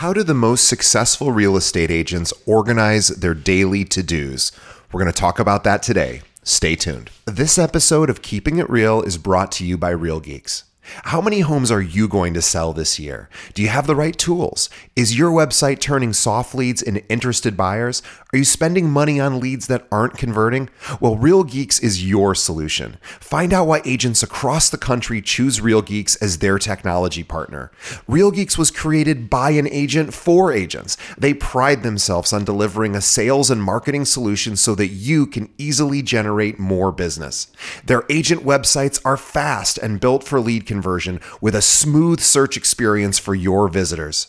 How 0.00 0.14
do 0.14 0.22
the 0.22 0.32
most 0.32 0.66
successful 0.66 1.30
real 1.30 1.58
estate 1.58 1.90
agents 1.90 2.32
organize 2.46 3.08
their 3.08 3.34
daily 3.34 3.84
to 3.84 4.02
dos? 4.02 4.50
We're 4.90 5.02
going 5.02 5.12
to 5.12 5.20
talk 5.20 5.38
about 5.38 5.62
that 5.64 5.82
today. 5.82 6.22
Stay 6.42 6.74
tuned. 6.74 7.10
This 7.26 7.58
episode 7.58 8.08
of 8.08 8.22
Keeping 8.22 8.56
It 8.56 8.70
Real 8.70 9.02
is 9.02 9.18
brought 9.18 9.52
to 9.52 9.66
you 9.66 9.76
by 9.76 9.90
Real 9.90 10.18
Geeks. 10.18 10.64
How 10.82 11.20
many 11.20 11.40
homes 11.40 11.70
are 11.70 11.82
you 11.82 12.08
going 12.08 12.34
to 12.34 12.42
sell 12.42 12.72
this 12.72 12.98
year? 12.98 13.28
Do 13.54 13.62
you 13.62 13.68
have 13.68 13.86
the 13.86 13.94
right 13.94 14.16
tools? 14.16 14.70
Is 14.96 15.18
your 15.18 15.30
website 15.30 15.78
turning 15.78 16.12
soft 16.12 16.54
leads 16.54 16.82
into 16.82 17.06
interested 17.08 17.56
buyers? 17.56 18.02
Are 18.32 18.38
you 18.38 18.44
spending 18.44 18.90
money 18.90 19.20
on 19.20 19.40
leads 19.40 19.66
that 19.66 19.86
aren't 19.92 20.16
converting? 20.16 20.70
Well, 21.00 21.16
Real 21.16 21.44
Geeks 21.44 21.80
is 21.80 22.08
your 22.08 22.34
solution. 22.34 22.96
Find 23.02 23.52
out 23.52 23.66
why 23.66 23.82
agents 23.84 24.22
across 24.22 24.70
the 24.70 24.78
country 24.78 25.20
choose 25.20 25.60
Real 25.60 25.82
Geeks 25.82 26.16
as 26.16 26.38
their 26.38 26.58
technology 26.58 27.24
partner. 27.24 27.70
Real 28.08 28.30
Geeks 28.30 28.56
was 28.56 28.70
created 28.70 29.28
by 29.28 29.50
an 29.50 29.68
agent 29.68 30.14
for 30.14 30.52
agents. 30.52 30.96
They 31.18 31.34
pride 31.34 31.82
themselves 31.82 32.32
on 32.32 32.44
delivering 32.44 32.96
a 32.96 33.00
sales 33.00 33.50
and 33.50 33.62
marketing 33.62 34.06
solution 34.06 34.56
so 34.56 34.74
that 34.76 34.88
you 34.88 35.26
can 35.26 35.50
easily 35.58 36.02
generate 36.02 36.58
more 36.58 36.90
business. 36.90 37.48
Their 37.84 38.04
agent 38.08 38.44
websites 38.44 39.00
are 39.04 39.16
fast 39.16 39.76
and 39.78 40.00
built 40.00 40.24
for 40.24 40.40
lead 40.40 40.66
conversion 40.70 41.20
with 41.40 41.54
a 41.56 41.62
smooth 41.62 42.20
search 42.20 42.56
experience 42.56 43.18
for 43.18 43.34
your 43.34 43.68
visitors. 43.68 44.28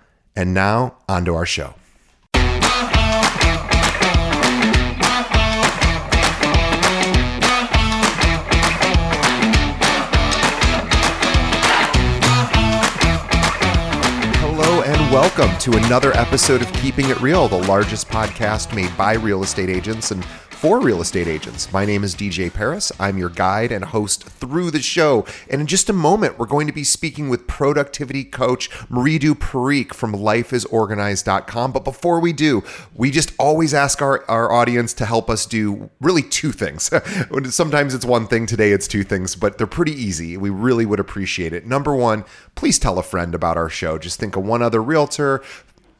And 0.35 0.53
now, 0.53 0.95
on 1.09 1.25
to 1.25 1.35
our 1.35 1.45
show. 1.45 1.73
Hello 14.39 14.83
and 14.83 15.11
welcome 15.11 15.49
to 15.59 15.73
another 15.73 16.15
episode 16.15 16.61
of 16.61 16.71
Keeping 16.73 17.09
It 17.09 17.19
Real, 17.19 17.49
the 17.49 17.61
largest 17.67 18.07
podcast 18.07 18.73
made 18.73 18.95
by 18.95 19.13
real 19.15 19.43
estate 19.43 19.69
agents 19.69 20.11
and 20.11 20.25
for 20.61 20.79
real 20.79 21.01
estate 21.01 21.27
agents. 21.27 21.73
My 21.73 21.85
name 21.85 22.03
is 22.03 22.13
DJ 22.13 22.53
Paris. 22.53 22.91
I'm 22.99 23.17
your 23.17 23.31
guide 23.31 23.71
and 23.71 23.83
host 23.83 24.25
through 24.25 24.69
the 24.69 24.79
show. 24.79 25.25
And 25.49 25.59
in 25.59 25.65
just 25.65 25.89
a 25.89 25.93
moment, 25.93 26.37
we're 26.37 26.45
going 26.45 26.67
to 26.67 26.71
be 26.71 26.83
speaking 26.83 27.29
with 27.29 27.47
productivity 27.47 28.23
coach 28.23 28.69
Mridu 28.69 29.33
Parikh 29.33 29.91
from 29.91 30.13
lifeisorganized.com. 30.13 31.71
But 31.71 31.83
before 31.83 32.19
we 32.19 32.31
do, 32.31 32.63
we 32.93 33.09
just 33.09 33.33
always 33.39 33.73
ask 33.73 34.03
our, 34.03 34.23
our 34.29 34.51
audience 34.51 34.93
to 34.93 35.07
help 35.07 35.31
us 35.31 35.47
do 35.47 35.89
really 35.99 36.21
two 36.21 36.51
things. 36.51 36.91
Sometimes 37.55 37.95
it's 37.95 38.05
one 38.05 38.27
thing, 38.27 38.45
today 38.45 38.71
it's 38.71 38.87
two 38.87 39.03
things, 39.03 39.35
but 39.35 39.57
they're 39.57 39.65
pretty 39.65 39.93
easy. 39.93 40.37
We 40.37 40.51
really 40.51 40.85
would 40.85 40.99
appreciate 40.99 41.53
it. 41.53 41.65
Number 41.65 41.95
one, 41.95 42.23
please 42.53 42.77
tell 42.77 42.99
a 42.99 43.03
friend 43.03 43.33
about 43.33 43.57
our 43.57 43.69
show. 43.69 43.97
Just 43.97 44.19
think 44.19 44.35
of 44.35 44.43
one 44.43 44.61
other 44.61 44.83
realtor, 44.83 45.41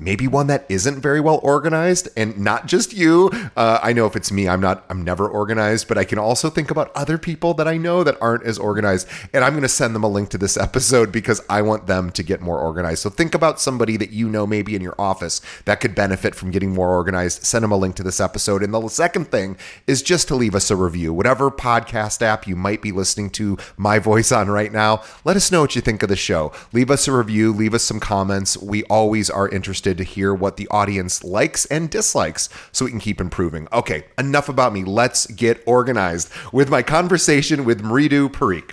maybe 0.02 0.28
one 0.28 0.48
that 0.48 0.66
isn't 0.68 1.00
very 1.00 1.22
well 1.22 1.40
organized 1.44 2.10
and 2.18 2.38
not 2.38 2.66
just 2.66 2.94
you. 2.94 3.30
Uh, 3.56 3.80
i 3.82 3.94
know 3.94 4.06
if 4.06 4.16
it's 4.16 4.32
me 4.32 4.48
i'm 4.48 4.62
not 4.62 4.84
i'm 4.90 5.04
never 5.04 5.28
organized 5.28 5.88
but 5.88 5.98
i 5.98 6.04
can 6.04 6.18
also 6.18 6.50
think 6.50 6.72
about 6.72 6.92
other 6.96 7.18
people 7.18 7.54
that 7.54 7.68
i 7.68 7.78
know 7.78 8.04
that 8.04 8.18
aren't 8.22 8.44
as 8.44 8.58
organized 8.58 9.08
and 9.34 9.44
i'm 9.44 9.54
going 9.54 9.62
to 9.62 9.70
send 9.70 9.94
them 9.94 10.04
a 10.04 10.08
link 10.08 10.30
to 10.30 10.38
this 10.38 10.58
episode 10.68 11.12
because 11.12 11.42
i 11.50 11.62
want 11.62 11.88
them 11.88 12.10
to 12.10 12.24
get 12.24 12.42
more 12.42 12.60
organized. 12.60 13.02
So 13.02 13.10
think 13.10 13.36
about 13.36 13.60
somebody 13.60 13.98
that 13.98 14.12
you 14.12 14.30
know 14.30 14.48
maybe 14.48 14.76
in 14.76 14.82
your 14.82 14.96
office 14.98 15.42
that 15.66 15.80
could 15.80 15.96
benefit 15.96 16.36
from 16.36 16.52
getting 16.52 16.74
more 16.74 16.90
organized. 16.90 17.44
Send 17.44 17.64
them 17.64 17.72
a 17.72 17.78
link 17.78 17.96
to 17.96 18.04
this 18.04 18.20
episode. 18.20 18.64
And 18.64 18.74
the 18.74 18.88
second 18.88 19.26
thing 19.30 19.58
is 19.88 20.02
just 20.02 20.28
to 20.30 20.36
leave 20.36 20.56
us 20.56 20.72
a 20.72 20.76
review. 20.76 21.14
Whatever 21.14 21.52
podcast 21.52 22.22
app 22.22 22.48
you 22.48 22.56
might 22.56 22.82
be 22.82 22.92
listening 22.92 23.30
to 23.32 23.58
my 23.78 24.00
voice 24.00 24.32
on 24.32 24.50
right 24.50 24.72
now 24.72 25.04
let 25.24 25.36
us 25.36 25.52
know 25.52 25.62
what 25.62 25.76
you 25.76 25.82
think 25.82 26.04
of 26.04 26.10
the 26.10 26.16
show. 26.16 26.52
Leave 26.72 26.90
us 26.90 27.08
a 27.08 27.12
review 27.12 27.52
leave 27.52 27.74
us 27.74 27.84
some 27.84 28.00
comments. 28.00 28.58
We 28.58 28.84
always 28.84 29.30
are 29.30 29.50
interested 29.50 29.91
interested 29.92 29.98
to 29.98 30.16
hear 30.16 30.34
what 30.34 30.58
the 30.58 30.68
audience 30.70 31.24
likes 31.24 31.66
and 31.66 31.90
dislikes 31.90 32.50
so 32.72 32.86
we 32.86 32.92
can 32.92 33.00
keep 33.00 33.20
improving. 33.20 33.68
Okay, 33.74 34.06
enough 34.18 34.50
about 34.50 34.74
me. 34.74 34.84
Let's 34.84 35.28
get 35.28 35.62
organized 35.66 36.30
with 36.54 36.70
my 36.70 36.82
conversation 36.82 37.66
with 37.66 37.82
Mridu 37.82 38.30
Parikh. 38.30 38.72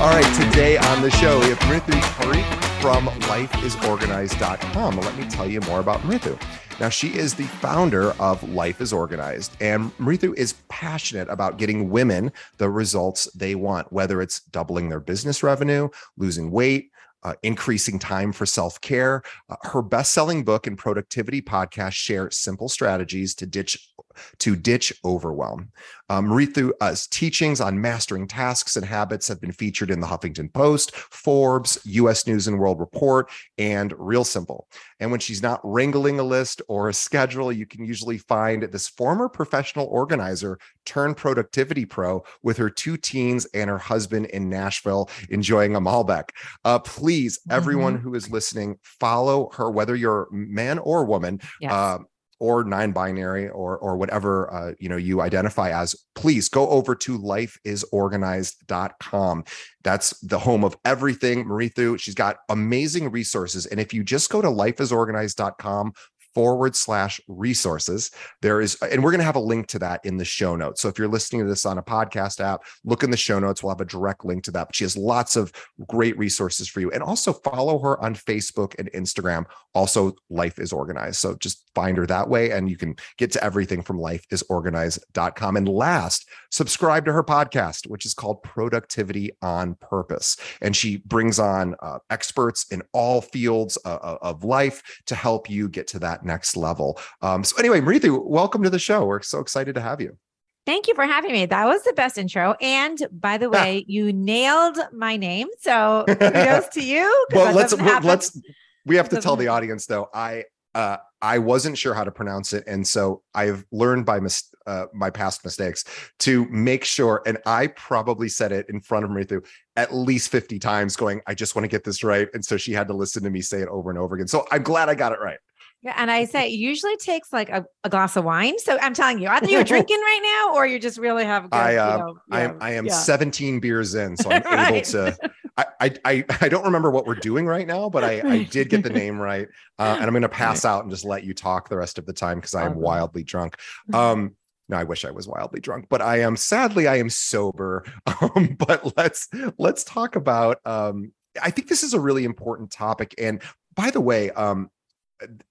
All 0.00 0.10
right, 0.10 0.50
today 0.50 0.76
on 0.78 1.02
the 1.02 1.10
show, 1.10 1.38
we 1.40 1.46
have 1.46 1.58
Mridu 1.60 2.00
Parikh 2.16 2.61
from 2.82 3.06
lifeisorganized.com. 3.06 4.96
Let 4.96 5.16
me 5.16 5.24
tell 5.30 5.48
you 5.48 5.60
more 5.60 5.78
about 5.78 6.00
Mridu. 6.00 6.36
Now, 6.80 6.88
she 6.88 7.14
is 7.14 7.32
the 7.32 7.44
founder 7.44 8.10
of 8.20 8.42
Life 8.50 8.80
is 8.80 8.92
Organized, 8.92 9.52
and 9.60 9.96
Mridu 9.98 10.34
is 10.36 10.54
passionate 10.68 11.28
about 11.28 11.58
getting 11.58 11.90
women 11.90 12.32
the 12.58 12.68
results 12.68 13.30
they 13.36 13.54
want, 13.54 13.92
whether 13.92 14.20
it's 14.20 14.40
doubling 14.40 14.88
their 14.88 14.98
business 14.98 15.44
revenue, 15.44 15.90
losing 16.16 16.50
weight, 16.50 16.90
uh, 17.22 17.34
increasing 17.44 18.00
time 18.00 18.32
for 18.32 18.46
self 18.46 18.80
care. 18.80 19.22
Uh, 19.48 19.54
her 19.62 19.80
best 19.80 20.12
selling 20.12 20.42
book 20.42 20.66
and 20.66 20.76
productivity 20.76 21.40
podcast 21.40 21.92
share 21.92 22.32
simple 22.32 22.68
strategies 22.68 23.32
to 23.36 23.46
ditch 23.46 23.92
to 24.38 24.56
ditch 24.56 24.92
overwhelm. 25.04 25.70
Um, 26.08 26.28
Mridu's 26.28 27.06
teachings 27.06 27.60
on 27.60 27.80
mastering 27.80 28.28
tasks 28.28 28.76
and 28.76 28.84
habits 28.84 29.28
have 29.28 29.40
been 29.40 29.52
featured 29.52 29.90
in 29.90 30.00
the 30.00 30.06
Huffington 30.06 30.52
Post, 30.52 30.94
Forbes, 30.94 31.78
US 31.84 32.26
News 32.26 32.46
and 32.48 32.58
World 32.58 32.80
Report, 32.80 33.30
and 33.56 33.94
Real 33.96 34.24
Simple. 34.24 34.68
And 35.00 35.10
when 35.10 35.20
she's 35.20 35.42
not 35.42 35.60
wrangling 35.64 36.20
a 36.20 36.22
list 36.22 36.60
or 36.68 36.88
a 36.88 36.94
schedule, 36.94 37.50
you 37.50 37.64
can 37.64 37.84
usually 37.84 38.18
find 38.18 38.64
this 38.64 38.88
former 38.88 39.28
professional 39.28 39.86
organizer 39.86 40.58
turned 40.84 41.16
productivity 41.16 41.86
pro 41.86 42.22
with 42.42 42.58
her 42.58 42.68
two 42.68 42.96
teens 42.96 43.46
and 43.54 43.70
her 43.70 43.78
husband 43.78 44.26
in 44.26 44.48
Nashville 44.48 45.08
enjoying 45.30 45.76
a 45.76 45.80
Malbec. 45.80 46.30
Uh, 46.64 46.78
please, 46.78 47.40
everyone 47.50 47.94
mm-hmm. 47.94 48.02
who 48.02 48.14
is 48.14 48.30
listening, 48.30 48.78
follow 48.82 49.50
her, 49.54 49.70
whether 49.70 49.96
you're 49.96 50.28
man 50.30 50.78
or 50.78 51.04
woman. 51.04 51.40
Yes. 51.60 51.72
Uh, 51.72 51.98
or 52.42 52.64
non-binary 52.64 53.48
or 53.50 53.78
or 53.78 53.96
whatever 53.96 54.52
uh, 54.52 54.72
you 54.80 54.88
know 54.88 54.96
you 54.96 55.20
identify 55.20 55.70
as 55.70 55.94
please 56.16 56.48
go 56.48 56.68
over 56.68 56.96
to 56.96 57.16
lifeisorganized.com 57.16 59.44
that's 59.84 60.18
the 60.20 60.38
home 60.38 60.64
of 60.64 60.76
everything 60.84 61.44
Mridu. 61.44 61.98
She's 61.98 62.14
got 62.14 62.36
amazing 62.48 63.10
resources. 63.10 63.66
And 63.66 63.80
if 63.80 63.92
you 63.92 64.04
just 64.04 64.30
go 64.30 64.40
to 64.40 64.48
lifeisorganized.com 64.48 65.92
forward 66.34 66.74
slash 66.74 67.20
resources. 67.28 68.10
There 68.40 68.60
is, 68.60 68.76
and 68.82 69.02
we're 69.02 69.10
going 69.10 69.20
to 69.20 69.24
have 69.24 69.36
a 69.36 69.40
link 69.40 69.66
to 69.68 69.78
that 69.80 70.00
in 70.04 70.16
the 70.16 70.24
show 70.24 70.56
notes. 70.56 70.80
So 70.80 70.88
if 70.88 70.98
you're 70.98 71.08
listening 71.08 71.42
to 71.42 71.48
this 71.48 71.66
on 71.66 71.78
a 71.78 71.82
podcast 71.82 72.40
app, 72.40 72.62
look 72.84 73.02
in 73.02 73.10
the 73.10 73.16
show 73.16 73.38
notes. 73.38 73.62
We'll 73.62 73.72
have 73.72 73.80
a 73.80 73.86
direct 73.86 74.24
link 74.24 74.44
to 74.44 74.50
that. 74.52 74.68
But 74.68 74.76
she 74.76 74.84
has 74.84 74.96
lots 74.96 75.36
of 75.36 75.52
great 75.88 76.16
resources 76.18 76.68
for 76.68 76.80
you. 76.80 76.90
And 76.90 77.02
also 77.02 77.32
follow 77.32 77.78
her 77.80 78.02
on 78.02 78.14
Facebook 78.14 78.78
and 78.78 78.90
Instagram. 78.92 79.44
Also, 79.74 80.14
Life 80.30 80.58
is 80.58 80.72
Organized. 80.72 81.16
So 81.16 81.34
just 81.36 81.68
find 81.74 81.96
her 81.96 82.06
that 82.06 82.28
way 82.28 82.50
and 82.50 82.68
you 82.68 82.76
can 82.76 82.96
get 83.16 83.30
to 83.32 83.44
everything 83.44 83.82
from 83.82 83.98
lifeisorganized.com. 83.98 85.56
And 85.56 85.68
last, 85.68 86.28
subscribe 86.50 87.04
to 87.06 87.12
her 87.12 87.24
podcast, 87.24 87.88
which 87.88 88.06
is 88.06 88.14
called 88.14 88.42
Productivity 88.42 89.30
on 89.42 89.74
Purpose. 89.76 90.36
And 90.60 90.76
she 90.76 90.98
brings 90.98 91.38
on 91.38 91.74
uh, 91.80 91.98
experts 92.10 92.66
in 92.70 92.82
all 92.92 93.20
fields 93.20 93.78
uh, 93.84 93.98
uh 94.02 94.18
of 94.22 94.44
life 94.44 94.82
to 95.06 95.14
help 95.14 95.50
you 95.50 95.68
get 95.68 95.86
to 95.88 95.98
that 95.98 96.21
next 96.24 96.56
level. 96.56 96.98
Um, 97.20 97.44
so, 97.44 97.56
anyway, 97.58 97.80
Mridu, 97.80 98.24
welcome 98.24 98.62
to 98.62 98.70
the 98.70 98.78
show. 98.78 99.04
We're 99.04 99.22
so 99.22 99.40
excited 99.40 99.74
to 99.74 99.80
have 99.80 100.00
you. 100.00 100.16
Thank 100.64 100.86
you 100.86 100.94
for 100.94 101.04
having 101.04 101.32
me. 101.32 101.46
That 101.46 101.66
was 101.66 101.82
the 101.82 101.92
best 101.92 102.18
intro. 102.18 102.54
And 102.60 102.98
by 103.10 103.36
the 103.36 103.50
way, 103.50 103.84
you 103.88 104.12
nailed 104.12 104.78
my 104.92 105.16
name. 105.16 105.48
So 105.60 106.04
kudos 106.06 106.68
to 106.68 106.84
you. 106.84 107.26
Well, 107.32 107.54
let's 107.54 107.72
let's 107.72 108.40
we 108.86 108.96
have 108.96 109.08
to 109.10 109.20
tell 109.20 109.36
the 109.36 109.48
audience 109.48 109.86
though. 109.86 110.08
I 110.14 110.44
uh, 110.74 110.96
I 111.20 111.38
wasn't 111.38 111.76
sure 111.76 111.94
how 111.94 112.04
to 112.04 112.10
pronounce 112.10 112.52
it, 112.52 112.64
and 112.66 112.86
so 112.86 113.22
I've 113.34 113.64
learned 113.72 114.06
by 114.06 114.20
mis- 114.20 114.54
uh, 114.66 114.86
my 114.94 115.10
past 115.10 115.44
mistakes 115.44 115.84
to 116.20 116.46
make 116.48 116.84
sure. 116.84 117.22
And 117.26 117.38
I 117.44 117.66
probably 117.66 118.28
said 118.28 118.52
it 118.52 118.66
in 118.70 118.80
front 118.80 119.04
of 119.04 119.10
Mridu 119.10 119.44
at 119.76 119.94
least 119.94 120.30
fifty 120.30 120.58
times, 120.58 120.96
going, 120.96 121.20
"I 121.26 121.34
just 121.34 121.54
want 121.54 121.64
to 121.64 121.68
get 121.68 121.84
this 121.84 122.02
right," 122.02 122.28
and 122.34 122.44
so 122.44 122.56
she 122.56 122.72
had 122.72 122.88
to 122.88 122.94
listen 122.94 123.22
to 123.24 123.30
me 123.30 123.40
say 123.40 123.60
it 123.60 123.68
over 123.68 123.90
and 123.90 123.98
over 123.98 124.14
again. 124.14 124.28
So 124.28 124.46
I'm 124.50 124.62
glad 124.62 124.88
I 124.88 124.94
got 124.94 125.12
it 125.12 125.18
right. 125.20 125.38
Yeah, 125.82 125.94
and 125.96 126.12
I 126.12 126.26
say 126.26 126.46
it 126.46 126.52
usually 126.52 126.96
takes 126.96 127.32
like 127.32 127.48
a, 127.48 127.64
a 127.82 127.88
glass 127.88 128.16
of 128.16 128.24
wine. 128.24 128.56
So 128.60 128.78
I'm 128.80 128.94
telling 128.94 129.20
you, 129.20 129.28
either 129.28 129.48
you're 129.48 129.64
drinking 129.64 129.98
right 129.98 130.20
now 130.22 130.54
or 130.54 130.64
you 130.64 130.78
just 130.78 130.96
really 130.96 131.24
have. 131.24 131.44
Good, 131.50 131.56
I, 131.56 131.76
uh, 131.76 131.92
you 131.92 131.98
know, 132.04 132.18
I 132.30 132.40
am, 132.42 132.58
I 132.60 132.70
am 132.74 132.86
yeah. 132.86 132.94
17 132.94 133.58
beers 133.58 133.94
in, 133.96 134.16
so 134.16 134.30
I'm 134.32 134.42
right. 134.42 134.74
able 134.74 134.82
to. 134.82 135.18
I, 135.56 135.92
I 136.04 136.24
I 136.40 136.48
don't 136.48 136.64
remember 136.64 136.90
what 136.90 137.04
we're 137.04 137.14
doing 137.16 137.46
right 137.46 137.66
now, 137.66 137.90
but 137.90 138.04
I, 138.04 138.22
I 138.24 138.42
did 138.44 138.70
get 138.70 138.82
the 138.82 138.90
name 138.90 139.18
right, 139.18 139.48
uh, 139.78 139.96
and 139.96 140.04
I'm 140.04 140.12
going 140.12 140.22
to 140.22 140.28
pass 140.28 140.64
out 140.64 140.82
and 140.82 140.90
just 140.90 141.04
let 141.04 141.24
you 141.24 141.34
talk 141.34 141.68
the 141.68 141.76
rest 141.76 141.98
of 141.98 142.06
the 142.06 142.12
time 142.12 142.38
because 142.38 142.54
I 142.54 142.64
am 142.64 142.76
wildly 142.76 143.24
drunk. 143.24 143.56
Um, 143.92 144.36
no, 144.68 144.78
I 144.78 144.84
wish 144.84 145.04
I 145.04 145.10
was 145.10 145.28
wildly 145.28 145.60
drunk, 145.60 145.86
but 145.90 146.00
I 146.00 146.20
am 146.20 146.36
sadly 146.36 146.86
I 146.86 146.96
am 146.96 147.10
sober. 147.10 147.84
Um, 148.06 148.56
but 148.58 148.96
let's 148.96 149.28
let's 149.58 149.84
talk 149.84 150.16
about. 150.16 150.58
Um, 150.64 151.12
I 151.42 151.50
think 151.50 151.68
this 151.68 151.82
is 151.82 151.92
a 151.92 152.00
really 152.00 152.24
important 152.24 152.70
topic, 152.70 153.14
and 153.18 153.42
by 153.74 153.90
the 153.90 154.00
way, 154.00 154.30
um, 154.30 154.70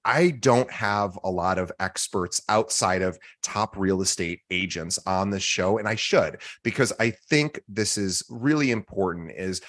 I 0.06 0.31
don't 0.31 0.71
have 0.71 1.18
a 1.23 1.29
lot 1.29 1.57
of 1.57 1.71
experts 1.79 2.41
outside 2.50 3.01
of 3.01 3.18
top 3.41 3.75
real 3.77 4.01
estate 4.01 4.41
agents 4.50 5.00
on 5.06 5.29
the 5.29 5.39
show 5.39 5.77
and 5.77 5.88
I 5.88 5.95
should 5.95 6.41
because 6.63 6.94
I 7.00 7.12
think 7.29 7.62
this 7.68 7.97
is 7.97 8.23
really 8.29 8.71
important 8.71 9.31
is 9.35 9.62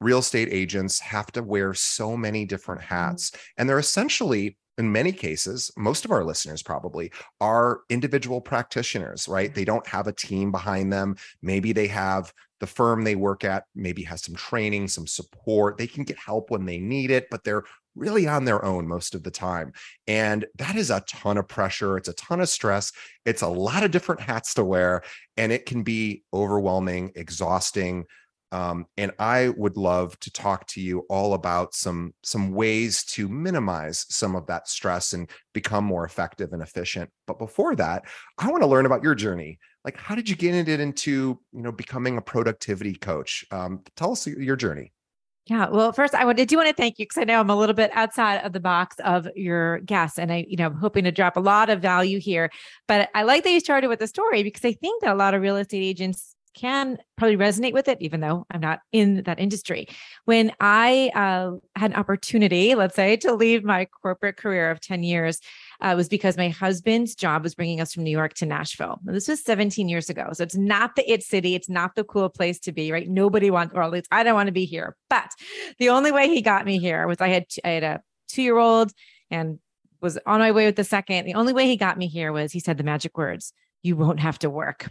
real 0.00 0.18
estate 0.18 0.48
agents 0.50 1.00
have 1.00 1.32
to 1.32 1.42
wear 1.42 1.74
so 1.74 2.16
many 2.16 2.44
different 2.44 2.82
mm-hmm. 2.82 2.94
hats 2.94 3.32
and 3.56 3.68
they're 3.68 3.78
essentially 3.78 4.56
in 4.78 4.92
many 4.92 5.10
cases 5.10 5.70
most 5.78 6.04
of 6.04 6.10
our 6.10 6.22
listeners 6.22 6.62
probably 6.62 7.10
are 7.40 7.80
individual 7.88 8.40
practitioners 8.40 9.26
right? 9.28 9.54
They 9.54 9.64
don't 9.64 9.86
have 9.86 10.06
a 10.06 10.12
team 10.12 10.52
behind 10.52 10.92
them. 10.92 11.16
Maybe 11.42 11.72
they 11.72 11.86
have 11.88 12.32
the 12.60 12.66
firm 12.66 13.04
they 13.04 13.16
work 13.16 13.44
at 13.44 13.64
maybe 13.74 14.02
has 14.02 14.22
some 14.22 14.34
training 14.34 14.88
some 14.88 15.06
support. 15.06 15.76
They 15.76 15.86
can 15.86 16.04
get 16.04 16.18
help 16.18 16.50
when 16.50 16.64
they 16.64 16.78
need 16.78 17.10
it 17.10 17.28
but 17.30 17.42
they're 17.44 17.64
really 17.96 18.28
on 18.28 18.44
their 18.44 18.64
own 18.64 18.86
most 18.86 19.14
of 19.14 19.22
the 19.22 19.30
time. 19.30 19.72
And 20.06 20.46
that 20.58 20.76
is 20.76 20.90
a 20.90 21.00
ton 21.08 21.38
of 21.38 21.48
pressure. 21.48 21.96
It's 21.96 22.08
a 22.08 22.14
ton 22.14 22.40
of 22.40 22.48
stress. 22.48 22.92
It's 23.24 23.42
a 23.42 23.48
lot 23.48 23.82
of 23.82 23.90
different 23.90 24.20
hats 24.20 24.54
to 24.54 24.64
wear, 24.64 25.02
and 25.36 25.50
it 25.50 25.66
can 25.66 25.82
be 25.82 26.22
overwhelming, 26.32 27.12
exhausting. 27.16 28.04
Um, 28.52 28.86
and 28.96 29.12
I 29.18 29.48
would 29.48 29.76
love 29.76 30.18
to 30.20 30.30
talk 30.30 30.66
to 30.68 30.80
you 30.80 31.00
all 31.08 31.34
about 31.34 31.74
some 31.74 32.14
some 32.22 32.52
ways 32.52 33.04
to 33.04 33.28
minimize 33.28 34.06
some 34.08 34.36
of 34.36 34.46
that 34.46 34.68
stress 34.68 35.12
and 35.12 35.28
become 35.52 35.84
more 35.84 36.04
effective 36.04 36.52
and 36.52 36.62
efficient. 36.62 37.10
But 37.26 37.38
before 37.38 37.74
that, 37.76 38.04
I 38.38 38.48
want 38.48 38.62
to 38.62 38.68
learn 38.68 38.86
about 38.86 39.02
your 39.02 39.16
journey. 39.16 39.58
Like, 39.84 39.96
how 39.96 40.14
did 40.14 40.28
you 40.28 40.36
get 40.36 40.54
into 40.54 41.40
you 41.52 41.62
know 41.62 41.72
becoming 41.72 42.18
a 42.18 42.22
productivity 42.22 42.94
coach? 42.94 43.44
Um, 43.50 43.82
tell 43.96 44.12
us 44.12 44.26
your 44.26 44.56
journey. 44.56 44.92
Yeah. 45.46 45.68
Well, 45.68 45.92
first, 45.92 46.12
I 46.12 46.32
do 46.32 46.56
want 46.56 46.68
to 46.68 46.74
thank 46.74 46.98
you 46.98 47.04
because 47.04 47.18
I 47.18 47.24
know 47.24 47.38
I'm 47.38 47.50
a 47.50 47.56
little 47.56 47.74
bit 47.74 47.92
outside 47.94 48.38
of 48.38 48.52
the 48.52 48.58
box 48.58 48.96
of 49.04 49.28
your 49.36 49.78
guests, 49.80 50.18
and 50.18 50.32
I, 50.32 50.44
you 50.48 50.56
know, 50.56 50.66
I'm 50.66 50.74
hoping 50.74 51.04
to 51.04 51.12
drop 51.12 51.36
a 51.36 51.40
lot 51.40 51.70
of 51.70 51.80
value 51.80 52.18
here. 52.18 52.50
But 52.88 53.10
I 53.14 53.22
like 53.22 53.44
that 53.44 53.50
you 53.50 53.60
started 53.60 53.86
with 53.86 54.00
the 54.00 54.08
story 54.08 54.42
because 54.42 54.64
I 54.64 54.72
think 54.72 55.02
that 55.02 55.12
a 55.12 55.14
lot 55.14 55.34
of 55.34 55.42
real 55.42 55.56
estate 55.56 55.84
agents 55.84 56.34
can 56.56 56.98
probably 57.16 57.36
resonate 57.36 57.74
with 57.74 57.86
it, 57.86 57.98
even 58.00 58.20
though 58.20 58.44
I'm 58.50 58.60
not 58.60 58.80
in 58.90 59.22
that 59.24 59.38
industry. 59.38 59.86
When 60.24 60.52
I 60.58 61.12
uh, 61.14 61.58
had 61.78 61.92
an 61.92 61.96
opportunity, 61.96 62.74
let's 62.74 62.96
say, 62.96 63.16
to 63.18 63.34
leave 63.34 63.62
my 63.62 63.84
corporate 63.84 64.38
career 64.38 64.70
of 64.70 64.80
10 64.80 65.04
years, 65.04 65.38
uh, 65.80 65.94
was 65.96 66.08
because 66.08 66.36
my 66.36 66.48
husband's 66.48 67.14
job 67.14 67.42
was 67.42 67.54
bringing 67.54 67.80
us 67.80 67.92
from 67.92 68.04
New 68.04 68.10
York 68.10 68.34
to 68.34 68.46
Nashville. 68.46 69.00
Now, 69.04 69.12
this 69.12 69.28
was 69.28 69.42
17 69.42 69.88
years 69.88 70.08
ago. 70.10 70.28
So 70.32 70.42
it's 70.42 70.56
not 70.56 70.96
the 70.96 71.10
it 71.10 71.22
city. 71.22 71.54
It's 71.54 71.68
not 71.68 71.94
the 71.94 72.04
cool 72.04 72.28
place 72.28 72.58
to 72.60 72.72
be, 72.72 72.92
right? 72.92 73.08
Nobody 73.08 73.50
wants, 73.50 73.74
or 73.74 73.82
at 73.82 73.90
least 73.90 74.08
I 74.10 74.22
don't 74.22 74.34
want 74.34 74.48
to 74.48 74.52
be 74.52 74.64
here. 74.64 74.96
But 75.08 75.30
the 75.78 75.90
only 75.90 76.12
way 76.12 76.28
he 76.28 76.42
got 76.42 76.64
me 76.64 76.78
here 76.78 77.06
was 77.06 77.20
I 77.20 77.28
had, 77.28 77.46
I 77.64 77.70
had 77.70 77.84
a 77.84 78.02
two 78.28 78.42
year 78.42 78.58
old 78.58 78.92
and 79.30 79.58
was 80.00 80.18
on 80.26 80.40
my 80.40 80.52
way 80.52 80.66
with 80.66 80.76
the 80.76 80.84
second. 80.84 81.26
The 81.26 81.34
only 81.34 81.52
way 81.52 81.66
he 81.66 81.76
got 81.76 81.98
me 81.98 82.06
here 82.06 82.32
was 82.32 82.52
he 82.52 82.60
said 82.60 82.78
the 82.78 82.84
magic 82.84 83.16
words 83.16 83.52
you 83.86 83.96
won't 83.96 84.20
have 84.20 84.38
to 84.40 84.50
work. 84.50 84.90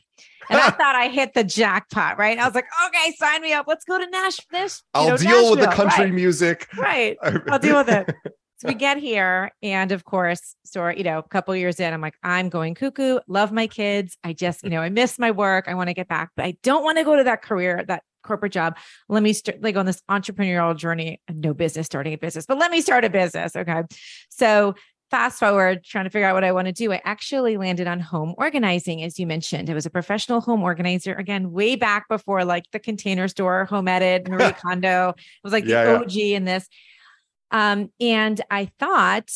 And 0.50 0.60
I 0.60 0.70
thought 0.70 0.96
I 0.96 1.10
hit 1.10 1.34
the 1.34 1.44
jackpot, 1.44 2.18
right? 2.18 2.38
I 2.38 2.46
was 2.46 2.56
like, 2.56 2.68
okay, 2.88 3.14
sign 3.18 3.42
me 3.42 3.52
up. 3.52 3.66
Let's 3.68 3.84
go 3.84 3.98
to 3.98 4.10
Nashville. 4.10 4.70
I'll 4.94 5.10
know, 5.10 5.18
deal 5.18 5.30
Nashville. 5.30 5.52
with 5.52 5.60
the 5.60 5.68
country 5.68 6.06
right. 6.06 6.14
music. 6.14 6.68
Right. 6.78 7.18
I'll 7.50 7.60
deal 7.60 7.78
with 7.78 7.90
it. 7.90 8.16
So 8.58 8.70
we 8.70 8.74
get 8.74 8.98
here, 8.98 9.52
and 9.62 9.92
of 9.92 10.06
course, 10.06 10.56
so 10.64 10.88
you 10.88 11.04
know, 11.04 11.20
a 11.20 11.24
couple 11.24 11.54
years 11.56 11.80
in, 11.80 11.94
I'm 11.94 12.02
like, 12.02 12.16
I'm 12.24 12.48
going 12.48 12.74
cuckoo. 12.74 13.20
Love 13.28 13.52
my 13.52 13.68
kids. 13.68 14.18
I 14.24 14.32
just, 14.32 14.64
you 14.64 14.70
know, 14.70 14.82
I 14.82 14.90
miss 14.90 15.20
my 15.20 15.32
work. 15.32 15.68
I 15.68 15.74
want 15.74 15.90
to 15.90 15.94
get 15.94 16.08
back, 16.08 16.30
but 16.38 16.46
I 16.46 16.58
don't 16.64 16.84
want 16.84 16.98
to 16.98 17.04
go 17.04 17.18
to 17.18 17.24
that 17.26 17.42
career, 17.42 17.84
that 17.88 18.04
corporate 18.24 18.54
job. 18.54 18.78
Let 19.10 19.24
me 19.24 19.34
start 19.34 19.62
like 19.62 19.76
on 19.76 19.86
this 19.86 20.02
entrepreneurial 20.10 20.76
journey. 20.76 21.22
No 21.30 21.54
business 21.54 21.86
starting 21.86 22.14
a 22.14 22.18
business, 22.18 22.46
but 22.46 22.58
let 22.58 22.72
me 22.72 22.80
start 22.80 23.04
a 23.04 23.10
business. 23.10 23.56
Okay, 23.58 23.84
so 24.30 24.76
fast 25.12 25.40
forward 25.40 25.84
trying 25.84 26.06
to 26.06 26.10
figure 26.10 26.28
out 26.28 26.34
what 26.34 26.44
I 26.44 26.52
want 26.52 26.68
to 26.68 26.74
do, 26.74 26.92
I 26.92 27.02
actually 27.06 27.58
landed 27.58 27.88
on 27.88 28.00
home 28.00 28.34
organizing, 28.38 29.04
as 29.04 29.20
you 29.20 29.28
mentioned. 29.28 29.70
it 29.70 29.74
was 29.74 29.86
a 29.86 29.90
professional 29.90 30.42
home 30.42 30.64
organizer 30.64 31.14
again, 31.14 31.52
way 31.52 31.76
back 31.76 32.08
before 32.10 32.44
like 32.44 32.66
the 32.72 32.80
container 32.80 33.28
store, 33.28 33.66
home 33.66 33.88
edit, 33.88 34.28
Marie 34.28 34.52
Kondo. 34.62 35.10
It 35.10 35.44
was 35.44 35.54
like 35.54 35.66
yeah, 35.66 35.86
the 35.86 35.96
OG 36.00 36.12
yeah. 36.14 36.38
in 36.38 36.46
this. 36.46 36.68
Um, 37.56 37.90
and 38.02 38.42
I 38.52 38.70
thought, 38.80 39.32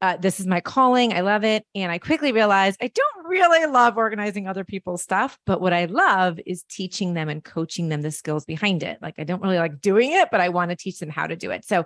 uh, 0.00 0.16
this 0.16 0.40
is 0.40 0.46
my 0.46 0.62
calling. 0.62 1.12
I 1.12 1.20
love 1.20 1.44
it. 1.44 1.62
And 1.74 1.92
I 1.92 1.98
quickly 1.98 2.32
realized 2.32 2.78
I 2.80 2.90
don't 2.94 3.26
really 3.26 3.70
love 3.70 3.98
organizing 3.98 4.48
other 4.48 4.64
people's 4.64 5.02
stuff, 5.02 5.38
but 5.44 5.60
what 5.60 5.74
I 5.74 5.84
love 5.84 6.40
is 6.46 6.64
teaching 6.70 7.12
them 7.12 7.28
and 7.28 7.44
coaching 7.44 7.90
them 7.90 8.00
the 8.00 8.10
skills 8.10 8.46
behind 8.46 8.82
it. 8.82 8.96
Like 9.02 9.16
I 9.18 9.24
don't 9.24 9.42
really 9.42 9.58
like 9.58 9.78
doing 9.82 10.12
it, 10.12 10.28
but 10.30 10.40
I 10.40 10.48
want 10.48 10.70
to 10.70 10.76
teach 10.76 11.00
them 11.00 11.10
how 11.10 11.26
to 11.26 11.36
do 11.36 11.50
it. 11.50 11.66
So 11.66 11.84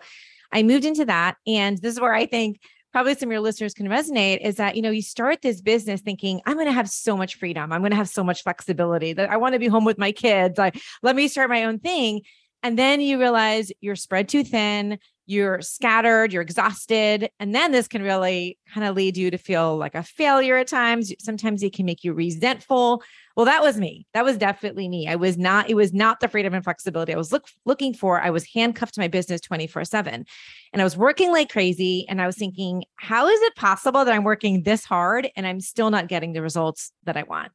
I 0.53 0.63
moved 0.63 0.85
into 0.85 1.07
that. 1.07 1.39
And 1.45 1.77
this 1.79 1.95
is 1.95 2.01
where 2.01 2.15
I 2.15 2.27
think 2.27 2.61
probably 2.93 3.17
some 3.17 3.31
of 3.31 3.33
your 3.33 3.41
listeners 3.41 3.75
can 3.75 3.89
resonate 3.89 4.47
is 4.47 4.55
that 4.55 4.77
you 4.77 4.83
know 4.83 4.93
you 4.93 5.03
start 5.03 5.43
this 5.43 5.61
business 5.61 6.01
thinking 6.01 6.41
i'm 6.47 6.55
going 6.55 6.69
to 6.69 6.73
have 6.73 6.89
so 6.89 7.17
much 7.17 7.35
freedom 7.35 7.73
i'm 7.73 7.81
going 7.81 7.91
to 7.91 7.97
have 7.97 8.09
so 8.09 8.23
much 8.23 8.45
flexibility 8.45 9.13
that 9.13 9.29
i 9.31 9.37
want 9.37 9.53
to 9.53 9.59
be 9.59 9.67
home 9.67 9.85
with 9.85 9.99
my 9.99 10.13
kids 10.13 10.57
like 10.57 10.81
let 11.03 11.17
me 11.17 11.27
start 11.27 11.51
my 11.51 11.65
own 11.65 11.81
thing 11.81 12.23
and 12.63 12.79
then 12.79 13.01
you 13.01 13.19
realize 13.19 13.73
you're 13.81 13.97
spread 13.97 14.29
too 14.29 14.45
thin 14.45 14.97
you're 15.27 15.61
scattered, 15.63 16.33
you're 16.33 16.43
exhausted. 16.43 17.31
And 17.41 17.55
then 17.55 17.73
this 17.73 17.89
can 17.89 18.03
really 18.03 18.59
kind 18.73 18.87
of 18.87 18.95
lead 18.95 19.17
you 19.17 19.31
to 19.31 19.39
feel 19.39 19.77
like 19.77 19.95
a 19.95 20.03
failure 20.03 20.57
at 20.57 20.69
times. 20.69 21.13
Sometimes 21.19 21.63
it 21.63 21.73
can 21.73 21.87
make 21.87 22.05
you 22.05 22.13
resentful. 22.13 23.03
Well, 23.37 23.47
that 23.47 23.63
was 23.63 23.79
me. 23.79 24.07
That 24.13 24.25
was 24.25 24.37
definitely 24.37 24.89
me. 24.89 25.09
I 25.09 25.17
was 25.17 25.39
not, 25.39 25.71
it 25.71 25.75
was 25.75 25.93
not 25.93 26.21
the 26.21 26.29
freedom 26.29 26.53
and 26.53 26.63
flexibility 26.63 27.15
I 27.15 27.17
was 27.17 27.33
look, 27.33 27.47
looking 27.65 27.95
for. 27.95 28.21
I 28.21 28.31
was 28.31 28.47
handcuffed 28.53 28.95
to 28.95 29.01
my 29.01 29.09
business 29.09 29.41
24 29.41 29.85
7. 29.85 30.27
And 30.73 30.83
I 30.83 30.85
was 30.85 30.97
working 30.97 31.33
like 31.33 31.51
crazy. 31.51 32.07
And 32.09 32.21
I 32.21 32.27
was 32.27 32.37
thinking, 32.37 32.85
how 32.97 33.27
is 33.27 33.41
it 33.41 33.57
possible 33.57 34.05
that 34.05 34.15
I'm 34.15 34.25
working 34.25 34.63
this 34.63 34.85
hard 34.85 35.29
and 35.37 35.47
I'm 35.47 35.61
still 35.61 35.91
not 35.91 36.09
getting 36.09 36.35
the 36.35 36.43
results 36.43 36.93
that 37.05 37.17
I 37.17 37.23
want? 37.23 37.51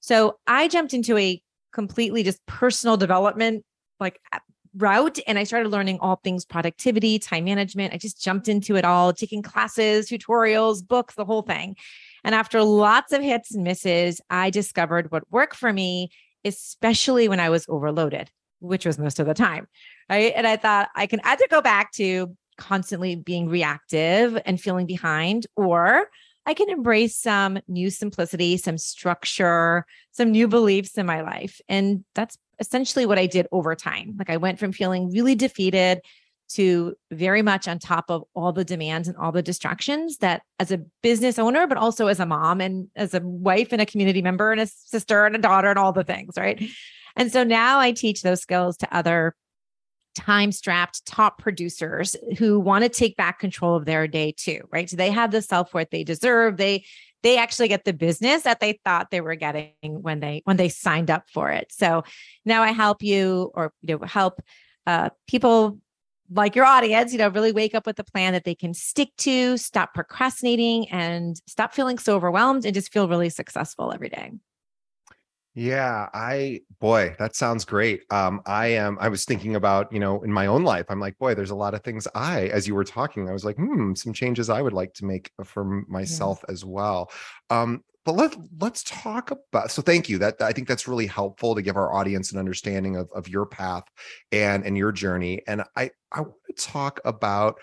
So 0.00 0.38
I 0.46 0.68
jumped 0.68 0.94
into 0.94 1.16
a 1.16 1.42
completely 1.72 2.22
just 2.22 2.44
personal 2.46 2.96
development 2.96 3.64
like 4.00 4.18
route 4.76 5.18
and 5.26 5.38
I 5.38 5.44
started 5.44 5.68
learning 5.68 5.98
all 6.00 6.16
things 6.16 6.44
productivity, 6.44 7.18
time 7.18 7.44
management. 7.44 7.92
I 7.92 7.98
just 7.98 8.22
jumped 8.22 8.48
into 8.48 8.76
it 8.76 8.84
all, 8.84 9.12
taking 9.12 9.42
classes, 9.42 10.08
tutorials, 10.08 10.86
books, 10.86 11.14
the 11.14 11.24
whole 11.24 11.42
thing. 11.42 11.76
And 12.24 12.34
after 12.34 12.62
lots 12.62 13.12
of 13.12 13.22
hits 13.22 13.54
and 13.54 13.64
misses, 13.64 14.20
I 14.30 14.50
discovered 14.50 15.10
what 15.10 15.30
worked 15.30 15.56
for 15.56 15.72
me, 15.72 16.10
especially 16.44 17.28
when 17.28 17.40
I 17.40 17.50
was 17.50 17.66
overloaded, 17.68 18.30
which 18.60 18.86
was 18.86 18.98
most 18.98 19.18
of 19.18 19.26
the 19.26 19.34
time. 19.34 19.66
Right. 20.08 20.32
And 20.36 20.46
I 20.46 20.56
thought 20.56 20.88
I 20.94 21.06
can 21.06 21.20
either 21.24 21.44
go 21.48 21.60
back 21.60 21.92
to 21.92 22.36
constantly 22.58 23.16
being 23.16 23.48
reactive 23.48 24.38
and 24.44 24.60
feeling 24.60 24.86
behind, 24.86 25.46
or 25.56 26.08
I 26.46 26.54
can 26.54 26.70
embrace 26.70 27.16
some 27.16 27.58
new 27.68 27.90
simplicity, 27.90 28.56
some 28.56 28.78
structure, 28.78 29.86
some 30.12 30.30
new 30.30 30.48
beliefs 30.48 30.98
in 30.98 31.06
my 31.06 31.22
life. 31.22 31.60
And 31.68 32.04
that's 32.14 32.36
essentially 32.60 33.06
what 33.06 33.18
I 33.18 33.26
did 33.26 33.48
over 33.50 33.74
time. 33.74 34.14
Like 34.18 34.30
I 34.30 34.36
went 34.36 34.58
from 34.58 34.72
feeling 34.72 35.10
really 35.10 35.34
defeated 35.34 36.02
to 36.50 36.94
very 37.10 37.42
much 37.42 37.68
on 37.68 37.78
top 37.78 38.06
of 38.08 38.24
all 38.34 38.52
the 38.52 38.64
demands 38.64 39.08
and 39.08 39.16
all 39.16 39.32
the 39.32 39.42
distractions 39.42 40.18
that 40.18 40.42
as 40.58 40.72
a 40.72 40.78
business 41.02 41.38
owner, 41.38 41.66
but 41.66 41.78
also 41.78 42.08
as 42.08 42.18
a 42.20 42.26
mom 42.26 42.60
and 42.60 42.88
as 42.96 43.14
a 43.14 43.20
wife 43.20 43.72
and 43.72 43.80
a 43.80 43.86
community 43.86 44.20
member 44.20 44.50
and 44.50 44.60
a 44.60 44.66
sister 44.66 45.26
and 45.26 45.36
a 45.36 45.38
daughter 45.38 45.70
and 45.70 45.78
all 45.78 45.92
the 45.92 46.04
things, 46.04 46.34
right? 46.36 46.62
And 47.16 47.32
so 47.32 47.44
now 47.44 47.78
I 47.78 47.92
teach 47.92 48.22
those 48.22 48.40
skills 48.40 48.76
to 48.78 48.94
other 48.96 49.34
time 50.16 50.50
strapped 50.50 51.06
top 51.06 51.38
producers 51.38 52.16
who 52.38 52.58
want 52.58 52.82
to 52.82 52.88
take 52.88 53.16
back 53.16 53.38
control 53.38 53.76
of 53.76 53.84
their 53.84 54.08
day 54.08 54.34
too, 54.36 54.60
right? 54.72 54.90
So 54.90 54.96
they 54.96 55.10
have 55.10 55.30
the 55.30 55.42
self 55.42 55.72
worth 55.72 55.90
they 55.90 56.04
deserve. 56.04 56.56
They 56.56 56.84
they 57.22 57.38
actually 57.38 57.68
get 57.68 57.84
the 57.84 57.92
business 57.92 58.42
that 58.42 58.60
they 58.60 58.80
thought 58.84 59.10
they 59.10 59.20
were 59.20 59.34
getting 59.34 59.72
when 59.82 60.20
they 60.20 60.42
when 60.44 60.56
they 60.56 60.68
signed 60.68 61.10
up 61.10 61.24
for 61.32 61.50
it. 61.50 61.72
So 61.72 62.04
now 62.44 62.62
I 62.62 62.72
help 62.72 63.02
you 63.02 63.50
or 63.54 63.72
you 63.82 63.98
know 63.98 64.06
help 64.06 64.40
uh, 64.86 65.10
people 65.26 65.78
like 66.32 66.54
your 66.54 66.64
audience, 66.64 67.12
you 67.12 67.18
know, 67.18 67.28
really 67.28 67.52
wake 67.52 67.74
up 67.74 67.86
with 67.86 67.98
a 67.98 68.04
plan 68.04 68.32
that 68.32 68.44
they 68.44 68.54
can 68.54 68.72
stick 68.72 69.08
to, 69.18 69.56
stop 69.56 69.94
procrastinating 69.94 70.88
and 70.90 71.40
stop 71.46 71.74
feeling 71.74 71.98
so 71.98 72.14
overwhelmed 72.14 72.64
and 72.64 72.74
just 72.74 72.92
feel 72.92 73.08
really 73.08 73.30
successful 73.30 73.92
every 73.92 74.08
day. 74.08 74.30
Yeah, 75.54 76.08
I 76.14 76.60
boy, 76.80 77.16
that 77.18 77.34
sounds 77.34 77.64
great. 77.64 78.02
Um, 78.10 78.40
I 78.46 78.68
am. 78.68 78.96
I 79.00 79.08
was 79.08 79.24
thinking 79.24 79.56
about, 79.56 79.92
you 79.92 79.98
know, 79.98 80.22
in 80.22 80.32
my 80.32 80.46
own 80.46 80.62
life, 80.62 80.86
I'm 80.88 81.00
like, 81.00 81.18
boy, 81.18 81.34
there's 81.34 81.50
a 81.50 81.56
lot 81.56 81.74
of 81.74 81.82
things 81.82 82.06
I, 82.14 82.46
as 82.48 82.68
you 82.68 82.74
were 82.76 82.84
talking, 82.84 83.28
I 83.28 83.32
was 83.32 83.44
like, 83.44 83.56
hmm, 83.56 83.94
some 83.94 84.12
changes 84.12 84.48
I 84.48 84.62
would 84.62 84.72
like 84.72 84.94
to 84.94 85.04
make 85.04 85.32
for 85.44 85.64
myself 85.88 86.44
yeah. 86.46 86.52
as 86.52 86.64
well. 86.64 87.10
Um, 87.50 87.82
but 88.04 88.14
let 88.14 88.36
let's 88.60 88.84
talk 88.84 89.32
about. 89.32 89.72
So, 89.72 89.82
thank 89.82 90.08
you. 90.08 90.18
That 90.18 90.40
I 90.40 90.52
think 90.52 90.68
that's 90.68 90.86
really 90.88 91.06
helpful 91.06 91.54
to 91.56 91.62
give 91.62 91.76
our 91.76 91.92
audience 91.92 92.32
an 92.32 92.38
understanding 92.38 92.96
of 92.96 93.08
of 93.12 93.28
your 93.28 93.44
path 93.44 93.84
and 94.30 94.64
and 94.64 94.78
your 94.78 94.92
journey. 94.92 95.42
And 95.48 95.64
I 95.76 95.90
I 96.12 96.20
want 96.20 96.34
to 96.46 96.64
talk 96.64 97.00
about. 97.04 97.56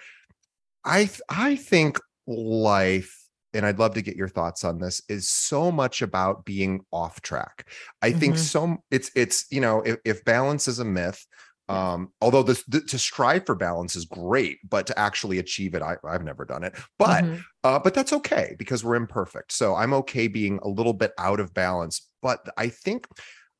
I 0.84 1.10
I 1.29 1.56
think 1.56 2.00
life 2.27 3.27
and 3.58 3.66
I'd 3.66 3.80
love 3.80 3.96
to 3.96 4.02
get 4.02 4.16
your 4.16 4.30
thoughts 4.30 4.64
on 4.64 4.80
this, 4.80 5.02
is 5.10 5.28
so 5.28 5.72
much 5.72 6.02
about 6.02 6.46
being 6.46 6.86
off 6.92 7.22
track. 7.22 7.68
I 8.02 8.12
mm-hmm. 8.12 8.20
think 8.20 8.38
so 8.38 8.78
it's 8.92 9.12
it's 9.16 9.46
you 9.52 9.60
know, 9.60 9.82
if, 9.82 9.98
if 10.06 10.24
balance 10.24 10.68
is 10.68 10.80
a 10.80 10.86
myth, 10.86 11.26
um 11.70 12.12
although 12.22 12.44
this 12.44 12.64
the, 12.64 12.82
to 12.82 12.98
strive 12.98 13.46
for 13.46 13.56
balance 13.56 13.96
is 13.96 14.06
great 14.06 14.58
but 14.70 14.88
to 14.88 14.98
actually 14.98 15.38
achieve 15.38 15.76
it 15.76 15.82
I, 15.82 15.98
i've 16.08 16.24
never 16.24 16.46
done 16.46 16.64
it 16.64 16.76
but 16.98 17.24
mm-hmm. 17.24 17.42
uh 17.64 17.80
but 17.80 17.94
that's 17.94 18.14
okay 18.14 18.56
because 18.58 18.84
we're 18.84 18.96
imperfect 18.96 19.52
so 19.52 19.76
i'm 19.76 19.94
okay 19.94 20.28
being 20.28 20.60
a 20.64 20.70
little 20.70 20.94
bit 20.94 21.12
out 21.18 21.40
of 21.40 21.54
balance 21.54 22.08
but 22.22 22.48
i 22.58 22.70
think 22.70 23.08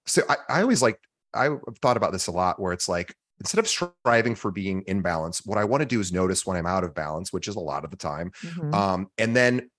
so 0.06 0.22
i, 0.30 0.38
I 0.50 0.62
always 0.62 0.82
like 0.82 1.00
i've 1.34 1.60
thought 1.82 1.98
about 1.98 2.14
this 2.14 2.28
a 2.28 2.32
lot 2.32 2.62
where 2.62 2.74
it's 2.74 2.88
like 2.88 3.14
instead 3.40 3.60
of 3.60 3.68
striving 3.68 4.36
for 4.36 4.52
being 4.52 4.84
in 4.84 5.02
balance 5.02 5.46
what 5.46 5.58
i 5.58 5.66
want 5.66 5.82
to 5.82 5.86
do 5.86 6.00
is 6.00 6.14
notice 6.14 6.46
when 6.46 6.56
i'm 6.56 6.66
out 6.66 6.86
of 6.86 6.96
balance 6.96 7.34
which 7.34 7.48
is 7.48 7.56
a 7.56 7.60
lot 7.60 7.84
of 7.84 7.92
the 7.92 7.98
time 7.98 8.32
mm-hmm. 8.42 8.74
um 8.74 9.08
and 9.18 9.36
then 9.36 9.70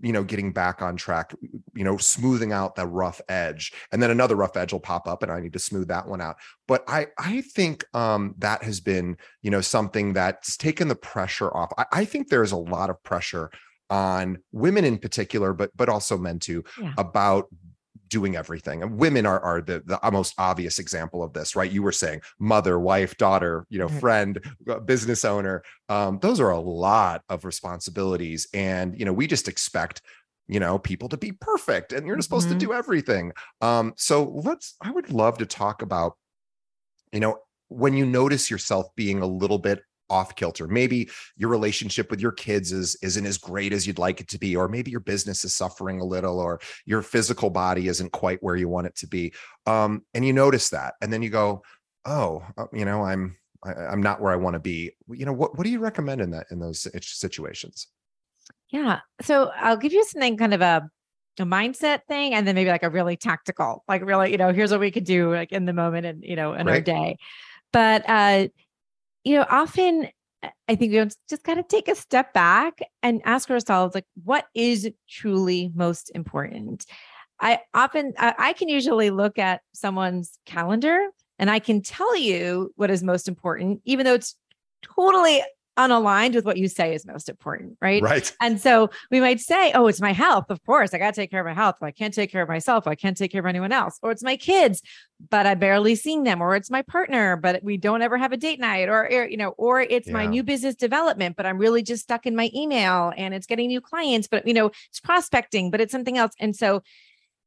you 0.00 0.12
know 0.12 0.22
getting 0.22 0.52
back 0.52 0.82
on 0.82 0.96
track 0.96 1.34
you 1.74 1.84
know 1.84 1.96
smoothing 1.96 2.52
out 2.52 2.76
that 2.76 2.86
rough 2.86 3.20
edge 3.28 3.72
and 3.92 4.02
then 4.02 4.10
another 4.10 4.36
rough 4.36 4.56
edge 4.56 4.72
will 4.72 4.80
pop 4.80 5.06
up 5.08 5.22
and 5.22 5.32
i 5.32 5.40
need 5.40 5.52
to 5.52 5.58
smooth 5.58 5.88
that 5.88 6.06
one 6.06 6.20
out 6.20 6.36
but 6.66 6.84
i 6.88 7.06
i 7.18 7.40
think 7.40 7.84
um 7.94 8.34
that 8.38 8.62
has 8.62 8.80
been 8.80 9.16
you 9.42 9.50
know 9.50 9.60
something 9.60 10.12
that's 10.12 10.56
taken 10.56 10.88
the 10.88 10.94
pressure 10.94 11.54
off 11.56 11.70
i, 11.78 11.86
I 11.92 12.04
think 12.04 12.28
there's 12.28 12.52
a 12.52 12.56
lot 12.56 12.90
of 12.90 13.02
pressure 13.02 13.50
on 13.90 14.38
women 14.52 14.84
in 14.84 14.98
particular 14.98 15.52
but 15.52 15.70
but 15.76 15.88
also 15.88 16.18
men 16.18 16.38
too 16.38 16.62
yeah. 16.80 16.92
about 16.98 17.46
doing 18.08 18.36
everything. 18.36 18.82
And 18.82 18.98
women 18.98 19.26
are, 19.26 19.40
are 19.40 19.60
the, 19.60 19.82
the 19.84 19.98
most 20.10 20.34
obvious 20.38 20.78
example 20.78 21.22
of 21.22 21.32
this 21.32 21.56
right? 21.56 21.70
You 21.70 21.82
were 21.82 21.92
saying 21.92 22.22
mother 22.38 22.78
wife 22.78 23.16
daughter 23.16 23.66
you 23.68 23.78
know 23.78 23.88
friend 23.88 24.40
uh, 24.68 24.80
business 24.80 25.24
owner. 25.24 25.62
Um, 25.88 26.18
those 26.20 26.40
are 26.40 26.50
a 26.50 26.60
lot 26.60 27.22
of 27.28 27.44
responsibilities. 27.44 28.48
And 28.54 28.98
you 28.98 29.04
know 29.04 29.12
we 29.12 29.26
just 29.26 29.48
expect 29.48 30.02
you 30.48 30.60
know 30.60 30.78
people 30.78 31.08
to 31.10 31.16
be 31.16 31.32
perfect 31.32 31.92
and 31.92 32.06
you're 32.06 32.16
mm-hmm. 32.16 32.22
supposed 32.22 32.48
to 32.48 32.54
mm-hmm. 32.54 32.68
do 32.68 32.72
everything. 32.72 33.32
Um, 33.60 33.94
so 33.96 34.32
let's 34.44 34.74
i 34.80 34.90
would 34.90 35.10
love 35.10 35.38
to 35.38 35.46
talk 35.46 35.82
about 35.82 36.16
you 37.12 37.20
know 37.20 37.38
when 37.68 37.94
you 37.94 38.06
notice 38.06 38.50
yourself 38.50 38.86
being 38.96 39.20
a 39.20 39.26
little 39.26 39.58
bit 39.58 39.82
off 40.10 40.34
kilter. 40.36 40.66
Maybe 40.66 41.10
your 41.36 41.50
relationship 41.50 42.10
with 42.10 42.20
your 42.20 42.32
kids 42.32 42.72
is 42.72 42.96
isn't 43.02 43.26
as 43.26 43.38
great 43.38 43.72
as 43.72 43.86
you'd 43.86 43.98
like 43.98 44.20
it 44.20 44.28
to 44.28 44.38
be, 44.38 44.56
or 44.56 44.68
maybe 44.68 44.90
your 44.90 45.00
business 45.00 45.44
is 45.44 45.54
suffering 45.54 46.00
a 46.00 46.04
little, 46.04 46.38
or 46.38 46.60
your 46.84 47.02
physical 47.02 47.50
body 47.50 47.88
isn't 47.88 48.12
quite 48.12 48.42
where 48.42 48.56
you 48.56 48.68
want 48.68 48.86
it 48.86 48.96
to 48.96 49.06
be. 49.06 49.32
Um, 49.66 50.02
and 50.14 50.24
you 50.24 50.32
notice 50.32 50.70
that, 50.70 50.94
and 51.00 51.12
then 51.12 51.22
you 51.22 51.30
go, 51.30 51.62
"Oh, 52.04 52.42
uh, 52.56 52.66
you 52.72 52.84
know, 52.84 53.02
I'm 53.02 53.36
I, 53.64 53.70
am 53.70 53.78
i 53.78 53.92
am 53.92 54.02
not 54.02 54.20
where 54.20 54.32
I 54.32 54.36
want 54.36 54.54
to 54.54 54.60
be." 54.60 54.92
You 55.08 55.26
know, 55.26 55.32
what 55.32 55.56
what 55.56 55.64
do 55.64 55.70
you 55.70 55.80
recommend 55.80 56.20
in 56.20 56.30
that 56.30 56.46
in 56.50 56.58
those 56.58 56.86
situations? 57.02 57.88
Yeah, 58.70 59.00
so 59.22 59.50
I'll 59.56 59.76
give 59.76 59.92
you 59.92 60.04
something 60.04 60.36
kind 60.36 60.54
of 60.54 60.60
a 60.60 60.88
a 61.40 61.44
mindset 61.44 62.00
thing 62.08 62.34
and 62.34 62.46
then 62.46 62.54
maybe 62.54 62.70
like 62.70 62.82
a 62.82 62.90
really 62.90 63.16
tactical 63.16 63.84
like 63.88 64.04
really 64.04 64.30
you 64.30 64.36
know 64.36 64.52
here's 64.52 64.70
what 64.70 64.80
we 64.80 64.90
could 64.90 65.04
do 65.04 65.32
like 65.32 65.52
in 65.52 65.64
the 65.64 65.72
moment 65.72 66.06
and 66.06 66.24
you 66.24 66.36
know 66.36 66.52
in 66.52 66.66
right. 66.66 66.74
our 66.74 66.80
day 66.80 67.16
but 67.72 68.02
uh 68.08 68.48
you 69.24 69.36
know, 69.36 69.46
often 69.48 70.08
uh, 70.42 70.48
I 70.68 70.74
think 70.74 70.92
we 70.92 71.04
just 71.28 71.42
got 71.42 71.54
to 71.54 71.62
take 71.62 71.88
a 71.88 71.94
step 71.94 72.32
back 72.32 72.78
and 73.02 73.20
ask 73.24 73.50
ourselves, 73.50 73.94
like, 73.94 74.06
what 74.24 74.46
is 74.54 74.88
truly 75.08 75.72
most 75.74 76.10
important? 76.14 76.86
I 77.40 77.60
often, 77.72 78.14
I 78.18 78.52
can 78.52 78.68
usually 78.68 79.10
look 79.10 79.38
at 79.38 79.60
someone's 79.72 80.38
calendar 80.44 80.98
and 81.38 81.50
I 81.50 81.60
can 81.60 81.82
tell 81.82 82.16
you 82.16 82.72
what 82.74 82.90
is 82.90 83.04
most 83.04 83.28
important, 83.28 83.80
even 83.84 84.04
though 84.04 84.14
it's 84.14 84.34
totally 84.82 85.42
unaligned 85.78 86.34
with 86.34 86.44
what 86.44 86.58
you 86.58 86.68
say 86.68 86.94
is 86.94 87.06
most 87.06 87.28
important, 87.28 87.78
right? 87.80 88.02
Right. 88.02 88.30
And 88.42 88.60
so 88.60 88.90
we 89.10 89.20
might 89.20 89.40
say, 89.40 89.72
oh, 89.72 89.86
it's 89.86 90.00
my 90.00 90.12
health. 90.12 90.46
Of 90.50 90.62
course, 90.66 90.92
I 90.92 90.98
got 90.98 91.14
to 91.14 91.20
take 91.20 91.30
care 91.30 91.40
of 91.40 91.46
my 91.46 91.54
health. 91.54 91.76
Well, 91.80 91.88
I 91.88 91.92
can't 91.92 92.12
take 92.12 92.32
care 92.32 92.42
of 92.42 92.48
myself. 92.48 92.86
I 92.86 92.96
can't 92.96 93.16
take 93.16 93.32
care 93.32 93.40
of 93.40 93.46
anyone 93.46 93.72
else. 93.72 93.98
Or 94.02 94.10
it's 94.10 94.22
my 94.22 94.36
kids, 94.36 94.82
but 95.30 95.46
I 95.46 95.54
barely 95.54 95.94
seen 95.94 96.24
them. 96.24 96.42
Or 96.42 96.56
it's 96.56 96.70
my 96.70 96.82
partner, 96.82 97.36
but 97.36 97.62
we 97.62 97.76
don't 97.76 98.02
ever 98.02 98.18
have 98.18 98.32
a 98.32 98.36
date 98.36 98.60
night. 98.60 98.88
Or, 98.88 99.10
eh, 99.10 99.28
you 99.30 99.36
know, 99.36 99.50
or 99.50 99.80
it's 99.80 100.08
yeah. 100.08 100.14
my 100.14 100.26
new 100.26 100.42
business 100.42 100.74
development, 100.74 101.36
but 101.36 101.46
I'm 101.46 101.58
really 101.58 101.82
just 101.82 102.02
stuck 102.02 102.26
in 102.26 102.34
my 102.34 102.50
email 102.54 103.12
and 103.16 103.32
it's 103.32 103.46
getting 103.46 103.68
new 103.68 103.80
clients, 103.80 104.26
but, 104.26 104.46
you 104.46 104.54
know, 104.54 104.72
it's 104.88 105.00
prospecting, 105.00 105.70
but 105.70 105.80
it's 105.80 105.92
something 105.92 106.18
else. 106.18 106.32
And 106.40 106.56
so, 106.56 106.82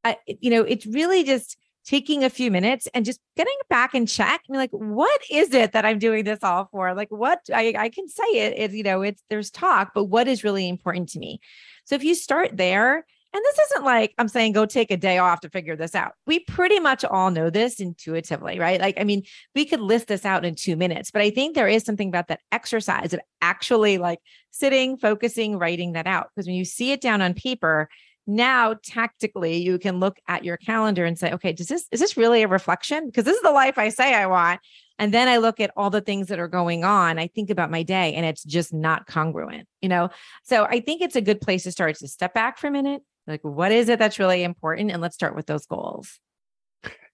I, 0.04 0.18
you 0.26 0.50
know, 0.50 0.64
it's 0.64 0.86
really 0.86 1.24
just 1.24 1.58
taking 1.86 2.24
a 2.24 2.30
few 2.30 2.52
minutes 2.52 2.88
and 2.94 3.06
just 3.06 3.20
getting 3.36 3.58
back 3.70 3.94
and 3.94 4.08
check 4.08 4.42
and 4.48 4.58
like, 4.58 4.72
what 4.72 5.22
is 5.30 5.54
it 5.54 5.72
that 5.72 5.86
I'm 5.86 6.00
doing 6.00 6.24
this 6.24 6.40
all 6.44 6.68
for? 6.72 6.94
Like 6.94 7.10
what 7.10 7.40
I, 7.54 7.74
I 7.78 7.90
can 7.90 8.08
say 8.08 8.24
it, 8.24 8.54
it, 8.58 8.72
you 8.76 8.84
know, 8.84 9.02
it's 9.02 9.24
there's 9.30 9.50
talk, 9.50 9.92
but 9.94 10.06
what 10.06 10.28
is 10.28 10.44
really 10.44 10.70
important 10.70 11.10
to 11.10 11.20
me? 11.20 11.40
So 11.86 11.96
if 11.96 12.04
you 12.04 12.16
start 12.16 12.56
there, 12.58 13.06
and 13.34 13.42
this 13.46 13.60
isn't 13.70 13.86
like 13.86 14.14
I'm 14.18 14.28
saying 14.28 14.52
go 14.52 14.66
take 14.66 14.92
a 14.92 14.98
day 14.98 15.18
off 15.18 15.40
to 15.42 15.50
figure 15.50 15.78
this 15.78 15.96
out. 15.96 16.14
We 16.28 16.40
pretty 16.40 16.80
much 16.80 17.06
all 17.06 17.32
know 17.32 17.50
this 17.50 17.80
intuitively, 17.80 18.60
right? 18.60 18.80
Like, 18.82 19.00
I 19.00 19.06
mean, 19.06 19.24
we 19.56 19.64
could 19.66 19.80
list 19.80 20.08
this 20.08 20.26
out 20.26 20.44
in 20.44 20.56
two 20.56 20.76
minutes, 20.76 21.12
but 21.12 21.22
I 21.22 21.30
think 21.30 21.56
there 21.56 21.70
is 21.70 21.84
something 21.84 22.10
about 22.10 22.28
that 22.28 22.42
exercise 22.52 23.14
of 23.14 23.22
actually 23.42 23.98
like 23.98 24.20
sitting, 24.52 24.98
focusing, 24.98 25.58
writing 25.58 25.94
that 25.94 26.08
out. 26.08 26.28
Because 26.36 26.46
when 26.46 26.58
you 26.58 26.66
see 26.66 26.92
it 26.92 27.00
down 27.00 27.22
on 27.22 27.34
paper, 27.34 27.88
now 28.28 28.76
tactically 28.84 29.58
you 29.58 29.78
can 29.80 30.00
look 30.00 30.18
at 30.28 30.44
your 30.46 30.58
calendar 30.58 31.06
and 31.06 31.18
say 31.18 31.32
okay 31.32 31.52
does 31.52 31.68
this 31.68 31.88
is 31.92 32.00
this 32.00 32.18
really 32.18 32.44
a 32.44 32.48
reflection? 32.48 33.08
Because 33.08 33.26
this 33.26 33.36
is 33.36 33.42
the 33.42 33.52
life 33.52 33.78
i 33.78 33.90
say 33.90 34.14
i 34.14 34.26
want 34.26 34.60
and 35.00 35.14
then 35.14 35.28
i 35.28 35.38
look 35.38 35.60
at 35.60 35.72
all 35.76 35.90
the 35.90 36.02
things 36.02 36.28
that 36.28 36.40
are 36.40 36.48
going 36.48 36.84
on 36.84 37.18
i 37.20 37.28
think 37.28 37.50
about 37.50 37.72
my 37.72 37.84
day 37.84 38.14
and 38.14 38.26
it's 38.26 38.44
just 38.44 38.74
not 38.74 39.08
congruent 39.08 39.68
you 39.82 39.90
know? 39.90 40.10
So 40.44 40.66
i 40.66 40.80
think 40.80 41.02
it's 41.02 41.16
a 41.16 41.22
good 41.22 41.42
place 41.42 41.64
to 41.64 41.72
start 41.72 41.96
to 41.98 42.08
step 42.08 42.34
back 42.34 42.58
for 42.58 42.68
a 42.68 42.72
minute 42.72 43.02
like 43.28 43.42
what 43.44 43.72
is 43.72 43.90
it 43.90 44.00
that's 44.00 44.20
really 44.20 44.44
important 44.44 44.92
and 44.92 45.02
let's 45.02 45.16
start 45.16 45.36
with 45.36 45.46
those 45.46 45.66
goals 45.66 46.20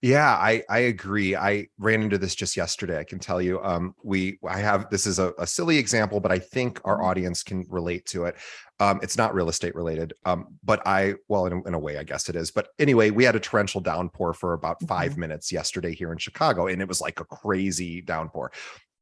yeah, 0.00 0.30
I 0.30 0.62
I 0.70 0.78
agree. 0.80 1.34
I 1.34 1.66
ran 1.78 2.02
into 2.02 2.18
this 2.18 2.34
just 2.34 2.56
yesterday. 2.56 3.00
I 3.00 3.04
can 3.04 3.18
tell 3.18 3.42
you. 3.42 3.60
Um, 3.62 3.94
we 4.04 4.38
I 4.48 4.58
have 4.58 4.88
this 4.90 5.06
is 5.06 5.18
a, 5.18 5.32
a 5.38 5.46
silly 5.46 5.76
example, 5.76 6.20
but 6.20 6.30
I 6.30 6.38
think 6.38 6.80
our 6.84 6.96
mm-hmm. 6.96 7.06
audience 7.06 7.42
can 7.42 7.66
relate 7.68 8.06
to 8.06 8.26
it. 8.26 8.36
Um, 8.78 9.00
it's 9.02 9.16
not 9.16 9.34
real 9.34 9.48
estate 9.48 9.74
related. 9.74 10.12
Um, 10.24 10.56
but 10.62 10.86
I 10.86 11.14
well, 11.26 11.46
in 11.46 11.52
a, 11.52 11.62
in 11.64 11.74
a 11.74 11.78
way, 11.78 11.98
I 11.98 12.04
guess 12.04 12.28
it 12.28 12.36
is. 12.36 12.52
But 12.52 12.68
anyway, 12.78 13.10
we 13.10 13.24
had 13.24 13.34
a 13.34 13.40
torrential 13.40 13.80
downpour 13.80 14.34
for 14.34 14.52
about 14.52 14.80
5 14.86 15.10
mm-hmm. 15.10 15.20
minutes 15.20 15.50
yesterday 15.50 15.94
here 15.94 16.12
in 16.12 16.18
Chicago, 16.18 16.68
and 16.68 16.80
it 16.80 16.86
was 16.86 17.00
like 17.00 17.18
a 17.18 17.24
crazy 17.24 18.00
downpour 18.00 18.52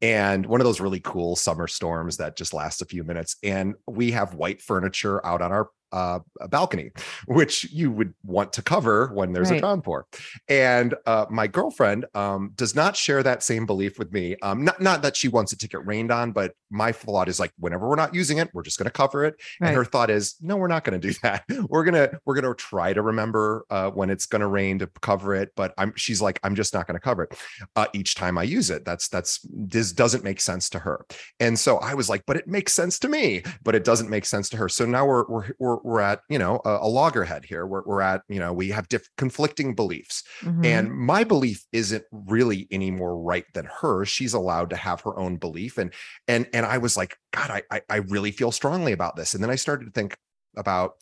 and 0.03 0.45
one 0.45 0.61
of 0.61 0.67
those 0.67 0.81
really 0.81 1.00
cool 1.00 1.37
summer 1.37 1.67
storms 1.67 2.19
that 2.19 2.37
just 2.37 2.53
lasts 2.53 2.83
a 2.83 2.87
few 2.87 3.03
minutes. 3.03 3.37
And 3.43 3.75
we 3.87 4.11
have 4.11 4.35
white 4.35 4.61
furniture 4.61 5.25
out 5.25 5.41
on 5.41 5.53
our 5.53 5.71
uh, 5.97 6.19
a 6.43 6.49
balcony, 6.49 6.91
which 7.26 7.65
you 7.73 7.91
would 7.91 8.12
want 8.23 8.53
to 8.53 8.61
cover 8.61 9.09
when 9.15 9.33
there's 9.33 9.50
right. 9.50 9.59
a 9.59 9.62
downpour. 9.62 10.07
And 10.47 10.95
uh, 11.07 11.25
my 11.31 11.47
girlfriend 11.47 12.05
um, 12.15 12.53
does 12.55 12.75
not 12.75 12.97
share 12.97 13.23
that 13.23 13.43
same 13.43 13.65
belief 13.65 13.99
with 13.99 14.12
me. 14.12 14.37
Um, 14.43 14.62
not 14.62 14.79
not 14.79 15.00
that 15.03 15.17
she 15.17 15.29
wants 15.29 15.55
it 15.55 15.59
to 15.61 15.69
get 15.69 15.87
rained 15.87 16.11
on, 16.11 16.33
but 16.33 16.55
my 16.71 16.93
thought 16.93 17.31
is 17.31 17.41
like, 17.41 17.53
whenever 17.59 17.88
we're 17.88 17.97
not 17.97 18.15
using 18.15 18.37
it, 18.38 18.50
we're 18.53 18.62
just 18.62 18.79
going 18.79 18.85
to 18.87 18.91
cover 18.91 19.25
it. 19.25 19.37
Right. 19.59 19.69
And 19.69 19.76
her 19.76 19.85
thought 19.87 20.11
is, 20.11 20.35
no, 20.43 20.57
we're 20.57 20.69
not 20.69 20.85
going 20.85 21.00
to 21.00 21.09
do 21.09 21.15
that. 21.23 21.45
We're 21.69 21.85
gonna 21.85 22.11
we're 22.26 22.35
gonna 22.35 22.55
try 22.55 22.93
to 22.93 23.00
remember 23.00 23.65
uh, 23.71 23.91
when 23.91 24.11
it's 24.11 24.26
going 24.26 24.41
to 24.41 24.49
rain 24.49 24.79
to 24.81 24.91
cover 25.00 25.35
it. 25.35 25.53
But 25.57 25.73
I'm 25.79 25.95
she's 25.97 26.21
like, 26.21 26.38
I'm 26.43 26.55
just 26.55 26.75
not 26.75 26.87
going 26.87 26.97
to 26.97 27.00
cover 27.00 27.25
it 27.25 27.38
uh, 27.75 27.87
each 27.95 28.17
time 28.17 28.37
I 28.37 28.43
use 28.43 28.69
it. 28.69 28.85
That's 28.85 29.09
that's 29.09 29.41
this 29.50 29.93
doesn't 29.93 30.25
make 30.25 30.43
sense 30.43 30.69
to 30.71 30.79
her. 30.81 31.07
And 31.41 31.59
so 31.59 31.79
I 31.79 31.95
was 31.95 32.11
like, 32.11 32.25
but 32.26 32.37
it 32.37 32.47
makes 32.47 32.75
sense 32.75 32.99
to 32.99 33.09
me, 33.09 33.43
but 33.65 33.75
it 33.75 33.85
doesn't 33.85 34.11
make 34.11 34.26
sense 34.26 34.50
to 34.50 34.59
her. 34.59 34.69
So 34.69 34.85
now 34.85 35.07
we're 35.07 35.25
we're 35.29 35.47
we're 35.59 35.76
we're 35.87 36.00
at 36.00 36.21
you 36.28 36.38
know 36.38 36.61
a, 36.64 36.78
a 36.83 36.88
loggerhead 36.88 37.45
here 37.45 37.64
we're, 37.64 37.83
we're 37.87 38.00
at 38.00 38.23
you 38.28 38.40
know 38.40 38.52
we 38.52 38.69
have 38.69 38.88
diff- 38.88 39.09
conflicting 39.16 39.75
beliefs 39.75 40.25
mm-hmm. 40.40 40.64
and 40.64 40.93
my 40.93 41.23
belief 41.23 41.64
isn't 41.73 42.05
really 42.11 42.66
any 42.73 42.90
more 42.90 43.16
right 43.16 43.45
than 43.55 43.66
hers 43.66 44.09
she's 44.09 44.35
allowed 44.35 44.69
to 44.69 44.76
have 44.76 45.00
her 45.00 45.19
own 45.19 45.37
belief 45.37 45.78
and 45.78 45.95
and 46.26 46.49
and 46.52 46.66
i 46.66 46.76
was 46.76 46.97
like 46.97 47.16
god 47.33 47.50
I, 47.50 47.62
I 47.71 47.81
i 47.88 47.97
really 47.97 48.33
feel 48.33 48.50
strongly 48.50 48.93
about 48.93 49.14
this 49.14 49.33
and 49.33 49.43
then 49.43 49.50
i 49.50 49.55
started 49.55 49.85
to 49.87 49.90
think 49.93 50.16
about 50.57 50.95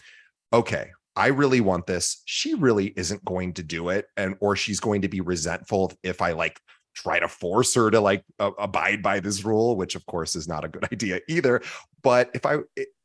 okay 0.52 0.90
I 1.16 1.28
really 1.28 1.60
want 1.60 1.86
this. 1.86 2.22
She 2.24 2.54
really 2.54 2.92
isn't 2.96 3.24
going 3.24 3.52
to 3.52 3.62
do 3.62 3.90
it. 3.90 4.06
And, 4.16 4.34
or 4.40 4.56
she's 4.56 4.80
going 4.80 5.02
to 5.02 5.08
be 5.08 5.20
resentful 5.20 5.92
if 6.02 6.20
I 6.20 6.32
like 6.32 6.58
try 6.94 7.18
to 7.18 7.28
force 7.28 7.74
her 7.74 7.90
to 7.90 8.00
like 8.00 8.24
uh, 8.38 8.52
abide 8.58 9.02
by 9.02 9.20
this 9.20 9.44
rule, 9.44 9.76
which 9.76 9.94
of 9.94 10.06
course 10.06 10.36
is 10.36 10.48
not 10.48 10.64
a 10.64 10.68
good 10.68 10.84
idea 10.92 11.20
either. 11.28 11.60
But 12.02 12.30
if 12.34 12.46
I, 12.46 12.58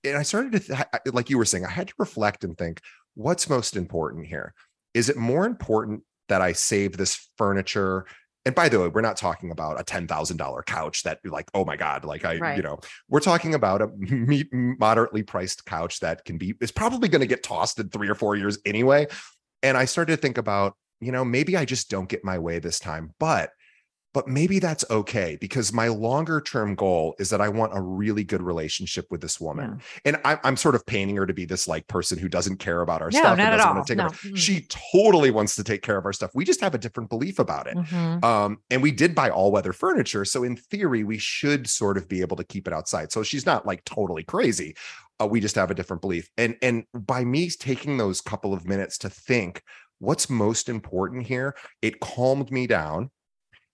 and 0.03 0.17
I 0.17 0.23
started 0.23 0.53
to, 0.53 0.59
th- 0.59 0.87
like 1.13 1.29
you 1.29 1.37
were 1.37 1.45
saying, 1.45 1.65
I 1.65 1.69
had 1.71 1.87
to 1.89 1.93
reflect 1.97 2.43
and 2.43 2.57
think, 2.57 2.81
what's 3.15 3.49
most 3.49 3.75
important 3.75 4.27
here? 4.27 4.53
is 4.95 5.07
it 5.07 5.15
more 5.17 5.45
important 5.45 6.01
that 6.29 6.41
I 6.41 6.51
save 6.53 6.97
this 6.97 7.29
furniture? 7.37 8.05
And 8.43 8.55
by 8.55 8.69
the 8.69 8.79
way, 8.79 8.87
we're 8.87 9.01
not 9.01 9.17
talking 9.17 9.51
about 9.51 9.79
a 9.79 9.83
$10,000 9.83 10.65
couch 10.65 11.03
that 11.03 11.19
like, 11.23 11.49
oh 11.53 11.63
my 11.63 11.75
God, 11.75 12.05
like 12.05 12.25
I, 12.25 12.37
Right. 12.37 12.57
you 12.57 12.63
know, 12.63 12.79
we're 13.07 13.19
talking 13.19 13.53
about 13.53 13.83
a 13.83 13.87
me- 13.87 14.49
moderately 14.51 15.21
priced 15.21 15.65
couch 15.65 15.99
that 15.99 16.25
can 16.25 16.39
be, 16.39 16.55
is 16.59 16.71
probably 16.71 17.07
going 17.07 17.21
to 17.21 17.27
get 17.27 17.43
tossed 17.43 17.79
in 17.79 17.89
three 17.89 18.09
or 18.09 18.15
four 18.15 18.35
years 18.35 18.57
anyway. 18.65 19.05
And 19.61 19.77
I 19.77 19.85
started 19.85 20.15
to 20.15 20.21
think 20.21 20.39
about, 20.39 20.73
you 21.01 21.11
know, 21.11 21.23
maybe 21.23 21.55
I 21.55 21.65
just 21.65 21.89
don't 21.91 22.09
get 22.09 22.23
my 22.25 22.39
way 22.39 22.57
this 22.57 22.79
time, 22.79 23.13
but 23.19 23.51
but 24.13 24.27
maybe 24.27 24.57
that's 24.59 24.83
okay 24.89 25.37
because 25.39 25.71
my 25.71 25.87
longer 25.87 26.41
term 26.41 26.73
goal 26.73 27.15
is 27.19 27.29
that 27.29 27.41
I 27.41 27.49
want 27.49 27.77
a 27.77 27.81
really 27.81 28.23
good 28.23 28.41
relationship 28.41 29.05
with 29.11 29.21
this 29.21 29.39
woman. 29.39 29.81
And 30.03 30.17
I'm, 30.25 30.39
I'm 30.43 30.57
sort 30.57 30.73
of 30.73 30.83
painting 30.85 31.15
her 31.17 31.27
to 31.27 31.33
be 31.33 31.45
this 31.45 31.67
like 31.67 31.87
person 31.87 32.17
who 32.17 32.27
doesn't 32.27 32.57
care 32.57 32.81
about 32.81 33.01
our 33.03 33.11
No, 33.11 33.19
stuff. 33.19 33.31
and 33.33 33.37
not 33.39 33.53
at 33.53 33.59
all. 33.59 33.73
No. 33.75 34.03
our- 34.05 34.09
Mm. 34.09 34.35
She 34.35 34.65
totally 34.91 35.29
wants 35.31 35.55
to 35.57 35.63
take 35.63 35.81
care 35.83 35.97
of 35.97 36.05
our 36.05 36.13
stuff. 36.13 36.31
We 36.33 36.43
just 36.43 36.61
have 36.61 36.73
a 36.73 36.79
different 36.79 37.09
belief 37.09 37.37
about 37.39 37.67
it. 37.67 37.77
Mhm. 37.77 38.23
Um, 38.23 38.57
and 38.71 38.81
we 38.81 38.91
did 38.91 39.13
buy 39.13 39.29
all 39.29 39.51
weather 39.51 39.73
furniture. 39.73 40.25
So 40.25 40.43
in 40.43 40.55
theory, 40.55 41.03
we 41.03 41.17
should 41.19 41.67
sort 41.69 41.95
of 41.97 42.07
be 42.09 42.21
able 42.21 42.35
to 42.37 42.43
keep 42.43 42.67
it 42.67 42.73
outside. 42.73 43.11
So 43.11 43.21
she's 43.23 43.45
not 43.45 43.65
like 43.67 43.85
totally 43.85 44.23
crazy. 44.23 44.75
Uh, 45.21 45.27
we 45.27 45.39
just 45.39 45.55
have 45.55 45.69
a 45.69 45.75
different 45.75 46.01
belief. 46.01 46.29
And 46.37 46.55
and 46.61 46.85
by 46.93 47.23
me 47.23 47.49
taking 47.51 47.97
those 47.97 48.21
couple 48.21 48.53
of 48.53 48.65
minutes 48.65 48.97
to 48.99 49.09
think 49.09 49.61
what's 49.99 50.29
most 50.29 50.67
important 50.69 51.27
here, 51.27 51.55
it 51.81 51.99
calmed 51.99 52.51
me 52.51 52.65
down 52.67 53.11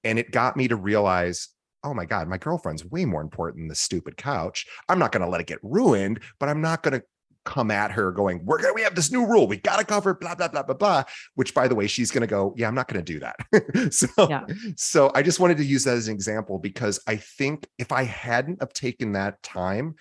and 0.06 0.18
it 0.18 0.32
got 0.32 0.56
me 0.56 0.70
to 0.70 0.78
realize 0.78 1.50
oh 1.84 1.94
my 1.94 2.06
god 2.06 2.28
my 2.30 2.38
girlfriend's 2.38 2.86
way 2.86 3.04
more 3.04 3.22
important 3.22 3.64
than 3.64 3.68
this 3.68 3.82
stupid 3.82 4.16
couch. 4.16 4.66
I'm 4.88 5.00
not 5.00 5.12
going 5.12 5.24
to 5.24 5.30
let 5.30 5.42
it 5.42 5.48
get 5.48 5.60
ruined 5.62 6.22
but 6.40 6.48
i'm 6.48 6.62
not 6.62 6.82
going 6.84 6.98
to 7.00 7.06
come 7.44 7.70
at 7.70 7.92
her 7.92 8.12
going 8.12 8.44
we're 8.44 8.58
going 8.60 8.72
to 8.72 8.76
we 8.76 8.82
have 8.82 8.96
this 8.96 9.12
new 9.12 9.26
rule. 9.28 9.48
We 9.48 9.58
got 9.58 9.78
to 9.78 9.86
cover 9.86 10.16
blah 10.16 10.34
blah 10.34 10.48
blah 10.48 10.64
blah 10.64 10.74
blah 10.76 11.04
which 11.36 11.54
by 11.54 11.68
the 11.68 11.76
way 11.76 11.86
she's 11.86 12.10
going 12.10 12.22
to 12.22 12.28
go 12.28 12.54
yeah 12.58 12.68
i'm 12.68 12.74
not 12.76 12.88
going 12.88 13.04
to 13.04 13.14
do 13.14 13.20
that. 13.20 13.92
So 13.94 14.08
Yeah. 14.30 14.46
so 14.76 15.12
i 15.14 15.22
just 15.22 15.40
wanted 15.40 15.58
to 15.58 15.64
use 15.66 15.84
that 15.84 15.96
as 15.96 16.08
an 16.08 16.16
example 16.16 16.58
because 16.58 17.00
i 17.08 17.16
think 17.18 17.68
if 17.78 17.92
i 17.92 18.04
hadn't 18.04 18.62
have 18.62 18.74
taken 18.74 19.12
that 19.14 19.42
time 19.44 19.96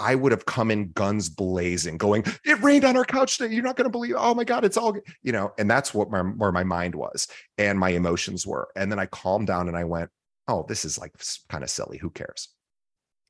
I 0.00 0.14
would 0.14 0.32
have 0.32 0.46
come 0.46 0.70
in 0.70 0.90
guns 0.92 1.28
blazing, 1.28 1.98
going, 1.98 2.24
"It 2.44 2.60
rained 2.62 2.84
on 2.84 2.96
our 2.96 3.04
couch 3.04 3.38
today. 3.38 3.54
You're 3.54 3.62
not 3.62 3.76
going 3.76 3.86
to 3.86 3.90
believe. 3.90 4.14
Oh 4.18 4.34
my 4.34 4.44
god, 4.44 4.64
it's 4.64 4.76
all 4.76 4.96
you 5.22 5.32
know." 5.32 5.52
And 5.58 5.70
that's 5.70 5.94
what 5.94 6.10
my 6.10 6.20
where 6.20 6.52
my 6.52 6.64
mind 6.64 6.94
was 6.94 7.28
and 7.58 7.78
my 7.78 7.90
emotions 7.90 8.46
were. 8.46 8.68
And 8.76 8.90
then 8.90 8.98
I 8.98 9.06
calmed 9.06 9.46
down 9.46 9.68
and 9.68 9.76
I 9.76 9.84
went, 9.84 10.10
"Oh, 10.48 10.64
this 10.68 10.84
is 10.84 10.98
like 10.98 11.12
kind 11.48 11.62
of 11.62 11.70
silly. 11.70 11.98
Who 11.98 12.10
cares?" 12.10 12.48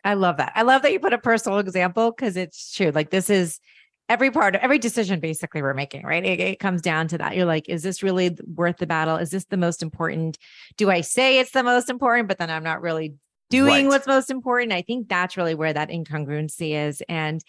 I 0.05 0.15
love 0.15 0.37
that. 0.37 0.53
I 0.55 0.63
love 0.63 0.83
that 0.83 0.93
you 0.93 1.01
put 1.01 1.15
a 1.15 1.19
personal 1.19 1.59
example 1.59 2.13
because 2.13 2.37
it's 2.37 2.75
true. 2.75 2.91
Like 2.91 3.11
this 3.11 3.31
is 3.31 3.59
every 4.09 4.31
part 4.31 4.55
of 4.55 4.61
every 4.61 4.79
decision 4.79 5.19
basically 5.19 5.63
we're 5.63 5.75
making, 5.75 6.05
right? 6.05 6.25
It, 6.25 6.41
it 6.41 6.59
comes 6.59 6.83
down 6.83 7.09
to 7.09 7.19
that. 7.19 7.37
You're 7.37 7.47
like, 7.47 7.69
is 7.69 7.83
this 7.83 8.03
really 8.03 8.37
worth 8.47 8.77
the 8.77 8.87
battle? 8.87 9.17
Is 9.17 9.31
this 9.31 9.47
the 9.47 9.57
most 9.57 9.83
important? 9.83 10.39
Do 10.77 10.91
I 10.91 11.01
say 11.01 11.39
it's 11.39 11.53
the 11.53 11.63
most 11.63 11.89
important, 11.89 12.29
but 12.29 12.39
then 12.39 12.51
I'm 12.51 12.65
not 12.65 12.83
really 12.83 13.15
doing 13.55 13.85
Right. 13.85 13.89
what's 13.89 14.07
most 14.07 14.31
important? 14.31 14.73
I 14.73 14.83
think 14.83 15.09
that's 15.09 15.37
really 15.37 15.55
where 15.55 15.73
that 15.73 15.89
incongruency 15.91 16.75
is. 16.89 17.03
And 17.09 17.43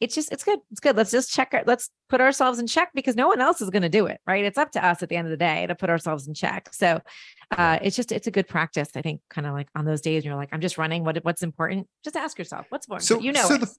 it's 0.00 0.14
just, 0.16 0.32
it's 0.32 0.42
good. 0.42 0.58
It's 0.72 0.80
good. 0.80 0.96
Let's 0.96 1.12
just 1.12 1.32
check 1.32 1.54
it. 1.54 1.66
Let's 1.66 1.88
put 2.08 2.20
ourselves 2.20 2.58
in 2.58 2.66
check 2.66 2.90
because 2.92 3.14
no 3.14 3.28
one 3.28 3.40
else 3.40 3.60
is 3.60 3.70
going 3.70 3.82
to 3.82 3.88
do 3.88 4.06
it, 4.06 4.20
right? 4.26 4.44
It's 4.44 4.58
up 4.58 4.72
to 4.72 4.84
us 4.84 5.00
at 5.02 5.08
the 5.08 5.16
end 5.16 5.28
of 5.28 5.30
the 5.30 5.36
day 5.36 5.64
to 5.68 5.74
put 5.76 5.90
ourselves 5.90 6.26
in 6.26 6.34
check. 6.34 6.68
So 6.72 7.00
uh, 7.56 7.78
it's 7.82 7.94
just, 7.94 8.10
it's 8.10 8.26
a 8.26 8.32
good 8.32 8.48
practice. 8.48 8.88
I 8.96 9.02
think 9.02 9.20
kind 9.30 9.46
of 9.46 9.52
like 9.52 9.68
on 9.76 9.84
those 9.84 10.00
days 10.00 10.24
you're 10.24 10.34
like, 10.34 10.48
I'm 10.52 10.60
just 10.60 10.76
running. 10.76 11.04
What, 11.04 11.18
what's 11.24 11.42
important? 11.44 11.86
Just 12.02 12.16
ask 12.16 12.36
yourself 12.36 12.66
what's 12.70 12.86
important. 12.86 13.06
So 13.06 13.20
you 13.20 13.30
know, 13.32 13.46
so 13.46 13.54
it. 13.54 13.60
the 13.60 13.74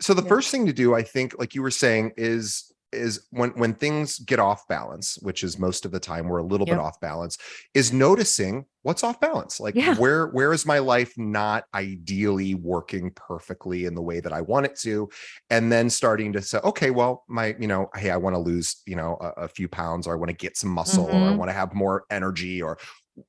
so 0.00 0.12
the 0.14 0.22
Yeah. 0.22 0.28
first 0.28 0.50
thing 0.50 0.66
to 0.66 0.72
do, 0.74 0.94
I 0.94 1.02
think, 1.02 1.38
like 1.38 1.54
you 1.54 1.62
were 1.62 1.70
saying, 1.70 2.12
is 2.16 2.70
is 2.92 3.26
when 3.30 3.50
when 3.50 3.74
things 3.74 4.18
get 4.18 4.38
off 4.38 4.66
balance, 4.68 5.18
which 5.22 5.42
is 5.44 5.58
most 5.58 5.84
of 5.84 5.92
the 5.92 6.00
time 6.00 6.28
we're 6.28 6.38
a 6.38 6.44
little 6.44 6.66
bit 6.66 6.78
off 6.78 7.00
balance, 7.00 7.38
is 7.74 7.92
noticing 7.92 8.66
what's 8.82 9.04
off 9.04 9.20
balance. 9.20 9.60
Like 9.60 9.74
Yeah. 9.74 9.96
where 9.96 10.28
where 10.28 10.52
is 10.52 10.66
my 10.66 10.78
life 10.78 11.12
not 11.16 11.64
ideally 11.74 12.54
working 12.54 13.10
perfectly 13.14 13.84
in 13.84 13.94
the 13.94 14.02
way 14.02 14.20
that 14.20 14.32
I 14.32 14.40
want 14.40 14.66
it 14.66 14.76
to, 14.80 15.08
and 15.50 15.70
then 15.72 15.90
starting 15.90 16.32
to 16.34 16.42
say, 16.42 16.58
okay, 16.64 16.90
well, 16.90 17.24
my 17.28 17.54
you 17.58 17.66
know, 17.68 17.88
hey, 17.94 18.10
I 18.10 18.16
want 18.16 18.34
to 18.34 18.40
lose 18.40 18.82
you 18.86 18.96
know 18.96 19.16
a, 19.20 19.44
a 19.44 19.48
few 19.48 19.68
pounds, 19.68 20.06
or 20.06 20.12
I 20.14 20.16
want 20.16 20.30
to 20.30 20.36
get 20.36 20.56
some 20.56 20.70
muscle, 20.70 21.06
or 21.06 21.28
I 21.28 21.32
Mhm. 21.32 21.36
want 21.36 21.48
to 21.48 21.54
have 21.54 21.74
more 21.74 22.04
energy, 22.10 22.60
or 22.62 22.78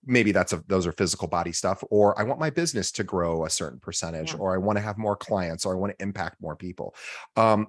maybe 0.05 0.31
that's 0.31 0.53
a 0.53 0.63
those 0.67 0.87
are 0.87 0.93
physical 0.93 1.27
body 1.27 1.51
stuff 1.51 1.83
or 1.91 2.17
i 2.17 2.23
want 2.23 2.39
my 2.39 2.49
business 2.49 2.89
to 2.89 3.03
grow 3.03 3.45
a 3.45 3.49
certain 3.49 3.79
percentage 3.79 4.33
Yeah. 4.33 4.39
or 4.39 4.53
i 4.53 4.57
want 4.57 4.77
to 4.77 4.81
have 4.81 4.97
more 4.97 5.15
clients 5.17 5.65
or 5.65 5.73
i 5.75 5.77
want 5.77 5.91
to 5.97 6.01
impact 6.01 6.39
more 6.41 6.55
people 6.55 6.95
um 7.35 7.67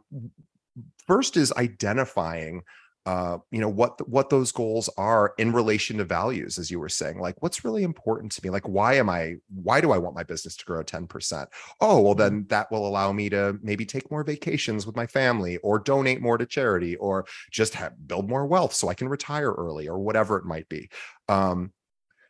first 1.06 1.37
is 1.37 1.52
identifying 1.52 2.62
uh 3.06 3.37
you 3.50 3.60
know 3.60 3.68
what 3.68 4.08
what 4.08 4.30
those 4.30 4.50
goals 4.50 4.88
are 4.96 5.34
in 5.37 5.52
relation 5.52 5.98
to 5.98 6.04
values 6.04 6.58
as 6.58 6.70
you 6.70 6.80
were 6.80 6.88
saying 6.88 7.20
like 7.20 7.34
what's 7.42 7.62
really 7.62 7.82
important 7.82 8.32
to 8.32 8.40
me? 8.42 8.48
Like 8.48 8.66
why 8.66 8.94
am 8.94 9.10
i 9.10 9.34
why 9.54 9.82
do 9.82 9.92
i 9.92 9.98
want 9.98 10.16
my 10.16 10.22
business 10.22 10.56
to 10.56 10.64
grow 10.64 10.82
10% 10.82 11.46
oh 11.82 12.00
well 12.00 12.14
then 12.14 12.46
that 12.48 12.70
will 12.72 12.87
allow 12.87 13.12
me 13.12 13.28
to 13.28 13.58
maybe 13.62 13.84
take 13.84 14.10
more 14.10 14.24
vacations 14.24 14.87
with 14.87 14.96
my 14.96 15.06
family 15.06 15.58
or 15.58 15.78
donate 15.78 16.22
more 16.22 16.38
to 16.38 16.46
charity 16.46 16.96
or 16.96 17.26
just 17.50 17.74
have, 17.74 17.92
build 18.06 18.26
more 18.28 18.46
wealth 18.46 18.72
so 18.72 18.88
i 18.88 18.94
can 18.94 19.08
retire 19.08 19.52
early 19.52 19.87
or 19.87 19.98
whatever 19.98 20.38
it 20.38 20.44
might 20.46 20.68
be. 20.70 20.88
Um 21.28 21.72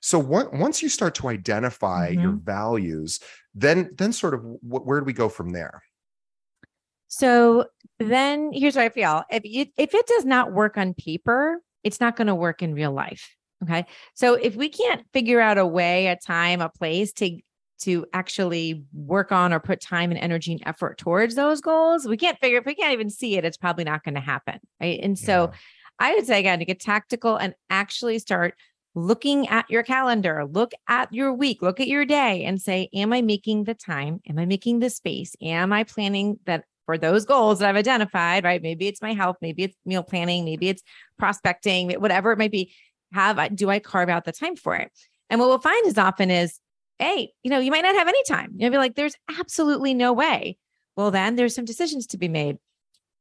so 0.00 0.20
on- 0.35 0.59
once 0.59 0.83
you 0.83 0.88
start 0.88 1.14
to 1.16 1.28
identify 1.28 2.09
your 2.09 2.33
values 2.33 3.20
then 3.54 3.90
then 3.96 4.12
sort 4.12 4.35
of 4.35 4.40
wh- 4.40 4.85
where 4.87 4.98
do 4.98 5.04
we 5.04 5.12
go 5.12 5.28
from 5.28 5.50
there 5.50 5.83
So 7.16 7.66
then 8.00 8.50
here's 8.53 8.74
what 8.74 8.85
I 8.85 8.88
feel. 8.88 9.22
If 9.31 9.44
you, 9.44 9.66
if 9.79 9.94
it 9.94 10.07
does 10.07 10.24
not 10.24 10.53
work 10.53 10.77
on 10.77 10.94
paper, 10.94 11.61
it's 11.85 12.00
not 12.00 12.16
going 12.16 12.27
to 12.27 12.35
work 12.35 12.61
in 12.61 12.74
real 12.74 12.90
life. 12.90 13.37
Okay. 13.62 13.87
So 14.14 14.35
if 14.35 14.57
we 14.57 14.68
can't 14.68 15.07
figure 15.12 15.40
out 15.40 15.57
a 15.57 15.66
way, 15.66 16.09
a 16.09 16.16
time, 16.16 16.61
a 16.61 16.68
place 16.68 17.12
to 17.14 17.38
to 17.81 18.07
actually 18.12 18.85
work 18.92 19.31
on 19.33 19.53
or 19.53 19.61
put 19.61 19.81
time 19.81 20.11
and 20.11 20.18
energy 20.18 20.53
and 20.53 20.62
effort 20.64 20.96
towards 20.96 21.35
those 21.35 21.61
goals, 21.61 22.07
we 22.07 22.16
can't 22.16 22.38
figure 22.38 22.59
if 22.59 22.64
we 22.64 22.74
can't 22.74 22.92
even 22.92 23.11
see 23.11 23.37
it, 23.37 23.44
it's 23.44 23.57
probably 23.57 23.85
not 23.85 24.03
going 24.05 24.14
to 24.14 24.20
happen. 24.20 24.59
Right. 24.81 24.98
And 25.03 25.18
so 25.18 25.50
I 25.98 26.14
would 26.14 26.27
say 26.27 26.40
again 26.40 26.61
to 26.61 26.64
get 26.64 26.81
tactical 26.81 27.37
and 27.37 27.55
actually 27.70 28.18
start 28.20 28.55
looking 28.94 29.48
at 29.48 29.68
your 29.68 29.83
calendar, 29.83 30.46
look 30.46 30.72
at 30.88 31.12
your 31.12 31.33
week, 31.33 31.62
look 31.62 31.81
at 31.81 31.88
your 31.88 32.05
day 32.05 32.44
and 32.44 32.61
say, 32.61 32.88
Am 32.92 33.12
I 33.12 33.22
making 33.22 33.64
the 33.64 33.74
time? 33.74 34.20
Am 34.29 34.38
I 34.38 34.46
making 34.46 34.81
the 34.81 34.90
space? 34.90 35.37
Am 35.42 35.72
I 35.72 35.85
planning 35.85 36.38
that 36.46 36.64
for 36.87 36.99
those 36.99 37.25
goals 37.25 37.59
that 37.59 37.68
I've 37.68 37.77
identified? 37.77 38.44
Right. 38.44 38.62
Maybe 38.62 38.88
it's 38.88 39.03
my 39.03 39.12
health, 39.12 39.37
maybe 39.40 39.64
it's 39.64 39.77
meal 39.85 40.03
planning, 40.03 40.44
maybe 40.44 40.68
it's 40.68 40.83
prospecting, 41.18 41.92
whatever 41.92 42.33
it 42.33 42.38
might 42.38 42.53
be. 42.53 42.73
Have 43.12 43.55
do 43.55 43.70
I 43.70 43.79
carve 43.79 44.09
out 44.09 44.25
the 44.25 44.33
time 44.33 44.57
for 44.57 44.75
it? 44.75 44.90
And 45.31 45.40
what 45.40 45.49
we'll 45.49 45.59
find 45.59 45.87
is 45.87 45.99
often 45.99 46.31
is, 46.31 46.59
hey, 46.99 47.31
you 47.42 47.51
know, 47.51 47.59
you 47.59 47.70
might 47.70 47.83
not 47.83 47.94
have 47.94 48.09
any 48.09 48.23
time. 48.25 48.53
You'll 48.57 48.70
be 48.70 48.79
like, 48.79 48.94
there's 48.94 49.14
absolutely 49.38 49.94
no 49.94 50.12
way. 50.12 50.59
Well, 50.97 51.11
then 51.11 51.37
there's 51.37 51.55
some 51.55 51.64
decisions 51.64 52.07
to 52.09 52.18
be 52.18 52.29
made 52.29 52.59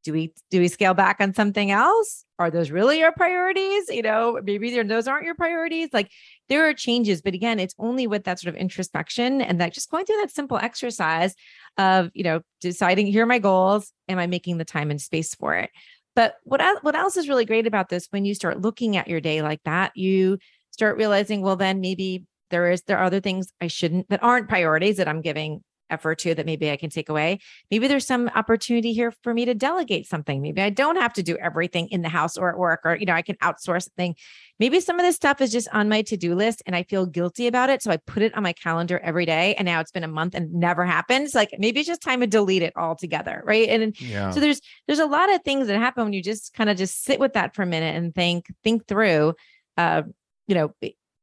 do 0.04 0.14
we 0.14 0.34
do 0.52 0.60
we 0.60 0.68
scale 0.68 0.94
back 0.94 1.18
on 1.20 1.34
something 1.34 1.72
else? 1.72 2.26
Are 2.40 2.52
those 2.52 2.72
really 2.72 3.00
your 3.00 3.12
priorities? 3.12 3.90
You 3.90 4.02
know 4.02 4.40
maybe 4.44 4.82
those 4.84 5.08
aren't 5.08 5.26
your 5.26 5.36
priorities. 5.36 5.90
Like 5.94 6.12
there 6.50 6.68
are 6.68 6.74
changes 6.74 7.22
but 7.22 7.34
again 7.34 7.60
it's 7.60 7.76
only 7.80 8.08
with 8.08 8.26
that 8.26 8.40
sort 8.40 8.54
of 8.54 8.60
introspection 8.60 9.42
and 9.42 9.60
that 9.62 9.74
just 9.74 9.90
going 9.90 10.06
through 10.06 10.22
that 10.22 10.32
simple 10.32 10.58
exercise 10.58 11.34
of 11.78 12.10
you 12.14 12.24
know 12.24 12.42
deciding 12.62 13.08
here 13.08 13.24
are 13.24 13.28
my 13.28 13.40
goals. 13.40 13.92
Am 14.10 14.20
i 14.20 14.28
making 14.28 14.58
the 14.58 14.66
time 14.66 14.92
and 14.92 15.02
space 15.02 15.34
for 15.36 15.56
it? 15.56 15.70
But 16.16 16.36
what 16.44 16.62
what 16.84 16.96
else 16.96 17.18
is 17.18 17.30
really 17.30 17.46
great 17.46 17.68
about 17.68 17.90
this 17.90 18.08
when 18.12 18.26
you 18.26 18.36
start 18.36 18.62
looking 18.62 18.98
at 18.98 19.08
your 19.08 19.22
day 19.22 19.42
like 19.42 19.62
that 19.66 19.92
you 19.96 20.38
start 20.72 20.98
realizing 20.98 21.42
well 21.42 21.56
then 21.56 21.80
maybe 21.80 22.26
there 22.50 22.72
is 22.72 22.84
there 22.84 22.98
are 22.98 23.06
other 23.06 23.20
things 23.20 23.48
i 23.62 23.68
shouldn't 23.68 24.10
that 24.10 24.24
aren't 24.24 24.50
priorities 24.50 24.98
that 24.98 25.08
i'm 25.08 25.22
giving 25.22 25.64
effort 25.94 26.20
to 26.20 26.36
that 26.36 26.46
maybe 26.46 26.70
I 26.70 26.76
can 26.76 26.90
take 26.90 27.08
away. 27.08 27.40
Maybe 27.72 27.88
there's 27.88 28.06
some 28.06 28.30
opportunity 28.36 28.92
here 28.92 29.14
for 29.24 29.34
me 29.34 29.46
to 29.46 29.54
delegate 29.54 30.08
something. 30.08 30.42
Maybe 30.42 30.62
I 30.62 30.70
don't 30.70 30.98
have 30.98 31.14
to 31.14 31.24
do 31.24 31.38
everything 31.38 31.88
in 31.88 32.02
the 32.02 32.10
house 32.10 32.38
or 32.38 32.50
at 32.50 32.58
work, 32.58 32.82
or 32.84 32.96
you 32.96 33.06
know, 33.06 33.14
I 33.14 33.22
can 33.22 33.38
outsource 33.38 33.84
something. 33.84 34.16
Maybe 34.60 34.80
some 34.80 35.00
of 35.00 35.06
this 35.06 35.16
stuff 35.16 35.42
is 35.42 35.52
just 35.52 35.68
on 35.74 35.90
my 35.90 36.02
to-do 36.02 36.36
list 36.36 36.62
and 36.66 36.76
I 36.76 36.84
feel 36.84 37.06
guilty 37.06 37.48
about 37.48 37.70
it. 37.70 37.82
So 37.82 37.92
I 37.92 37.98
put 37.98 38.24
it 38.24 38.36
on 38.36 38.44
my 38.44 38.54
calendar 38.54 39.00
every 39.00 39.26
day. 39.26 39.56
And 39.56 39.66
now 39.66 39.80
it's 39.80 39.92
been 39.92 40.04
a 40.04 40.08
month 40.08 40.36
and 40.36 40.54
never 40.54 40.86
happens. 40.86 41.34
Like 41.34 41.50
maybe 41.58 41.80
it's 41.80 41.88
just 41.88 42.02
time 42.02 42.20
to 42.22 42.28
delete 42.28 42.62
it 42.62 42.74
altogether. 42.76 43.42
Right. 43.46 43.70
And 43.70 44.00
yeah 44.00 44.34
so 44.34 44.40
there's 44.40 44.62
there's 44.88 45.00
a 45.00 45.06
lot 45.06 45.34
of 45.34 45.42
things 45.44 45.68
that 45.68 45.78
happen 45.78 46.04
when 46.04 46.14
you 46.14 46.22
just 46.22 46.54
kind 46.54 46.70
of 46.70 46.78
just 46.78 47.04
sit 47.04 47.20
with 47.20 47.34
that 47.34 47.56
for 47.56 47.64
a 47.64 47.66
minute 47.66 47.96
and 47.96 48.14
think 48.14 48.48
think 48.64 48.88
through 48.88 49.34
uh 49.78 50.02
you 50.48 50.56
know 50.56 50.74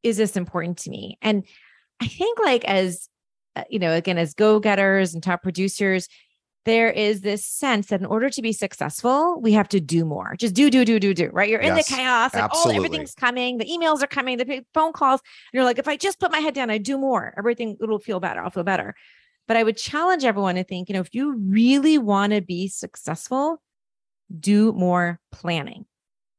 is 0.03 0.17
this 0.17 0.37
important 0.37 0.79
to 0.79 0.91
me 0.91 1.19
and 1.23 1.45
i 2.01 2.07
think 2.07 2.39
like 2.39 2.65
as 2.65 3.09
Uh, 3.61 3.65
you 3.71 3.79
know 3.79 3.93
again 3.93 4.19
as 4.19 4.35
go-getters 4.35 5.15
and 5.15 5.23
top 5.23 5.43
producers 5.43 6.09
there 6.67 6.91
is 6.91 7.23
this 7.23 7.45
sense 7.45 7.87
that 7.87 8.01
in 8.01 8.07
order 8.07 8.29
to 8.29 8.43
be 8.43 8.53
successful 8.53 9.41
we 9.41 9.53
have 9.53 9.69
to 9.69 9.81
do 9.81 10.05
more. 10.05 10.35
Just 10.39 10.55
do 10.55 10.69
do 10.71 10.85
do 10.85 11.01
do 11.01 11.15
do 11.15 11.31
right? 11.33 11.49
You're 11.49 11.61
in 11.61 11.75
the 11.75 11.83
chaos 11.83 12.35
like 12.35 12.43
oh 12.43 12.47
absolutely. 12.47 12.77
everything's 12.77 13.15
coming 13.15 13.59
the 13.59 13.65
emails 13.65 14.03
are 14.03 14.07
coming 14.07 14.37
the 14.37 14.65
phone 14.75 14.93
calls. 14.93 15.21
And 15.21 15.59
you're 15.59 15.65
like 15.65 15.79
if 15.79 15.89
i 15.89 15.97
just 15.97 16.21
put 16.21 16.31
my 16.31 16.39
head 16.39 16.55
down 16.55 16.71
i 16.71 16.79
do 16.79 16.99
more 16.99 17.35
everything 17.39 17.77
it'll 17.83 17.99
feel 17.99 18.21
better 18.21 18.41
i'll 18.41 18.51
feel 18.51 18.65
better. 18.65 18.95
But 19.49 19.57
I 19.57 19.65
would 19.65 19.77
challenge 19.77 20.25
everyone 20.25 20.55
to 20.55 20.63
think, 20.63 20.89
you 20.89 20.93
know, 20.93 21.01
if 21.01 21.13
you 21.13 21.35
really 21.35 21.99
want 21.99 22.33
to 22.33 22.41
be 22.41 22.69
successful, 22.69 23.61
do 24.39 24.73
more 24.73 25.19
planning. 25.33 25.87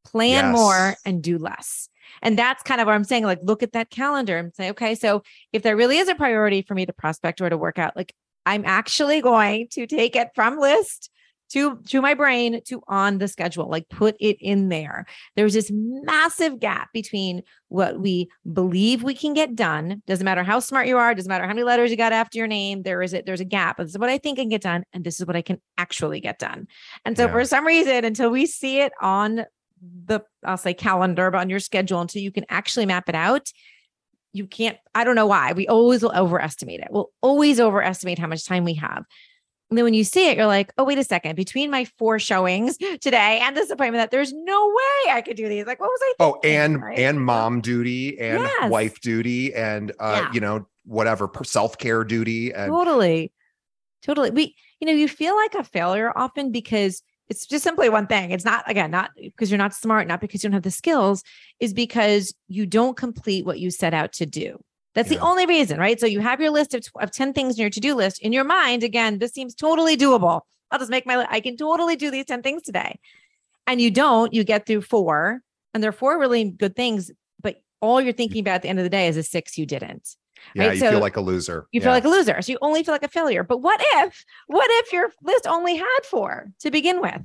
Plan 0.04 0.46
Yes. 0.46 0.54
more 0.54 0.96
and 1.06 1.22
do 1.22 1.38
less. 1.38 1.90
And 2.22 2.38
that's 2.38 2.64
kind 2.64 2.82
of 2.82 2.88
what 2.88 2.94
I'm 2.94 3.04
saying. 3.04 3.24
Like, 3.24 3.40
look 3.42 3.64
at 3.64 3.74
that 3.74 3.90
calendar 3.90 4.38
and 4.38 4.54
say, 4.54 4.70
okay, 4.72 4.96
so 4.96 5.24
if 5.54 5.64
there 5.64 5.76
really 5.78 5.98
is 5.98 6.10
a 6.10 6.16
priority 6.16 6.62
for 6.62 6.76
me 6.76 6.86
to 6.86 6.94
prospect 6.94 7.42
or 7.42 7.50
to 7.50 7.58
work 7.58 7.80
out, 7.80 7.96
like 7.96 8.14
I'm 8.46 8.64
actually 8.66 9.22
going 9.32 9.68
to 9.72 9.88
take 9.88 10.16
it 10.16 10.30
from 10.36 10.60
list 10.60 11.10
to 11.52 11.80
to 11.88 12.02
my 12.02 12.14
brain 12.14 12.62
to 12.66 12.82
on 12.88 13.18
the 13.18 13.28
schedule 13.28 13.70
like 13.70 13.88
put 13.90 14.16
it 14.22 14.38
in 14.40 14.70
there 14.70 15.06
there's 15.36 15.54
this 15.54 15.70
massive 15.74 16.60
gap 16.62 16.88
between 16.94 17.44
what 17.68 18.00
we 18.00 18.30
believe 18.54 19.04
we 19.04 19.14
can 19.14 19.34
get 19.34 19.54
done 19.54 20.02
doesn't 20.08 20.24
matter 20.24 20.44
how 20.44 20.60
smart 20.62 20.88
you 20.88 20.98
are 20.98 21.14
doesn't 21.14 21.28
matter 21.30 21.44
how 21.44 21.50
many 21.50 21.64
letters 21.64 21.92
you 21.92 21.98
got 21.98 22.14
after 22.14 22.38
your 22.38 22.48
name 22.48 22.84
there 22.84 23.02
is 23.02 23.14
a 23.14 23.22
there's 23.26 23.42
a 23.42 23.46
gap 23.46 23.78
this 23.78 23.90
is 23.90 23.98
what 23.98 24.10
i 24.10 24.18
think 24.18 24.40
I 24.40 24.44
can 24.44 24.50
get 24.50 24.62
done 24.62 24.84
and 24.94 25.04
this 25.04 25.20
is 25.20 25.28
what 25.28 25.36
i 25.36 25.42
can 25.42 25.60
actually 25.78 26.22
get 26.22 26.40
done 26.40 26.68
and 27.04 27.18
so 27.18 27.26
Yeah. 27.26 27.32
for 27.32 27.44
some 27.44 27.68
reason 27.68 28.06
until 28.06 28.30
we 28.30 28.46
see 28.46 28.80
it 28.80 28.94
on 29.02 29.44
the 30.06 30.22
i'll 30.44 30.58
say 30.58 30.74
calendar 30.74 31.32
but 31.32 31.39
on 31.39 31.50
your 31.50 31.60
schedule 31.60 32.02
until 32.02 32.22
you 32.22 32.32
can 32.32 32.46
actually 32.50 32.86
map 32.86 33.10
it 33.10 33.15
out 33.15 33.52
you 34.34 34.46
can't 34.46 34.78
i 34.94 35.04
don't 35.04 35.15
know 35.15 35.26
why 35.26 35.54
we 35.54 35.67
always 35.67 36.04
will 36.04 36.15
overestimate 36.15 36.80
it 36.80 36.88
we'll 36.91 37.10
always 37.22 37.60
overestimate 37.60 38.20
how 38.20 38.28
much 38.28 38.46
time 38.46 38.63
we 38.63 38.76
have 38.76 39.06
and 39.70 39.78
then 39.78 39.86
when 39.86 39.94
you 39.94 40.04
see 40.04 40.28
it, 40.28 40.36
you're 40.36 40.48
like, 40.48 40.74
oh, 40.78 40.84
wait 40.84 40.98
a 40.98 41.04
second. 41.06 41.38
Between 41.38 41.72
my 41.72 41.86
four 41.98 42.20
showings 42.20 42.76
today 43.00 43.39
and 43.41 43.56
this 43.56 43.70
appointment, 43.70 44.02
that 44.02 44.12
there's 44.12 44.34
no 44.34 44.67
way 44.67 45.13
I 45.13 45.22
could 45.26 45.38
do 45.38 45.48
these. 45.48 45.65
Like, 45.65 45.80
what 45.80 45.88
was 45.88 46.00
I 46.04 46.13
Oh, 46.20 46.39
and 46.44 46.82
right? 46.82 47.00
and 47.00 47.24
mom 47.24 47.62
duty 47.62 48.20
and 48.20 48.44
Yes. 48.44 48.70
wife 48.70 49.00
duty 49.00 49.56
and 49.56 49.94
uh, 49.98 50.24
Yeah. 50.26 50.34
you 50.34 50.41
know 50.41 50.67
whatever 50.84 51.30
self 51.46 51.78
care 51.78 52.04
duty 52.04 52.54
and 52.54 52.70
totally. 52.70 53.32
Totally. 54.04 54.32
We, 54.32 54.58
you 54.82 54.88
know, 54.88 54.94
you 54.94 55.08
feel 55.08 55.38
like 55.38 55.56
a 55.56 55.63
failure 55.63 56.12
often 56.17 56.52
because 56.52 57.02
it's 57.30 57.46
just 57.46 57.64
simply 57.64 57.90
one 57.90 58.08
thing. 58.08 58.32
It's 58.32 58.44
not, 58.46 58.70
again, 58.70 58.92
not 58.92 59.12
because 59.16 59.50
you're 59.50 59.58
not 59.58 59.74
smart, 59.74 60.08
not 60.08 60.20
because 60.20 60.44
you 60.44 60.50
don't 60.50 60.54
have 60.56 60.64
the 60.64 60.72
skills, 60.72 61.24
is 61.60 61.74
because 61.74 62.34
you 62.48 62.66
don't 62.66 62.98
complete 62.98 63.46
what 63.46 63.60
you 63.60 63.72
set 63.72 63.94
out 63.94 64.12
to 64.14 64.26
do. 64.26 64.60
That's 64.94 65.10
Yeah. 65.10 65.20
the 65.20 65.24
only 65.24 65.46
reason, 65.46 65.80
right? 65.80 66.00
So 66.00 66.06
you 66.06 66.20
have 66.20 66.42
your 66.42 66.50
list 66.50 66.74
of, 66.74 66.84
of 67.00 67.12
10 67.12 67.32
things 67.34 67.56
in 67.56 67.62
your 67.62 67.70
to 67.70 67.80
do 67.80 67.96
list. 67.96 68.22
In 68.22 68.34
your 68.34 68.44
mind, 68.44 68.84
again, 68.84 69.20
this 69.20 69.32
seems 69.32 69.56
totally 69.56 69.96
doable. 69.96 70.42
I'll 70.70 70.80
just 70.80 70.92
make 70.92 71.06
my, 71.06 71.26
I 71.30 71.40
can 71.40 71.56
totally 71.56 71.96
do 71.96 72.12
these 72.12 72.26
10 72.26 72.42
things 72.42 72.64
today. 72.64 73.00
And 73.68 73.80
you 73.80 73.92
don't, 73.92 74.34
you 74.34 74.44
get 74.44 74.66
through 74.66 74.82
four, 74.82 75.42
and 75.74 75.82
they're 75.82 75.92
four 75.94 76.20
really 76.20 76.50
good 76.50 76.76
things, 76.76 77.12
but 77.42 77.62
all 77.82 78.02
you're 78.02 78.12
thinking 78.14 78.42
about 78.42 78.56
at 78.56 78.62
the 78.64 78.70
end 78.70 78.80
of 78.80 78.84
the 78.84 78.90
day 78.90 79.08
is 79.08 79.16
the 79.16 79.24
six 79.24 79.58
you 79.58 79.66
didn't 79.66 80.16
yeah 80.56 80.68
right? 80.68 80.74
you 80.74 80.80
So 80.80 80.92
feel 80.92 81.00
like 81.00 81.18
a 81.18 81.22
loser 81.22 81.68
you 81.72 81.80
Yeah. 81.80 81.86
feel 81.86 81.94
like 81.94 82.06
a 82.06 82.10
loser. 82.10 82.42
So 82.42 82.52
you 82.52 82.58
only 82.62 82.84
feel 82.84 82.94
like 82.94 83.04
a 83.04 83.08
failure. 83.08 83.44
But 83.44 83.60
what 83.60 83.80
if, 83.96 84.26
what 84.48 84.70
if 84.72 84.94
your 84.94 85.12
list 85.24 85.48
only 85.48 85.76
had 85.76 86.00
four 86.10 86.52
to 86.60 86.72
begin 86.72 87.02
with? 87.02 87.22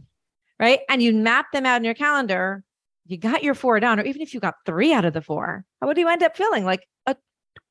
Right. 0.58 0.80
And 0.88 1.02
you 1.02 1.12
map 1.12 1.46
them 1.52 1.66
out 1.66 1.76
in 1.76 1.84
your 1.84 1.94
calendar, 1.94 2.62
you 3.06 3.18
got 3.18 3.44
your 3.44 3.54
four 3.54 3.78
down, 3.78 4.00
or 4.00 4.04
even 4.04 4.22
if 4.22 4.32
you 4.32 4.40
got 4.40 4.54
three 4.64 4.92
out 4.92 5.04
of 5.04 5.12
the 5.12 5.20
four, 5.20 5.64
how 5.80 5.86
would 5.86 5.98
you 5.98 6.08
end 6.08 6.22
up 6.22 6.36
feeling? 6.36 6.64
Like 6.64 6.86
a 7.06 7.14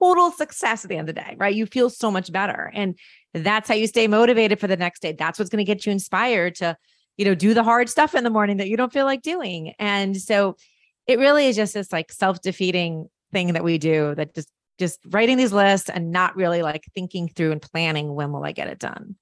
total 0.02 0.32
success 0.32 0.86
at 0.86 0.90
the 0.90 0.98
end 0.98 1.10
of 1.10 1.16
the 1.16 1.22
day, 1.22 1.36
right? 1.38 1.56
You 1.56 1.66
feel 1.66 1.90
so 1.90 2.12
much 2.12 2.32
better. 2.32 2.72
And 2.74 2.98
that's 3.34 3.68
how 3.68 3.74
you 3.76 3.88
stay 3.88 4.08
motivated 4.08 4.60
for 4.60 4.68
the 4.68 4.78
next 4.78 5.02
day. 5.02 5.14
That's 5.14 5.40
what's 5.40 5.50
going 5.50 5.66
to 5.66 5.70
get 5.70 5.86
you 5.86 5.92
inspired 5.92 6.56
to, 6.56 6.78
you 7.18 7.26
know, 7.26 7.36
do 7.36 7.54
the 7.54 7.64
hard 7.64 7.90
stuff 7.90 8.14
in 8.14 8.24
the 8.24 8.30
morning 8.30 8.58
that 8.58 8.70
you 8.70 8.78
don't 8.78 8.94
feel 8.94 9.06
like 9.06 9.22
doing. 9.24 9.74
And 9.80 10.16
so 10.16 10.56
it 11.08 11.18
really 11.20 11.48
is 11.48 11.56
just 11.56 11.74
this 11.74 11.92
like 11.92 12.12
self-defeating 12.12 13.10
thing 13.34 13.54
that 13.54 13.64
we 13.64 13.78
do 13.78 14.16
that 14.16 14.36
just 14.36 14.50
just 14.80 15.00
writing 15.08 15.38
these 15.38 15.54
lists 15.54 15.90
and 15.90 16.12
not 16.12 16.36
really 16.36 16.62
like 16.62 16.84
thinking 16.94 17.28
through 17.28 17.52
and 17.52 17.62
planning 17.62 18.14
when 18.14 18.32
will 18.32 18.44
I 18.44 18.52
get 18.52 18.68
it 18.68 18.80
done. 18.80 19.16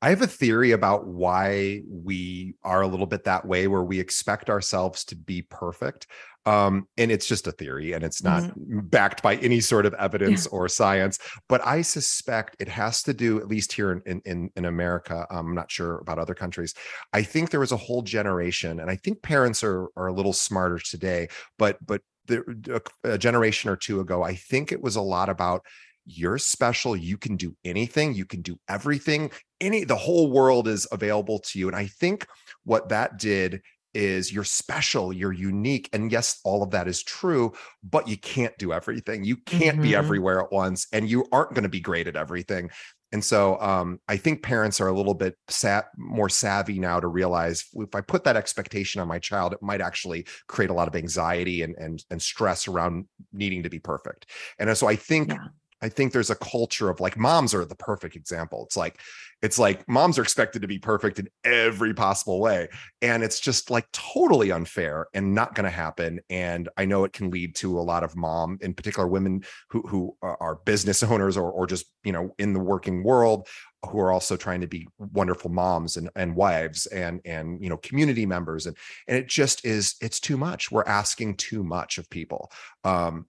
I 0.00 0.10
have 0.10 0.22
a 0.22 0.28
theory 0.28 0.72
about 0.72 1.06
why 1.06 1.82
we 1.88 2.54
are 2.62 2.82
a 2.82 2.86
little 2.86 3.06
bit 3.06 3.24
that 3.24 3.44
way, 3.44 3.66
where 3.66 3.82
we 3.82 3.98
expect 3.98 4.48
ourselves 4.48 5.04
to 5.06 5.16
be 5.16 5.42
perfect. 5.42 6.06
Um, 6.46 6.86
and 6.96 7.10
it's 7.10 7.26
just 7.26 7.46
a 7.46 7.52
theory 7.52 7.92
and 7.92 8.02
it's 8.02 8.22
not 8.22 8.50
backed 8.56 9.22
by 9.22 9.36
any 9.36 9.60
sort 9.60 9.84
of 9.84 9.92
evidence 9.94 10.46
or 10.46 10.66
science. 10.68 11.18
But 11.48 11.66
I 11.66 11.82
suspect 11.82 12.56
it 12.58 12.68
has 12.68 13.02
to 13.02 13.12
do, 13.12 13.38
at 13.38 13.48
least 13.48 13.72
here 13.72 13.92
in, 13.92 14.02
in, 14.06 14.22
in, 14.24 14.50
in 14.56 14.64
America, 14.64 15.26
um, 15.30 15.48
I'm 15.48 15.54
not 15.54 15.70
sure 15.70 15.98
about 15.98 16.18
other 16.18 16.34
countries. 16.34 16.74
I 17.12 17.22
think 17.22 17.50
there 17.50 17.60
was 17.60 17.72
a 17.72 17.76
whole 17.76 18.02
generation, 18.02 18.80
and 18.80 18.88
I 18.88 18.96
think 18.96 19.20
parents 19.20 19.62
are, 19.62 19.88
are 19.96 20.06
a 20.06 20.12
little 20.12 20.32
smarter 20.32 20.78
today, 20.78 21.28
but 21.58 21.76
but 21.84 22.00
the, 22.28 22.82
a 23.04 23.18
generation 23.18 23.70
or 23.70 23.76
two 23.76 24.00
ago, 24.00 24.22
I 24.22 24.34
think 24.36 24.72
it 24.72 24.82
was 24.82 24.96
a 24.96 25.02
lot 25.02 25.28
about 25.28 25.64
you're 26.10 26.38
special 26.38 26.96
you 26.96 27.18
can 27.18 27.36
do 27.36 27.54
anything 27.66 28.14
you 28.14 28.24
can 28.24 28.40
do 28.40 28.56
everything 28.68 29.30
any 29.60 29.84
the 29.84 29.94
whole 29.96 30.30
world 30.32 30.66
is 30.66 30.86
available 30.90 31.38
to 31.38 31.58
you. 31.58 31.66
And 31.68 31.76
i 31.76 31.86
think 31.86 32.26
what 32.64 32.88
that 32.88 33.18
did 33.18 33.60
is 33.94 34.32
you're 34.32 34.44
special 34.44 35.12
you're 35.12 35.32
unique 35.34 35.88
and 35.92 36.10
yes 36.10 36.40
all 36.44 36.62
of 36.62 36.70
that 36.70 36.88
is 36.88 37.02
true 37.02 37.52
but 37.82 38.08
you 38.08 38.16
can't 38.18 38.56
do 38.58 38.72
everything. 38.72 39.24
You 39.24 39.36
can't 39.38 39.80
be 39.82 39.94
Mhm. 39.94 39.94
everywhere 39.94 40.40
at 40.40 40.52
once 40.52 40.86
and 40.92 41.10
you 41.10 41.26
aren't 41.32 41.54
going 41.54 41.62
to 41.64 41.68
be 41.68 41.80
great 41.80 42.06
at 42.06 42.16
everything 42.16 42.70
and 43.12 43.24
so 43.24 43.60
um, 43.60 44.00
i 44.08 44.16
think 44.16 44.42
parents 44.42 44.80
are 44.80 44.88
a 44.88 44.92
little 44.92 45.14
bit 45.14 45.36
sa- 45.48 45.82
more 45.96 46.28
savvy 46.28 46.78
now 46.78 47.00
to 47.00 47.06
realize 47.08 47.64
if 47.74 47.94
i 47.94 48.00
put 48.00 48.24
that 48.24 48.36
expectation 48.36 49.00
on 49.00 49.08
my 49.08 49.18
child 49.18 49.52
it 49.52 49.62
might 49.62 49.80
actually 49.80 50.26
create 50.46 50.70
a 50.70 50.74
lot 50.74 50.88
of 50.88 50.96
anxiety 50.96 51.62
and 51.62 51.74
and, 51.76 52.04
and 52.10 52.20
stress 52.20 52.68
around 52.68 53.06
needing 53.32 53.62
to 53.62 53.70
be 53.70 53.78
perfect 53.78 54.26
and 54.58 54.76
so 54.76 54.86
i 54.86 54.96
think 54.96 55.28
Yeah. 55.30 55.48
I 55.80 55.88
think 55.88 56.12
there's 56.12 56.30
a 56.30 56.34
culture 56.34 56.90
of 56.90 57.00
like 57.00 57.16
moms 57.16 57.54
are 57.54 57.64
the 57.64 57.76
perfect 57.76 58.16
example. 58.16 58.64
It's 58.64 58.76
like 58.76 59.00
it's 59.42 59.58
like 59.58 59.88
moms 59.88 60.18
are 60.18 60.22
expected 60.22 60.62
to 60.62 60.68
be 60.68 60.78
perfect 60.78 61.18
in 61.18 61.28
every 61.44 61.94
possible 61.94 62.40
way 62.40 62.68
and 63.02 63.22
it's 63.22 63.38
just 63.40 63.70
like 63.70 63.86
totally 63.92 64.50
unfair 64.50 65.06
and 65.14 65.34
not 65.34 65.54
going 65.54 65.64
to 65.64 65.70
happen 65.70 66.20
and 66.30 66.68
I 66.76 66.84
know 66.84 67.04
it 67.04 67.12
can 67.12 67.30
lead 67.30 67.54
to 67.56 67.78
a 67.78 67.82
lot 67.82 68.02
of 68.04 68.16
mom 68.16 68.58
in 68.60 68.74
particular 68.74 69.08
women 69.08 69.44
who 69.70 69.82
who 69.82 70.16
are 70.22 70.56
business 70.64 71.02
owners 71.02 71.36
or 71.36 71.50
or 71.50 71.66
just, 71.66 71.86
you 72.04 72.12
know, 72.12 72.34
in 72.38 72.52
the 72.52 72.60
working 72.60 73.02
world 73.02 73.48
who 73.88 74.00
are 74.00 74.10
also 74.12 74.36
trying 74.36 74.60
to 74.60 74.66
be 74.66 74.88
wonderful 74.98 75.50
moms 75.50 75.96
and 75.96 76.10
and 76.16 76.34
wives 76.34 76.86
and 76.86 77.20
and 77.24 77.62
you 77.62 77.68
know 77.68 77.76
community 77.76 78.26
members 78.26 78.66
and 78.66 78.76
and 79.06 79.16
it 79.16 79.28
just 79.28 79.64
is 79.64 79.94
it's 80.00 80.20
too 80.20 80.36
much. 80.36 80.70
We're 80.70 80.84
asking 80.84 81.36
too 81.36 81.62
much 81.62 81.98
of 81.98 82.10
people. 82.10 82.50
Um 82.84 83.26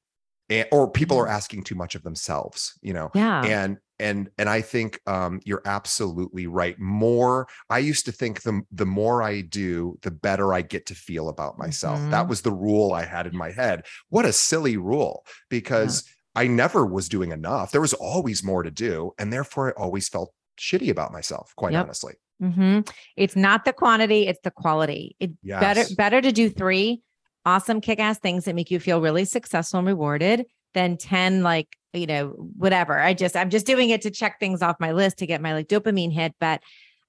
and, 0.50 0.68
or 0.72 0.90
people 0.90 1.20
are 1.20 1.28
asking 1.28 1.64
too 1.64 1.76
much 1.76 1.94
of 1.94 2.02
themselves, 2.04 2.74
you 2.82 2.94
know 2.94 3.12
Yeah. 3.14 3.44
and 3.44 3.78
and 4.00 4.30
and 4.38 4.50
i 4.50 4.62
think 4.62 5.00
um 5.08 5.40
you're 5.46 5.62
absolutely 5.66 6.48
right 6.48 6.80
more 6.80 7.48
i 7.70 7.78
used 7.78 8.06
to 8.06 8.12
think 8.12 8.42
the 8.44 8.62
the 8.72 8.86
more 8.86 9.22
i 9.22 9.42
do 9.42 9.98
the 10.02 10.12
better 10.12 10.54
i 10.54 10.62
get 10.62 10.86
to 10.86 10.96
feel 10.96 11.30
about 11.30 11.58
myself. 11.58 12.00
That 12.12 12.26
Mhm. 12.26 12.30
was 12.30 12.42
the 12.42 12.52
rule 12.52 12.94
i 12.94 13.04
had 13.04 13.28
in 13.28 13.36
my 13.36 13.52
head. 13.52 13.86
What 14.10 14.26
a 14.26 14.34
silly 14.34 14.78
rule 14.78 15.26
because 15.50 16.04
i 16.36 16.48
never 16.48 16.86
was 16.86 17.10
doing 17.10 17.32
enough. 17.32 17.72
There 17.72 17.82
was 17.82 17.94
always 17.94 18.44
more 18.44 18.64
to 18.64 18.72
do 18.72 19.12
and 19.18 19.32
therefore 19.34 19.70
i 19.70 19.82
always 19.82 20.08
felt 20.10 20.34
shitty 20.60 20.90
about 20.90 21.12
myself 21.12 21.54
quite 21.56 21.74
Yep. 21.74 21.84
honestly. 21.86 22.14
Hmm 22.42 22.80
It's 23.18 23.36
not 23.36 23.66
the 23.66 23.74
quantity, 23.74 24.28
it's 24.28 24.40
the 24.44 24.52
quality. 24.52 25.16
It 25.20 25.32
better 25.44 25.84
better 25.96 26.22
to 26.22 26.32
do 26.32 26.50
three 26.50 27.02
awesome 27.46 27.82
kick-ass 27.82 28.20
things 28.20 28.46
that 28.46 28.54
make 28.56 28.70
you 28.70 28.80
feel 28.80 29.02
really 29.02 29.26
successful 29.26 29.80
and 29.80 29.88
rewarded 29.88 30.46
than 30.74 30.98
10 30.98 31.42
like, 31.42 31.68
you 31.94 32.08
know, 32.08 32.28
whatever. 32.58 33.00
I 33.00 33.14
just 33.14 33.36
I'm 33.36 33.50
just 33.50 33.66
doing 33.66 33.90
it 33.90 34.02
to 34.04 34.12
check 34.12 34.40
things 34.40 34.62
off 34.62 34.80
my 34.80 34.92
list 34.92 35.18
to 35.20 35.26
get 35.26 35.42
my 35.42 35.54
like 35.54 35.68
dopamine 35.68 36.14
hit, 36.14 36.36
but 36.40 36.62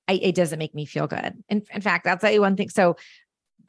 I, 0.08 0.14
it 0.14 0.34
doesn't 0.34 0.58
make 0.58 0.74
me 0.74 0.86
feel 0.86 1.06
good. 1.06 1.34
In, 1.48 1.62
in 1.72 1.80
fact, 1.80 2.06
I'll 2.06 2.18
tell 2.18 2.32
you 2.32 2.40
one 2.40 2.56
thing. 2.56 2.68
So 2.68 2.96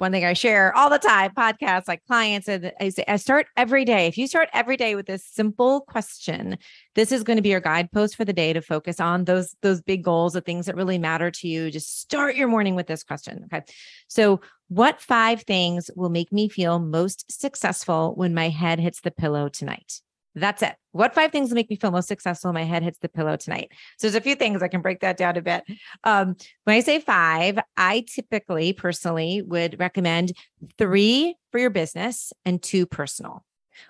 one 0.01 0.11
thing 0.11 0.25
I 0.25 0.33
share 0.33 0.75
all 0.75 0.89
the 0.89 0.97
time, 0.97 1.31
podcasts, 1.37 1.87
like 1.87 2.03
clients, 2.07 2.47
and 2.47 2.73
I 2.79 2.89
say 2.89 3.03
I 3.07 3.17
start 3.17 3.45
every 3.55 3.85
day. 3.85 4.07
If 4.07 4.17
you 4.17 4.25
start 4.25 4.49
every 4.51 4.75
day 4.75 4.95
with 4.95 5.05
this 5.05 5.23
simple 5.23 5.81
question, 5.81 6.57
this 6.95 7.11
is 7.11 7.23
going 7.23 7.37
to 7.37 7.43
be 7.43 7.49
your 7.49 7.59
guidepost 7.59 8.15
for 8.15 8.25
the 8.25 8.33
day 8.33 8.51
to 8.51 8.61
focus 8.61 8.99
on 8.99 9.25
those 9.25 9.55
those 9.61 9.79
big 9.79 10.03
goals, 10.03 10.33
the 10.33 10.41
things 10.41 10.65
that 10.65 10.75
really 10.75 10.97
matter 10.97 11.29
to 11.29 11.47
you. 11.47 11.69
Just 11.69 12.01
start 12.01 12.35
your 12.35 12.47
morning 12.47 12.73
with 12.73 12.87
this 12.87 13.03
question. 13.03 13.43
Okay. 13.45 13.63
So, 14.07 14.41
what 14.69 14.99
five 14.99 15.43
things 15.43 15.91
will 15.95 16.09
make 16.09 16.31
me 16.31 16.49
feel 16.49 16.79
most 16.79 17.31
successful 17.31 18.13
when 18.15 18.33
my 18.33 18.49
head 18.49 18.79
hits 18.79 19.01
the 19.01 19.11
pillow 19.11 19.49
tonight? 19.49 20.01
That's 20.35 20.61
it. 20.61 20.75
What 20.91 21.13
five 21.13 21.31
things 21.31 21.51
make 21.53 21.69
me 21.69 21.75
feel 21.75 21.91
most 21.91 22.07
successful 22.07 22.53
my 22.53 22.63
head 22.63 22.83
hits 22.83 22.99
the 22.99 23.09
pillow 23.09 23.35
tonight? 23.35 23.71
So 23.97 24.07
there's 24.07 24.15
a 24.15 24.21
few 24.21 24.35
things 24.35 24.63
I 24.63 24.67
can 24.69 24.81
break 24.81 25.01
that 25.01 25.17
down 25.17 25.37
a 25.37 25.41
bit. 25.41 25.63
Um, 26.03 26.35
when 26.63 26.75
I 26.75 26.79
say 26.79 26.99
five, 26.99 27.59
I 27.75 28.05
typically 28.07 28.73
personally 28.73 29.41
would 29.41 29.79
recommend 29.79 30.31
three 30.77 31.35
for 31.51 31.59
your 31.59 31.69
business 31.69 32.31
and 32.45 32.61
two 32.61 32.85
personal. 32.85 33.43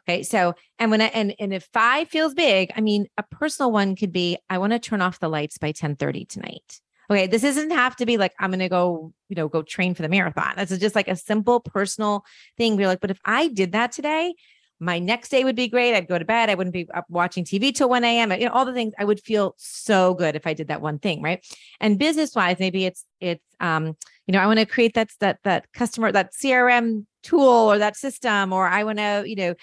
Okay. 0.07 0.23
So, 0.23 0.55
and 0.79 0.89
when 0.89 1.01
I, 1.01 1.07
and, 1.07 1.35
and 1.39 1.53
if 1.53 1.67
five 1.73 2.07
feels 2.07 2.33
big, 2.33 2.71
I 2.75 2.81
mean, 2.81 3.07
a 3.17 3.23
personal 3.23 3.71
one 3.71 3.95
could 3.95 4.11
be, 4.11 4.37
I 4.49 4.57
want 4.57 4.73
to 4.73 4.79
turn 4.79 5.01
off 5.01 5.19
the 5.19 5.29
lights 5.29 5.57
by 5.57 5.71
10 5.71 5.95
30 5.95 6.25
tonight. 6.25 6.79
Okay. 7.09 7.27
This 7.27 7.41
doesn't 7.41 7.71
have 7.71 7.95
to 7.97 8.05
be 8.05 8.17
like, 8.17 8.33
I'm 8.39 8.51
going 8.51 8.59
to 8.59 8.69
go, 8.69 9.13
you 9.27 9.35
know, 9.35 9.47
go 9.47 9.63
train 9.63 9.93
for 9.93 10.01
the 10.01 10.09
marathon. 10.09 10.53
This 10.57 10.71
is 10.71 10.79
just 10.79 10.95
like 10.95 11.07
a 11.07 11.15
simple 11.15 11.59
personal 11.59 12.23
thing. 12.57 12.77
We're 12.77 12.87
like, 12.87 13.01
but 13.01 13.11
if 13.11 13.19
I 13.25 13.49
did 13.49 13.73
that 13.73 13.91
today, 13.91 14.33
my 14.81 14.97
next 14.97 15.29
day 15.29 15.43
would 15.43 15.55
be 15.55 15.67
great. 15.67 15.93
I'd 15.95 16.07
go 16.07 16.17
to 16.17 16.25
bed. 16.25 16.49
I 16.49 16.55
wouldn't 16.55 16.73
be 16.73 16.89
up 16.91 17.05
watching 17.07 17.45
TV 17.45 17.73
till 17.73 17.87
1 17.87 18.03
a.m. 18.03 18.31
You 18.31 18.47
know, 18.47 18.51
all 18.51 18.65
the 18.65 18.73
things 18.73 18.93
I 18.97 19.05
would 19.05 19.21
feel 19.21 19.53
so 19.57 20.15
good 20.15 20.35
if 20.35 20.47
I 20.47 20.55
did 20.55 20.69
that 20.69 20.81
one 20.81 20.97
thing. 20.97 21.21
Right. 21.21 21.45
And 21.79 21.99
business 21.99 22.33
wise, 22.35 22.57
maybe 22.59 22.85
it's, 22.85 23.05
it's, 23.19 23.45
um, 23.59 23.95
you 24.25 24.31
know, 24.33 24.39
I 24.39 24.47
want 24.47 24.57
to 24.57 24.65
create 24.65 24.95
that, 24.95 25.11
that, 25.19 25.37
that 25.43 25.71
customer, 25.71 26.11
that 26.11 26.33
CRM 26.33 27.05
tool 27.21 27.71
or 27.71 27.77
that 27.77 27.95
system, 27.95 28.51
or 28.51 28.67
I 28.67 28.83
want 28.83 28.97
to, 28.97 29.23
you 29.25 29.35
know, 29.35 29.53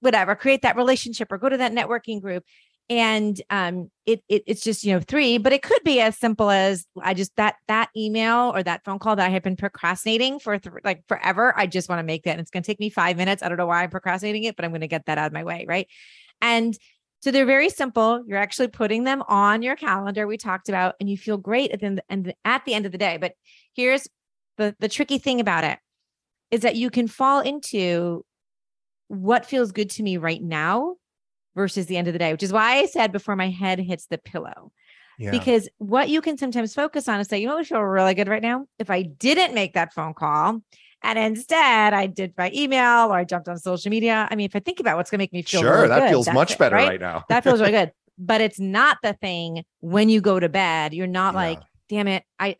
whatever, 0.00 0.34
create 0.34 0.60
that 0.62 0.76
relationship 0.76 1.32
or 1.32 1.38
go 1.38 1.48
to 1.48 1.56
that 1.56 1.72
networking 1.72 2.20
group 2.20 2.44
and 2.90 3.40
um 3.50 3.88
it, 4.04 4.20
it 4.28 4.42
it's 4.46 4.62
just 4.62 4.82
you 4.82 4.92
know 4.92 5.00
three 5.00 5.38
but 5.38 5.52
it 5.52 5.62
could 5.62 5.82
be 5.84 6.00
as 6.00 6.18
simple 6.18 6.50
as 6.50 6.84
i 7.02 7.14
just 7.14 7.34
that 7.36 7.54
that 7.68 7.88
email 7.96 8.52
or 8.52 8.62
that 8.62 8.84
phone 8.84 8.98
call 8.98 9.14
that 9.16 9.26
i 9.26 9.30
have 9.30 9.44
been 9.44 9.56
procrastinating 9.56 10.40
for 10.40 10.58
th- 10.58 10.74
like 10.84 11.02
forever 11.08 11.54
i 11.56 11.66
just 11.66 11.88
want 11.88 12.00
to 12.00 12.02
make 12.02 12.24
that 12.24 12.32
and 12.32 12.40
it's 12.40 12.50
going 12.50 12.62
to 12.62 12.66
take 12.66 12.80
me 12.80 12.90
five 12.90 13.16
minutes 13.16 13.42
i 13.42 13.48
don't 13.48 13.56
know 13.56 13.66
why 13.66 13.82
i'm 13.82 13.90
procrastinating 13.90 14.44
it 14.44 14.56
but 14.56 14.64
i'm 14.64 14.72
going 14.72 14.80
to 14.80 14.88
get 14.88 15.06
that 15.06 15.16
out 15.16 15.28
of 15.28 15.32
my 15.32 15.44
way 15.44 15.64
right? 15.66 15.86
And 16.42 16.76
so 17.20 17.30
they're 17.30 17.46
very 17.46 17.68
simple 17.68 18.24
you're 18.26 18.38
actually 18.38 18.68
putting 18.68 19.04
them 19.04 19.22
on 19.28 19.62
your 19.62 19.76
calendar 19.76 20.26
we 20.26 20.36
talked 20.36 20.68
about 20.68 20.96
and 20.98 21.08
you 21.08 21.16
feel 21.16 21.36
great 21.36 21.70
at 21.70 21.80
the 21.80 21.86
end, 21.86 22.02
and 22.08 22.34
at 22.44 22.64
the 22.64 22.74
end 22.74 22.86
of 22.86 22.92
the 22.92 22.98
day 22.98 23.18
but 23.18 23.32
here's 23.74 24.08
the 24.56 24.74
the 24.80 24.88
tricky 24.88 25.18
thing 25.18 25.38
about 25.38 25.62
it 25.64 25.78
is 26.50 26.62
that 26.62 26.76
you 26.76 26.90
can 26.90 27.06
fall 27.06 27.40
into 27.40 28.24
what 29.08 29.46
feels 29.46 29.70
good 29.70 29.90
to 29.90 30.02
me 30.02 30.16
right 30.16 30.42
now 30.42 30.96
versus 31.54 31.86
the 31.86 31.96
end 31.96 32.06
of 32.06 32.12
the 32.12 32.18
day, 32.18 32.32
which 32.32 32.42
is 32.42 32.52
why 32.52 32.78
I 32.78 32.86
said 32.86 33.12
before 33.12 33.36
my 33.36 33.50
head 33.50 33.78
hits 33.78 34.06
the 34.06 34.18
pillow. 34.18 34.72
Yeah. 35.18 35.32
Because 35.32 35.68
what 35.78 36.08
you 36.08 36.22
can 36.22 36.38
sometimes 36.38 36.74
focus 36.74 37.06
on 37.06 37.20
is 37.20 37.28
say, 37.28 37.38
you 37.38 37.46
know, 37.46 37.58
I 37.58 37.64
feel 37.64 37.80
really 37.82 38.14
good 38.14 38.28
right 38.28 38.42
now. 38.42 38.66
If 38.78 38.90
I 38.90 39.02
didn't 39.02 39.54
make 39.54 39.74
that 39.74 39.92
phone 39.92 40.14
call 40.14 40.62
and 41.02 41.18
instead 41.18 41.92
I 41.92 42.06
did 42.06 42.34
by 42.34 42.50
email 42.54 43.06
or 43.12 43.16
I 43.16 43.24
jumped 43.24 43.48
on 43.48 43.58
social 43.58 43.90
media. 43.90 44.28
I 44.30 44.36
mean, 44.36 44.46
if 44.46 44.56
I 44.56 44.60
think 44.60 44.80
about 44.80 44.96
what's 44.96 45.10
going 45.10 45.18
to 45.18 45.22
make 45.22 45.32
me 45.32 45.42
feel 45.42 45.60
sure, 45.60 45.72
really 45.72 45.88
that 45.88 46.00
good, 46.00 46.10
feels 46.10 46.32
much 46.32 46.58
better 46.58 46.76
right? 46.76 46.88
right? 46.88 47.00
now. 47.00 47.24
that 47.28 47.44
feels 47.44 47.60
really 47.60 47.72
good. 47.78 47.92
But 48.18 48.40
it's 48.40 48.60
not 48.60 48.98
the 49.02 49.14
thing 49.14 49.64
when 49.80 50.08
you 50.08 50.20
go 50.20 50.38
to 50.40 50.48
bed. 50.48 50.94
You're 50.94 51.06
not 51.06 51.34
yeah. 51.34 51.40
like, 51.40 51.60
damn 51.88 52.08
it, 52.08 52.24
I 52.38 52.56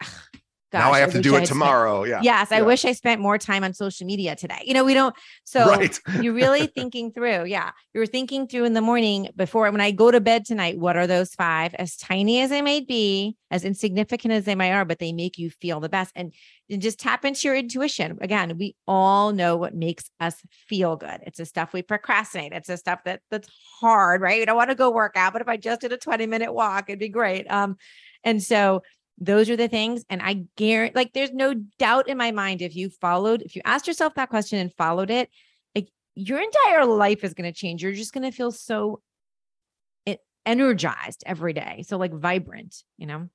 Gosh, 0.71 0.83
now 0.83 0.93
I 0.93 1.01
have 1.01 1.11
I 1.11 1.13
to 1.15 1.21
do 1.21 1.35
it 1.35 1.47
tomorrow. 1.47 2.05
Spent, 2.05 2.25
yeah. 2.25 2.39
Yes. 2.39 2.49
Yeah. 2.51 2.59
I 2.59 2.63
wish 2.63 2.85
I 2.85 2.93
spent 2.93 3.21
more 3.21 3.39
time 3.39 3.65
on 3.65 3.75
social 3.75 4.07
media 4.07 4.37
today. 4.37 4.63
You 4.65 4.75
know, 4.75 4.85
we 4.85 4.95
don't. 4.95 5.15
So 5.43 5.67
right. 5.69 5.99
you're 6.21 6.33
really 6.33 6.67
thinking 6.69 7.13
through. 7.13 7.47
Yeah. 7.47 7.73
You're 7.93 8.07
thinking 8.07 8.47
through 8.47 8.67
in 8.67 8.75
the 8.75 8.81
morning 8.81 9.31
before 9.35 9.69
when 9.73 9.81
I 9.81 9.91
go 9.91 10.13
to 10.13 10.21
bed 10.21 10.45
tonight, 10.45 10.79
what 10.79 10.97
are 10.97 11.09
those 11.09 11.35
five? 11.35 11.75
As 11.75 11.97
tiny 11.97 12.41
as 12.41 12.51
they 12.51 12.63
may 12.63 12.81
be, 12.81 13.37
as 13.51 13.65
insignificant 13.65 14.33
as 14.33 14.45
they 14.45 14.55
may 14.55 14.71
are, 14.73 14.85
but 14.85 15.01
they 15.01 15.13
make 15.13 15.39
you 15.39 15.51
feel 15.51 15.81
the 15.81 15.89
best. 15.89 16.13
And, 16.15 16.33
and 16.71 16.81
just 16.81 17.01
tap 17.01 17.25
into 17.25 17.49
your 17.49 17.57
intuition. 17.57 18.19
Again, 18.21 18.57
we 18.57 18.77
all 18.87 19.33
know 19.33 19.57
what 19.57 19.75
makes 19.75 20.09
us 20.21 20.37
feel 20.69 20.95
good. 20.95 21.19
It's 21.27 21.39
the 21.39 21.47
stuff 21.47 21.73
we 21.73 21.83
procrastinate. 21.83 22.53
It's 22.53 22.69
the 22.69 22.77
stuff 22.77 23.01
that 23.07 23.23
that's 23.29 23.49
hard, 23.81 24.21
right? 24.21 24.39
We 24.39 24.45
don't 24.45 24.57
want 24.57 24.71
to 24.71 24.77
go 24.77 24.91
work 24.91 25.17
out, 25.17 25.33
but 25.33 25.43
if 25.43 25.49
I 25.49 25.57
just 25.57 25.81
did 25.81 25.93
a 25.93 25.97
20 25.97 26.27
minute 26.27 26.53
walk, 26.53 26.85
it'd 26.89 27.01
be 27.01 27.09
great. 27.09 27.51
Um, 27.51 27.77
and 28.23 28.43
so 28.43 28.83
those 29.21 29.51
are 29.51 29.57
the 29.57 29.69
things. 29.69 30.05
And 30.09 30.23
I 30.23 30.47
guarantee, 30.57 30.97
like, 30.97 31.13
there's 31.13 31.33
no 31.33 31.55
doubt 31.79 32.09
in 32.09 32.17
my 32.17 32.31
mind 32.31 32.63
if 32.63 32.75
you 32.75 32.89
followed, 32.89 33.43
if 33.43 33.55
you 33.55 33.63
asked 33.65 33.87
yourself 33.87 34.15
that 34.15 34.31
question 34.31 34.59
and 34.59 34.73
followed 34.75 35.11
it, 35.11 35.29
like, 35.75 35.89
your 36.15 36.41
entire 36.41 36.87
life 36.87 37.23
is 37.23 37.35
going 37.35 37.53
to 37.53 37.59
change. 37.59 37.83
You're 37.83 37.93
just 37.93 38.13
going 38.13 38.31
to 38.31 38.37
feel 38.37 38.51
so 38.51 39.03
energized 40.47 41.23
every 41.27 41.53
day. 41.53 41.85
So, 41.87 41.99
like, 41.99 42.15
vibrant, 42.15 42.83
you 42.97 43.07
know? 43.07 43.29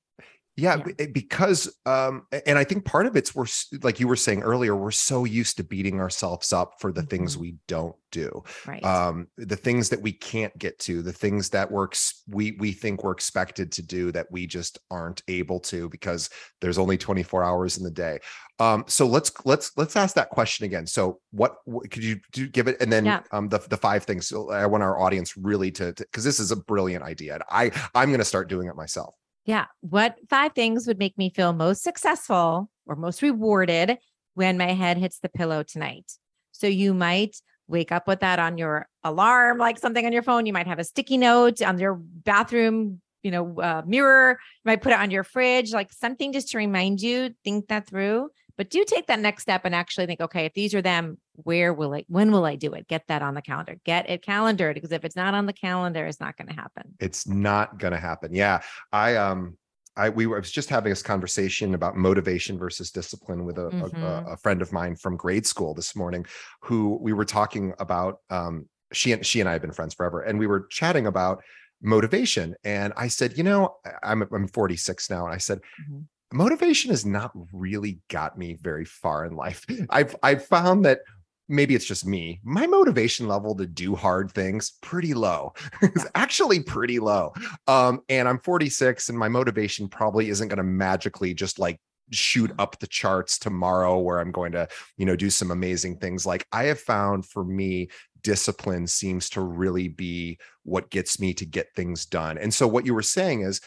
Yeah, 0.56 0.82
yeah, 0.98 1.06
because 1.12 1.76
um 1.84 2.26
and 2.46 2.58
I 2.58 2.64
think 2.64 2.86
part 2.86 3.04
of 3.04 3.14
it's 3.14 3.34
we're 3.34 3.46
like 3.82 4.00
you 4.00 4.08
were 4.08 4.16
saying 4.16 4.42
earlier, 4.42 4.74
we're 4.74 4.90
so 4.90 5.24
used 5.24 5.58
to 5.58 5.64
beating 5.64 6.00
ourselves 6.00 6.52
up 6.52 6.74
for 6.80 6.92
the 6.92 7.02
mm-hmm. 7.02 7.08
things 7.08 7.36
we 7.36 7.56
don't 7.68 7.94
do. 8.10 8.42
Right. 8.66 8.82
Um 8.82 9.28
the 9.36 9.56
things 9.56 9.90
that 9.90 10.00
we 10.00 10.12
can't 10.12 10.56
get 10.56 10.78
to, 10.80 11.02
the 11.02 11.12
things 11.12 11.50
that 11.50 11.70
works 11.70 12.22
we 12.26 12.52
we 12.52 12.72
think 12.72 13.04
we're 13.04 13.12
expected 13.12 13.70
to 13.72 13.82
do 13.82 14.10
that 14.12 14.28
we 14.30 14.46
just 14.46 14.78
aren't 14.90 15.22
able 15.28 15.60
to 15.60 15.90
because 15.90 16.30
there's 16.62 16.78
only 16.78 16.96
24 16.96 17.44
hours 17.44 17.76
in 17.76 17.84
the 17.84 17.90
day. 17.90 18.18
Um 18.58 18.84
so 18.88 19.06
let's 19.06 19.32
let's 19.44 19.72
let's 19.76 19.94
ask 19.94 20.14
that 20.14 20.30
question 20.30 20.64
again. 20.64 20.86
So 20.86 21.20
what, 21.32 21.56
what 21.66 21.90
could 21.90 22.02
you 22.02 22.18
do 22.32 22.46
give 22.46 22.66
it 22.66 22.80
and 22.80 22.90
then 22.90 23.04
yeah. 23.04 23.20
um 23.30 23.50
the 23.50 23.58
the 23.58 23.76
five 23.76 24.04
things 24.04 24.28
so 24.28 24.50
I 24.50 24.64
want 24.64 24.82
our 24.82 24.98
audience 24.98 25.36
really 25.36 25.70
to 25.72 25.92
because 25.92 26.24
this 26.24 26.40
is 26.40 26.50
a 26.50 26.56
brilliant 26.56 27.04
idea. 27.04 27.40
I 27.50 27.72
I'm 27.94 28.08
going 28.08 28.20
to 28.20 28.24
start 28.24 28.48
doing 28.48 28.68
it 28.68 28.74
myself. 28.74 29.14
Yeah. 29.46 29.66
What 29.80 30.16
five 30.28 30.52
things 30.54 30.86
would 30.86 30.98
make 30.98 31.16
me 31.16 31.30
feel 31.30 31.52
most 31.52 31.82
successful 31.82 32.68
or 32.84 32.96
most 32.96 33.22
rewarded 33.22 33.98
when 34.34 34.58
my 34.58 34.72
head 34.72 34.98
hits 34.98 35.20
the 35.20 35.28
pillow 35.28 35.62
tonight? 35.62 36.12
So 36.50 36.66
you 36.66 36.92
might 36.92 37.36
wake 37.68 37.92
up 37.92 38.08
with 38.08 38.20
that 38.20 38.38
on 38.38 38.58
your 38.58 38.88
alarm, 39.04 39.58
like 39.58 39.78
something 39.78 40.04
on 40.04 40.12
your 40.12 40.22
phone. 40.22 40.46
You 40.46 40.52
might 40.52 40.66
have 40.66 40.80
a 40.80 40.84
sticky 40.84 41.16
note 41.18 41.62
on 41.62 41.78
your 41.78 41.94
bathroom, 41.94 43.00
you 43.22 43.30
know, 43.30 43.60
uh, 43.60 43.82
mirror. 43.86 44.38
You 44.64 44.68
might 44.68 44.82
put 44.82 44.92
it 44.92 44.98
on 44.98 45.12
your 45.12 45.24
fridge, 45.24 45.72
like 45.72 45.92
something 45.92 46.32
just 46.32 46.50
to 46.50 46.58
remind 46.58 47.00
you, 47.00 47.30
think 47.44 47.68
that 47.68 47.86
through. 47.86 48.30
But 48.56 48.70
do 48.70 48.84
take 48.86 49.06
that 49.06 49.20
next 49.20 49.42
step 49.42 49.64
and 49.64 49.74
actually 49.74 50.06
think, 50.06 50.20
okay, 50.20 50.46
if 50.46 50.54
these 50.54 50.74
are 50.74 50.82
them, 50.82 51.18
where 51.34 51.74
will 51.74 51.94
I, 51.94 52.04
when 52.08 52.32
will 52.32 52.44
I 52.44 52.56
do 52.56 52.72
it? 52.72 52.88
Get 52.88 53.06
that 53.08 53.22
on 53.22 53.34
the 53.34 53.42
calendar, 53.42 53.78
get 53.84 54.08
it 54.08 54.22
calendared 54.22 54.74
because 54.74 54.92
if 54.92 55.04
it's 55.04 55.16
not 55.16 55.34
on 55.34 55.46
the 55.46 55.52
calendar, 55.52 56.06
it's 56.06 56.20
not 56.20 56.36
going 56.36 56.48
to 56.48 56.54
happen. 56.54 56.94
It's 57.00 57.26
not 57.26 57.78
going 57.78 57.92
to 57.92 58.00
happen. 58.00 58.34
Yeah. 58.34 58.60
I, 58.92 59.16
um, 59.16 59.56
I 59.96 60.10
we 60.10 60.26
were, 60.26 60.36
I 60.36 60.40
was 60.40 60.50
just 60.50 60.68
having 60.68 60.90
this 60.90 61.02
conversation 61.02 61.74
about 61.74 61.96
motivation 61.96 62.58
versus 62.58 62.90
discipline 62.90 63.44
with 63.44 63.58
a, 63.58 63.70
mm-hmm. 63.70 64.02
a, 64.02 64.32
a, 64.32 64.36
friend 64.36 64.60
of 64.60 64.70
mine 64.72 64.94
from 64.94 65.16
grade 65.16 65.46
school 65.46 65.72
this 65.72 65.96
morning, 65.96 66.26
who 66.60 66.98
we 67.00 67.14
were 67.14 67.24
talking 67.24 67.72
about. 67.78 68.20
Um, 68.28 68.68
she 68.92 69.12
and 69.12 69.24
she 69.24 69.40
and 69.40 69.48
I 69.48 69.52
have 69.52 69.62
been 69.62 69.72
friends 69.72 69.94
forever, 69.94 70.20
and 70.20 70.38
we 70.38 70.46
were 70.46 70.66
chatting 70.70 71.06
about 71.06 71.42
motivation. 71.82 72.54
And 72.62 72.92
I 72.94 73.08
said, 73.08 73.38
you 73.38 73.42
know, 73.42 73.76
I'm 74.02 74.22
I'm 74.32 74.48
46 74.48 75.08
now, 75.08 75.24
and 75.24 75.34
I 75.34 75.38
said, 75.38 75.60
mm-hmm 75.80 76.02
motivation 76.32 76.90
has 76.90 77.04
not 77.04 77.32
really 77.52 78.00
got 78.08 78.38
me 78.38 78.54
very 78.54 78.84
far 78.84 79.24
in 79.24 79.34
life. 79.34 79.64
I've 79.90 80.16
I've 80.22 80.44
found 80.44 80.84
that 80.84 81.00
maybe 81.48 81.74
it's 81.74 81.84
just 81.84 82.06
me. 82.06 82.40
My 82.42 82.66
motivation 82.66 83.28
level 83.28 83.54
to 83.56 83.66
do 83.66 83.94
hard 83.94 84.32
things 84.32 84.72
pretty 84.82 85.14
low. 85.14 85.52
it's 85.82 86.06
actually 86.14 86.60
pretty 86.60 86.98
low. 86.98 87.32
Um, 87.68 88.00
and 88.08 88.28
I'm 88.28 88.40
46 88.40 89.08
and 89.08 89.18
my 89.18 89.28
motivation 89.28 89.88
probably 89.88 90.28
isn't 90.28 90.48
going 90.48 90.56
to 90.56 90.64
magically 90.64 91.34
just 91.34 91.58
like 91.58 91.78
shoot 92.10 92.52
up 92.58 92.78
the 92.78 92.86
charts 92.86 93.38
tomorrow 93.38 93.98
where 93.98 94.18
I'm 94.18 94.32
going 94.32 94.52
to, 94.52 94.68
you 94.96 95.06
know, 95.06 95.16
do 95.16 95.30
some 95.30 95.50
amazing 95.50 95.98
things. 95.98 96.26
Like 96.26 96.46
I 96.52 96.64
have 96.64 96.80
found 96.80 97.26
for 97.26 97.44
me 97.44 97.88
discipline 98.22 98.86
seems 98.86 99.30
to 99.30 99.40
really 99.40 99.88
be 99.88 100.38
what 100.64 100.90
gets 100.90 101.20
me 101.20 101.32
to 101.34 101.46
get 101.46 101.68
things 101.76 102.06
done. 102.06 102.38
And 102.38 102.52
so 102.52 102.66
what 102.66 102.86
you 102.86 102.94
were 102.94 103.02
saying 103.02 103.42
is, 103.42 103.60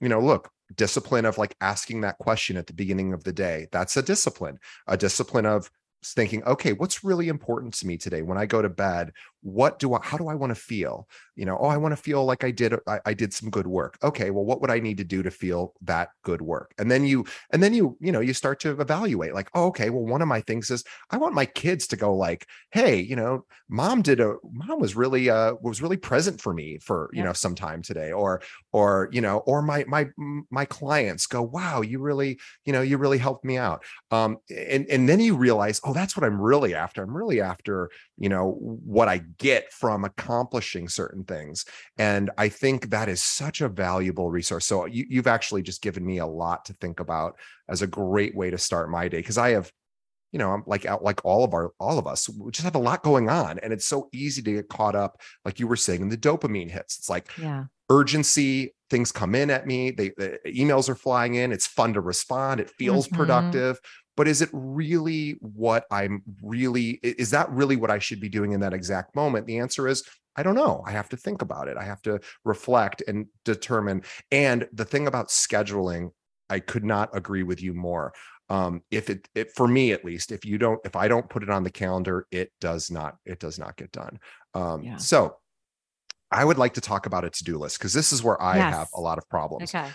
you 0.00 0.08
know, 0.08 0.20
look, 0.20 0.50
discipline 0.76 1.24
of 1.24 1.38
like 1.38 1.56
asking 1.60 2.02
that 2.02 2.18
question 2.18 2.56
at 2.56 2.66
the 2.66 2.72
beginning 2.72 3.12
of 3.12 3.24
the 3.24 3.32
day. 3.32 3.66
That's 3.72 3.96
a 3.96 4.02
discipline 4.02 4.58
a 4.86 4.96
discipline 4.96 5.46
of 5.46 5.70
thinking 6.04 6.44
okay 6.44 6.74
what's 6.74 7.02
really 7.02 7.28
important 7.28 7.72
to 7.74 7.86
me 7.86 7.96
today? 7.96 8.22
When 8.22 8.38
i 8.38 8.46
go 8.46 8.60
to 8.60 8.68
bed 8.68 9.12
what 9.44 9.78
do 9.78 9.92
I, 9.92 9.98
how 10.02 10.16
do 10.16 10.28
I 10.28 10.34
want 10.34 10.52
to 10.52 10.60
feel? 10.60 11.06
You 11.36 11.44
know, 11.44 11.58
oh, 11.60 11.66
I 11.66 11.76
want 11.76 11.92
to 11.92 12.02
feel 12.02 12.24
like 12.24 12.44
I 12.44 12.50
did, 12.50 12.74
I, 12.86 12.98
I, 13.04 13.12
did 13.12 13.34
some 13.34 13.50
good 13.50 13.66
work. 13.66 13.98
Okay. 14.02 14.30
Well, 14.30 14.44
what 14.44 14.62
would 14.62 14.70
I 14.70 14.78
need 14.78 14.96
to 14.98 15.04
do 15.04 15.22
to 15.22 15.30
feel 15.30 15.74
that 15.82 16.08
good 16.22 16.40
work? 16.40 16.72
And 16.78 16.90
then 16.90 17.04
you, 17.04 17.26
and 17.50 17.62
then 17.62 17.74
you, 17.74 17.98
you 18.00 18.10
know, 18.10 18.20
you 18.20 18.32
start 18.32 18.58
to 18.60 18.80
evaluate 18.80 19.34
like, 19.34 19.50
oh, 19.52 19.66
okay. 19.66 19.90
Well, 19.90 20.06
one 20.06 20.22
of 20.22 20.28
my 20.28 20.40
things 20.40 20.70
is 20.70 20.82
I 21.10 21.18
want 21.18 21.34
my 21.34 21.44
kids 21.44 21.86
to 21.88 21.96
go 21.96 22.14
like, 22.14 22.46
Hey, 22.72 23.00
you 23.00 23.16
know, 23.16 23.44
mom 23.68 24.00
did 24.00 24.18
a, 24.18 24.36
mom 24.50 24.80
was 24.80 24.96
really, 24.96 25.28
uh, 25.28 25.54
was 25.60 25.82
really 25.82 25.98
present 25.98 26.40
for 26.40 26.54
me 26.54 26.78
for, 26.78 27.10
you 27.12 27.22
know, 27.22 27.34
some 27.34 27.54
time 27.54 27.82
today 27.82 28.12
or, 28.12 28.40
or, 28.72 29.10
you 29.12 29.20
know, 29.20 29.38
or 29.40 29.60
my, 29.60 29.84
my, 29.86 30.08
my 30.50 30.64
clients 30.64 31.26
go, 31.26 31.42
wow, 31.42 31.82
you 31.82 31.98
really, 32.00 32.40
you 32.64 32.72
know, 32.72 32.80
you 32.80 32.96
really 32.96 33.18
helped 33.18 33.44
me 33.44 33.58
out. 33.58 33.84
Um, 34.10 34.38
and, 34.48 34.86
and 34.86 35.06
then 35.06 35.20
you 35.20 35.36
realize, 35.36 35.82
oh, 35.84 35.92
that's 35.92 36.16
what 36.16 36.24
I'm 36.24 36.40
really 36.40 36.74
after. 36.74 37.02
I'm 37.02 37.14
really 37.14 37.42
after, 37.42 37.90
you 38.16 38.30
know, 38.30 38.52
what 38.60 39.08
I 39.08 39.18
get 39.38 39.72
from 39.72 40.04
accomplishing 40.04 40.88
certain 40.88 41.24
things. 41.24 41.64
And 41.98 42.30
I 42.38 42.48
think 42.48 42.90
that 42.90 43.08
is 43.08 43.22
such 43.22 43.60
a 43.60 43.68
valuable 43.68 44.30
resource. 44.30 44.66
So 44.66 44.86
you, 44.86 45.06
you've 45.08 45.26
actually 45.26 45.62
just 45.62 45.82
given 45.82 46.04
me 46.04 46.18
a 46.18 46.26
lot 46.26 46.64
to 46.66 46.72
think 46.74 47.00
about 47.00 47.38
as 47.68 47.82
a 47.82 47.86
great 47.86 48.34
way 48.34 48.50
to 48.50 48.58
start 48.58 48.90
my 48.90 49.08
day 49.08 49.18
because 49.18 49.38
I 49.38 49.50
have 49.50 49.70
you 50.34 50.38
know, 50.38 50.50
I'm 50.50 50.64
like 50.66 50.84
out 50.84 51.04
like 51.04 51.24
all 51.24 51.44
of 51.44 51.54
our 51.54 51.70
all 51.78 51.96
of 51.96 52.08
us, 52.08 52.28
we 52.28 52.50
just 52.50 52.64
have 52.64 52.74
a 52.74 52.78
lot 52.80 53.04
going 53.04 53.30
on. 53.30 53.60
And 53.60 53.72
it's 53.72 53.86
so 53.86 54.08
easy 54.12 54.42
to 54.42 54.52
get 54.54 54.68
caught 54.68 54.96
up, 54.96 55.20
like 55.44 55.60
you 55.60 55.68
were 55.68 55.76
saying, 55.76 56.02
in 56.02 56.08
the 56.08 56.16
dopamine 56.16 56.72
hits. 56.72 56.98
It's 56.98 57.08
like 57.08 57.30
yeah. 57.40 57.66
urgency, 57.88 58.74
things 58.90 59.12
come 59.12 59.36
in 59.36 59.48
at 59.48 59.64
me, 59.64 59.92
they 59.92 60.08
the 60.16 60.40
emails 60.44 60.88
are 60.88 60.96
flying 60.96 61.36
in, 61.36 61.52
it's 61.52 61.68
fun 61.68 61.92
to 61.94 62.00
respond, 62.00 62.58
it 62.58 62.68
feels 62.68 63.06
mm-hmm. 63.06 63.16
productive 63.16 63.78
but 64.16 64.28
is 64.28 64.42
it 64.42 64.48
really 64.52 65.32
what 65.40 65.84
i'm 65.90 66.22
really 66.42 67.00
is 67.02 67.30
that 67.30 67.50
really 67.50 67.76
what 67.76 67.90
i 67.90 67.98
should 67.98 68.20
be 68.20 68.28
doing 68.28 68.52
in 68.52 68.60
that 68.60 68.72
exact 68.74 69.14
moment 69.14 69.46
the 69.46 69.58
answer 69.58 69.86
is 69.88 70.04
i 70.36 70.42
don't 70.42 70.54
know 70.54 70.82
i 70.86 70.90
have 70.90 71.08
to 71.08 71.16
think 71.16 71.42
about 71.42 71.68
it 71.68 71.76
i 71.76 71.84
have 71.84 72.02
to 72.02 72.20
reflect 72.44 73.02
and 73.08 73.26
determine 73.44 74.02
and 74.30 74.68
the 74.72 74.84
thing 74.84 75.06
about 75.06 75.28
scheduling 75.28 76.10
I 76.50 76.60
could 76.60 76.84
not 76.84 77.08
agree 77.16 77.42
with 77.42 77.62
you 77.62 77.72
more. 77.74 78.12
Um, 78.50 78.82
if 78.90 79.08
it, 79.08 79.28
it 79.34 79.50
for 79.56 79.66
me 79.66 79.92
at 79.92 80.04
least, 80.04 80.30
if 80.30 80.44
you 80.44 80.58
don't, 80.58 80.78
if 80.84 80.94
I 80.94 81.08
don't 81.08 81.28
put 81.28 81.42
it 81.42 81.50
on 81.50 81.64
the 81.64 81.70
calendar, 81.70 82.26
it 82.30 82.52
does 82.60 82.90
not, 82.90 83.16
it 83.24 83.40
does 83.40 83.58
not 83.58 83.76
get 83.76 83.90
done. 83.92 84.18
Um, 84.52 84.84
Yeah. 84.84 84.98
so 84.98 85.38
I 86.30 86.44
would 86.44 86.58
like 86.58 86.74
to 86.74 86.80
talk 86.80 87.06
about 87.06 87.24
a 87.24 87.30
to-do 87.30 87.58
list 87.58 87.78
because 87.78 87.92
this 87.92 88.12
is 88.12 88.22
where 88.22 88.40
I 88.40 88.56
Yes. 88.56 88.74
have 88.78 88.88
a 88.94 89.00
lot 89.00 89.18
of 89.18 89.28
problems. 89.28 89.74
Okay. 89.74 89.90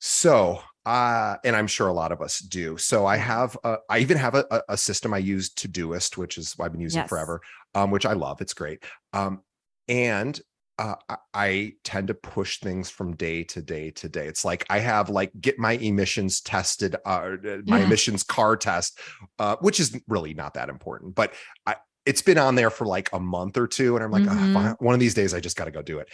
So, 0.00 0.60
uh, 0.86 1.36
and 1.44 1.54
I'm 1.54 1.66
sure 1.66 1.88
a 1.88 1.92
lot 1.92 2.12
of 2.12 2.20
us 2.20 2.38
do. 2.40 2.76
So 2.76 3.06
I 3.06 3.16
have, 3.16 3.56
a, 3.64 3.76
I 3.88 3.98
even 3.98 4.16
have 4.16 4.34
a, 4.34 4.62
a- 4.68 4.76
system 4.76 5.14
I 5.14 5.18
use 5.18 5.50
Todoist, 5.50 6.16
which 6.16 6.38
is 6.38 6.54
what 6.58 6.66
I've 6.66 6.72
been 6.72 6.80
using 6.80 7.00
Yes. 7.00 7.08
forever, 7.08 7.40
um, 7.74 7.90
which 7.90 8.04
I 8.06 8.12
love. 8.14 8.40
It's 8.40 8.54
great. 8.54 8.82
Um, 9.12 9.42
and 9.88 10.40
uh, 10.78 10.94
I, 11.34 11.74
tend 11.84 12.08
to 12.08 12.14
push 12.14 12.58
things 12.60 12.88
from 12.90 13.14
day 13.14 13.44
to 13.44 13.60
day 13.62 13.90
to 13.90 14.08
day. 14.08 14.26
It's 14.26 14.44
like 14.44 14.64
I 14.70 14.78
have 14.80 15.10
like 15.10 15.30
get 15.40 15.58
my 15.58 15.72
emissions 15.72 16.40
tested, 16.40 16.96
uh, 17.04 17.36
my 17.66 17.78
Yeah. 17.78 17.84
emissions 17.84 18.22
car 18.22 18.56
test, 18.56 18.98
uh, 19.38 19.56
which 19.60 19.78
is 19.78 20.00
really 20.08 20.34
not 20.34 20.54
that 20.54 20.68
important, 20.68 21.14
but 21.14 21.34
I, 21.66 21.76
it's 22.06 22.22
been 22.22 22.38
on 22.38 22.56
there 22.56 22.70
for 22.70 22.84
like 22.86 23.10
a 23.12 23.20
month 23.20 23.56
or 23.56 23.68
two, 23.68 23.94
and 23.94 24.04
I'm 24.04 24.10
like, 24.10 24.26
"Ah, 24.28 24.48
Mhm. 24.52 24.76
one 24.80 24.94
of 24.94 24.98
these 24.98 25.14
days 25.14 25.34
I 25.34 25.38
just 25.40 25.56
got 25.56 25.66
to 25.66 25.70
go 25.70 25.82
do 25.82 25.98
it. 26.00 26.08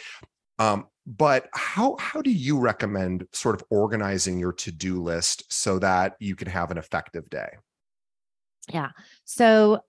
Um, 0.59 0.87
but 1.07 1.49
how 1.55 1.97
how 1.99 2.21
do 2.21 2.31
you 2.31 2.59
recommend 2.59 3.27
sort 3.33 3.55
of 3.55 3.64
organizing 3.71 4.38
your 4.38 4.53
to-do 4.53 5.03
list 5.03 5.44
so 5.49 5.79
that 5.79 6.16
you 6.21 6.37
can 6.37 6.49
have 6.49 6.71
an 6.71 6.77
effective 6.77 7.31
day? 7.31 7.49
Yeah. 8.71 8.90
So 9.25 9.81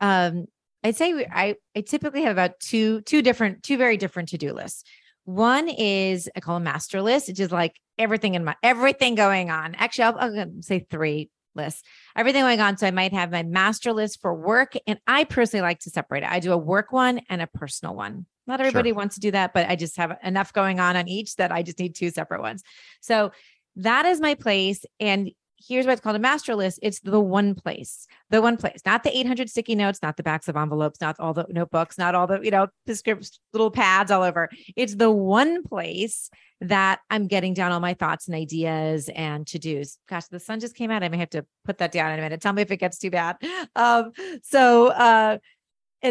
um 0.00 0.46
I'd 0.82 0.96
say 0.96 1.26
I 1.30 1.54
I 1.76 1.80
typically 1.82 2.22
have 2.22 2.32
about 2.32 2.58
two 2.58 3.00
two 3.02 3.22
different 3.22 3.62
two 3.62 3.76
very 3.76 3.96
different 3.96 4.28
to-do 4.30 4.52
lists. 4.52 4.82
One 5.24 5.68
is 5.68 6.28
I 6.34 6.40
call 6.40 6.56
a 6.56 6.60
master 6.60 7.00
list, 7.00 7.28
which 7.28 7.40
is 7.40 7.52
like 7.52 7.76
everything 7.98 8.34
in 8.34 8.44
my 8.44 8.56
everything 8.62 9.14
going 9.14 9.50
on. 9.50 9.76
Actually, 9.76 10.04
I'll, 10.04 10.18
I'll 10.18 10.62
say 10.62 10.80
three 10.90 11.30
lists. 11.54 11.82
Everything 12.16 12.42
going 12.42 12.60
on. 12.60 12.76
So 12.76 12.86
I 12.86 12.90
might 12.90 13.12
have 13.12 13.30
my 13.30 13.42
master 13.42 13.92
list 13.92 14.20
for 14.20 14.34
work, 14.34 14.74
and 14.86 14.98
I 15.06 15.24
personally 15.24 15.62
like 15.62 15.80
to 15.80 15.90
separate 15.90 16.22
it. 16.22 16.30
I 16.30 16.40
do 16.40 16.52
a 16.52 16.56
work 16.56 16.92
one 16.92 17.20
and 17.28 17.40
a 17.40 17.46
personal 17.46 17.94
one. 17.94 18.26
Not 18.46 18.60
everybody 18.60 18.92
wants 18.92 19.16
to 19.16 19.20
do 19.20 19.30
that, 19.32 19.52
but 19.52 19.68
I 19.68 19.76
just 19.76 19.96
have 19.96 20.16
enough 20.22 20.52
going 20.52 20.80
on 20.80 20.96
on 20.96 21.08
each 21.08 21.36
that 21.36 21.52
I 21.52 21.62
just 21.62 21.78
need 21.78 21.94
two 21.94 22.10
separate 22.10 22.40
ones. 22.40 22.62
So 23.00 23.32
that 23.76 24.06
is 24.06 24.20
my 24.20 24.34
place. 24.34 24.84
And 25.00 25.30
here's 25.58 25.86
what's 25.86 26.00
called 26.00 26.16
a 26.16 26.20
master 26.20 26.54
list. 26.54 26.78
It's 26.82 27.00
the 27.00 27.20
one 27.20 27.54
place, 27.54 28.06
the 28.30 28.42
one 28.42 28.56
place, 28.56 28.80
not 28.84 29.02
the 29.02 29.16
800 29.16 29.48
sticky 29.48 29.74
notes, 29.74 30.00
not 30.02 30.16
the 30.16 30.22
backs 30.22 30.48
of 30.48 30.56
envelopes, 30.56 31.00
not 31.00 31.16
all 31.18 31.32
the 31.32 31.46
notebooks, 31.48 31.98
not 31.98 32.14
all 32.14 32.26
the, 32.26 32.40
you 32.40 32.50
know, 32.50 32.68
prescripts, 32.84 33.40
little 33.52 33.70
pads 33.70 34.10
all 34.10 34.22
over. 34.22 34.48
It's 34.76 34.94
the 34.94 35.10
one 35.10 35.62
place 35.62 36.30
that 36.60 37.00
I'm 37.10 37.26
getting 37.26 37.54
down 37.54 37.72
all 37.72 37.80
my 37.80 37.94
thoughts 37.94 38.28
and 38.28 38.36
ideas 38.36 39.10
and 39.14 39.46
to 39.48 39.58
dos. 39.58 39.98
Gosh, 40.08 40.26
the 40.26 40.40
sun 40.40 40.60
just 40.60 40.74
came 40.74 40.90
out. 40.90 41.02
I 41.02 41.08
may 41.08 41.18
have 41.18 41.30
to 41.30 41.44
put 41.64 41.78
that 41.78 41.92
down 41.92 42.12
in 42.12 42.18
a 42.18 42.22
minute. 42.22 42.40
Tell 42.40 42.52
me 42.52 42.62
if 42.62 42.70
it 42.70 42.78
gets 42.78 42.98
too 42.98 43.10
bad. 43.10 43.36
Um, 43.74 44.12
so, 44.42 44.88
uh, 44.88 45.38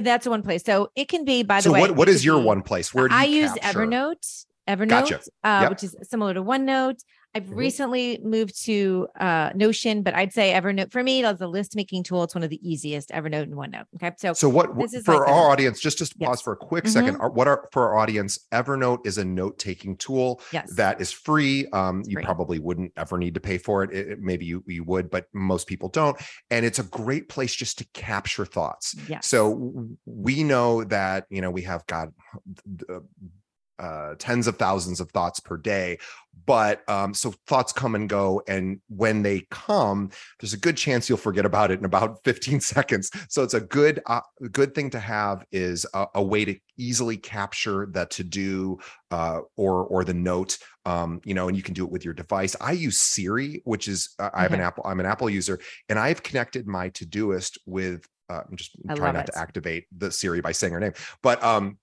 that's 0.04 0.28
one 0.28 0.42
place. 0.42 0.64
So 0.64 0.90
it 0.96 1.08
can 1.08 1.26
be, 1.26 1.44
by 1.44 1.58
the 1.58 1.64
so 1.64 1.72
way, 1.74 1.82
what 1.82 1.92
what 1.96 2.10
is 2.10 2.24
your 2.26 2.40
one 2.42 2.62
place? 2.62 2.94
Where 2.94 3.08
do 3.08 3.14
you 3.16 3.22
I 3.22 3.26
use 3.26 3.52
capture? 3.54 3.86
Evernote, 3.88 4.46
Evernote, 4.68 4.90
Gotcha. 4.90 5.20
uh, 5.44 5.60
Yep. 5.64 5.70
which 5.70 5.84
is 5.84 5.96
similar 6.04 6.34
to 6.34 6.44
OneNote. 6.44 7.00
I've 7.36 7.44
Mhm. 7.44 7.56
recently 7.58 8.18
moved 8.24 8.64
to 8.64 9.10
uh, 9.20 9.52
Notion, 9.56 10.04
but 10.04 10.16
I'd 10.16 10.32
say 10.32 10.54
Evernote 10.54 10.94
for 10.94 11.04
me 11.04 11.22
as 11.26 11.42
a 11.42 11.48
list 11.48 11.76
making 11.76 12.04
tool. 12.04 12.24
It's 12.24 12.34
one 12.34 12.44
of 12.46 12.50
the 12.50 12.66
easiest. 12.68 13.10
Evernote 13.10 13.44
and 13.44 13.56
OneNote. 13.56 13.84
Okay, 13.96 14.12
so, 14.18 14.32
So 14.32 14.48
what 14.48 14.78
This 14.78 14.94
is 14.94 15.04
for 15.04 15.28
our 15.28 15.52
audience? 15.52 15.82
Just 15.82 15.98
just 15.98 16.14
Yes. 16.18 16.28
pause 16.30 16.42
for 16.42 16.54
a 16.54 16.56
quick 16.58 16.86
Mhm. 16.86 16.90
second. 16.90 17.16
What 17.34 17.50
are 17.50 17.68
for 17.74 17.90
our 17.90 17.98
audience? 17.98 18.40
Evernote 18.54 19.06
is 19.06 19.18
a 19.18 19.26
note 19.26 19.60
taking 19.60 19.98
tool 19.98 20.40
yes, 20.54 20.74
that 20.76 21.02
is 21.02 21.12
free. 21.12 21.68
Um, 21.74 22.04
you 22.06 22.14
Free. 22.14 22.24
probably 22.24 22.60
wouldn't 22.60 22.94
ever 22.96 23.18
need 23.18 23.34
to 23.34 23.42
pay 23.42 23.58
for 23.58 23.84
it. 23.84 23.92
It- 23.92 24.08
it- 24.12 24.20
maybe 24.22 24.46
you 24.46 24.64
you 24.66 24.86
would, 24.86 25.10
but 25.10 25.28
most 25.34 25.68
people 25.68 25.90
don't. 25.90 26.16
And 26.50 26.66
it's 26.66 26.80
a 26.80 26.84
great 26.84 27.28
place 27.28 27.54
just 27.54 27.78
to 27.80 27.86
capture 27.94 28.46
thoughts. 28.46 28.96
yes. 29.10 29.28
So 29.28 29.74
we 30.06 30.44
know 30.46 30.86
that 30.86 31.26
you 31.30 31.42
know 31.42 31.52
we 31.52 31.64
have 31.64 31.86
got 31.88 32.10
uh, 33.80 34.16
tens 34.18 34.48
of 34.48 34.58
thousands 34.58 35.00
of 35.00 35.10
thoughts 35.12 35.40
per 35.40 35.58
day, 35.58 35.98
but 36.46 36.88
um, 36.90 37.14
so 37.14 37.34
thoughts 37.48 37.72
come 37.72 37.96
and 37.96 38.08
go, 38.10 38.42
and 38.48 38.80
when 38.88 39.24
they 39.24 39.48
come, 39.50 40.12
there's 40.40 40.54
a 40.54 40.58
good 40.58 40.78
chance 40.78 41.08
you'll 41.10 41.18
forget 41.18 41.46
about 41.46 41.72
it 41.72 41.80
in 41.80 41.86
about 41.86 42.20
15 42.26 42.60
seconds. 42.60 43.10
So 43.30 43.44
it's 43.44 43.54
a 43.54 43.62
good 43.62 44.02
uh, 44.06 44.22
good 44.52 44.76
thing 44.76 44.90
to 44.92 45.00
have 45.00 45.46
is 45.52 45.86
a, 45.94 46.08
a 46.16 46.24
way 46.24 46.46
to 46.46 46.58
easily 46.78 47.18
capture 47.18 47.88
the 47.90 48.06
to 48.08 48.24
do 48.24 48.80
uh, 49.12 49.42
or 49.56 49.86
or 49.86 50.04
the 50.04 50.14
note. 50.14 50.58
Um, 50.86 51.22
you 51.26 51.34
know, 51.34 51.48
and 51.48 51.58
you 51.58 51.64
can 51.64 51.74
do 51.74 51.84
it 51.84 51.92
with 51.92 52.06
your 52.06 52.14
device. 52.14 52.56
I 52.62 52.74
use 52.74 53.00
Siri, 53.00 53.62
which 53.66 53.88
is 53.88 54.14
uh, 54.20 54.30
I 54.34 54.44
have 54.44 54.54
an 54.54 54.62
Apple. 54.62 54.84
I'm 54.86 55.00
an 55.00 55.08
Apple 55.08 55.30
user, 55.30 55.60
and 55.90 55.98
I've 55.98 56.22
connected 56.22 56.68
my 56.68 56.90
Todoist 56.90 57.58
with. 57.66 58.06
Uh, 58.28 58.42
I'm 58.50 58.56
just 58.56 58.72
I 58.90 58.96
trying 58.96 59.14
not 59.14 59.30
it. 59.30 59.34
to 59.34 59.38
activate 59.38 59.86
the 59.96 60.12
Siri 60.12 60.42
by 60.42 60.52
saying 60.52 60.74
her 60.74 60.80
name, 60.80 60.94
but 61.22 61.44
um, 61.44 61.78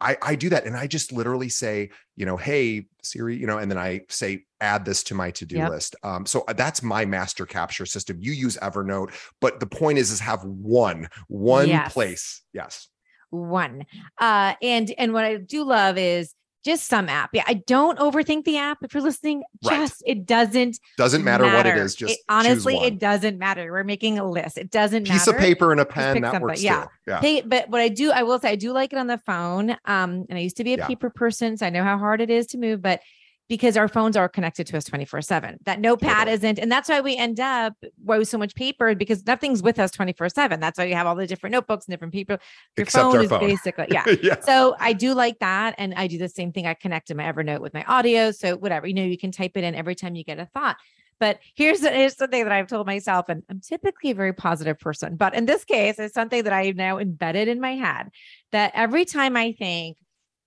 I 0.00 0.16
I 0.22 0.34
do 0.34 0.48
that, 0.50 0.66
and 0.66 0.76
I 0.76 0.86
just 0.86 1.12
literally 1.12 1.48
say, 1.48 1.90
you 2.16 2.26
know, 2.26 2.36
hey 2.36 2.86
Siri, 3.02 3.36
you 3.36 3.46
know, 3.46 3.58
and 3.58 3.70
then 3.70 3.78
I 3.78 4.02
say 4.08 4.44
add 4.60 4.84
this 4.84 5.02
to 5.04 5.14
my 5.14 5.30
to 5.32 5.46
do 5.46 5.56
Yep. 5.56 5.70
list. 5.70 5.96
Um, 6.02 6.26
so 6.26 6.44
that's 6.56 6.82
my 6.82 7.04
master 7.04 7.46
capture 7.46 7.86
system. 7.86 8.18
You 8.20 8.32
use 8.32 8.56
Evernote, 8.58 9.12
but 9.40 9.58
the 9.60 9.66
point 9.66 9.98
is, 9.98 10.10
is 10.10 10.20
have 10.20 10.44
one 10.44 11.08
one 11.28 11.68
Yes. 11.68 11.92
place. 11.92 12.42
Yes. 12.52 12.88
one. 13.30 13.84
Uh, 14.20 14.54
and 14.60 14.92
and 14.98 15.12
what 15.12 15.24
I 15.24 15.36
do 15.36 15.64
love 15.64 15.96
is 15.96 16.34
just 16.64 16.86
some 16.88 17.08
app. 17.08 17.30
Yeah, 17.32 17.44
I 17.46 17.54
don't 17.54 17.98
overthink 17.98 18.44
the 18.44 18.58
app. 18.58 18.78
If 18.82 18.94
you're 18.94 19.02
listening, 19.02 19.42
Right. 19.64 19.78
just 19.80 20.02
it 20.06 20.26
doesn't 20.26 20.78
Doesn't 20.96 21.24
matter, 21.24 21.44
what 21.44 21.66
it 21.66 21.76
is. 21.76 21.94
Just 21.94 22.14
It- 22.14 22.20
honestly, 22.28 22.74
one. 22.76 22.84
it 22.84 22.98
doesn't 22.98 23.38
matter. 23.38 23.70
We're 23.72 23.84
making 23.84 24.18
a 24.18 24.28
list. 24.28 24.58
It 24.58 24.70
doesn't 24.70 25.04
matter. 25.04 25.12
piece 25.12 25.26
matter. 25.26 25.38
of 25.38 25.42
paper 25.42 25.72
and 25.72 25.80
a 25.80 25.84
pen 25.84 26.20
that 26.22 26.32
something. 26.32 26.42
works 26.42 26.62
Yeah. 26.62 26.84
too. 27.06 27.26
Yeah. 27.26 27.40
But 27.46 27.68
what 27.70 27.80
I 27.80 27.88
do, 27.88 28.10
I 28.12 28.22
will 28.22 28.38
say, 28.38 28.50
I 28.50 28.56
do 28.56 28.72
like 28.72 28.92
it 28.92 28.98
on 28.98 29.06
the 29.06 29.18
phone. 29.18 29.70
Um, 29.84 30.26
and 30.28 30.34
I 30.34 30.38
used 30.38 30.56
to 30.58 30.64
be 30.64 30.74
a 30.74 30.78
Yeah. 30.78 30.86
paper 30.86 31.10
person, 31.10 31.56
so 31.56 31.66
I 31.66 31.70
know 31.70 31.82
how 31.84 31.98
hard 31.98 32.20
it 32.20 32.30
is 32.30 32.46
to 32.48 32.58
move. 32.58 32.82
But 32.82 33.00
because 33.50 33.76
our 33.76 33.88
phones 33.88 34.16
are 34.16 34.28
connected 34.28 34.64
to 34.68 34.76
us 34.76 34.84
24 34.84 35.22
7. 35.22 35.58
That 35.64 35.80
notepad 35.80 36.10
Totally. 36.10 36.34
isn't. 36.34 36.58
And 36.60 36.70
that's 36.70 36.88
why 36.88 37.00
we 37.00 37.16
end 37.16 37.40
up 37.40 37.74
with 38.02 38.28
so 38.28 38.38
much 38.38 38.54
paper 38.54 38.94
because 38.94 39.26
nothing's 39.26 39.60
with 39.60 39.80
us 39.80 39.90
24 39.90 40.28
7. 40.28 40.60
That's 40.60 40.78
why 40.78 40.84
you 40.84 40.94
have 40.94 41.08
all 41.08 41.16
the 41.16 41.26
different 41.26 41.52
notebooks 41.52 41.86
and 41.86 41.92
different 41.92 42.14
people. 42.14 42.38
Your 42.76 42.84
Except 42.84 43.02
phone 43.02 43.20
is 43.20 43.28
phone. 43.28 43.40
basically, 43.40 43.88
yeah. 43.90 44.04
yeah. 44.22 44.38
So 44.40 44.76
I 44.78 44.92
do 44.92 45.14
like 45.14 45.40
that. 45.40 45.74
And 45.78 45.92
I 45.94 46.06
do 46.06 46.16
the 46.16 46.28
same 46.28 46.52
thing. 46.52 46.68
I 46.68 46.74
connect 46.74 47.08
to 47.08 47.16
my 47.16 47.24
Evernote 47.24 47.60
with 47.60 47.74
my 47.74 47.82
audio. 47.84 48.30
So 48.30 48.56
whatever, 48.56 48.86
you 48.86 48.94
know, 48.94 49.02
you 49.02 49.18
can 49.18 49.32
type 49.32 49.56
it 49.56 49.64
in 49.64 49.74
every 49.74 49.96
time 49.96 50.14
you 50.14 50.22
get 50.22 50.38
a 50.38 50.46
thought. 50.46 50.76
But 51.18 51.40
here's 51.56 51.80
the, 51.80 51.90
here's 51.90 52.14
the 52.14 52.28
thing 52.28 52.44
that 52.44 52.52
I've 52.52 52.68
told 52.68 52.86
myself, 52.86 53.28
and 53.28 53.42
I'm 53.50 53.60
typically 53.60 54.12
a 54.12 54.14
very 54.14 54.32
positive 54.32 54.78
person, 54.78 55.16
but 55.16 55.34
in 55.34 55.44
this 55.44 55.66
case, 55.66 55.98
it's 55.98 56.14
something 56.14 56.44
that 56.44 56.52
I 56.54 56.64
have 56.64 56.76
now 56.76 56.96
embedded 56.96 57.46
in 57.46 57.60
my 57.60 57.74
head 57.74 58.08
that 58.52 58.72
every 58.74 59.04
time 59.04 59.36
I 59.36 59.52
think, 59.52 59.98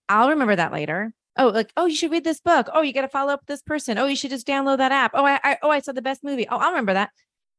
I'll 0.09 0.29
remember 0.29 0.55
that 0.55 0.73
later. 0.73 1.13
Oh, 1.37 1.47
like, 1.47 1.71
oh, 1.75 1.87
you 1.87 1.95
should 1.95 2.11
read 2.11 2.23
this 2.23 2.39
book. 2.39 2.67
Oh, 2.73 2.81
you 2.81 2.93
got 2.93 3.01
to 3.01 3.07
follow 3.07 3.33
up 3.33 3.41
with 3.41 3.47
this 3.47 3.61
person. 3.63 3.97
Oh, 3.97 4.05
you 4.05 4.15
should 4.15 4.29
just 4.29 4.45
download 4.45 4.77
that 4.77 4.91
app. 4.91 5.11
Oh, 5.13 5.25
I, 5.25 5.39
I 5.43 5.57
oh, 5.63 5.69
I 5.69 5.79
saw 5.79 5.91
the 5.91 6.01
best 6.01 6.23
movie. 6.23 6.47
Oh, 6.47 6.57
I'll 6.57 6.69
remember 6.69 6.93
that. 6.93 7.09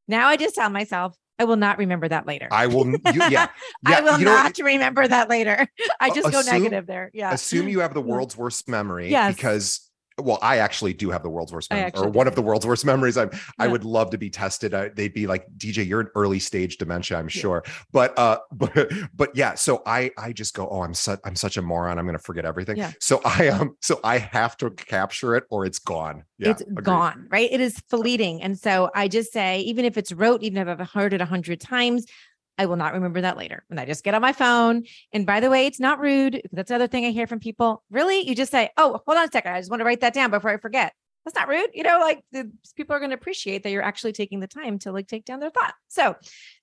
Now 0.07 0.29
I 0.29 0.37
just 0.37 0.55
tell 0.55 0.71
myself 0.71 1.17
I 1.39 1.45
will 1.45 1.57
not 1.57 1.79
remember 1.79 2.09
that 2.09 2.27
later. 2.27 2.49
I 2.51 2.67
will. 2.67 2.87
You, 2.87 2.99
yeah. 3.05 3.29
yeah. 3.31 3.49
I 3.87 4.01
will 4.01 4.19
you 4.19 4.25
know 4.25 4.35
not 4.35 4.57
remember 4.59 5.07
that 5.07 5.29
later. 5.29 5.67
I 6.01 6.11
just 6.11 6.31
go 6.31 6.43
negative 6.43 6.87
there. 6.87 7.11
Yeah. 7.13 7.33
assume 7.33 7.69
you 7.69 7.81
have 7.81 7.95
the 7.95 8.01
world's 8.03 8.37
worst 8.37 8.69
memory 8.69 9.11
Yes. 9.11 9.35
because 9.35 9.91
well 10.19 10.39
i 10.43 10.59
actually 10.59 10.93
do 10.93 11.11
have 11.11 11.23
the 11.23 11.29
world's 11.31 11.53
worst 11.53 11.71
memory 11.73 11.91
or 11.97 12.09
one 12.09 12.27
do. 12.27 12.29
of 12.29 12.35
the 12.35 12.43
world's 12.43 12.67
worst 12.67 12.85
memories 12.85 13.17
i'm 13.17 13.31
i 13.59 13.67
would 13.67 13.85
love 13.85 14.11
to 14.11 14.19
be 14.19 14.31
tested 14.31 14.73
I, 14.75 14.89
they'd 14.89 15.13
be 15.15 15.27
like 15.27 15.47
dj 15.57 15.87
you're 15.87 16.01
in 16.01 16.09
early 16.15 16.39
stage 16.39 16.79
dementia 16.79 17.19
i'm 17.19 17.29
sure 17.29 17.65
but 17.93 18.17
uh 18.19 18.39
but 18.53 18.91
but 19.15 19.37
yeah 19.37 19.55
so 19.55 19.83
i 19.87 20.11
i 20.19 20.33
just 20.33 20.55
go 20.55 20.69
oh 20.69 20.83
i'm 20.83 20.95
such 20.95 21.21
i'm 21.25 21.37
such 21.37 21.57
a 21.57 21.63
moron 21.63 21.99
i'm 21.99 22.07
gonna 22.07 22.19
forget 22.19 22.45
everything 22.45 22.77
Yeah. 22.77 22.93
so 23.01 23.21
i 23.25 23.49
um 23.49 23.77
so 23.81 24.01
i 24.05 24.19
have 24.19 24.57
to 24.59 24.71
capture 24.71 25.35
it 25.37 25.45
or 25.51 25.67
it's 25.67 25.79
gone 25.79 26.25
yeah 26.39 26.51
it's 26.51 26.61
agreed. 26.63 26.85
gone, 26.85 27.27
right? 27.31 27.51
It 27.51 27.61
is 27.61 27.79
fleeting. 27.89 28.43
And 28.43 28.59
so 28.59 28.91
I 28.95 29.09
just 29.09 29.33
say, 29.33 29.61
even 29.61 29.85
if 29.85 29.97
it's 29.97 30.13
rote, 30.13 30.43
even 30.43 30.67
if 30.67 30.69
I've 30.69 30.91
heard 30.91 31.13
it 31.13 31.21
a 31.21 31.25
hundred 31.25 31.61
times, 31.61 32.07
I 32.57 32.67
will 32.67 32.77
not 32.77 32.95
remember 32.95 33.21
that 33.23 33.37
later. 33.37 33.65
And 33.69 33.81
I 33.81 33.85
just 33.85 34.05
get 34.05 34.15
on 34.15 34.23
my 34.23 34.33
phone. 34.33 34.85
And 35.13 35.27
by 35.27 35.41
the 35.41 35.51
way, 35.51 35.67
it's 35.67 35.81
not 35.81 36.01
rude. 36.01 36.43
That's 36.53 36.69
the 36.69 36.77
other 36.77 36.87
thing 36.87 37.05
I 37.05 37.11
hear 37.11 37.27
from 37.27 37.41
people. 37.41 37.83
Really? 37.91 38.27
You 38.27 38.35
just 38.35 38.53
say, 38.53 38.71
oh, 38.77 39.01
hold 39.07 39.19
on 39.19 39.29
a 39.29 39.31
second. 39.31 39.53
I 39.53 39.61
just 39.61 39.71
want 39.71 39.81
to 39.81 39.85
write 39.85 40.01
that 40.03 40.15
down 40.15 40.31
before 40.31 40.51
I 40.51 40.59
forget. 40.59 40.93
That's 41.25 41.35
not 41.35 41.49
rude. 41.49 41.71
You 41.73 41.83
know, 41.83 41.99
like 42.01 42.23
the, 42.33 42.51
people 42.77 42.95
are 42.95 42.99
going 42.99 43.11
to 43.11 43.17
appreciate 43.17 43.63
that 43.63 43.71
you're 43.71 43.83
actually 43.83 44.13
taking 44.13 44.41
the 44.41 44.47
time 44.47 44.79
to 44.81 44.93
like 44.93 45.09
take 45.09 45.25
down 45.25 45.41
their 45.41 45.51
thought. 45.51 45.75
So 45.89 46.17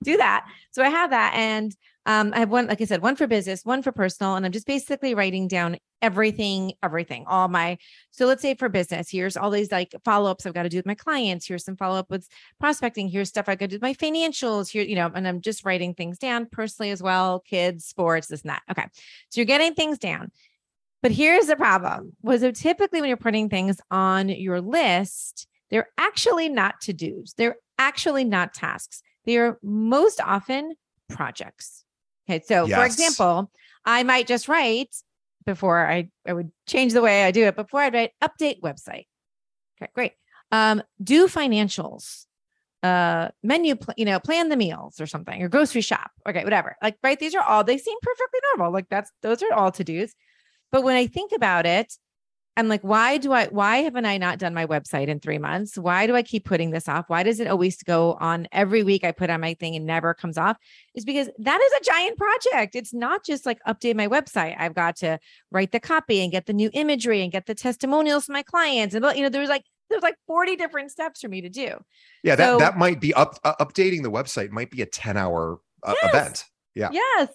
do 0.04 0.18
that. 0.18 0.46
So 0.72 0.84
I 0.84 0.90
have 0.90 1.10
that. 1.10 1.34
And 1.36 1.76
um, 2.06 2.34
I 2.34 2.40
have 2.40 2.50
one, 2.50 2.68
like 2.68 2.82
I 2.82 2.86
said, 2.86 3.02
one 3.02 3.16
for 3.16 3.28
business, 3.28 3.64
one 3.64 3.84
for 3.84 3.92
personal. 3.92 4.36
And 4.36 4.46
I'm 4.46 4.52
just 4.52 4.66
basically 4.66 5.14
writing 5.14 5.48
down 5.48 5.78
everything, 6.02 6.74
everything, 6.82 7.26
all 7.28 7.48
my 7.48 7.78
so 8.10 8.26
let's 8.26 8.42
say 8.42 8.56
for 8.56 8.70
business, 8.70 9.10
here's 9.10 9.38
all 9.38 9.52
these 9.52 9.72
like 9.72 9.94
follow-ups 10.04 10.46
I've 10.46 10.54
got 10.56 10.64
to 10.64 10.70
do 10.70 10.78
with 10.78 10.88
my 10.88 10.96
clients. 10.96 11.46
Here's 11.46 11.64
some 11.64 11.78
follow-up 11.78 12.10
with 12.10 12.28
prospecting. 12.60 13.08
Here's 13.08 13.30
stuff 13.30 13.48
I 13.48 13.54
got 13.54 13.66
to 13.66 13.68
do 13.68 13.76
with 13.76 13.82
my 13.84 13.94
financials. 13.94 14.70
Here, 14.70 14.84
you 14.84 14.96
know, 14.96 15.12
and 15.14 15.28
I'm 15.28 15.42
just 15.42 15.64
writing 15.64 15.94
things 15.94 16.18
down 16.18 16.48
personally 16.52 16.90
as 16.90 17.04
well, 17.04 17.40
kids, 17.42 17.86
sports, 17.86 18.28
this 18.28 18.42
and 18.42 18.50
that. 18.50 18.64
Okay. 18.72 18.86
So 19.30 19.40
you're 19.40 19.46
getting 19.46 19.76
things 19.76 20.00
down. 20.00 20.32
But 21.04 21.12
here's 21.12 21.48
the 21.48 21.56
problem. 21.56 22.16
Was 22.22 22.44
it 22.44 22.56
typically 22.56 23.02
when 23.02 23.08
you're 23.08 23.18
putting 23.18 23.50
things 23.50 23.80
on 23.90 24.30
your 24.30 24.62
list, 24.62 25.48
they're 25.70 25.90
actually 25.98 26.50
not 26.50 26.82
to-dos. 26.82 27.34
They're 27.38 27.58
actually 27.80 28.24
not 28.24 28.54
tasks. 28.54 29.02
They 29.26 29.38
are 29.38 29.58
most 29.64 30.20
often 30.20 30.74
projects. 31.10 31.86
Okay. 32.36 32.46
So, 32.46 32.68
for 32.68 32.86
example, 32.86 33.52
I 33.86 34.04
might 34.04 34.28
just 34.28 34.48
write 34.48 34.96
before 35.46 35.86
I, 35.86 36.10
I 36.28 36.34
would 36.34 36.52
change 36.68 36.94
the 36.94 37.02
way 37.02 37.24
I 37.24 37.32
do 37.32 37.46
it. 37.46 37.56
Before 37.56 37.82
I'd 37.82 37.94
write 37.94 38.12
update 38.22 38.62
website. 38.62 39.08
Okay, 39.82 39.92
great. 39.94 40.14
Um, 40.52 40.84
do 41.02 41.28
financials, 41.28 42.26
uh, 42.84 43.30
menu, 43.42 43.76
pl- 43.76 43.96
you 43.98 44.06
know, 44.06 44.20
plan 44.20 44.50
the 44.50 44.58
meals 44.58 45.00
or 45.00 45.08
something, 45.08 45.42
or 45.42 45.50
grocery 45.50 45.82
shop. 45.82 46.12
Okay, 46.28 46.44
whatever. 46.44 46.76
Like, 46.82 46.98
right. 47.04 47.20
These 47.20 47.36
are 47.36 47.44
all, 47.44 47.64
they 47.64 47.78
seem 47.78 47.98
perfectly 48.02 48.40
normal. 48.56 48.72
Like, 48.72 48.90
that's, 48.90 49.12
those 49.22 49.42
are 49.42 49.54
all 49.54 49.72
to 49.72 49.84
dos. 49.84 50.14
But 50.72 50.84
when 50.84 50.96
I 50.96 51.08
think 51.08 51.32
about 51.32 51.66
it, 51.66 51.94
I'm 52.62 52.68
like, 52.68 52.82
why 52.82 53.18
do 53.18 53.34
I, 53.34 53.48
why 53.48 53.78
haven't 53.78 54.06
I 54.06 54.18
not 54.20 54.38
done 54.38 54.54
my 54.54 54.68
website 54.68 55.08
in 55.08 55.20
three 55.20 55.40
months? 55.40 55.78
Why 55.78 56.06
do 56.06 56.16
I 56.16 56.22
keep 56.22 56.46
putting 56.46 56.70
this 56.70 56.88
off? 56.88 57.06
Why 57.08 57.24
does 57.24 57.40
it 57.40 57.48
always 57.48 57.82
go 57.82 58.14
on 58.20 58.48
every 58.52 58.84
week? 58.84 59.04
I 59.04 59.12
put 59.12 59.32
on 59.32 59.42
my 59.42 59.56
thing 59.56 59.76
and 59.76 59.86
never 59.86 60.14
comes 60.14 60.38
off 60.38 60.58
is 60.94 61.04
because 61.04 61.28
that 61.40 61.60
is 61.60 61.72
a 61.74 61.84
giant 61.84 62.18
project. 62.20 62.76
It's 62.76 62.94
not 62.94 63.26
just 63.26 63.48
like 63.48 63.58
update 63.68 63.96
my 63.96 64.08
website. 64.08 64.56
I've 64.60 64.76
got 64.76 64.98
to 64.98 65.18
write 65.52 65.72
the 65.72 65.80
copy 65.80 66.22
and 66.22 66.32
get 66.32 66.46
the 66.46 66.54
new 66.54 66.70
imagery 66.74 67.24
and 67.24 67.32
get 67.32 67.48
the 67.48 67.56
testimonials 67.56 68.26
from 68.26 68.34
my 68.34 68.44
clients. 68.44 68.94
And, 68.94 69.04
you 69.16 69.24
know, 69.24 69.30
there's 69.30 69.50
like, 69.50 69.66
there's 69.90 70.04
like 70.04 70.16
40 70.28 70.56
different 70.56 70.92
steps 70.92 71.22
for 71.22 71.30
me 71.30 71.42
to 71.42 71.50
do. 71.50 71.76
Yeah, 72.24 72.36
that 72.36 72.46
So- 72.46 72.58
that 72.60 72.78
might 72.78 73.02
be 73.02 73.14
up 73.14 73.40
uh, 73.44 73.56
updating 73.60 74.04
the 74.04 74.12
website 74.12 74.52
might 74.52 74.70
be 74.70 74.82
a 74.84 74.86
10 74.86 75.18
hour 75.18 75.60
uh, 75.84 75.96
Yes. 76.02 76.14
event. 76.14 76.46
Yeah. 76.76 76.90
Yes. 76.94 77.30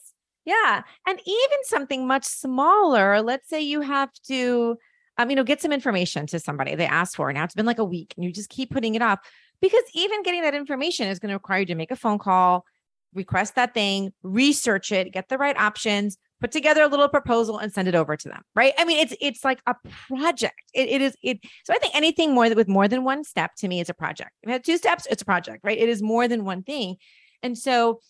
Yeah. 0.47 0.83
And 1.09 1.19
even 1.27 1.59
something 1.65 2.07
much 2.07 2.25
smaller, 2.25 3.21
let's 3.21 3.49
say 3.49 3.61
you 3.61 3.81
have 3.81 4.11
to, 4.29 4.79
um, 5.19 5.31
you 5.31 5.37
know, 5.37 5.45
get 5.45 5.61
some 5.61 5.73
information 5.73 6.27
to 6.29 6.39
somebody 6.39 6.75
they 6.75 6.87
asked 6.87 7.17
for. 7.17 7.33
Now 7.33 7.45
it's 7.45 7.55
been 7.55 7.67
like 7.67 7.79
a 7.79 7.85
week 7.85 8.15
and 8.17 8.25
you 8.25 8.33
just 8.33 8.51
keep 8.51 8.71
putting 8.71 8.95
it 8.95 9.03
off 9.03 9.21
because 9.61 9.83
even 9.95 10.23
getting 10.23 10.43
that 10.43 10.55
information 10.55 11.09
is 11.09 11.19
going 11.19 11.31
to 11.31 11.37
require 11.37 11.61
you 11.61 11.67
to 11.67 11.75
make 11.75 11.91
a 11.91 11.97
phone 11.97 12.19
call, 12.19 12.65
request 13.15 13.55
that 13.55 13.75
thing, 13.75 14.13
research 14.23 14.93
it, 14.93 15.13
get 15.13 15.29
the 15.29 15.39
right 15.39 15.59
options, 15.59 16.19
put 16.41 16.53
together 16.53 16.83
a 16.83 16.89
little 16.89 17.09
proposal 17.09 17.59
and 17.59 17.73
send 17.73 17.89
it 17.89 17.95
over 17.95 18.17
to 18.17 18.29
them. 18.29 18.43
Right. 18.55 18.75
I 18.77 18.85
mean, 18.85 18.99
it's, 18.99 19.15
it's 19.21 19.45
like 19.45 19.61
a 19.67 19.75
project. 20.09 20.61
It, 20.75 20.89
it 20.89 21.01
is, 21.01 21.17
it, 21.23 21.39
so 21.65 21.73
I 21.73 21.79
think 21.79 21.95
anything 21.95 22.35
more 22.35 22.55
with 22.55 22.69
more 22.69 22.89
than 22.89 23.05
one 23.05 23.25
step 23.25 23.53
to 23.59 23.69
me 23.69 23.81
is 23.81 23.89
a 23.89 23.95
project. 23.95 24.33
If 24.43 24.51
had 24.51 24.65
two 24.65 24.77
steps, 24.77 25.07
it's 25.11 25.23
a 25.23 25.27
project, 25.27 25.61
right? 25.65 25.79
It 25.79 25.89
is 25.89 26.03
more 26.03 26.29
than 26.29 26.45
one 26.45 26.63
thing. 26.63 26.97
And 27.43 27.57
so 27.57 28.01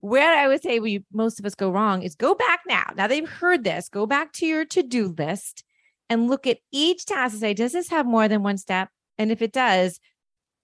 where 0.00 0.36
I 0.38 0.48
would 0.48 0.62
say 0.62 0.80
we 0.80 1.02
most 1.12 1.38
of 1.38 1.46
us 1.46 1.54
go 1.54 1.70
wrong 1.70 2.02
is 2.02 2.14
go 2.14 2.34
back 2.34 2.60
now. 2.66 2.92
Now 2.96 3.06
they've 3.06 3.28
heard 3.28 3.64
this, 3.64 3.88
go 3.88 4.06
back 4.06 4.32
to 4.34 4.46
your 4.46 4.64
to-do 4.64 5.14
list 5.16 5.64
and 6.10 6.28
look 6.28 6.46
at 6.46 6.58
each 6.72 7.06
task 7.06 7.32
and 7.32 7.40
say, 7.40 7.54
does 7.54 7.72
this 7.72 7.88
have 7.88 8.06
more 8.06 8.28
than 8.28 8.42
one 8.42 8.58
step? 8.58 8.88
And 9.18 9.30
if 9.30 9.42
it 9.42 9.52
does, 9.52 10.00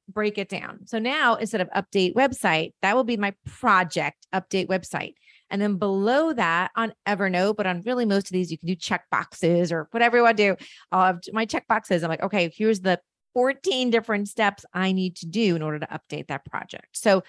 break 0.09 0.39
it 0.39 0.49
down. 0.49 0.87
So 0.87 0.99
now 0.99 1.37
instead 1.37 1.61
of 1.61 1.71
update 1.71 2.15
website, 2.15 2.73
that 2.83 2.97
will 2.97 3.05
be 3.05 3.17
my 3.17 3.35
project 3.47 4.27
update 4.35 4.67
website. 4.67 5.15
And 5.51 5.61
then 5.61 5.77
below 5.77 6.33
that 6.33 6.71
on 6.77 6.93
Evernote, 7.07 7.57
but 7.57 7.67
on 7.67 7.83
really 7.83 8.07
most 8.07 8.27
of 8.29 8.33
these, 8.33 8.51
you 8.51 8.59
can 8.59 8.69
do 8.69 8.75
check 8.77 9.05
boxes 9.11 9.73
or 9.73 9.89
whatever 9.91 10.17
you 10.17 10.23
want 10.23 10.37
to 10.37 10.55
do. 10.55 10.65
I'll 10.93 11.07
have 11.07 11.21
my 11.33 11.45
check 11.45 11.67
boxes. 11.67 12.03
I'm 12.03 12.11
like, 12.11 12.23
okay, 12.23 12.53
here's 12.55 12.81
the 12.81 13.01
14 13.35 13.91
different 13.91 14.29
steps 14.29 14.65
I 14.73 14.93
need 14.93 15.17
to 15.17 15.27
do 15.27 15.57
in 15.57 15.63
order 15.63 15.81
to 15.81 15.87
update 15.87 16.29
that 16.29 16.45
project. 16.45 16.89
So 16.93 17.23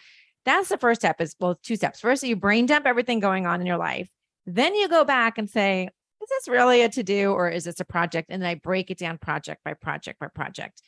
that's 0.45 0.69
the 0.69 0.77
first 0.77 1.01
step 1.01 1.21
is 1.21 1.35
well, 1.39 1.59
two 1.61 1.75
steps. 1.75 1.99
First, 1.99 2.23
you 2.23 2.35
brain 2.35 2.65
dump 2.65 2.85
everything 2.85 3.19
going 3.19 3.45
on 3.45 3.61
in 3.61 3.67
your 3.67 3.77
life. 3.77 4.09
Then 4.45 4.73
you 4.75 4.87
go 4.87 5.03
back 5.03 5.37
and 5.37 5.49
say, 5.49 5.89
is 6.21 6.29
this 6.29 6.47
really 6.47 6.81
a 6.81 6.89
to 6.89 7.03
do 7.03 7.31
or 7.31 7.49
is 7.49 7.63
this 7.63 7.79
a 7.79 7.85
project? 7.85 8.27
And 8.29 8.41
then 8.41 8.49
I 8.49 8.55
break 8.55 8.91
it 8.91 8.97
down 8.97 9.17
project 9.17 9.63
by 9.63 9.73
project 9.73 10.19
by 10.19 10.27
project. 10.27 10.81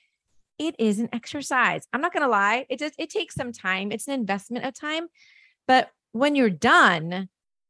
It 0.60 0.76
is 0.78 1.00
an 1.00 1.10
exercise. 1.14 1.88
I'm 1.92 2.02
not 2.02 2.14
going 2.14 2.24
to 2.24 2.30
lie. 2.30 2.66
It 2.70 2.80
just, 2.80 2.94
it 2.98 3.10
takes 3.10 3.36
some 3.36 3.52
time. 3.52 3.92
It's 3.92 4.08
an 4.08 4.14
investment 4.14 4.66
of 4.66 4.74
time. 4.74 5.08
But 5.68 5.90
when 6.12 6.36
you're 6.36 6.50
done, 6.50 7.30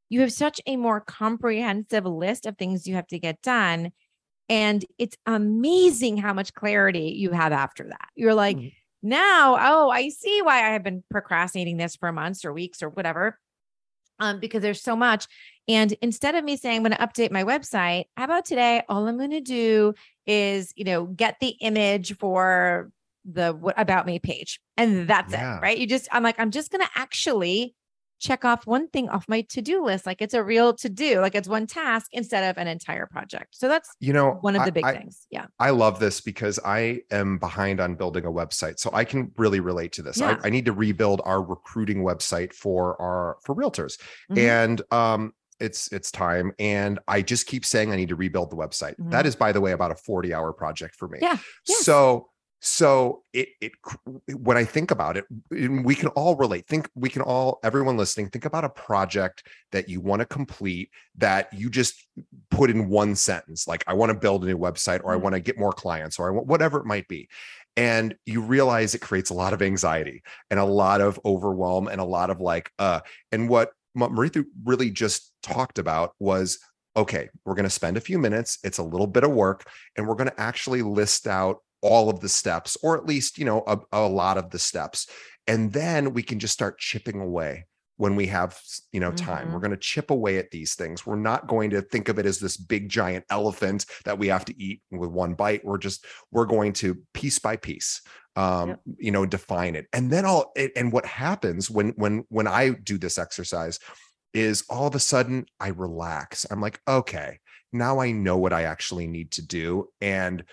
you 0.09 0.22
have 0.22 0.34
such 0.34 0.59
a 0.68 0.76
more 0.76 0.99
comprehensive 0.99 2.05
list 2.05 2.45
of 2.45 2.57
things 2.57 2.86
you 2.86 2.95
have 2.95 3.07
to 3.07 3.20
get 3.20 3.41
done. 3.41 3.91
And 4.49 4.86
it's 4.97 5.16
amazing 5.26 6.18
how 6.18 6.34
much 6.34 6.53
clarity 6.53 7.14
you 7.18 7.32
have 7.32 7.53
after 7.53 7.86
that. 7.86 8.09
You're 8.16 8.34
like, 8.36 8.57
Mhm. 8.57 8.74
now, 9.01 9.57
oh, 9.59 9.89
I 9.89 10.09
see 10.09 10.41
why 10.41 10.57
I 10.57 10.72
have 10.72 10.84
been 10.84 11.03
procrastinating 11.09 11.78
this 11.78 11.95
for 11.95 12.11
months 12.11 12.43
or 12.43 12.51
weeks 12.51 12.84
or 12.84 12.89
whatever. 12.89 13.39
Um, 14.20 14.39
because 14.39 14.61
there's 14.61 14.82
so 14.82 14.95
much. 14.95 15.28
And 15.68 15.93
instead 16.01 16.36
of 16.36 16.43
me 16.43 16.55
saying 16.55 16.78
I'm 16.78 16.84
going 16.84 16.91
to 16.91 16.97
update 16.97 17.32
my 17.32 17.43
website, 17.43 18.05
how 18.16 18.26
about 18.26 18.45
today? 18.45 18.84
All 18.88 19.07
I'm 19.07 19.18
going 19.18 19.32
to 19.32 19.41
do 19.41 19.93
is, 20.28 20.72
you 20.76 20.84
know, 20.86 21.05
get 21.05 21.39
the 21.39 21.55
image 21.61 22.18
for 22.18 22.91
the 23.26 23.53
what 23.53 23.80
about 23.80 24.05
me 24.05 24.20
page. 24.20 24.59
And 24.78 25.07
that's 25.07 25.34
Yeah. 25.34 25.57
it. 25.57 25.61
Right. 25.61 25.78
You 25.78 25.88
just, 25.88 26.07
I'm 26.11 26.24
like, 26.24 26.39
I'm 26.39 26.51
just 26.51 26.72
going 26.72 26.84
to 26.84 26.89
actually 26.95 27.74
check 28.24 28.45
off 28.45 28.65
one 28.65 28.88
thing 28.88 29.09
off 29.09 29.26
my 29.28 29.41
to-do 29.41 29.84
list. 29.84 30.05
Like 30.05 30.21
it's 30.21 30.34
a 30.34 30.41
real 30.43 30.74
to-do, 30.74 31.19
like 31.19 31.36
it's 31.36 31.47
one 31.47 31.67
task 31.67 32.07
instead 32.13 32.49
of 32.49 32.57
an 32.61 32.67
entire 32.67 33.05
project. 33.05 33.49
So 33.51 33.67
that's 33.67 33.89
You 33.99 34.13
know, 34.13 34.38
one 34.41 34.55
of 34.55 34.61
I- 34.61 34.65
the 34.65 34.71
big 34.71 34.86
I, 34.86 34.93
things. 34.97 35.28
Yeah. 35.30 35.47
I 35.59 35.71
love 35.71 35.99
this 35.99 36.21
because 36.21 36.57
I 36.63 37.01
am 37.11 37.38
behind 37.38 37.82
on 37.82 37.95
building 37.95 38.26
a 38.26 38.32
website. 38.32 38.80
So 38.80 38.89
I 38.93 39.03
can 39.03 39.32
really 39.38 39.59
relate 39.59 39.91
to 39.93 40.01
this. 40.01 40.19
Yeah. 40.19 40.38
I, 40.41 40.47
I 40.47 40.49
need 40.49 40.65
to 40.65 40.74
rebuild 40.74 41.21
our 41.26 41.43
recruiting 41.43 41.99
website 42.03 42.53
for 42.53 42.99
our 43.01 43.38
for 43.43 43.53
realtors. 43.55 43.99
Mhm. 44.32 44.38
And 44.38 44.82
um 44.91 45.34
it's 45.59 45.91
it's 45.91 46.09
time. 46.11 46.51
And 46.59 46.99
I 47.07 47.21
just 47.21 47.45
keep 47.45 47.65
saying 47.65 47.91
I 47.91 47.95
need 47.95 48.09
to 48.09 48.15
rebuild 48.15 48.49
the 48.51 48.55
website. 48.57 48.95
That 48.97 49.26
Mhm. 49.26 49.28
is, 49.28 49.36
by 49.36 49.51
the 49.51 49.61
way, 49.61 49.71
about 49.71 49.91
a 49.91 49.95
40 49.95 50.34
hour 50.34 50.51
project 50.53 50.95
for 50.95 51.07
me. 51.07 51.19
Yeah. 51.21 51.38
Yes. 51.67 51.86
So 51.86 52.30
so 52.66 53.24
it 53.34 53.49
it 53.59 53.74
when 54.38 54.55
I 54.55 54.64
think 54.64 54.89
about 54.89 55.18
it, 55.18 55.26
we 55.51 55.95
can 55.95 56.07
all 56.09 56.38
relate. 56.38 56.66
Think 56.66 56.89
we 56.95 57.09
can 57.09 57.22
all 57.22 57.59
everyone 57.61 57.97
listening 57.97 58.30
think 58.30 58.45
about 58.45 58.64
a 58.64 58.70
project 58.70 59.45
that 59.74 59.89
you 59.89 59.99
want 59.99 60.22
to 60.22 60.26
complete 60.26 60.89
that 61.18 61.51
you 61.51 61.70
just 61.70 62.07
put 62.49 62.70
in 62.70 62.88
one 62.88 63.16
sentence, 63.16 63.68
like 63.68 63.84
I 63.86 63.93
want 63.93 64.11
to 64.11 64.18
build 64.18 64.45
a 64.45 64.47
new 64.47 64.57
website, 64.57 65.01
or 65.03 65.14
I 65.14 65.18
Mhm. 65.18 65.22
want 65.24 65.34
to 65.34 65.41
get 65.41 65.59
more 65.59 65.74
clients, 65.74 66.18
or 66.18 66.28
I 66.28 66.32
want 66.32 66.47
whatever 66.47 66.80
it 66.80 66.86
might 66.86 67.09
be. 67.09 67.28
And 67.76 68.16
you 68.26 68.39
realize 68.39 68.95
it 68.95 69.01
creates 69.01 69.30
a 69.30 69.34
lot 69.34 69.51
of 69.51 69.61
anxiety 69.61 70.24
and 70.49 70.57
a 70.57 70.64
lot 70.64 71.01
of 71.01 71.20
overwhelm 71.26 71.89
and 71.89 71.99
a 71.99 72.05
lot 72.05 72.30
of 72.30 72.39
like, 72.39 72.72
uh, 72.80 73.01
and 73.34 73.49
what 73.49 73.74
Ma- 73.93 74.07
Mridu 74.07 74.45
really 74.64 74.89
just 74.89 75.34
talked 75.43 75.80
about 75.80 76.14
was 76.20 76.59
okay, 76.95 77.28
we're 77.43 77.55
going 77.55 77.64
to 77.66 77.70
spend 77.72 77.97
a 77.97 78.01
few 78.01 78.20
minutes. 78.20 78.59
It's 78.64 78.78
a 78.78 78.84
little 78.84 79.07
bit 79.07 79.24
of 79.26 79.32
work, 79.32 79.68
and 79.97 80.07
we're 80.07 80.16
going 80.16 80.30
to 80.30 80.39
actually 80.39 80.82
list 80.84 81.28
out 81.28 81.57
all 81.84 82.09
of 82.09 82.19
the 82.21 82.29
steps, 82.29 82.75
or 82.81 82.97
at 82.97 83.05
least, 83.05 83.38
you 83.38 83.45
know, 83.45 83.63
a, 83.67 83.77
a 83.91 84.07
lot 84.07 84.38
of 84.39 84.49
the 84.49 84.57
steps. 84.59 85.07
And 85.45 85.71
then 85.71 86.13
we 86.13 86.23
can 86.23 86.39
just 86.39 86.53
start 86.53 86.79
chipping 86.79 87.19
away 87.21 87.67
when 87.97 88.15
we 88.15 88.25
have, 88.27 88.59
you 88.91 88.99
know, 88.99 89.11
time. 89.11 89.49
Mhm. 89.49 89.53
We're 89.53 89.59
going 89.59 89.71
to 89.71 89.77
chip 89.77 90.09
away 90.09 90.38
at 90.39 90.49
these 90.49 90.73
things. 90.73 91.05
We're 91.05 91.15
not 91.15 91.47
going 91.47 91.69
to 91.71 91.81
think 91.81 92.09
of 92.09 92.17
it 92.17 92.25
as 92.25 92.39
this 92.39 92.57
big 92.57 92.89
giant 92.89 93.25
elephant 93.29 93.86
that 94.05 94.17
we 94.17 94.29
have 94.29 94.45
to 94.45 94.59
eat 94.61 94.81
with 94.89 95.11
one 95.11 95.36
bite. 95.36 95.63
We're 95.63 95.77
just, 95.77 96.05
we're 96.31 96.45
going 96.47 96.73
to 96.73 96.97
piece 97.13 97.38
by 97.39 97.57
piece 97.57 98.01
um 98.36 98.69
Yep. 98.69 98.79
you 98.97 99.11
know 99.11 99.25
define 99.27 99.75
it 99.75 99.86
and 99.93 100.09
then 100.11 100.25
all 100.25 100.53
and 100.75 100.91
what 100.91 101.05
happens 101.05 101.69
when 101.69 101.89
when 101.97 102.25
when 102.29 102.47
i 102.47 102.69
do 102.69 102.97
this 102.97 103.19
exercise 103.19 103.77
is 104.34 104.63
all 104.71 104.88
of 104.88 104.95
a 104.95 104.99
sudden 104.99 105.45
i 105.59 105.67
relax 105.67 106.43
i'm 106.49 106.59
like 106.59 106.79
okay 106.88 107.38
now 107.71 107.99
i 107.99 108.11
know 108.11 108.38
what 108.38 108.51
i 108.51 108.63
actually 108.63 109.05
need 109.05 109.31
to 109.34 109.45
do 109.45 109.88
and 110.01 110.43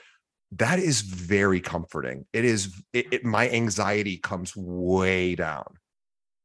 that 0.52 0.78
is 0.78 1.00
very 1.02 1.60
comforting 1.60 2.26
it 2.32 2.44
is 2.44 2.82
it, 2.92 3.12
it 3.12 3.24
my 3.24 3.48
anxiety 3.50 4.16
comes 4.16 4.54
way 4.56 5.34
down 5.34 5.74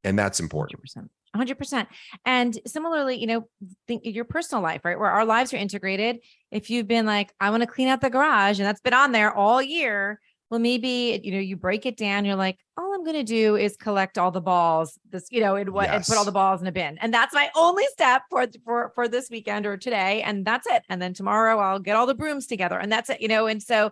and 0.03 0.18
that's 0.18 0.39
important 0.39 0.82
100%. 0.84 1.10
100%. 1.36 1.88
And 2.26 2.58
similarly, 2.66 3.20
you 3.20 3.28
know, 3.28 3.47
think 3.88 4.03
your 4.06 4.26
personal 4.26 4.64
life, 4.64 4.86
right? 4.86 4.97
Where 4.97 5.10
our 5.10 5.26
lives 5.26 5.53
are 5.53 5.58
integrated. 5.58 6.20
If 6.51 6.70
you've 6.70 6.88
been 6.88 7.06
like, 7.06 7.34
I 7.39 7.49
want 7.49 7.62
to 7.62 7.68
clean 7.68 7.88
out 7.88 8.01
the 8.01 8.10
garage 8.10 8.60
and 8.60 8.66
that's 8.66 8.82
been 8.82 8.93
on 8.93 9.12
there 9.12 9.34
all 9.34 9.62
year, 9.62 10.20
well, 10.49 10.59
maybe, 10.59 11.19
you 11.23 11.31
know, 11.31 11.39
you 11.39 11.57
break 11.57 11.85
it 11.85 11.97
down. 11.97 12.23
You're 12.23 12.35
like, 12.35 12.59
all 12.77 12.93
I'm 12.93 13.03
going 13.03 13.15
to 13.15 13.23
do 13.23 13.55
is 13.55 13.75
collect 13.75 14.17
all 14.17 14.29
the 14.29 14.41
balls, 14.41 14.99
this, 15.09 15.27
you 15.31 15.41
know, 15.41 15.55
and 15.55 15.71
what, 15.71 15.89
and 15.89 16.05
put 16.05 16.17
all 16.17 16.25
the 16.25 16.31
balls 16.31 16.61
in 16.61 16.67
a 16.67 16.71
bin. 16.71 16.99
And 17.01 17.11
that's 17.13 17.33
my 17.33 17.49
only 17.55 17.85
step 17.91 18.23
for, 18.29 18.45
for, 18.63 18.91
for 18.93 19.07
this 19.07 19.29
weekend 19.31 19.65
or 19.65 19.75
today. 19.75 20.21
And 20.21 20.45
that's 20.45 20.67
it. 20.67 20.83
And 20.87 21.01
then 21.01 21.13
tomorrow 21.13 21.57
I'll 21.57 21.79
get 21.79 21.95
all 21.95 22.05
the 22.05 22.13
brooms 22.13 22.45
together 22.45 22.77
and 22.77 22.91
that's 22.91 23.09
it, 23.09 23.21
you 23.21 23.27
know? 23.27 23.47
And 23.47 23.61
so 23.61 23.91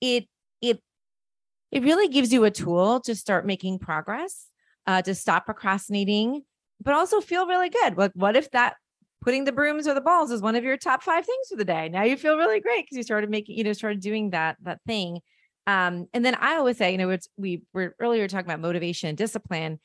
it, 0.00 0.28
it, 0.60 0.80
it 1.72 1.82
really 1.82 2.08
gives 2.08 2.32
you 2.32 2.44
a 2.44 2.50
tool 2.50 3.00
to 3.00 3.14
start 3.16 3.44
making 3.44 3.80
progress, 3.80 4.46
uh, 4.86 5.02
to 5.02 5.16
stop 5.16 5.46
procrastinating, 5.46 6.42
but 6.80 6.94
also 6.94 7.20
feel 7.20 7.46
really 7.46 7.70
good. 7.70 7.96
Like, 7.96 8.12
what 8.14 8.36
if 8.36 8.50
that 8.52 8.76
putting 9.20 9.44
the 9.44 9.52
brooms 9.52 9.88
or 9.88 9.94
the 9.94 10.00
balls 10.00 10.30
is 10.30 10.42
one 10.42 10.54
of 10.54 10.62
your 10.62 10.76
top 10.76 11.02
five 11.02 11.26
things 11.26 11.48
for 11.50 11.56
the 11.56 11.64
day? 11.64 11.88
Now 11.88 12.04
you 12.04 12.16
feel 12.16 12.36
really 12.36 12.60
great 12.60 12.84
because 12.84 12.96
you 12.96 13.02
started 13.02 13.30
making, 13.30 13.56
you 13.56 13.64
know, 13.64 13.72
started 13.72 14.00
doing 14.00 14.30
that 14.30 14.58
that 14.62 14.80
thing. 14.86 15.20
Um, 15.66 16.06
and 16.12 16.24
then 16.24 16.34
I 16.34 16.56
always 16.56 16.76
say, 16.78 16.92
you 16.92 16.98
know, 16.98 17.10
it's 17.10 17.28
we 17.36 17.62
were 17.72 17.94
earlier 18.00 18.26
talking 18.28 18.46
about 18.46 18.60
motivation 18.60 19.08
and 19.08 19.18
discipline. 19.18 19.78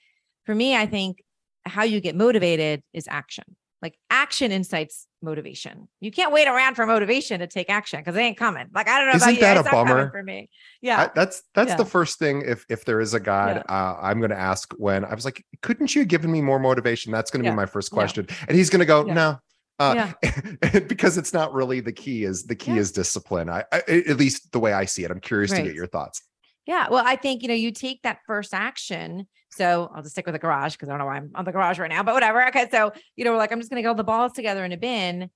For 0.46 0.56
me, 0.56 0.76
I 0.76 0.86
think 0.88 1.24
how 1.66 1.84
you 1.84 2.00
get 2.02 2.16
motivated 2.16 2.82
is 2.94 3.08
action. 3.10 3.44
like 3.80 3.96
action 4.10 4.52
insights 4.52 5.06
motivation. 5.22 5.88
You 6.00 6.10
can't 6.12 6.32
wait 6.32 6.48
around 6.48 6.74
for 6.74 6.88
motivation 6.88 7.42
to 7.42 7.48
take 7.48 7.70
action 7.70 8.00
because 8.00 8.16
they 8.16 8.24
ain't 8.24 8.38
coming. 8.38 8.66
Like 8.74 8.90
I 8.90 8.98
don't 8.98 9.08
know 9.10 9.16
Isn't 9.18 9.30
about 9.30 9.40
that 9.42 9.58
it's 9.58 9.68
a 9.68 9.72
bummer? 9.72 10.10
for 10.10 10.24
me. 10.24 10.50
Yeah, 10.82 11.02
I- 11.04 11.12
that's 11.14 11.44
that's 11.54 11.70
Yeah. 11.70 11.76
the 11.78 11.86
first 11.86 12.18
thing. 12.18 12.42
If 12.44 12.66
if 12.70 12.86
there 12.86 13.00
is 13.00 13.14
a 13.14 13.20
God, 13.20 13.64
uh, 13.70 13.96
I'm 14.02 14.18
going 14.20 14.32
to 14.32 14.40
ask 14.40 14.74
when 14.78 15.06
I 15.06 15.14
was 15.14 15.26
like, 15.26 15.46
couldn't 15.62 15.94
you 15.94 16.02
have 16.02 16.08
given 16.08 16.32
me 16.32 16.42
more 16.42 16.58
motivation? 16.58 17.12
That's 17.12 17.30
going 17.30 17.44
to 17.44 17.46
Yeah. 17.48 17.52
be 17.52 17.56
my 17.56 17.68
first 17.68 17.92
Yeah. 17.92 17.98
question, 17.98 18.28
and 18.48 18.58
he's 18.58 18.72
going 18.72 18.80
to 18.80 18.86
go, 18.88 19.06
Yeah. 19.06 19.14
no. 19.14 19.40
Uh, 19.80 20.12
Yeah. 20.24 20.80
because 20.88 21.18
it's 21.18 21.34
not 21.34 21.54
really 21.54 21.80
the 21.80 21.92
key 21.92 22.24
is 22.24 22.46
the 22.46 22.56
key 22.56 22.74
Yeah. 22.74 22.80
is 22.80 22.92
discipline 22.92 23.50
I, 23.50 23.64
I 23.72 23.78
at 23.88 24.18
least 24.18 24.52
the 24.52 24.60
way 24.60 24.74
i 24.74 24.86
see 24.86 25.04
it 25.04 25.12
i'm 25.12 25.20
curious 25.20 25.52
to 25.52 25.62
get 25.62 25.76
your 25.76 25.88
thoughts 25.88 26.22
Yeah. 26.66 26.90
Well, 26.90 27.04
I 27.06 27.16
think, 27.16 27.44
you 27.44 27.48
know, 27.48 27.54
you 27.54 27.72
take 27.72 28.02
that 28.02 28.20
first 28.28 28.54
action. 28.54 29.28
So 29.52 29.90
I'll 29.96 30.02
just 30.02 30.16
stick 30.16 30.26
with 30.26 30.34
the 30.34 30.40
garage 30.40 30.74
because 30.74 30.90
I 30.90 30.92
don't 30.92 31.00
know 31.00 31.06
why 31.06 31.16
I'm 31.16 31.32
on 31.34 31.46
the 31.46 31.54
garage 31.54 31.80
right 31.80 31.90
now, 31.90 32.04
but 32.04 32.14
whatever. 32.14 32.46
Okay. 32.50 32.68
So, 32.70 32.92
you 33.16 33.24
know, 33.24 33.32
we're 33.32 33.38
like, 33.38 33.54
I'm 33.54 33.60
just 33.60 33.70
going 33.72 33.78
to 33.78 33.84
get 33.84 33.88
all 33.88 33.96
the 33.96 34.04
balls 34.04 34.34
together 34.34 34.66
in 34.66 34.74
a 34.74 34.78
bin. 34.78 35.30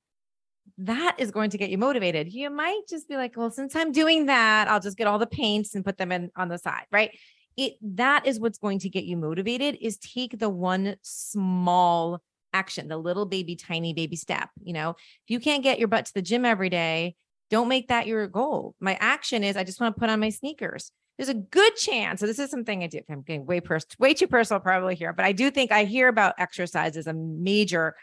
That 0.79 1.15
is 1.19 1.31
going 1.31 1.51
to 1.51 1.57
get 1.57 1.69
you 1.69 1.77
motivated. 1.77 2.33
You 2.33 2.49
might 2.49 2.81
just 2.89 3.07
be 3.07 3.15
like, 3.15 3.37
well, 3.37 3.49
since 3.49 3.77
I'm 3.77 3.93
doing 3.93 4.25
that, 4.25 4.67
I'll 4.67 4.81
just 4.81 4.97
get 4.97 5.07
all 5.07 5.19
the 5.19 5.25
paints 5.25 5.73
and 5.73 5.85
put 5.85 5.97
them 5.97 6.11
in 6.11 6.31
on 6.35 6.49
the 6.49 6.57
side. 6.57 6.85
Right. 6.91 7.17
It 7.55 7.73
that 7.81 8.27
is 8.27 8.37
what's 8.37 8.57
going 8.57 8.79
to 8.79 8.89
get 8.89 9.05
you 9.05 9.15
motivated 9.15 9.77
is 9.79 9.97
take 9.99 10.37
the 10.37 10.49
one 10.49 10.97
small 11.01 12.21
action, 12.53 12.87
the 12.87 12.97
little 12.97 13.25
baby, 13.25 13.55
tiny 13.55 13.93
baby 13.93 14.15
step. 14.15 14.49
You 14.63 14.73
know, 14.73 14.89
if 14.91 15.29
you 15.29 15.39
can't 15.39 15.63
get 15.63 15.79
your 15.79 15.87
butt 15.87 16.05
to 16.05 16.13
the 16.13 16.21
gym 16.21 16.45
every 16.45 16.69
day, 16.69 17.15
don't 17.49 17.67
make 17.67 17.89
that 17.89 18.07
your 18.07 18.27
goal. 18.27 18.75
My 18.79 18.97
action 18.99 19.43
is 19.43 19.57
I 19.57 19.63
just 19.63 19.81
want 19.81 19.95
to 19.95 19.99
put 19.99 20.09
on 20.09 20.19
my 20.19 20.29
sneakers 20.29 20.91
there's 21.21 21.29
a 21.29 21.35
good 21.35 21.75
chance. 21.75 22.19
So 22.19 22.25
this 22.25 22.39
is 22.39 22.49
something 22.49 22.83
I 22.83 22.87
do. 22.87 23.01
I'm 23.07 23.21
getting 23.21 23.45
way 23.45 23.61
pers- 23.61 23.85
way 23.99 24.15
too 24.15 24.25
personal 24.25 24.59
probably 24.59 24.95
here, 24.95 25.13
but 25.13 25.23
I 25.23 25.33
do 25.33 25.51
think 25.51 25.71
I 25.71 25.83
hear 25.83 26.07
about 26.07 26.33
exercise 26.39 26.97
as 26.97 27.05
a 27.05 27.13
major 27.13 27.95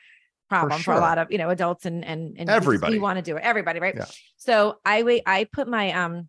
problem 0.48 0.80
for, 0.80 0.94
a 0.94 1.00
lot 1.00 1.18
of 1.18 1.30
you 1.32 1.38
know 1.38 1.50
adults 1.50 1.84
and 1.84 2.04
and, 2.04 2.36
and 2.38 2.48
Everybody. 2.48 2.94
we 2.94 2.98
want 3.00 3.16
to 3.16 3.22
do 3.22 3.36
it. 3.36 3.42
Everybody, 3.42 3.80
right? 3.80 3.94
Yeah. 3.96 4.04
So 4.36 4.78
I 4.84 5.02
wait. 5.02 5.24
I 5.26 5.44
put 5.44 5.66
my 5.66 5.92
um. 5.92 6.28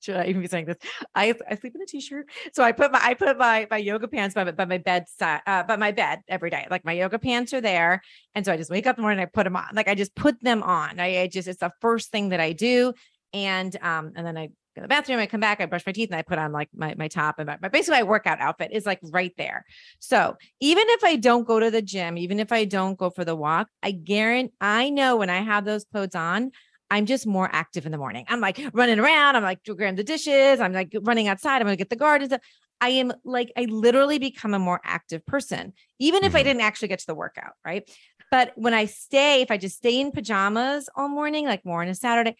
Should 0.00 0.16
I 0.16 0.26
even 0.26 0.40
be 0.40 0.48
saying 0.48 0.66
this? 0.66 0.76
I 1.14 1.34
I 1.48 1.56
sleep 1.56 1.74
in 1.74 1.82
a 1.82 1.86
t-shirt, 1.86 2.26
so 2.52 2.62
I 2.62 2.72
put 2.72 2.90
my 2.90 3.00
I 3.02 3.14
put 3.14 3.36
my 3.38 3.66
my 3.70 3.76
yoga 3.76 4.08
pants 4.08 4.34
by, 4.34 4.44
my- 4.44 4.50
by 4.52 4.64
my 4.64 4.78
bedside, 4.78 5.42
uh, 5.46 5.62
by 5.62 5.76
my 5.76 5.92
bed 5.92 6.20
every 6.28 6.50
day. 6.50 6.66
Like 6.70 6.84
my 6.84 6.92
yoga 6.92 7.18
pants 7.18 7.52
are 7.52 7.60
there, 7.60 8.02
and 8.34 8.44
so 8.44 8.52
I 8.52 8.56
just 8.56 8.70
wake 8.70 8.86
up 8.86 8.96
in 8.96 9.02
the 9.02 9.02
morning, 9.02 9.22
I 9.22 9.26
put 9.26 9.44
them 9.44 9.56
on. 9.56 9.68
Like 9.74 9.88
I 9.88 9.94
just 9.94 10.14
put 10.14 10.42
them 10.42 10.62
on. 10.62 10.98
I, 10.98 11.22
I 11.22 11.26
just 11.26 11.48
it's 11.48 11.60
the 11.60 11.72
first 11.80 12.10
thing 12.10 12.30
that 12.30 12.40
I 12.40 12.52
do, 12.52 12.94
and 13.32 13.74
um 13.82 14.12
and 14.16 14.26
then 14.26 14.38
I 14.38 14.46
go 14.46 14.52
to 14.76 14.82
the 14.82 14.88
bathroom, 14.88 15.18
I 15.18 15.26
come 15.26 15.40
back, 15.40 15.60
I 15.60 15.66
brush 15.66 15.84
my 15.84 15.92
teeth, 15.92 16.10
and 16.10 16.16
I 16.18 16.22
put 16.22 16.38
on 16.38 16.52
like 16.52 16.68
my 16.74 16.94
my 16.96 17.08
top 17.08 17.38
and 17.38 17.46
my, 17.46 17.58
my 17.60 17.68
basically 17.68 18.00
my 18.00 18.04
workout 18.08 18.40
outfit 18.40 18.70
is 18.72 18.86
like 18.86 19.00
right 19.02 19.32
there. 19.36 19.64
So 19.98 20.36
even 20.60 20.84
if 20.88 21.04
I 21.04 21.16
don't 21.16 21.46
go 21.46 21.60
to 21.60 21.70
the 21.70 21.82
gym, 21.82 22.16
even 22.16 22.40
if 22.40 22.52
I 22.52 22.64
don't 22.64 22.96
go 22.98 23.10
for 23.10 23.24
the 23.24 23.36
walk, 23.36 23.68
I 23.82 23.90
guarantee 23.90 24.54
I 24.60 24.90
know 24.90 25.16
when 25.16 25.28
I 25.30 25.42
have 25.42 25.64
those 25.64 25.84
clothes 25.84 26.14
on, 26.14 26.52
I'm 26.90 27.06
just 27.06 27.26
more 27.26 27.48
active 27.52 27.86
in 27.86 27.92
the 27.92 27.98
morning. 27.98 28.24
I'm 28.28 28.40
like 28.40 28.60
running 28.72 28.98
around. 28.98 29.36
I'm 29.36 29.42
like 29.42 29.62
grabbing 29.64 29.96
the 29.96 30.04
dishes. 30.04 30.60
I'm 30.60 30.72
like 30.72 30.94
running 31.02 31.28
outside. 31.28 31.56
I'm 31.60 31.66
gonna 31.66 31.76
get 31.76 31.90
the 31.90 31.96
gardens. 31.96 32.32
I 32.80 32.88
am 32.90 33.12
like 33.24 33.52
I 33.56 33.64
literally 33.64 34.18
become 34.18 34.54
a 34.54 34.58
more 34.58 34.80
active 34.84 35.24
person, 35.26 35.72
even 35.98 36.24
if 36.24 36.34
I 36.34 36.40
Mhm. 36.40 36.44
didn't 36.44 36.62
actually 36.62 36.88
get 36.88 36.98
to 37.00 37.06
the 37.06 37.14
workout, 37.14 37.52
right? 37.64 37.88
But 38.30 38.52
when 38.56 38.74
I 38.74 38.86
stay, 38.86 39.42
if 39.42 39.50
I 39.50 39.56
just 39.56 39.76
stay 39.76 40.00
in 40.00 40.12
pajamas 40.12 40.88
all 40.94 41.08
morning, 41.08 41.46
like 41.46 41.64
more 41.64 41.82
on 41.82 41.88
a 41.88 41.94
Saturday, 41.94 42.36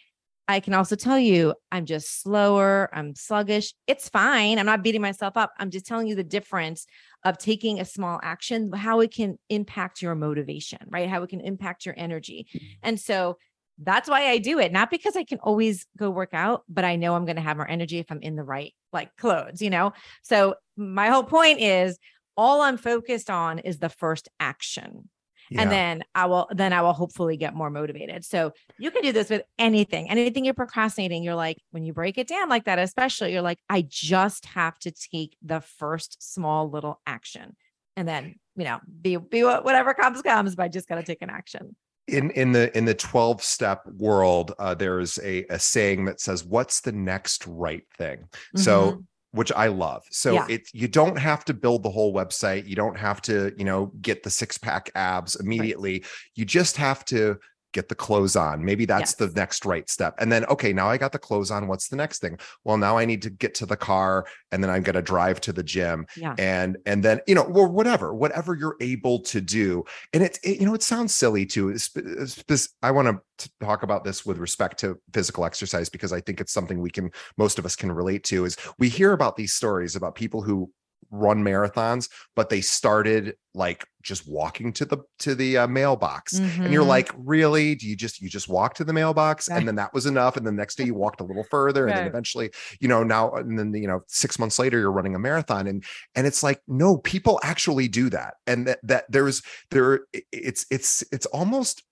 I 0.48 0.58
can 0.60 0.74
also 0.74 0.96
tell 0.96 1.18
you 1.18 1.54
I'm 1.70 1.86
just 1.86 2.22
slower. 2.22 2.88
I'm 2.92 3.14
sluggish. 3.14 3.72
It's 3.86 4.08
fine. 4.08 4.58
I'm 4.58 4.66
not 4.66 4.82
beating 4.82 5.00
myself 5.02 5.36
up. 5.36 5.52
I'm 5.58 5.70
just 5.70 5.86
telling 5.86 6.08
you 6.08 6.16
the 6.16 6.24
difference 6.24 6.86
of 7.24 7.38
taking 7.38 7.78
a 7.78 7.84
small 7.84 8.18
action, 8.22 8.72
how 8.72 9.00
it 9.00 9.12
can 9.12 9.38
impact 9.48 10.02
your 10.02 10.14
motivation, 10.14 10.78
right? 10.88 11.08
How 11.08 11.22
it 11.22 11.28
can 11.28 11.40
impact 11.40 11.86
your 11.86 11.94
energy. 11.96 12.46
And 12.82 12.98
so 12.98 13.38
that's 13.82 14.08
why 14.08 14.28
I 14.28 14.38
do 14.38 14.58
it, 14.58 14.72
not 14.72 14.90
because 14.90 15.16
I 15.16 15.24
can 15.24 15.38
always 15.38 15.86
go 15.98 16.10
work 16.10 16.34
out, 16.34 16.64
but 16.68 16.84
I 16.84 16.96
know 16.96 17.14
I'm 17.14 17.24
going 17.24 17.36
to 17.36 17.42
have 17.42 17.56
more 17.56 17.68
energy 17.68 17.98
if 17.98 18.10
I'm 18.10 18.20
in 18.20 18.36
the 18.36 18.42
right 18.42 18.74
like 18.92 19.16
clothes, 19.16 19.62
you 19.62 19.70
know? 19.70 19.92
So 20.22 20.54
my 20.76 21.08
whole 21.08 21.24
point 21.24 21.60
is 21.60 21.98
all 22.36 22.60
I'm 22.60 22.76
focused 22.76 23.30
on 23.30 23.58
is 23.58 23.78
the 23.78 23.88
first 23.88 24.28
action. 24.38 25.08
Yeah. 25.50 25.62
And 25.62 25.70
then 25.70 26.04
I 26.14 26.26
will 26.26 26.48
then 26.52 26.72
I 26.72 26.80
will 26.82 26.92
hopefully 26.92 27.36
get 27.36 27.54
more 27.54 27.70
motivated. 27.70 28.24
So 28.24 28.52
you 28.78 28.92
can 28.92 29.02
do 29.02 29.10
this 29.10 29.30
with 29.30 29.42
anything, 29.58 30.08
anything 30.08 30.44
you're 30.44 30.54
procrastinating. 30.54 31.24
You're 31.24 31.34
like, 31.34 31.58
when 31.72 31.82
you 31.82 31.92
break 31.92 32.18
it 32.18 32.28
down 32.28 32.48
like 32.48 32.66
that, 32.66 32.78
especially, 32.78 33.32
you're 33.32 33.42
like, 33.42 33.58
I 33.68 33.84
just 33.88 34.46
have 34.46 34.78
to 34.80 34.92
take 34.92 35.36
the 35.42 35.60
first 35.60 36.22
small 36.22 36.70
little 36.70 37.00
action. 37.04 37.56
And 37.96 38.06
then, 38.06 38.36
you 38.54 38.62
know, 38.62 38.78
be 39.02 39.16
be 39.16 39.42
whatever 39.42 39.92
comes, 39.92 40.22
comes, 40.22 40.54
but 40.54 40.62
I 40.62 40.68
just 40.68 40.88
gotta 40.88 41.02
take 41.02 41.20
an 41.20 41.30
action. 41.30 41.74
In 42.10 42.30
in 42.32 42.52
the 42.52 42.76
in 42.76 42.84
the 42.84 42.94
12 42.94 43.42
step 43.42 43.82
world 43.98 44.52
uh, 44.58 44.74
there's 44.74 45.18
a, 45.18 45.44
a 45.50 45.58
saying 45.58 46.04
that 46.06 46.20
says 46.20 46.44
what's 46.44 46.80
the 46.80 46.92
next 46.92 47.46
right 47.46 47.84
thing? 47.96 48.28
So 48.56 48.92
Mhm. 48.92 49.04
which 49.32 49.52
i 49.52 49.68
love. 49.68 50.02
So 50.10 50.34
Yeah. 50.34 50.46
it 50.48 50.68
you 50.72 50.88
don't 50.88 51.16
have 51.16 51.44
to 51.44 51.54
build 51.54 51.82
the 51.84 51.90
whole 51.90 52.12
website. 52.12 52.66
You 52.66 52.74
don't 52.76 52.98
have 52.98 53.22
to 53.22 53.52
you 53.56 53.64
know 53.64 53.92
get 54.00 54.22
the 54.22 54.30
six 54.30 54.58
pack 54.58 54.90
abs 54.94 55.36
immediately. 55.36 56.04
You 56.34 56.44
just 56.44 56.76
have 56.76 57.04
to 57.06 57.38
get 57.72 57.88
the 57.88 57.94
clothes 57.94 58.36
on. 58.36 58.64
Maybe 58.64 58.84
that's 58.84 59.14
the 59.14 59.28
next 59.28 59.64
right 59.64 59.88
step. 59.88 60.14
And 60.18 60.30
then 60.30 60.44
okay 60.46 60.72
now 60.72 60.88
i 60.88 60.96
got 60.96 61.12
the 61.12 61.18
clothes 61.18 61.50
on 61.50 61.68
what's 61.68 61.88
the 61.88 61.96
next 61.96 62.20
thing? 62.20 62.38
Well 62.64 62.76
now 62.76 62.98
i 62.98 63.04
need 63.04 63.22
to 63.22 63.30
get 63.30 63.54
to 63.56 63.66
the 63.66 63.76
car 63.76 64.26
and 64.52 64.62
then 64.62 64.70
i'm 64.70 64.82
going 64.82 64.94
to 64.94 65.02
drive 65.02 65.40
to 65.42 65.52
the 65.52 65.62
gym. 65.62 66.06
Yeah. 66.16 66.34
and 66.38 66.76
and 66.86 67.02
then 67.04 67.20
you 67.26 67.34
know 67.34 67.42
or 67.42 67.68
whatever 67.68 68.14
whatever 68.14 68.54
you're 68.54 68.76
able 68.80 69.20
to 69.20 69.40
do. 69.40 69.84
And 70.12 70.22
it, 70.22 70.38
it 70.42 70.60
you 70.60 70.66
know 70.66 70.74
it 70.74 70.82
sounds 70.82 71.14
silly 71.14 71.46
too 71.46 71.76
Sp- 71.78 72.04
uh, 72.04 72.26
sp- 72.26 72.72
i 72.82 72.90
want 72.90 73.08
to 73.38 73.50
talk 73.60 73.82
about 73.82 74.04
this 74.04 74.26
with 74.26 74.38
respect 74.38 74.78
to 74.80 75.00
physical 75.12 75.44
exercise 75.44 75.88
because 75.88 76.12
i 76.12 76.20
think 76.20 76.40
it's 76.40 76.52
something 76.52 76.80
we 76.80 76.90
can 76.90 77.10
most 77.38 77.58
of 77.58 77.64
us 77.64 77.76
can 77.76 77.90
relate 77.90 78.24
to 78.24 78.44
is 78.44 78.56
we 78.78 78.88
hear 78.88 79.12
about 79.12 79.36
these 79.36 79.54
stories 79.54 79.96
about 79.96 80.14
people 80.14 80.42
who 80.42 80.70
run 81.10 81.42
marathons 81.42 82.08
but 82.36 82.48
they 82.48 82.60
started 82.60 83.34
like 83.54 83.84
just 84.02 84.26
walking 84.28 84.72
to 84.72 84.84
the 84.84 84.98
to 85.18 85.34
the 85.34 85.58
uh, 85.58 85.66
mailbox 85.66 86.38
and 86.38 86.72
you're 86.72 86.82
Mhm. 86.84 86.88
like 86.88 87.10
really 87.16 87.74
do 87.74 87.86
you 87.86 87.96
just 87.96 88.20
you 88.20 88.28
just 88.28 88.48
walk 88.48 88.74
to 88.74 88.84
the 88.84 88.92
mailbox 88.92 89.48
Right. 89.48 89.58
and 89.58 89.68
then 89.68 89.76
that 89.76 89.92
was 89.92 90.06
enough 90.06 90.36
and 90.36 90.46
the 90.46 90.52
next 90.52 90.76
day 90.76 90.84
you 90.84 90.94
walked 90.94 91.20
a 91.20 91.24
little 91.24 91.44
further 91.44 91.86
and 91.86 91.96
then 91.96 92.06
eventually 92.06 92.50
you 92.80 92.88
know 92.88 93.02
now 93.02 93.32
and 93.32 93.58
then 93.58 93.74
you 93.74 93.86
know 93.86 94.00
6 94.08 94.38
months 94.38 94.58
later 94.58 94.78
you're 94.78 94.90
running 94.92 95.14
a 95.14 95.18
marathon 95.18 95.66
and 95.66 95.84
and 96.14 96.26
it's 96.26 96.42
like 96.42 96.60
no 96.66 96.96
people 96.98 97.38
actually 97.42 97.88
do 97.88 98.08
that 98.10 98.34
and 98.46 98.66
that 98.66 98.78
that 98.82 99.04
there's 99.10 99.42
there 99.70 100.00
it's 100.32 100.64
it's 100.70 101.02
it's 101.12 101.26
almost 101.26 101.82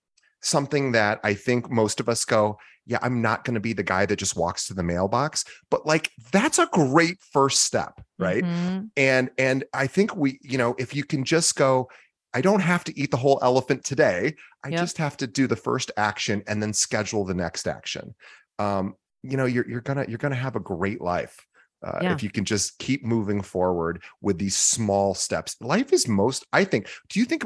something 0.41 0.93
that 0.93 1.19
i 1.23 1.33
think 1.33 1.69
most 1.69 1.99
of 1.99 2.07
us 2.09 2.25
go 2.25 2.57
yeah 2.89 2.99
i'm 3.01 3.21
not 3.21 3.45
going 3.45 3.53
to 3.53 3.59
be 3.61 3.71
the 3.73 3.83
guy 3.83 4.05
that 4.05 4.17
just 4.17 4.35
walks 4.35 4.67
to 4.67 4.73
the 4.73 4.83
mailbox 4.83 5.45
but 5.71 5.85
like 5.85 6.11
that's 6.33 6.59
a 6.59 6.67
great 6.73 7.17
first 7.31 7.63
step 7.63 8.01
right 8.17 8.43
Mhm. 8.43 8.89
and 8.97 9.29
and 9.37 9.63
i 9.73 9.87
think 9.87 10.15
we 10.15 10.39
you 10.41 10.57
know 10.57 10.75
if 10.77 10.93
you 10.93 11.03
can 11.05 11.23
just 11.23 11.55
go 11.55 11.87
i 12.33 12.41
don't 12.41 12.59
have 12.61 12.83
to 12.85 12.99
eat 12.99 13.11
the 13.11 13.17
whole 13.17 13.39
elephant 13.41 13.85
today 13.85 14.35
i 14.65 14.69
Yep. 14.69 14.79
just 14.79 14.97
have 14.97 15.15
to 15.17 15.27
do 15.27 15.47
the 15.47 15.55
first 15.55 15.91
action 15.95 16.43
and 16.47 16.61
then 16.61 16.73
schedule 16.73 17.23
the 17.23 17.33
next 17.45 17.67
action 17.67 18.13
um 18.57 18.95
you 19.23 19.37
know 19.37 19.45
you're 19.45 19.67
you're 19.69 19.81
gonna 19.81 20.05
you're 20.09 20.17
gonna 20.17 20.35
have 20.35 20.55
a 20.57 20.59
great 20.59 20.99
life 21.01 21.37
uh, 21.81 21.99
Yeah. 22.01 22.11
if 22.13 22.21
you 22.23 22.29
can 22.29 22.43
just 22.43 22.77
keep 22.79 23.05
moving 23.05 23.41
forward 23.41 24.03
with 24.21 24.37
these 24.37 24.57
small 24.57 25.13
steps 25.13 25.55
life 25.61 25.93
is 25.93 26.07
most 26.07 26.45
i 26.51 26.63
think 26.65 26.87
do 27.09 27.19
you 27.19 27.25
think 27.25 27.45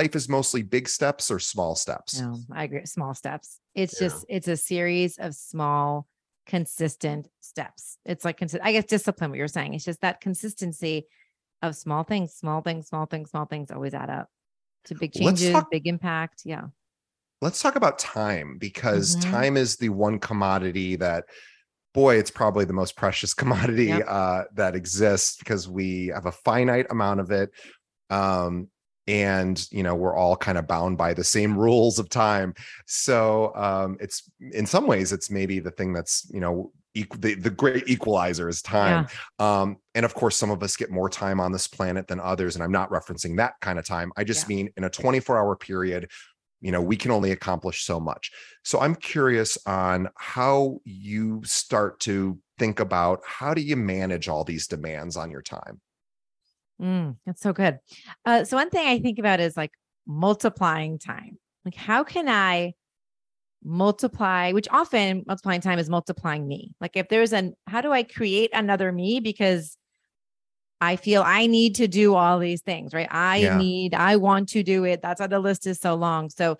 life 0.00 0.16
is 0.16 0.28
mostly 0.28 0.62
big 0.62 0.88
steps 0.88 1.30
or 1.30 1.38
small 1.38 1.74
steps 1.74 2.18
No, 2.20 2.38
I 2.50 2.64
agree. 2.64 2.86
Small 2.86 3.12
steps. 3.14 3.60
It's 3.78 4.00
Yeah. 4.00 4.08
just 4.08 4.24
it's 4.28 4.48
a 4.48 4.56
series 4.56 5.18
of 5.18 5.34
small, 5.34 6.08
consistent 6.46 7.28
steps. 7.40 7.98
It's 8.04 8.24
like 8.24 8.42
I 8.62 8.72
guess 8.72 8.84
discipline. 8.86 9.30
What 9.30 9.38
you're 9.38 9.48
saying. 9.48 9.74
It's 9.74 9.84
just 9.84 10.00
that 10.00 10.20
consistency 10.20 11.06
of 11.62 11.76
small 11.76 12.02
things, 12.02 12.34
small 12.34 12.60
things, 12.60 12.88
small 12.88 13.06
things, 13.06 13.30
small 13.30 13.46
things 13.46 13.70
always 13.70 13.94
add 13.94 14.10
up 14.10 14.28
to 14.86 14.94
big 14.96 15.12
changes, 15.12 15.52
talk- 15.52 15.70
big 15.70 15.86
impact. 15.86 16.42
Yeah. 16.44 16.66
let's 17.40 17.62
talk 17.62 17.76
about 17.76 18.00
time 18.00 18.58
because 18.58 19.14
Mhm. 19.14 19.30
time 19.30 19.56
is 19.56 19.76
the 19.76 19.90
one 19.90 20.18
commodity 20.18 20.96
that 20.96 21.24
boy 21.94 22.16
it's 22.16 22.32
probably 22.32 22.64
the 22.64 22.72
most 22.72 22.96
precious 22.96 23.32
commodity 23.42 23.84
Yep. 23.86 24.04
uh, 24.08 24.42
that 24.54 24.74
exists 24.74 25.36
because 25.38 25.68
we 25.68 26.08
have 26.08 26.26
a 26.26 26.32
finite 26.32 26.86
amount 26.90 27.20
of 27.20 27.30
it 27.30 27.50
um, 28.10 28.68
and 29.08 29.66
you 29.72 29.82
know 29.82 29.96
we're 29.96 30.14
all 30.14 30.36
kind 30.36 30.58
of 30.58 30.68
bound 30.68 30.98
by 30.98 31.14
the 31.14 31.24
same 31.24 31.58
rules 31.58 31.98
of 31.98 32.08
time. 32.10 32.54
So 32.86 33.52
um, 33.56 33.96
it's 34.00 34.30
in 34.52 34.66
some 34.66 34.86
ways 34.86 35.12
it's 35.12 35.30
maybe 35.30 35.58
the 35.58 35.72
thing 35.72 35.92
that's 35.92 36.30
you 36.32 36.40
know 36.40 36.72
equal 36.94 37.20
the, 37.20 37.34
the 37.34 37.50
great 37.50 37.88
equalizer 37.88 38.48
is 38.48 38.62
time. 38.62 39.06
Um, 39.38 39.78
and 39.94 40.04
of 40.04 40.14
course 40.14 40.36
some 40.36 40.50
of 40.50 40.62
us 40.62 40.76
get 40.76 40.90
more 40.90 41.08
time 41.10 41.40
on 41.40 41.52
this 41.52 41.66
planet 41.68 42.06
than 42.08 42.20
others 42.20 42.54
and 42.54 42.62
i'm 42.64 42.72
not 42.72 42.90
referencing 42.90 43.36
that 43.38 43.54
kind 43.60 43.78
of 43.78 43.86
time. 43.86 44.12
I 44.16 44.24
just 44.24 44.48
Yeah. 44.48 44.56
mean 44.56 44.70
in 44.76 44.84
a 44.84 44.90
24 44.90 45.38
hour 45.38 45.56
period 45.56 46.10
you 46.60 46.72
know 46.72 46.82
we 46.82 46.96
can 46.96 47.10
only 47.12 47.30
accomplish 47.32 47.84
so 47.84 48.00
much. 48.00 48.30
So 48.64 48.80
i'm 48.80 48.94
curious 48.94 49.58
on 49.66 50.08
how 50.16 50.80
you 50.84 51.42
start 51.44 52.00
to 52.00 52.38
think 52.58 52.80
about 52.80 53.20
how 53.24 53.54
do 53.54 53.62
you 53.62 53.76
manage 53.76 54.28
all 54.28 54.44
these 54.44 54.66
demands 54.66 55.16
on 55.16 55.30
your 55.30 55.42
time 55.42 55.80
Mm, 56.80 57.16
that's 57.26 57.42
so 57.42 57.52
good. 57.52 57.78
Uh, 58.24 58.44
so 58.44 58.56
one 58.56 58.70
thing 58.70 58.86
I 58.86 58.98
think 59.00 59.18
about 59.18 59.40
is 59.40 59.56
like 59.56 59.72
multiplying 60.06 60.98
time. 60.98 61.38
Like, 61.64 61.74
how 61.74 62.04
can 62.04 62.28
I 62.28 62.74
multiply, 63.64 64.52
which 64.52 64.68
often 64.70 65.24
multiplying 65.26 65.60
time 65.60 65.78
is 65.78 65.88
multiplying 65.90 66.46
me. 66.46 66.72
Like, 66.80 66.96
if 66.96 67.08
there's 67.08 67.32
an, 67.32 67.54
how 67.66 67.80
do 67.80 67.92
I 67.92 68.02
create 68.02 68.50
another 68.52 68.92
me? 68.92 69.20
Because 69.20 69.76
I 70.80 70.96
feel 70.96 71.22
I 71.22 71.46
need 71.46 71.74
to 71.76 71.88
do 71.88 72.14
all 72.14 72.38
these 72.38 72.62
things, 72.62 72.94
right? 72.94 73.08
I 73.10 73.38
yeah. 73.38 73.58
need, 73.58 73.94
I 73.94 74.16
want 74.16 74.50
to 74.50 74.62
do 74.62 74.84
it. 74.84 75.02
That's 75.02 75.20
why 75.20 75.26
the 75.26 75.40
list 75.40 75.66
is 75.66 75.80
so 75.80 75.94
long. 75.96 76.30
So 76.30 76.56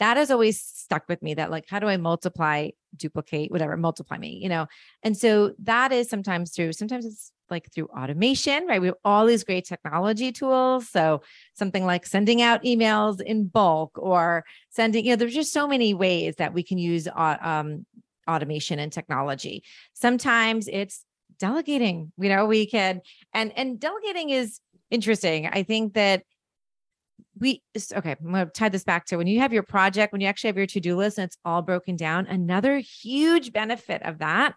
that 0.00 0.16
has 0.16 0.30
always 0.30 0.60
stuck 0.60 1.04
with 1.08 1.22
me 1.22 1.34
that 1.34 1.50
like, 1.50 1.66
how 1.68 1.78
do 1.78 1.86
I 1.86 1.98
multiply, 1.98 2.70
duplicate, 2.96 3.52
whatever, 3.52 3.76
multiply 3.76 4.18
me, 4.18 4.40
you 4.42 4.48
know? 4.48 4.66
And 5.02 5.16
so 5.16 5.52
that 5.62 5.92
is 5.92 6.08
sometimes 6.08 6.52
through, 6.52 6.72
sometimes 6.72 7.04
it's 7.04 7.32
like 7.50 7.70
through 7.72 7.88
automation, 7.96 8.66
right? 8.66 8.80
We 8.80 8.88
have 8.88 8.96
all 9.04 9.26
these 9.26 9.44
great 9.44 9.66
technology 9.66 10.32
tools. 10.32 10.88
So 10.88 11.20
something 11.54 11.84
like 11.84 12.06
sending 12.06 12.40
out 12.40 12.62
emails 12.64 13.20
in 13.20 13.48
bulk 13.48 13.92
or 13.96 14.44
sending, 14.70 15.04
you 15.04 15.12
know, 15.12 15.16
there's 15.16 15.34
just 15.34 15.52
so 15.52 15.68
many 15.68 15.92
ways 15.92 16.36
that 16.36 16.54
we 16.54 16.62
can 16.62 16.78
use 16.78 17.06
uh, 17.06 17.36
um, 17.40 17.84
automation 18.28 18.78
and 18.78 18.92
technology. 18.92 19.64
Sometimes 19.92 20.66
it's 20.66 21.04
delegating, 21.38 22.12
you 22.18 22.28
know, 22.28 22.46
we 22.46 22.66
can, 22.66 23.02
and, 23.34 23.52
and 23.56 23.78
delegating 23.78 24.30
is 24.30 24.60
interesting. 24.90 25.46
I 25.46 25.62
think 25.62 25.94
that 25.94 26.22
we 27.40 27.62
okay 27.94 28.16
i'm 28.20 28.32
going 28.32 28.46
to 28.46 28.52
tie 28.52 28.68
this 28.68 28.84
back 28.84 29.06
to 29.06 29.16
when 29.16 29.26
you 29.26 29.40
have 29.40 29.52
your 29.52 29.62
project 29.62 30.12
when 30.12 30.20
you 30.20 30.28
actually 30.28 30.48
have 30.48 30.56
your 30.56 30.66
to-do 30.66 30.96
list 30.96 31.18
and 31.18 31.24
it's 31.24 31.38
all 31.44 31.62
broken 31.62 31.96
down 31.96 32.26
another 32.26 32.78
huge 32.78 33.52
benefit 33.52 34.02
of 34.02 34.18
that 34.18 34.54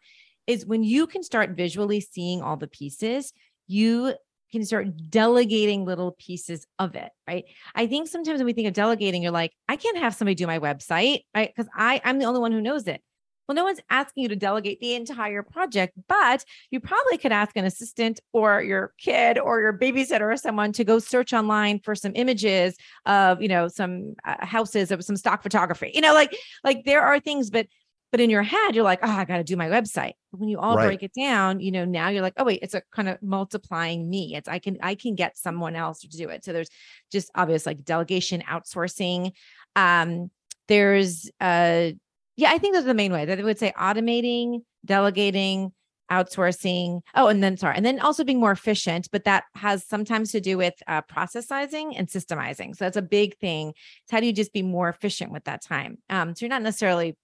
is 0.47 0.65
when 0.65 0.83
you 0.83 1.07
can 1.07 1.23
start 1.23 1.51
visually 1.51 1.99
seeing 1.99 2.41
all 2.41 2.57
the 2.57 2.67
pieces, 2.67 3.33
you 3.67 4.13
can 4.51 4.65
start 4.65 4.87
delegating 5.09 5.85
little 5.85 6.11
pieces 6.11 6.67
of 6.77 6.95
it, 6.95 7.09
right? 7.27 7.45
I 7.73 7.87
think 7.87 8.07
sometimes 8.07 8.39
when 8.39 8.45
we 8.45 8.53
think 8.53 8.67
of 8.67 8.73
delegating, 8.73 9.23
you're 9.23 9.31
like, 9.31 9.51
I 9.67 9.77
can't 9.77 9.97
have 9.97 10.13
somebody 10.13 10.35
do 10.35 10.45
my 10.45 10.59
website, 10.59 11.21
right? 11.35 11.51
Because 11.55 11.69
I 11.75 12.01
I'm 12.03 12.19
the 12.19 12.25
only 12.25 12.39
one 12.39 12.51
who 12.51 12.61
knows 12.61 12.87
it. 12.87 13.01
Well, 13.47 13.55
no 13.55 13.63
one's 13.65 13.81
asking 13.89 14.23
you 14.23 14.29
to 14.29 14.35
delegate 14.35 14.79
the 14.79 14.93
entire 14.95 15.43
project, 15.43 15.97
but 16.07 16.45
you 16.71 16.79
probably 16.79 17.17
could 17.17 17.31
ask 17.31 17.55
an 17.57 17.65
assistant 17.65 18.19
or 18.31 18.61
your 18.61 18.93
kid 18.97 19.37
or 19.37 19.59
your 19.59 19.77
babysitter 19.77 20.31
or 20.33 20.37
someone 20.37 20.71
to 20.73 20.83
go 20.83 20.99
search 20.99 21.33
online 21.33 21.79
for 21.79 21.93
some 21.95 22.13
images 22.15 22.75
of, 23.05 23.41
you 23.41 23.49
know, 23.49 23.67
some 23.67 24.15
uh, 24.25 24.45
houses 24.45 24.91
of 24.91 25.03
some 25.03 25.17
stock 25.17 25.43
photography. 25.43 25.91
You 25.93 26.01
know, 26.01 26.13
like 26.13 26.35
like 26.63 26.85
there 26.85 27.01
are 27.01 27.19
things, 27.19 27.49
but 27.49 27.67
but 28.11 28.21
in 28.21 28.29
your 28.29 28.43
head, 28.43 28.75
you're 28.75 28.83
like, 28.83 28.99
oh, 29.01 29.09
I 29.09 29.25
got 29.25 29.37
to 29.37 29.43
do 29.43 29.57
my 29.57 29.69
website. 29.69 30.13
But 30.31 30.39
When 30.39 30.47
you 30.47 30.59
all 30.59 30.77
right. 30.77 30.85
break 30.85 31.01
it 31.01 31.13
down, 31.19 31.59
you 31.59 31.71
know, 31.71 31.83
now 31.83 32.09
you're 32.09 32.21
like, 32.21 32.35
oh 32.37 32.43
wait, 32.43 32.59
it's 32.61 32.75
a 32.75 32.83
kind 32.91 33.09
of 33.09 33.21
multiplying 33.23 34.07
me. 34.07 34.35
It's 34.35 34.47
I 34.47 34.59
can 34.59 34.77
I 34.83 34.95
can 34.95 35.15
get 35.15 35.35
someone 35.35 35.75
else 35.75 36.01
to 36.01 36.07
do 36.07 36.29
it. 36.29 36.45
So 36.45 36.53
there's 36.53 36.69
just 37.11 37.31
obvious 37.35 37.65
like 37.65 37.83
delegation, 37.83 38.41
outsourcing. 38.41 39.31
Um, 39.75 40.29
there's 40.67 41.29
uh 41.41 41.91
yeah, 42.35 42.51
I 42.51 42.57
think 42.57 42.73
those 42.73 42.83
are 42.83 42.87
the 42.87 42.93
main 42.93 43.13
way 43.13 43.25
that 43.25 43.39
I 43.39 43.43
would 43.43 43.59
say 43.59 43.73
automating, 43.77 44.61
delegating, 44.85 45.71
outsourcing. 46.11 47.01
Oh, 47.15 47.27
and 47.27 47.43
then 47.43 47.57
sorry, 47.57 47.75
and 47.75 47.85
then 47.85 47.99
also 47.99 48.23
being 48.23 48.39
more 48.39 48.51
efficient, 48.51 49.07
but 49.11 49.23
that 49.25 49.45
has 49.55 49.85
sometimes 49.85 50.31
to 50.31 50.41
do 50.41 50.57
with 50.57 50.73
uh, 50.87 51.01
processizing 51.01 51.95
and 51.95 52.07
systemizing. 52.07 52.75
So 52.75 52.85
that's 52.85 52.97
a 52.97 53.01
big 53.01 53.37
thing. 53.37 53.69
It's 53.69 54.11
how 54.11 54.19
do 54.19 54.25
you 54.25 54.33
just 54.33 54.53
be 54.53 54.63
more 54.63 54.89
efficient 54.89 55.31
with 55.31 55.45
that 55.45 55.63
time? 55.63 55.97
Um, 56.09 56.35
so 56.35 56.45
you're 56.45 56.49
not 56.49 56.61
necessarily 56.61 57.15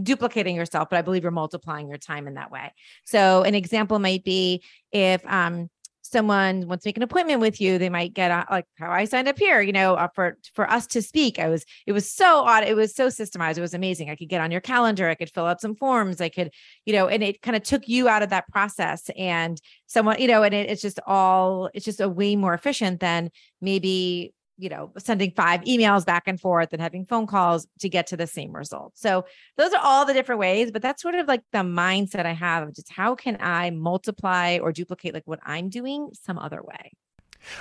duplicating 0.00 0.56
yourself, 0.56 0.88
but 0.90 0.98
I 0.98 1.02
believe 1.02 1.22
you're 1.22 1.32
multiplying 1.32 1.88
your 1.88 1.98
time 1.98 2.26
in 2.26 2.34
that 2.34 2.50
way. 2.50 2.72
So 3.04 3.42
an 3.42 3.54
example 3.54 3.98
might 3.98 4.24
be 4.24 4.62
if 4.92 5.24
um 5.26 5.68
someone 6.10 6.66
wants 6.66 6.84
to 6.84 6.88
make 6.88 6.96
an 6.96 7.02
appointment 7.02 7.40
with 7.40 7.60
you, 7.60 7.78
they 7.78 7.88
might 7.88 8.14
get 8.14 8.30
uh, 8.30 8.44
like 8.50 8.66
how 8.78 8.90
I 8.90 9.04
signed 9.04 9.28
up 9.28 9.38
here, 9.38 9.60
you 9.60 9.72
know, 9.72 9.94
uh, 9.94 10.08
for 10.14 10.36
for 10.54 10.70
us 10.70 10.86
to 10.88 11.02
speak. 11.02 11.38
I 11.38 11.48
was 11.48 11.64
it 11.86 11.92
was 11.92 12.10
so 12.10 12.40
odd, 12.40 12.64
it 12.64 12.76
was 12.76 12.94
so 12.94 13.08
systemized, 13.08 13.58
it 13.58 13.62
was 13.62 13.74
amazing. 13.74 14.10
I 14.10 14.16
could 14.16 14.28
get 14.28 14.40
on 14.40 14.50
your 14.50 14.60
calendar, 14.60 15.08
I 15.08 15.14
could 15.14 15.30
fill 15.30 15.46
out 15.46 15.60
some 15.60 15.76
forms, 15.76 16.20
I 16.20 16.28
could, 16.28 16.52
you 16.84 16.92
know, 16.92 17.08
and 17.08 17.22
it 17.22 17.42
kind 17.42 17.56
of 17.56 17.62
took 17.62 17.88
you 17.88 18.08
out 18.08 18.22
of 18.22 18.30
that 18.30 18.48
process 18.48 19.10
and 19.16 19.60
someone, 19.86 20.20
you 20.20 20.28
know, 20.28 20.42
and 20.42 20.54
it, 20.54 20.70
it's 20.70 20.82
just 20.82 21.00
all 21.06 21.70
it's 21.74 21.84
just 21.84 22.00
a 22.00 22.08
way 22.08 22.36
more 22.36 22.54
efficient 22.54 23.00
than 23.00 23.30
maybe 23.60 24.34
you 24.60 24.68
know, 24.68 24.92
sending 24.98 25.32
five 25.32 25.62
emails 25.62 26.04
back 26.04 26.24
and 26.26 26.38
forth 26.38 26.72
and 26.72 26.82
having 26.82 27.06
phone 27.06 27.26
calls 27.26 27.66
to 27.80 27.88
get 27.88 28.06
to 28.08 28.16
the 28.16 28.26
same 28.26 28.54
result. 28.54 28.92
So 28.94 29.24
those 29.56 29.72
are 29.72 29.80
all 29.82 30.04
the 30.04 30.12
different 30.12 30.38
ways, 30.38 30.70
but 30.70 30.82
that's 30.82 31.02
sort 31.02 31.14
of 31.14 31.26
like 31.26 31.42
the 31.52 31.60
mindset 31.60 32.26
I 32.26 32.32
have 32.32 32.68
of 32.68 32.74
just 32.74 32.92
how 32.92 33.14
can 33.14 33.38
I 33.40 33.70
multiply 33.70 34.58
or 34.58 34.72
duplicate 34.72 35.14
like 35.14 35.26
what 35.26 35.40
I'm 35.44 35.70
doing 35.70 36.10
some 36.12 36.38
other 36.38 36.60
way. 36.62 36.92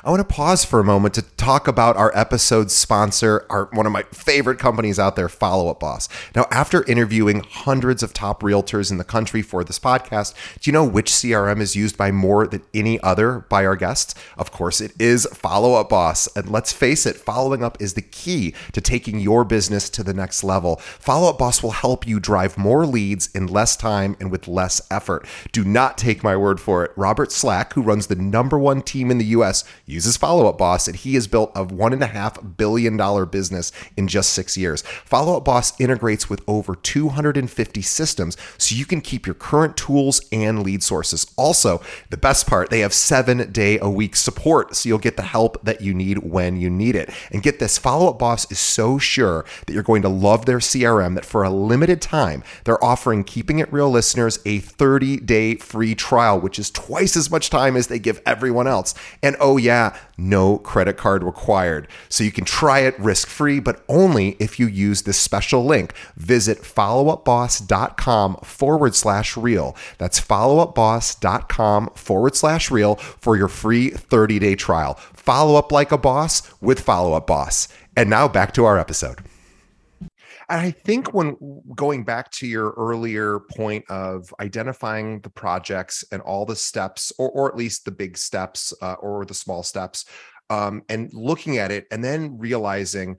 I 0.04 0.10
want 0.10 0.28
to 0.28 0.34
pause 0.34 0.64
for 0.64 0.80
a 0.80 0.84
moment 0.84 1.14
to 1.16 1.22
talk 1.22 1.68
about 1.68 1.98
our 1.98 2.16
episode 2.18 2.72
sponsor, 2.72 3.46
our 3.50 3.66
one 3.72 3.86
of 3.86 3.92
my 3.92 4.04
favorite 4.04 4.60
companies 4.60 5.00
out 5.00 5.16
there, 5.16 5.28
Follow 5.28 5.70
Up 5.70 5.80
Boss. 5.80 6.08
Now, 6.36 6.46
after 6.52 6.84
interviewing 6.86 7.42
hundreds 7.42 8.02
of 8.02 8.14
top 8.14 8.42
realtors 8.42 8.92
in 8.92 8.98
the 8.98 9.04
country 9.04 9.42
for 9.42 9.64
this 9.64 9.80
podcast, 9.80 10.34
do 10.60 10.70
you 10.70 10.74
know 10.74 10.86
which 10.86 11.12
CRM 11.12 11.60
is 11.60 11.76
used 11.76 11.98
by 11.98 12.12
more 12.12 12.48
than 12.48 12.62
any 12.74 13.00
other 13.02 13.40
by 13.50 13.66
our 13.66 13.76
guests? 13.76 14.16
Of 14.38 14.52
course, 14.52 14.80
it 14.80 14.94
is 15.00 15.26
Follow 15.34 15.74
Up 15.74 15.90
Boss. 15.90 16.28
And 16.36 16.50
let's 16.50 16.72
face 16.72 17.06
it, 17.06 17.18
following 17.18 17.64
up 17.64 17.82
is 17.82 17.96
the 17.96 18.02
key 18.02 18.54
to 18.72 18.82
taking 18.82 19.20
your 19.20 19.44
business 19.44 19.90
to 19.92 20.04
the 20.04 20.14
next 20.14 20.44
level. 20.44 20.78
Follow 20.78 21.30
Up 21.30 21.38
Boss 21.38 21.62
will 21.62 21.72
help 21.72 22.08
you 22.08 22.20
drive 22.20 22.58
more 22.58 22.86
leads 22.86 23.30
in 23.36 23.48
less 23.48 23.76
time 23.76 24.16
and 24.20 24.32
with 24.32 24.48
less 24.48 24.82
effort. 24.90 25.26
Do 25.52 25.64
not 25.64 25.98
take 25.98 26.24
my 26.24 26.38
word 26.38 26.60
for 26.62 26.86
it. 26.86 26.92
Robert 26.96 27.32
Slack, 27.32 27.74
who 27.74 27.82
runs 27.82 28.08
the 28.08 28.16
number 28.16 28.58
one 28.58 28.82
team 28.82 29.12
in 29.12 29.18
the 29.18 29.26
US, 29.26 29.64
uses 29.86 30.18
Follow 30.18 30.48
Up 30.48 30.58
Boss, 30.58 30.88
and 30.88 30.96
he 30.96 31.16
has 31.16 31.28
built 31.28 31.52
a 31.56 31.66
$1.5 31.66 32.58
billion 32.58 33.26
business 33.30 33.72
in 33.98 34.08
just 34.08 34.34
six 34.34 34.58
years. 34.58 34.82
Follow 34.82 35.38
Up 35.38 35.46
Boss 35.46 35.80
integrates 35.80 36.30
with 36.30 36.42
over 36.48 36.76
250 36.76 37.82
systems 37.82 38.38
so 38.58 38.76
you 38.76 38.86
can 38.86 39.02
keep 39.02 39.26
your 39.26 39.34
current 39.34 39.78
tools 39.78 40.22
and 40.32 40.64
lead 40.64 40.84
sources. 40.84 41.32
Also, 41.38 41.82
the 42.10 42.18
best 42.18 42.48
part, 42.48 42.70
they 42.70 42.80
have 42.80 42.94
seven 42.94 43.52
day 43.52 43.80
a 43.80 43.90
week 43.90 44.16
support, 44.16 44.76
so 44.76 44.90
you'll 44.90 44.98
get 44.98 45.18
the 45.18 45.24
help 45.24 45.64
that 45.64 45.82
you 45.82 45.94
need 45.94 46.20
when 46.20 46.58
you 46.58 46.70
need 46.70 46.96
it. 46.96 47.10
And 47.32 47.44
get 47.44 47.60
this 47.60 47.78
Follow 47.78 48.10
Up 48.10 48.20
Boss 48.20 48.50
is 48.52 48.60
so 48.60 48.98
sure 48.98 49.46
that 49.66 49.74
you're 49.74 49.84
going 49.84 50.02
to 50.04 50.10
love 50.10 50.46
their 50.46 50.60
CRM 50.60 51.16
that 51.16 51.26
for 51.26 51.44
a 51.44 51.50
limited 51.50 52.02
time, 52.02 52.44
they're 52.64 52.84
offering 52.84 53.24
Keeping 53.24 53.60
It 53.60 53.72
Real 53.72 53.90
listeners 53.90 54.40
a 54.46 54.60
30 54.60 55.18
day 55.18 55.56
free 55.56 55.96
trial, 55.96 56.40
which 56.40 56.60
is 56.60 56.72
twice 56.72 57.16
as 57.16 57.30
much 57.30 57.50
time 57.50 57.76
as 57.76 57.88
they 57.88 58.00
give 58.00 58.22
everyone 58.26 58.68
else. 58.68 58.94
And 59.22 59.36
oh, 59.40 59.58
yeah, 59.60 59.96
no 60.18 60.58
credit 60.58 60.98
card 60.98 61.24
required. 61.24 61.88
So 62.10 62.24
you 62.24 62.32
can 62.32 62.46
try 62.46 62.80
it 62.80 63.00
risk 63.00 63.28
free, 63.28 63.60
but 63.60 63.84
only 63.88 64.38
if 64.40 64.60
you 64.60 64.68
use 64.68 65.04
this 65.04 65.18
special 65.18 65.66
link. 65.66 65.94
Visit 66.16 66.60
followupboss.com 66.60 68.38
forward 68.38 68.96
slash 68.96 69.38
real. 69.38 69.76
That's 69.98 70.20
followupboss.com 70.20 71.90
forward 71.96 72.36
slash 72.36 72.72
real 72.72 72.96
for 72.96 73.38
your 73.38 73.48
free 73.48 73.90
30 73.90 74.40
day 74.40 74.56
trial. 74.56 74.96
Follow 75.14 75.56
up 75.56 75.72
like 75.72 75.92
a 75.92 75.98
boss 75.98 76.42
with 76.62 76.80
Follow 76.80 77.14
Up 77.14 77.28
Boss. 77.28 77.68
And 77.96 78.10
now 78.10 78.28
back 78.28 78.54
to 78.54 78.66
our 78.66 78.80
episode. 78.80 79.20
And 80.50 80.60
I 80.62 80.72
think 80.72 81.14
when 81.14 81.38
going 81.76 82.04
back 82.04 82.32
to 82.32 82.48
your 82.48 82.72
earlier 82.72 83.40
point 83.56 83.86
of 83.90 84.34
identifying 84.40 85.22
the 85.22 85.30
projects 85.30 86.04
and 86.12 86.22
all 86.24 86.46
the 86.46 86.56
steps, 86.56 87.14
or, 87.20 87.30
or 87.30 87.48
at 87.48 87.56
least 87.56 87.86
the 87.86 87.92
big 87.92 88.18
steps 88.18 88.74
uh, 88.82 88.94
or 88.94 89.26
the 89.26 89.34
small 89.34 89.62
steps, 89.62 90.06
um, 90.50 90.82
and 90.90 91.14
looking 91.14 91.60
at 91.60 91.70
it 91.72 91.86
and 91.92 92.04
then 92.04 92.38
realizing, 92.40 93.18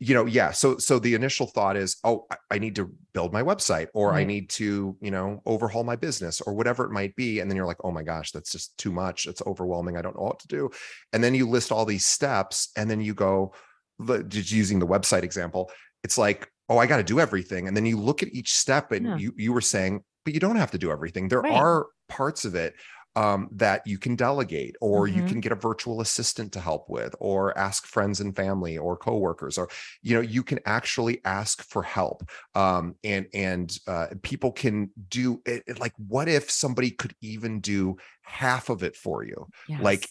you 0.00 0.14
know, 0.14 0.26
yeah. 0.26 0.50
So, 0.50 0.78
so 0.78 0.98
the 0.98 1.14
initial 1.14 1.46
thought 1.46 1.76
is, 1.76 1.98
oh, 2.02 2.26
I 2.50 2.58
need 2.58 2.74
to 2.74 2.92
build 3.14 3.32
my 3.32 3.44
website, 3.44 3.86
or. 3.94 4.12
I 4.12 4.24
need 4.24 4.50
to, 4.50 4.96
you 5.00 5.12
know, 5.12 5.40
overhaul 5.46 5.84
my 5.84 5.94
business, 5.94 6.40
or 6.40 6.54
whatever 6.54 6.84
it 6.84 6.90
might 6.90 7.14
be. 7.14 7.38
And 7.38 7.48
then 7.48 7.56
you're 7.56 7.66
like, 7.66 7.84
oh 7.84 7.92
my 7.92 8.02
gosh, 8.02 8.32
that's 8.32 8.50
just 8.50 8.76
too 8.78 8.90
much. 8.90 9.26
It's 9.26 9.42
overwhelming. 9.46 9.96
I 9.96 10.02
don't 10.02 10.16
know 10.16 10.24
what 10.24 10.40
to 10.40 10.48
do. 10.48 10.70
And 11.12 11.22
then 11.22 11.36
you 11.36 11.48
list 11.48 11.70
all 11.70 11.84
these 11.84 12.04
steps, 12.04 12.70
and 12.76 12.90
then 12.90 13.00
you 13.00 13.14
go, 13.14 13.54
just 14.26 14.50
using 14.50 14.80
the 14.80 14.86
website 14.88 15.22
example, 15.22 15.70
it's 16.02 16.18
like 16.18 16.50
oh, 16.72 16.78
I 16.78 16.86
got 16.86 16.96
to 16.96 17.04
do 17.04 17.20
everything. 17.20 17.68
And 17.68 17.76
then 17.76 17.86
you 17.86 17.98
look 17.98 18.22
at 18.22 18.32
each 18.32 18.54
step 18.54 18.92
and 18.92 19.06
yeah. 19.06 19.16
you 19.16 19.34
you 19.36 19.52
were 19.52 19.60
saying, 19.60 20.02
but 20.24 20.34
you 20.34 20.40
don't 20.40 20.56
have 20.56 20.70
to 20.72 20.78
do 20.78 20.90
everything. 20.90 21.28
There 21.28 21.40
right. 21.40 21.52
are 21.52 21.86
parts 22.08 22.44
of 22.44 22.54
it 22.54 22.74
um, 23.14 23.48
that 23.52 23.86
you 23.86 23.98
can 23.98 24.16
delegate 24.16 24.76
or 24.80 25.06
mm-hmm. 25.06 25.18
you 25.18 25.26
can 25.26 25.40
get 25.40 25.52
a 25.52 25.56
virtual 25.56 26.00
assistant 26.00 26.52
to 26.52 26.60
help 26.60 26.88
with 26.88 27.14
or 27.20 27.56
ask 27.58 27.86
friends 27.86 28.20
and 28.20 28.34
family 28.34 28.78
or 28.78 28.96
coworkers 28.96 29.58
or 29.58 29.68
you 30.02 30.14
know 30.14 30.20
you 30.20 30.42
can 30.42 30.58
actually 30.64 31.20
ask 31.24 31.62
for 31.62 31.82
help 31.82 32.28
um, 32.54 32.94
and 33.04 33.26
and 33.34 33.78
uh, 33.86 34.06
people 34.22 34.50
can 34.50 34.90
do 35.08 35.42
it 35.44 35.78
like 35.78 35.92
what 36.08 36.28
if 36.28 36.50
somebody 36.50 36.90
could 36.90 37.14
even 37.20 37.60
do 37.60 37.96
half 38.22 38.70
of 38.70 38.82
it 38.82 38.96
for 38.96 39.24
you 39.24 39.46
yes. 39.68 39.82
like 39.82 40.08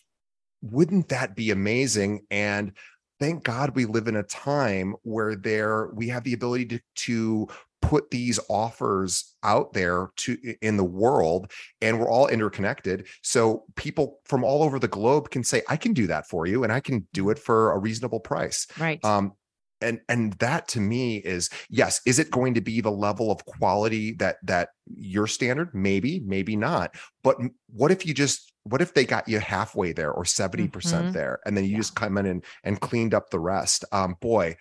wouldn't 0.62 1.09
that 1.09 1.36
be 1.36 1.49
amazing 1.49 2.22
and 2.30 2.74
thank 3.22 3.44
God 3.44 3.76
we 3.76 3.86
live 3.86 4.08
in 4.08 4.16
a 4.16 4.24
time 4.24 4.96
where 5.04 5.36
there 5.36 5.92
we 5.94 6.10
have 6.10 6.24
the 6.24 6.34
ability 6.34 6.66
to, 6.66 6.82
to 6.96 7.48
put 7.80 8.10
these 8.10 8.40
offers 8.50 9.36
out 9.44 9.74
there 9.74 10.10
to 10.16 10.38
in 10.62 10.76
the 10.76 10.84
world 10.84 11.52
and 11.82 12.00
we're 12.00 12.10
all 12.10 12.28
interconnected. 12.28 13.08
So 13.22 13.64
people 13.76 14.20
from 14.26 14.44
all 14.44 14.64
over 14.64 14.80
the 14.80 14.88
globe 14.88 15.30
can 15.30 15.44
say 15.44 15.62
i 15.70 15.78
can 15.78 15.94
do 15.94 16.08
that 16.08 16.28
for 16.28 16.48
you 16.48 16.64
and 16.64 16.74
i 16.74 16.80
can 16.80 17.08
do 17.14 17.30
it 17.30 17.38
for 17.38 17.72
a 17.72 17.78
reasonable 17.78 18.20
price. 18.20 18.66
Right. 18.80 19.04
Um 19.06 19.34
and 19.82 20.00
and 20.10 20.34
that 20.34 20.68
to 20.70 20.80
me 20.80 21.18
is 21.18 21.50
yes 21.70 22.02
is 22.06 22.18
it 22.18 22.32
going 22.32 22.56
to 22.56 22.62
be 22.62 22.82
the 22.82 22.92
level 22.92 23.32
of 23.32 23.46
quality 23.46 24.14
that 24.14 24.38
that 24.44 24.70
your 24.96 25.28
standard? 25.28 25.74
Maybe 25.74 26.22
maybe 26.26 26.56
not. 26.56 26.96
But 27.24 27.38
what 27.68 27.92
if 27.92 28.06
you 28.06 28.14
just 28.16 28.51
what 28.64 28.82
if 28.82 28.93
they 28.93 29.05
got 29.05 29.28
you 29.28 29.39
halfway 29.39 29.91
there 29.93 30.12
or 30.12 30.26
70% 30.26 31.12
Mhm. 31.12 31.14
there 31.14 31.39
and 31.45 31.57
then 31.57 31.66
you 31.66 31.76
Yeah. 31.76 31.78
just 31.78 31.95
come 31.95 32.18
in 32.18 32.26
and, 32.26 32.45
and 32.64 32.80
cleaned 32.82 33.14
up 33.14 33.30
the 33.30 33.39
rest 33.39 33.86
um 33.91 34.16
boy 34.22 34.55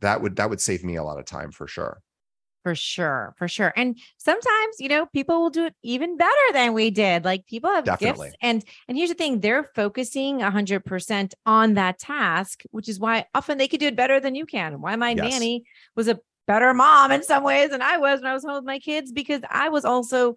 that 0.00 0.22
would 0.22 0.36
that 0.36 0.50
would 0.50 0.60
save 0.60 0.84
me 0.84 0.96
a 0.96 1.04
lot 1.04 1.18
of 1.18 1.26
time 1.26 1.52
for 1.52 1.66
sure 1.66 2.02
For 2.62 2.74
sure, 2.74 3.34
for 3.38 3.48
sure. 3.48 3.72
And 3.74 3.98
sometimes, 4.18 4.76
you 4.80 4.88
know, 4.90 5.06
people 5.06 5.40
will 5.40 5.48
do 5.48 5.64
it 5.64 5.74
even 5.82 6.18
better 6.18 6.52
than 6.52 6.74
we 6.74 6.90
did. 6.90 7.24
Like 7.24 7.46
people 7.46 7.70
have 7.70 7.86
Definitely. 7.86 7.96
gifts. 7.96 8.34
And 8.42 8.62
and 8.86 8.98
here's 8.98 9.08
the 9.08 9.14
thing, 9.14 9.40
they're 9.40 9.64
focusing 9.74 10.40
100% 10.40 11.34
on 11.46 11.72
that 11.74 11.98
task, 11.98 12.62
which 12.70 12.86
is 12.86 13.00
why 13.00 13.24
often 13.34 13.56
they 13.56 13.66
could 13.66 13.80
do 13.80 13.86
it 13.86 13.96
better 13.96 14.20
than 14.20 14.34
you 14.34 14.44
can. 14.44 14.82
Why 14.82 14.94
my 14.96 15.14
Yes. 15.14 15.14
nanny 15.14 15.64
was 15.96 16.06
a 16.06 16.20
better 16.46 16.74
mom 16.74 17.12
in 17.12 17.22
some 17.22 17.44
ways 17.44 17.70
than 17.70 17.80
I 17.80 17.96
was 17.96 18.20
when 18.20 18.30
I 18.30 18.34
was 18.34 18.44
home 18.44 18.56
with 18.56 18.64
my 18.64 18.78
kids 18.78 19.10
because 19.10 19.40
I 19.48 19.70
was 19.70 19.86
also 19.86 20.34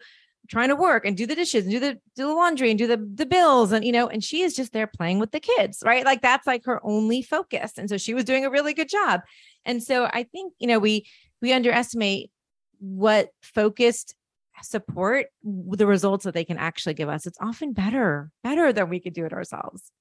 trying 0.50 0.70
to 0.70 0.76
work 0.76 1.06
and 1.06 1.16
do 1.16 1.26
the 1.26 1.36
dishes 1.36 1.64
and 1.64 1.72
do 1.72 1.80
the 1.80 1.94
do 2.16 2.28
the 2.28 2.34
laundry 2.34 2.70
and 2.70 2.78
do 2.78 2.88
the 2.88 2.98
the 3.16 3.26
bills 3.26 3.72
and 3.72 3.86
you 3.86 3.92
know 3.92 4.08
and 4.08 4.24
she 4.24 4.42
is 4.42 4.56
just 4.56 4.74
there 4.74 4.88
playing 4.88 5.20
with 5.20 5.32
the 5.32 5.40
kids 5.40 5.82
right? 5.86 6.06
Like 6.06 6.22
that's 6.22 6.48
like 6.48 6.66
her 6.66 6.86
only 6.86 7.22
focus. 7.22 7.74
And 7.78 7.90
so 7.90 7.98
she 7.98 8.14
was 8.14 8.24
doing 8.24 8.46
a 8.46 8.50
really 8.50 8.74
good 8.74 8.90
job. 8.90 9.22
And 9.66 9.82
so 9.82 10.06
i 10.06 10.24
think 10.24 10.54
you 10.60 10.68
know 10.68 10.80
we 10.80 11.06
we 11.42 11.54
underestimate 11.54 12.32
what 12.80 13.30
focused 13.42 14.16
support 14.62 15.28
the 15.44 15.88
results 15.88 16.26
that 16.26 16.34
they 16.34 16.46
can 16.46 16.58
actually 16.58 16.94
give 16.94 17.10
us. 17.10 17.26
It's 17.26 17.38
often 17.42 17.74
better 17.74 18.30
better 18.44 18.72
than 18.72 18.90
we 18.90 19.00
could 19.00 19.14
do 19.14 19.26
it 19.26 19.34
ourselves. 19.34 19.92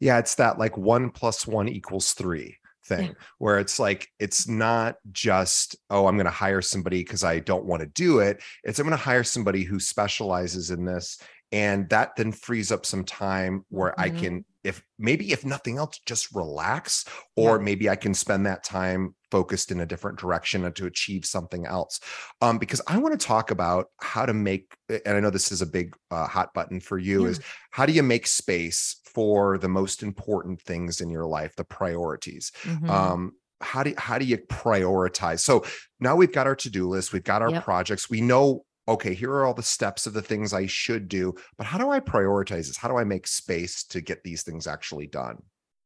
Yeah 0.00 0.18
it's 0.18 0.36
that 0.36 0.58
like 0.58 0.76
one 0.76 1.10
plus 1.10 1.46
one 1.46 1.68
equals 1.68 2.12
three 2.12 2.56
thing 2.88 3.06
Yeah. 3.08 3.12
where 3.38 3.58
it's 3.58 3.78
like 3.78 4.08
it's 4.18 4.46
not 4.48 4.96
just 5.12 5.76
oh 5.90 6.06
i'm 6.06 6.16
going 6.16 6.26
to 6.26 6.30
hire 6.30 6.62
somebody 6.62 7.00
because 7.02 7.24
i 7.24 7.38
don't 7.38 7.64
want 7.64 7.80
to 7.80 7.86
do 7.86 8.20
it 8.20 8.42
it's 8.64 8.78
i'm 8.78 8.86
going 8.86 8.96
to 8.96 9.02
hire 9.04 9.24
somebody 9.24 9.62
who 9.64 9.78
specializes 9.80 10.70
in 10.70 10.84
this 10.84 11.18
and 11.52 11.88
that 11.90 12.16
then 12.16 12.32
frees 12.32 12.72
up 12.72 12.84
some 12.86 13.04
time 13.04 13.64
where 13.68 13.98
i 14.00 14.10
Mhm. 14.10 14.18
can 14.18 14.44
if 14.64 14.82
maybe 14.98 15.32
if 15.32 15.44
nothing 15.44 15.78
else 15.78 16.00
just 16.06 16.34
relax 16.34 17.04
or 17.36 17.56
Yeah. 17.58 17.62
maybe 17.64 17.88
i 17.90 17.96
can 17.96 18.14
spend 18.14 18.46
that 18.46 18.64
time 18.64 19.14
focused 19.30 19.70
in 19.70 19.80
a 19.80 19.86
different 19.86 20.18
direction 20.18 20.64
and 20.64 20.74
to 20.76 20.86
achieve 20.86 21.24
something 21.24 21.66
else 21.66 22.00
um 22.40 22.58
because 22.58 22.80
i 22.86 22.96
want 22.98 23.18
to 23.18 23.26
talk 23.26 23.50
about 23.50 23.86
how 24.00 24.24
to 24.26 24.34
make 24.34 24.76
and 24.88 25.16
i 25.16 25.20
know 25.20 25.30
this 25.30 25.50
is 25.52 25.62
a 25.62 25.66
big 25.66 25.94
uh, 26.10 26.26
hot 26.26 26.52
button 26.54 26.80
for 26.80 26.98
you 26.98 27.24
Yeah. 27.24 27.30
is 27.30 27.40
how 27.70 27.86
do 27.86 27.92
you 27.92 28.02
make 28.02 28.26
space 28.26 29.00
for 29.04 29.58
the 29.58 29.68
most 29.68 30.02
important 30.02 30.60
things 30.62 31.00
in 31.00 31.10
your 31.10 31.26
life 31.26 31.54
the 31.56 31.64
priorities 31.64 32.52
Mhm. 32.64 32.88
um 32.90 33.32
how 33.60 33.82
do 33.82 33.94
how 33.96 34.18
do 34.18 34.24
you 34.24 34.36
prioritize 34.38 35.40
so 35.40 35.64
now 36.00 36.14
we've 36.14 36.32
got 36.32 36.46
our 36.46 36.54
to-do 36.56 36.88
list 36.88 37.12
we've 37.12 37.24
got 37.24 37.42
our 37.42 37.50
Yep. 37.50 37.64
projects 37.64 38.10
we 38.10 38.20
know 38.20 38.64
okay 38.86 39.14
here 39.14 39.32
are 39.32 39.44
all 39.46 39.54
the 39.54 39.62
steps 39.62 40.06
of 40.06 40.12
the 40.12 40.22
things 40.22 40.52
i 40.52 40.66
should 40.66 41.08
do 41.08 41.34
but 41.56 41.66
how 41.66 41.78
do 41.78 41.88
i 41.90 41.98
prioritize 41.98 42.66
this 42.68 42.76
how 42.76 42.88
do 42.88 42.96
i 42.98 43.04
make 43.04 43.26
space 43.26 43.82
to 43.84 44.00
get 44.00 44.22
these 44.22 44.42
things 44.42 44.66
actually 44.66 45.06
done 45.06 45.38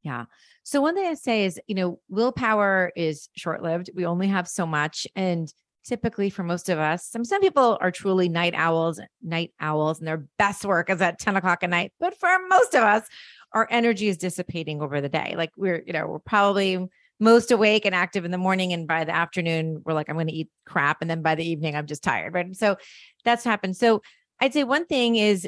Yeah. 0.03 0.24
So 0.62 0.80
one 0.80 0.94
thing 0.94 1.07
I 1.07 1.14
say 1.14 1.44
is, 1.44 1.61
you 1.66 1.74
know, 1.74 2.01
willpower 2.09 2.92
is 2.96 3.28
short-lived. 3.36 3.90
We 3.94 4.07
only 4.07 4.28
have 4.28 4.48
so 4.48 4.66
much. 4.66 5.07
And 5.14 5.53
typically 5.84 6.30
for 6.30 6.42
most 6.42 6.68
of 6.68 6.78
us, 6.78 7.07
some 7.07 7.24
some 7.24 7.40
people 7.40 7.78
are 7.80 7.90
truly 7.90 8.28
night 8.28 8.55
owls, 8.57 9.01
night 9.22 9.53
owls, 9.61 9.98
and 9.98 10.09
their 10.09 10.26
best 10.38 10.64
work 10.64 10.90
is 10.90 11.03
at 11.03 11.18
10 11.18 11.36
o'clock 11.36 11.62
at 11.62 11.70
night. 11.70 11.92
But 12.01 12.18
for 12.18 12.30
most 12.48 12.74
of 12.74 12.82
us, 12.82 13.07
our 13.53 13.66
energy 13.70 14.09
is 14.09 14.16
dissipating 14.16 14.80
over 14.80 15.01
the 15.01 15.09
day. 15.09 15.34
Like 15.36 15.51
we're, 15.57 15.82
you 15.86 15.92
know, 15.92 16.07
we're 16.07 16.18
probably 16.20 16.88
most 17.18 17.51
awake 17.51 17.84
and 17.84 17.94
active 17.94 18.24
in 18.24 18.30
the 18.30 18.38
morning. 18.38 18.72
And 18.72 18.88
by 18.88 19.05
the 19.05 19.14
afternoon, 19.14 19.82
we're 19.84 19.92
like, 19.92 20.09
I'm 20.09 20.16
going 20.16 20.28
to 20.28 20.32
eat 20.32 20.48
crap. 20.64 21.03
And 21.03 21.11
then 21.11 21.20
by 21.20 21.34
the 21.34 21.44
evening, 21.44 21.76
I'm 21.76 21.86
just 21.86 22.03
tired. 22.03 22.32
Right. 22.32 22.57
So 22.57 22.76
that's 23.24 23.44
happened. 23.44 23.76
So 23.76 24.01
I'd 24.40 24.55
say 24.55 24.64
one 24.64 24.86
thing 24.86 25.16
is, 25.16 25.46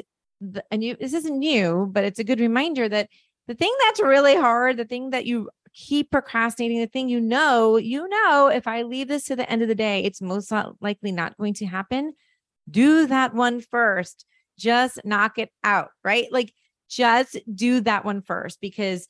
and 0.69 0.83
you, 0.83 0.95
this 0.99 1.13
isn't 1.13 1.39
new, 1.39 1.89
but 1.91 2.03
it's 2.03 2.19
a 2.19 2.23
good 2.23 2.39
reminder 2.39 2.87
that 2.87 3.09
the 3.47 3.55
thing 3.55 3.73
that's 3.81 4.01
really 4.01 4.35
hard, 4.35 4.77
the 4.77 4.85
thing 4.85 5.09
that 5.11 5.25
you 5.25 5.49
keep 5.73 6.11
procrastinating, 6.11 6.79
the 6.79 6.87
thing 6.87 7.09
you 7.09 7.19
know, 7.19 7.77
you 7.77 8.07
know, 8.07 8.47
if 8.47 8.67
I 8.67 8.83
leave 8.83 9.07
this 9.07 9.25
to 9.25 9.35
the 9.35 9.49
end 9.49 9.61
of 9.61 9.67
the 9.67 9.75
day, 9.75 10.03
it's 10.03 10.21
most 10.21 10.51
likely 10.79 11.11
not 11.11 11.37
going 11.37 11.55
to 11.55 11.65
happen. 11.65 12.13
Do 12.69 13.07
that 13.07 13.33
one 13.33 13.59
first. 13.59 14.25
Just 14.57 14.99
knock 15.03 15.39
it 15.39 15.49
out, 15.63 15.89
right? 16.03 16.31
Like 16.31 16.53
just 16.89 17.37
do 17.53 17.81
that 17.81 18.05
one 18.05 18.21
first 18.21 18.61
because 18.61 19.07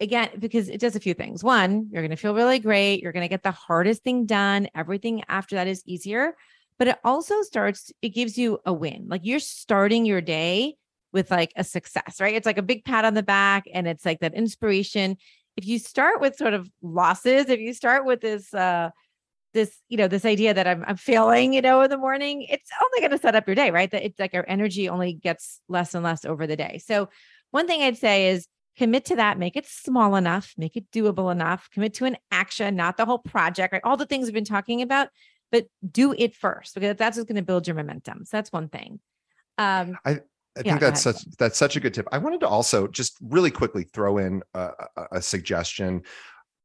again, 0.00 0.28
because 0.38 0.68
it 0.68 0.80
does 0.80 0.96
a 0.96 1.00
few 1.00 1.14
things. 1.14 1.42
One, 1.42 1.88
you're 1.90 2.02
going 2.02 2.10
to 2.10 2.16
feel 2.16 2.34
really 2.34 2.58
great. 2.58 3.00
You're 3.00 3.12
going 3.12 3.24
to 3.24 3.28
get 3.28 3.42
the 3.42 3.50
hardest 3.52 4.02
thing 4.02 4.26
done. 4.26 4.68
Everything 4.74 5.22
after 5.28 5.56
that 5.56 5.68
is 5.68 5.82
easier. 5.86 6.34
But 6.78 6.88
it 6.88 6.98
also 7.04 7.42
starts, 7.42 7.92
it 8.02 8.10
gives 8.10 8.36
you 8.36 8.58
a 8.66 8.72
win. 8.72 9.06
Like 9.08 9.22
you're 9.24 9.38
starting 9.38 10.04
your 10.04 10.20
day 10.20 10.76
with 11.12 11.30
like 11.30 11.52
a 11.56 11.64
success, 11.64 12.20
right? 12.20 12.34
It's 12.34 12.46
like 12.46 12.58
a 12.58 12.62
big 12.62 12.84
pat 12.84 13.04
on 13.04 13.14
the 13.14 13.22
back 13.22 13.64
and 13.72 13.86
it's 13.86 14.04
like 14.04 14.20
that 14.20 14.34
inspiration. 14.34 15.16
If 15.56 15.66
you 15.66 15.78
start 15.78 16.20
with 16.20 16.36
sort 16.36 16.54
of 16.54 16.68
losses, 16.80 17.48
if 17.48 17.60
you 17.60 17.74
start 17.74 18.04
with 18.04 18.20
this 18.20 18.52
uh 18.54 18.90
this, 19.54 19.78
you 19.90 19.98
know, 19.98 20.08
this 20.08 20.24
idea 20.24 20.54
that 20.54 20.66
I'm 20.66 20.84
I'm 20.86 20.96
failing, 20.96 21.52
you 21.52 21.60
know, 21.60 21.82
in 21.82 21.90
the 21.90 21.98
morning, 21.98 22.42
it's 22.48 22.70
only 22.82 23.00
going 23.00 23.10
to 23.10 23.22
set 23.22 23.36
up 23.36 23.46
your 23.46 23.54
day, 23.54 23.70
right? 23.70 23.90
That 23.90 24.04
it's 24.04 24.18
like 24.18 24.34
our 24.34 24.46
energy 24.48 24.88
only 24.88 25.12
gets 25.12 25.60
less 25.68 25.94
and 25.94 26.02
less 26.02 26.24
over 26.24 26.46
the 26.46 26.56
day. 26.56 26.80
So 26.84 27.10
one 27.50 27.66
thing 27.66 27.82
I'd 27.82 27.98
say 27.98 28.28
is 28.28 28.46
commit 28.78 29.04
to 29.06 29.16
that, 29.16 29.38
make 29.38 29.56
it 29.56 29.66
small 29.66 30.16
enough, 30.16 30.54
make 30.56 30.76
it 30.76 30.90
doable 30.90 31.30
enough, 31.30 31.68
commit 31.70 31.94
to 31.94 32.06
an 32.06 32.16
action, 32.30 32.74
not 32.76 32.96
the 32.96 33.04
whole 33.04 33.18
project, 33.18 33.72
right? 33.72 33.82
All 33.84 33.96
the 33.96 34.06
things 34.06 34.26
we've 34.26 34.34
been 34.34 34.44
talking 34.44 34.80
about, 34.80 35.08
but 35.50 35.66
do 35.88 36.14
it 36.16 36.34
first 36.34 36.74
because 36.74 36.96
that's 36.96 37.16
what's 37.16 37.28
going 37.28 37.36
to 37.36 37.42
build 37.42 37.66
your 37.66 37.76
momentum. 37.76 38.24
So 38.24 38.38
that's 38.38 38.52
one 38.52 38.68
thing. 38.68 39.00
Um, 39.58 39.98
I 40.04 40.20
Yeah, 40.56 40.62
think 40.62 40.80
that's 40.80 41.00
such 41.02 41.24
that's 41.38 41.56
such 41.58 41.76
a 41.76 41.80
good 41.80 41.94
tip. 41.94 42.06
I 42.12 42.18
wanted 42.18 42.40
to 42.40 42.48
also 42.48 42.86
just 42.86 43.16
really 43.22 43.50
quickly 43.50 43.84
throw 43.84 44.18
in 44.18 44.42
a, 44.54 44.70
a, 45.12 45.22
suggestion 45.22 46.02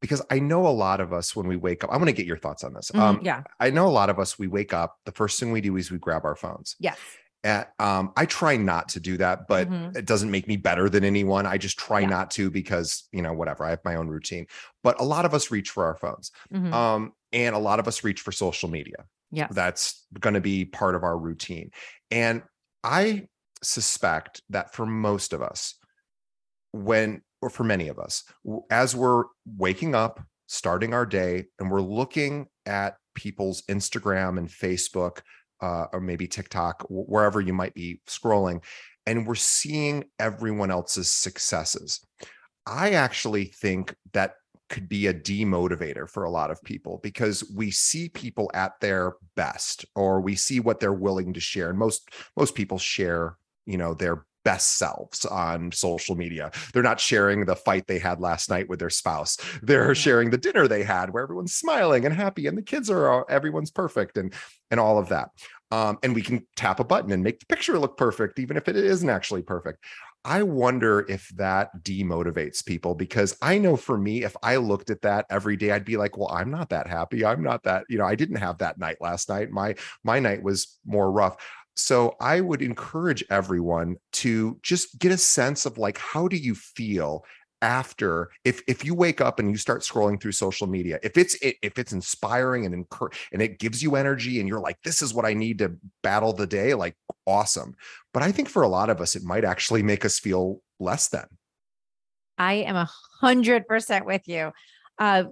because 0.02 0.22
I 0.30 0.40
know 0.40 0.68
a 0.68 0.70
lot 0.70 1.00
of 1.00 1.14
us 1.14 1.36
when 1.36 1.48
we 1.48 1.56
wake 1.56 1.84
up. 1.84 1.90
I 1.92 1.98
want 1.98 2.08
to 2.08 2.14
get 2.14 2.26
your 2.26 2.38
thoughts 2.38 2.64
on 2.64 2.74
this. 2.74 2.92
mhm, 2.92 3.00
Um, 3.00 3.20
yeah. 3.24 3.44
I 3.60 3.70
know 3.70 3.88
a 3.88 3.90
lot 3.90 4.10
of 4.10 4.20
us 4.20 4.38
we 4.38 4.48
wake 4.48 4.74
up. 4.74 4.98
The 5.06 5.12
first 5.12 5.40
thing 5.40 5.52
we 5.52 5.62
do 5.62 5.76
is 5.78 5.90
we 5.90 5.98
grab 5.98 6.26
our 6.26 6.36
phones. 6.36 6.76
Yes. 6.80 6.98
At, 7.44 7.72
um, 7.80 8.12
I 8.18 8.26
try 8.26 8.58
not 8.58 8.90
to 8.90 9.00
do 9.00 9.16
that, 9.18 9.48
but 9.48 9.70
Mhm. 9.70 9.96
it 9.96 10.06
doesn't 10.06 10.30
make 10.32 10.48
me 10.48 10.58
better 10.58 10.90
than 10.90 11.04
anyone. 11.04 11.46
I 11.46 11.58
just 11.58 11.80
try 11.80 12.02
Yeah. 12.02 12.08
not 12.10 12.30
to 12.32 12.52
because 12.52 13.08
you 13.12 13.22
know 13.22 13.32
whatever. 13.34 13.64
I 13.64 13.70
have 13.70 13.86
my 13.86 13.96
own 13.96 14.08
routine. 14.08 14.48
But 14.84 15.00
a 15.00 15.04
lot 15.04 15.24
of 15.26 15.34
us 15.34 15.50
reach 15.50 15.70
for 15.70 15.86
our 15.86 15.96
phones, 15.96 16.32
Mhm. 16.54 16.74
um, 16.74 17.14
and 17.32 17.56
a 17.56 17.60
lot 17.60 17.80
of 17.80 17.88
us 17.88 18.04
reach 18.04 18.22
for 18.22 18.32
social 18.32 18.70
media 18.70 19.06
Yeah, 19.32 19.48
that's 19.52 20.06
going 20.20 20.34
to 20.34 20.42
be 20.42 20.66
part 20.66 20.94
of 20.96 21.04
our 21.04 21.18
routine. 21.18 21.72
And 22.12 22.44
I 22.84 23.28
suspect 23.64 24.42
that 24.50 24.74
for 24.74 24.86
most 24.86 25.34
of 25.34 25.42
us, 25.42 25.76
when, 26.72 27.22
or 27.42 27.50
for 27.50 27.64
many 27.64 27.88
of 27.88 28.00
us, 28.00 28.24
as 28.70 28.96
we're 28.96 29.26
waking 29.46 29.96
up, 29.96 30.22
starting 30.48 30.94
our 30.94 31.06
day, 31.06 31.46
and 31.60 31.70
we're 31.72 31.82
looking 31.82 32.48
at 32.66 32.98
people's 33.16 33.62
Instagram 33.64 34.38
and 34.38 34.48
Facebook, 34.48 35.22
uh, 35.62 35.86
or 35.92 36.00
maybe 36.00 36.28
TikTok, 36.28 36.86
wherever 36.90 37.42
you 37.42 37.54
might 37.54 37.74
be 37.74 38.02
scrolling, 38.08 38.64
and 39.06 39.26
we're 39.26 39.36
seeing 39.36 40.04
everyone 40.20 40.70
else's 40.70 41.12
successes. 41.12 42.06
I 42.66 42.92
actually 42.92 43.46
think 43.46 43.96
that 44.14 44.34
could 44.70 44.90
be 44.90 45.08
a 45.08 45.14
demotivator 45.14 46.10
for 46.10 46.24
a 46.24 46.30
lot 46.30 46.52
of 46.52 46.62
people 46.64 47.00
because 47.02 47.50
we 47.56 47.72
see 47.72 48.10
people 48.10 48.52
at 48.54 48.74
their 48.82 49.14
best 49.36 49.86
or 49.96 50.20
we 50.20 50.36
see 50.36 50.60
what 50.60 50.80
they're 50.80 50.92
willing 50.92 51.34
to 51.34 51.40
share 51.40 51.70
and 51.70 51.80
most 51.80 52.10
most 52.36 52.54
people 52.54 52.78
share 52.78 53.38
you 53.68 53.78
know 53.78 53.94
their 53.94 54.26
best 54.46 54.78
selves 54.78 55.26
on 55.26 55.72
social 55.74 56.16
media 56.16 56.50
they're 56.74 56.82
not 56.82 57.02
sharing 57.02 57.46
the 57.46 57.56
fight 57.56 57.86
they 57.86 58.00
had 58.00 58.22
last 58.22 58.50
night 58.50 58.70
with 58.70 58.80
their 58.80 58.90
spouse 58.90 59.38
they're 59.62 59.90
Yeah. 59.90 59.94
sharing 59.94 60.30
the 60.30 60.38
dinner 60.38 60.68
they 60.70 60.84
had 60.84 61.12
where 61.14 61.22
everyone's 61.22 61.54
smiling 61.54 62.06
and 62.06 62.16
happy 62.16 62.48
and 62.48 62.58
the 62.58 62.62
kids 62.62 62.90
are 62.90 63.10
all- 63.10 63.26
everyone's 63.30 63.72
perfect 63.72 64.18
and 64.18 64.34
and 64.72 64.80
all 64.80 64.98
of 64.98 65.10
that 65.10 65.30
um, 65.70 65.98
and 66.02 66.16
we 66.16 66.22
can 66.22 66.48
tap 66.56 66.80
a 66.80 66.86
button 66.86 67.12
and 67.12 67.24
make 67.24 67.42
the 67.42 67.46
picture 67.46 67.78
look 67.78 67.98
perfect 67.98 68.40
even 68.40 68.56
if 68.56 68.70
it 68.70 68.78
isn't 68.78 69.10
actually 69.10 69.42
perfect 69.42 69.84
I 70.26 70.44
wonder 70.44 71.06
if 71.08 71.30
that 71.38 71.70
demotivates 71.84 72.66
people 72.66 72.96
because 72.96 73.38
I 73.42 73.60
know 73.60 73.78
for 73.78 73.98
me, 73.98 74.24
if 74.26 74.36
I 74.44 74.58
looked 74.58 74.90
at 74.90 75.02
that 75.04 75.26
every 75.30 75.56
day, 75.56 75.72
I'd 75.72 75.86
be 75.86 75.96
like, 75.96 76.18
well, 76.18 76.28
I'm 76.30 76.52
not 76.52 76.68
that 76.70 76.86
happy. 76.86 77.24
I'm 77.24 77.42
not 77.42 77.64
that, 77.64 77.86
you 77.88 77.98
know, 77.98 78.04
I 78.06 78.16
didn't 78.16 78.36
have 78.38 78.58
that 78.58 78.78
night 78.78 78.98
last 79.00 79.30
night. 79.30 79.52
My 79.52 79.76
my 80.04 80.20
night 80.20 80.44
was 80.44 80.80
more 80.86 81.10
rough. 81.10 81.38
So 81.78 82.16
I 82.20 82.42
would 82.42 82.62
encourage 82.62 83.24
everyone 83.30 83.98
to 84.14 84.60
just 84.64 85.00
get 85.00 85.12
a 85.12 85.18
sense 85.18 85.66
of 85.66 85.78
like, 85.78 85.98
how 85.98 86.28
do 86.28 86.36
you 86.36 86.56
feel 86.56 87.24
after 87.64 88.30
if 88.46 88.62
if 88.68 88.86
you 88.86 88.94
wake 88.94 89.20
up 89.20 89.40
and 89.40 89.50
you 89.50 89.58
start 89.58 89.82
scrolling 89.82 90.22
through 90.22 90.32
social 90.32 90.68
media 90.68 91.00
if 91.02 91.18
it's 91.18 91.36
if 91.42 91.80
it's 91.80 91.92
inspiring 91.92 92.66
and 92.66 92.74
incur 92.76 93.10
and 93.34 93.42
it 93.42 93.58
gives 93.58 93.82
you 93.82 93.96
energy 93.96 94.40
and 94.40 94.48
you're 94.48 94.60
like 94.60 94.78
this 94.84 95.02
is 95.02 95.12
what 95.12 95.26
i 95.26 95.34
need 95.34 95.58
to 95.58 95.76
battle 96.04 96.34
the 96.34 96.46
day 96.46 96.76
like 96.76 96.96
awesome. 97.26 97.76
But 98.14 98.24
i 98.24 98.32
think 98.32 98.48
for 98.50 98.62
a 98.62 98.68
lot 98.68 98.90
of 98.90 99.02
us 99.02 99.16
it 99.16 99.24
might 99.24 99.44
actually 99.44 99.84
make 99.84 100.06
us 100.06 100.20
feel 100.20 100.62
less 100.80 101.10
than. 101.10 101.26
I 102.38 102.54
am 102.54 102.76
a 102.76 102.90
hundred 103.22 103.68
percent 103.68 104.06
with 104.06 104.28
you. 104.28 104.52
Uh 104.98 105.26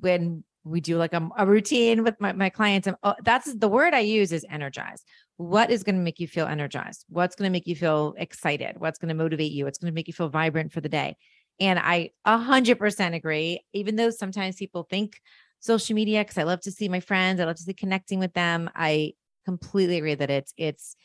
when 0.00 0.44
we 0.64 0.80
do 0.80 0.96
like 0.96 1.12
a, 1.12 1.28
a 1.36 1.46
routine 1.46 2.04
with 2.04 2.14
my, 2.20 2.32
my 2.32 2.48
clients 2.48 2.86
and 2.86 2.96
uh, 3.02 3.14
that's 3.24 3.52
the 3.54 3.68
word 3.68 3.94
i 3.94 3.98
use 3.98 4.32
is 4.32 4.46
energize 4.48 5.02
what 5.42 5.70
is 5.70 5.82
going 5.82 5.96
to 5.96 6.00
make 6.00 6.20
you 6.20 6.28
feel 6.28 6.46
energized 6.46 7.04
what's 7.08 7.34
going 7.34 7.48
to 7.48 7.52
make 7.52 7.66
you 7.66 7.76
feel 7.76 8.14
excited 8.16 8.76
what's 8.78 8.98
going 8.98 9.08
to 9.08 9.14
motivate 9.14 9.52
you 9.52 9.64
what's 9.64 9.78
going 9.78 9.90
to 9.90 9.94
make 9.94 10.06
you 10.06 10.14
feel 10.14 10.28
vibrant 10.28 10.72
for 10.72 10.80
the 10.80 10.88
day 10.88 11.16
and 11.60 11.78
I 11.78 12.10
100% 12.26 13.14
agree, 13.14 13.60
even 13.72 13.96
though 13.96 14.10
sometimes 14.10 14.56
people 14.56 14.82
think 14.82 15.20
social 15.60 15.94
media, 15.94 16.20
because 16.20 16.38
I 16.38 16.42
love 16.42 16.60
to 16.62 16.72
see 16.72 16.88
my 16.88 17.00
friends, 17.00 17.40
I 17.40 17.44
love 17.44 17.56
to 17.56 17.62
see 17.62 17.74
connecting 17.74 18.18
with 18.18 18.34
them. 18.34 18.70
I 18.74 19.12
completely 19.44 19.98
agree 19.98 20.14
that 20.14 20.30
it's, 20.30 20.52
it's, 20.56 20.96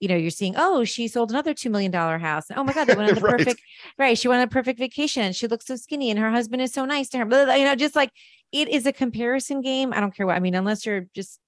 you 0.00 0.08
know, 0.08 0.16
you're 0.16 0.30
seeing, 0.30 0.54
oh, 0.56 0.84
she 0.84 1.08
sold 1.08 1.30
another 1.30 1.54
$2 1.54 1.70
million 1.70 1.92
house. 1.92 2.46
Oh 2.54 2.64
my 2.64 2.72
God, 2.72 2.86
they 2.86 2.94
went 2.94 3.10
on 3.10 3.14
the 3.16 3.20
right. 3.20 3.38
perfect, 3.38 3.60
right. 3.98 4.16
She 4.16 4.28
went 4.28 4.40
on 4.40 4.44
a 4.44 4.50
perfect 4.50 4.78
vacation. 4.78 5.22
and 5.22 5.36
She 5.36 5.48
looks 5.48 5.66
so 5.66 5.76
skinny 5.76 6.10
and 6.10 6.18
her 6.18 6.30
husband 6.30 6.62
is 6.62 6.72
so 6.72 6.84
nice 6.84 7.08
to 7.10 7.18
her. 7.18 7.24
Blah, 7.24 7.46
blah, 7.46 7.54
you 7.54 7.64
know, 7.64 7.74
just 7.74 7.96
like 7.96 8.10
it 8.52 8.68
is 8.68 8.86
a 8.86 8.92
comparison 8.92 9.60
game. 9.60 9.92
I 9.92 10.00
don't 10.00 10.14
care 10.14 10.26
what, 10.26 10.36
I 10.36 10.40
mean, 10.40 10.54
unless 10.54 10.86
you're 10.86 11.06
just 11.14 11.40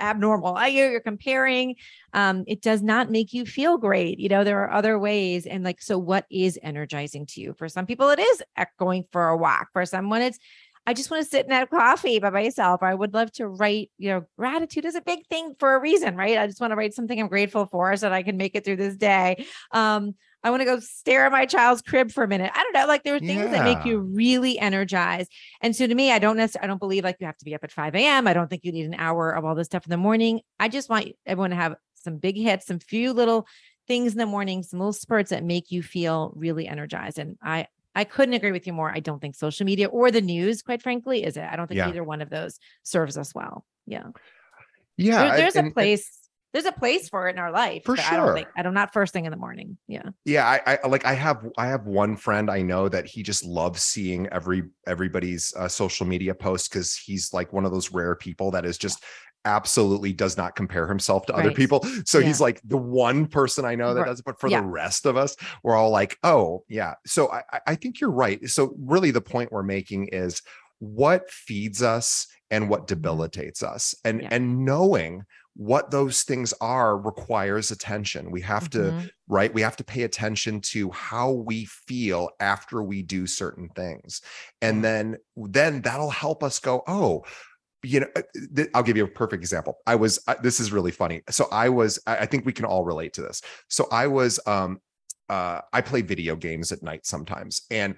abnormal. 0.00 0.56
I 0.56 0.68
you're 0.68 1.00
comparing. 1.00 1.76
Um, 2.12 2.44
it 2.46 2.62
does 2.62 2.82
not 2.82 3.10
make 3.10 3.32
you 3.32 3.44
feel 3.44 3.78
great. 3.78 4.18
You 4.18 4.28
know, 4.28 4.44
there 4.44 4.62
are 4.62 4.72
other 4.72 4.98
ways. 4.98 5.46
And 5.46 5.62
like, 5.64 5.80
so 5.80 5.98
what 5.98 6.26
is 6.30 6.58
energizing 6.62 7.26
to 7.26 7.40
you? 7.40 7.54
For 7.54 7.68
some 7.68 7.86
people, 7.86 8.10
it 8.10 8.18
is 8.18 8.42
going 8.78 9.04
for 9.12 9.28
a 9.28 9.36
walk. 9.36 9.68
For 9.72 9.84
someone, 9.86 10.22
it's 10.22 10.38
I 10.86 10.94
just 10.94 11.10
want 11.10 11.22
to 11.22 11.28
sit 11.28 11.44
and 11.44 11.52
have 11.52 11.70
coffee 11.70 12.18
by 12.18 12.30
myself. 12.30 12.82
I 12.82 12.94
would 12.94 13.12
love 13.12 13.30
to 13.32 13.46
write, 13.46 13.90
you 13.98 14.10
know, 14.10 14.22
gratitude 14.38 14.86
is 14.86 14.94
a 14.94 15.02
big 15.02 15.26
thing 15.28 15.54
for 15.58 15.74
a 15.74 15.80
reason, 15.80 16.16
right? 16.16 16.38
I 16.38 16.46
just 16.46 16.60
want 16.60 16.70
to 16.70 16.76
write 16.76 16.94
something 16.94 17.20
I'm 17.20 17.28
grateful 17.28 17.66
for 17.66 17.94
so 17.96 18.06
that 18.06 18.14
I 18.14 18.22
can 18.22 18.36
make 18.36 18.56
it 18.56 18.64
through 18.64 18.76
this 18.76 18.96
day. 18.96 19.46
Um, 19.72 20.14
I 20.42 20.50
want 20.50 20.60
to 20.62 20.64
go 20.64 20.80
stare 20.80 21.26
at 21.26 21.32
my 21.32 21.44
child's 21.44 21.82
crib 21.82 22.10
for 22.10 22.24
a 22.24 22.28
minute. 22.28 22.50
I 22.54 22.62
don't 22.62 22.72
know. 22.72 22.86
Like 22.86 23.02
there 23.02 23.14
are 23.14 23.20
things 23.20 23.42
yeah. 23.42 23.50
that 23.50 23.64
make 23.64 23.84
you 23.84 23.98
really 23.98 24.58
energized. 24.58 25.30
And 25.60 25.76
so 25.76 25.86
to 25.86 25.94
me, 25.94 26.12
I 26.12 26.18
don't 26.18 26.36
necessarily, 26.36 26.64
I 26.64 26.68
don't 26.68 26.78
believe 26.78 27.04
like 27.04 27.16
you 27.20 27.26
have 27.26 27.36
to 27.38 27.44
be 27.44 27.54
up 27.54 27.62
at 27.62 27.72
5 27.72 27.94
a.m. 27.94 28.26
I 28.26 28.32
don't 28.32 28.48
think 28.48 28.64
you 28.64 28.72
need 28.72 28.86
an 28.86 28.94
hour 28.94 29.30
of 29.30 29.44
all 29.44 29.54
this 29.54 29.66
stuff 29.66 29.84
in 29.84 29.90
the 29.90 29.96
morning. 29.96 30.40
I 30.58 30.68
just 30.68 30.88
want 30.88 31.08
everyone 31.26 31.50
to 31.50 31.56
have 31.56 31.74
some 31.94 32.16
big 32.16 32.36
hits, 32.36 32.66
some 32.66 32.78
few 32.78 33.12
little 33.12 33.46
things 33.86 34.12
in 34.12 34.18
the 34.18 34.26
morning, 34.26 34.62
some 34.62 34.78
little 34.78 34.92
spurts 34.92 35.30
that 35.30 35.44
make 35.44 35.70
you 35.70 35.82
feel 35.82 36.32
really 36.34 36.66
energized. 36.66 37.18
And 37.18 37.36
I, 37.42 37.66
I 37.94 38.04
couldn't 38.04 38.34
agree 38.34 38.52
with 38.52 38.66
you 38.66 38.72
more. 38.72 38.90
I 38.90 39.00
don't 39.00 39.20
think 39.20 39.34
social 39.34 39.66
media 39.66 39.88
or 39.88 40.10
the 40.10 40.20
news, 40.20 40.62
quite 40.62 40.80
frankly, 40.80 41.24
is 41.24 41.36
it. 41.36 41.44
I 41.44 41.56
don't 41.56 41.66
think 41.66 41.78
yeah. 41.78 41.88
either 41.88 42.04
one 42.04 42.22
of 42.22 42.30
those 42.30 42.58
serves 42.82 43.18
us 43.18 43.34
well. 43.34 43.66
Yeah. 43.86 44.04
Yeah. 44.96 45.28
There, 45.28 45.36
there's 45.38 45.56
and, 45.56 45.68
a 45.68 45.70
place 45.72 46.19
there's 46.52 46.64
a 46.64 46.72
place 46.72 47.08
for 47.08 47.28
it 47.28 47.32
in 47.32 47.38
our 47.38 47.52
life. 47.52 47.84
For 47.84 47.96
sure. 47.96 48.12
I 48.12 48.16
don't 48.16 48.34
think 48.34 48.48
I 48.56 48.62
don't 48.62 48.74
not 48.74 48.92
first 48.92 49.12
thing 49.12 49.24
in 49.24 49.30
the 49.30 49.36
morning. 49.36 49.78
Yeah. 49.86 50.02
Yeah. 50.24 50.46
I, 50.46 50.78
I 50.82 50.88
like 50.88 51.04
I 51.04 51.14
have 51.14 51.46
I 51.56 51.66
have 51.66 51.86
one 51.86 52.16
friend 52.16 52.50
I 52.50 52.62
know 52.62 52.88
that 52.88 53.06
he 53.06 53.22
just 53.22 53.44
loves 53.44 53.82
seeing 53.82 54.26
every 54.28 54.64
everybody's 54.86 55.54
uh, 55.56 55.68
social 55.68 56.06
media 56.06 56.34
posts 56.34 56.68
because 56.68 56.96
he's 56.96 57.32
like 57.32 57.52
one 57.52 57.64
of 57.64 57.72
those 57.72 57.92
rare 57.92 58.16
people 58.16 58.50
that 58.52 58.64
is 58.64 58.78
just 58.78 59.04
absolutely 59.44 60.12
does 60.12 60.36
not 60.36 60.54
compare 60.54 60.86
himself 60.86 61.24
to 61.26 61.32
right. 61.32 61.46
other 61.46 61.54
people. 61.54 61.82
So 62.04 62.18
yeah. 62.18 62.26
he's 62.26 62.40
like 62.40 62.60
the 62.64 62.76
one 62.76 63.26
person 63.26 63.64
I 63.64 63.74
know 63.74 63.94
that 63.94 64.06
does 64.06 64.18
it. 64.18 64.24
But 64.24 64.40
for 64.40 64.48
yeah. 64.48 64.60
the 64.60 64.66
rest 64.66 65.06
of 65.06 65.16
us, 65.16 65.36
we're 65.62 65.76
all 65.76 65.90
like, 65.90 66.18
oh 66.22 66.64
yeah. 66.68 66.94
So 67.06 67.30
I, 67.30 67.42
I 67.66 67.74
think 67.74 68.00
you're 68.00 68.10
right. 68.10 68.46
So 68.48 68.74
really 68.78 69.10
the 69.10 69.20
point 69.20 69.52
we're 69.52 69.62
making 69.62 70.08
is 70.08 70.42
what 70.78 71.30
feeds 71.30 71.82
us 71.82 72.26
and 72.50 72.68
what 72.68 72.80
mm-hmm. 72.80 72.94
debilitates 72.94 73.62
us 73.62 73.94
and 74.04 74.22
yeah. 74.22 74.28
and 74.30 74.64
knowing 74.64 75.24
what 75.60 75.90
those 75.90 76.22
things 76.22 76.54
are 76.62 76.96
requires 76.96 77.70
attention. 77.70 78.30
We 78.30 78.40
have 78.40 78.70
mm-hmm. 78.70 79.00
to 79.00 79.10
right? 79.28 79.52
We 79.52 79.60
have 79.60 79.76
to 79.76 79.84
pay 79.84 80.04
attention 80.04 80.62
to 80.72 80.90
how 80.90 81.32
we 81.32 81.66
feel 81.66 82.30
after 82.40 82.82
we 82.82 83.02
do 83.02 83.26
certain 83.26 83.68
things. 83.76 84.22
And 84.62 84.82
then 84.82 85.18
then 85.36 85.82
that'll 85.82 86.08
help 86.08 86.42
us 86.42 86.58
go 86.60 86.82
oh 86.86 87.24
you 87.82 88.00
know 88.00 88.06
uh, 88.16 88.22
th- 88.54 88.68
i'll 88.74 88.82
give 88.82 88.96
you 88.96 89.04
a 89.04 89.08
perfect 89.08 89.42
example. 89.42 89.76
I 89.86 89.96
was 89.96 90.18
uh, 90.28 90.36
this 90.42 90.60
is 90.60 90.72
really 90.72 90.92
funny. 90.92 91.20
So 91.28 91.46
i 91.52 91.68
was 91.68 91.98
I, 92.06 92.16
I 92.20 92.26
think 92.26 92.46
we 92.46 92.54
can 92.54 92.64
all 92.64 92.86
relate 92.86 93.12
to 93.14 93.22
this. 93.22 93.42
So 93.68 93.86
i 93.92 94.06
was 94.06 94.40
um 94.46 94.80
uh 95.28 95.60
i 95.74 95.82
play 95.82 96.00
video 96.00 96.36
games 96.36 96.72
at 96.72 96.82
night 96.82 97.04
sometimes 97.04 97.62
and 97.70 97.96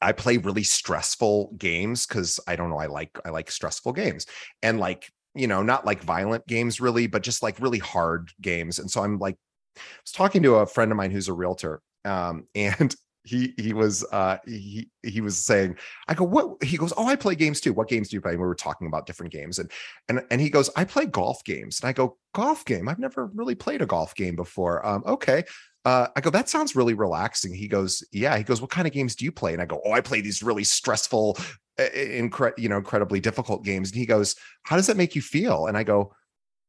I 0.00 0.12
play 0.12 0.36
really 0.36 0.62
stressful 0.62 1.54
games 1.58 2.06
because 2.06 2.38
I 2.46 2.54
don't 2.54 2.70
know. 2.70 2.78
I 2.78 2.86
like 2.86 3.18
I 3.24 3.30
like 3.30 3.50
stressful 3.50 3.92
games. 3.92 4.26
And 4.62 4.78
like 4.78 5.10
you 5.34 5.46
know 5.46 5.62
not 5.62 5.86
like 5.86 6.02
violent 6.02 6.46
games 6.46 6.80
really, 6.80 7.06
but 7.06 7.22
just 7.22 7.42
like 7.42 7.60
really 7.60 7.78
hard 7.78 8.30
games. 8.40 8.78
And 8.78 8.90
so 8.90 9.02
I'm 9.02 9.18
like, 9.18 9.36
I 9.76 9.80
was 10.04 10.12
talking 10.12 10.42
to 10.42 10.56
a 10.56 10.66
friend 10.66 10.90
of 10.90 10.96
mine 10.96 11.10
who's 11.10 11.28
a 11.28 11.32
realtor, 11.32 11.80
um, 12.04 12.46
and 12.54 12.94
he 13.24 13.54
he 13.56 13.72
was 13.72 14.04
uh 14.10 14.36
he 14.46 14.88
he 15.04 15.20
was 15.20 15.38
saying 15.38 15.76
i 16.08 16.14
go 16.14 16.24
what? 16.24 16.62
He 16.62 16.76
goes 16.76 16.92
oh 16.96 17.06
i 17.06 17.16
play 17.16 17.34
games 17.34 17.60
too. 17.60 17.72
What 17.72 17.88
games 17.88 18.08
do 18.08 18.16
you 18.16 18.20
play? 18.20 18.32
And 18.32 18.40
we 18.40 18.46
were 18.46 18.54
talking 18.54 18.88
about 18.88 19.06
different 19.06 19.32
games 19.32 19.58
and 19.58 19.70
and 20.08 20.22
and 20.30 20.40
he 20.40 20.50
goes 20.50 20.70
i 20.76 20.84
play 20.84 21.06
golf 21.06 21.42
games. 21.44 21.80
And 21.80 21.88
i 21.88 21.92
go 21.92 22.18
golf 22.34 22.64
game? 22.64 22.88
I've 22.88 22.98
never 22.98 23.26
really 23.34 23.54
played 23.54 23.82
a 23.82 23.86
golf 23.86 24.14
game 24.14 24.34
before. 24.34 24.84
Um 24.84 25.04
okay 25.06 25.44
uh, 25.84 26.08
I 26.14 26.20
go, 26.20 26.30
that 26.30 26.48
sounds 26.48 26.76
really 26.76 26.94
relaxing. 26.94 27.54
He 27.54 27.68
goes, 27.68 28.04
yeah. 28.12 28.36
He 28.36 28.44
goes, 28.44 28.60
what 28.60 28.70
kind 28.70 28.86
of 28.86 28.92
games 28.92 29.16
do 29.16 29.24
you 29.24 29.32
play? 29.32 29.52
And 29.52 29.60
I 29.60 29.66
go, 29.66 29.80
oh, 29.84 29.92
I 29.92 30.00
play 30.00 30.20
these 30.20 30.42
really 30.42 30.64
stressful, 30.64 31.38
incre- 31.78 32.56
you 32.56 32.68
know, 32.68 32.76
incredibly 32.76 33.20
difficult 33.20 33.64
games. 33.64 33.90
And 33.90 33.98
he 33.98 34.06
goes, 34.06 34.36
how 34.62 34.76
does 34.76 34.86
that 34.86 34.96
make 34.96 35.16
you 35.16 35.22
feel? 35.22 35.66
And 35.66 35.76
I 35.76 35.82
go, 35.82 36.14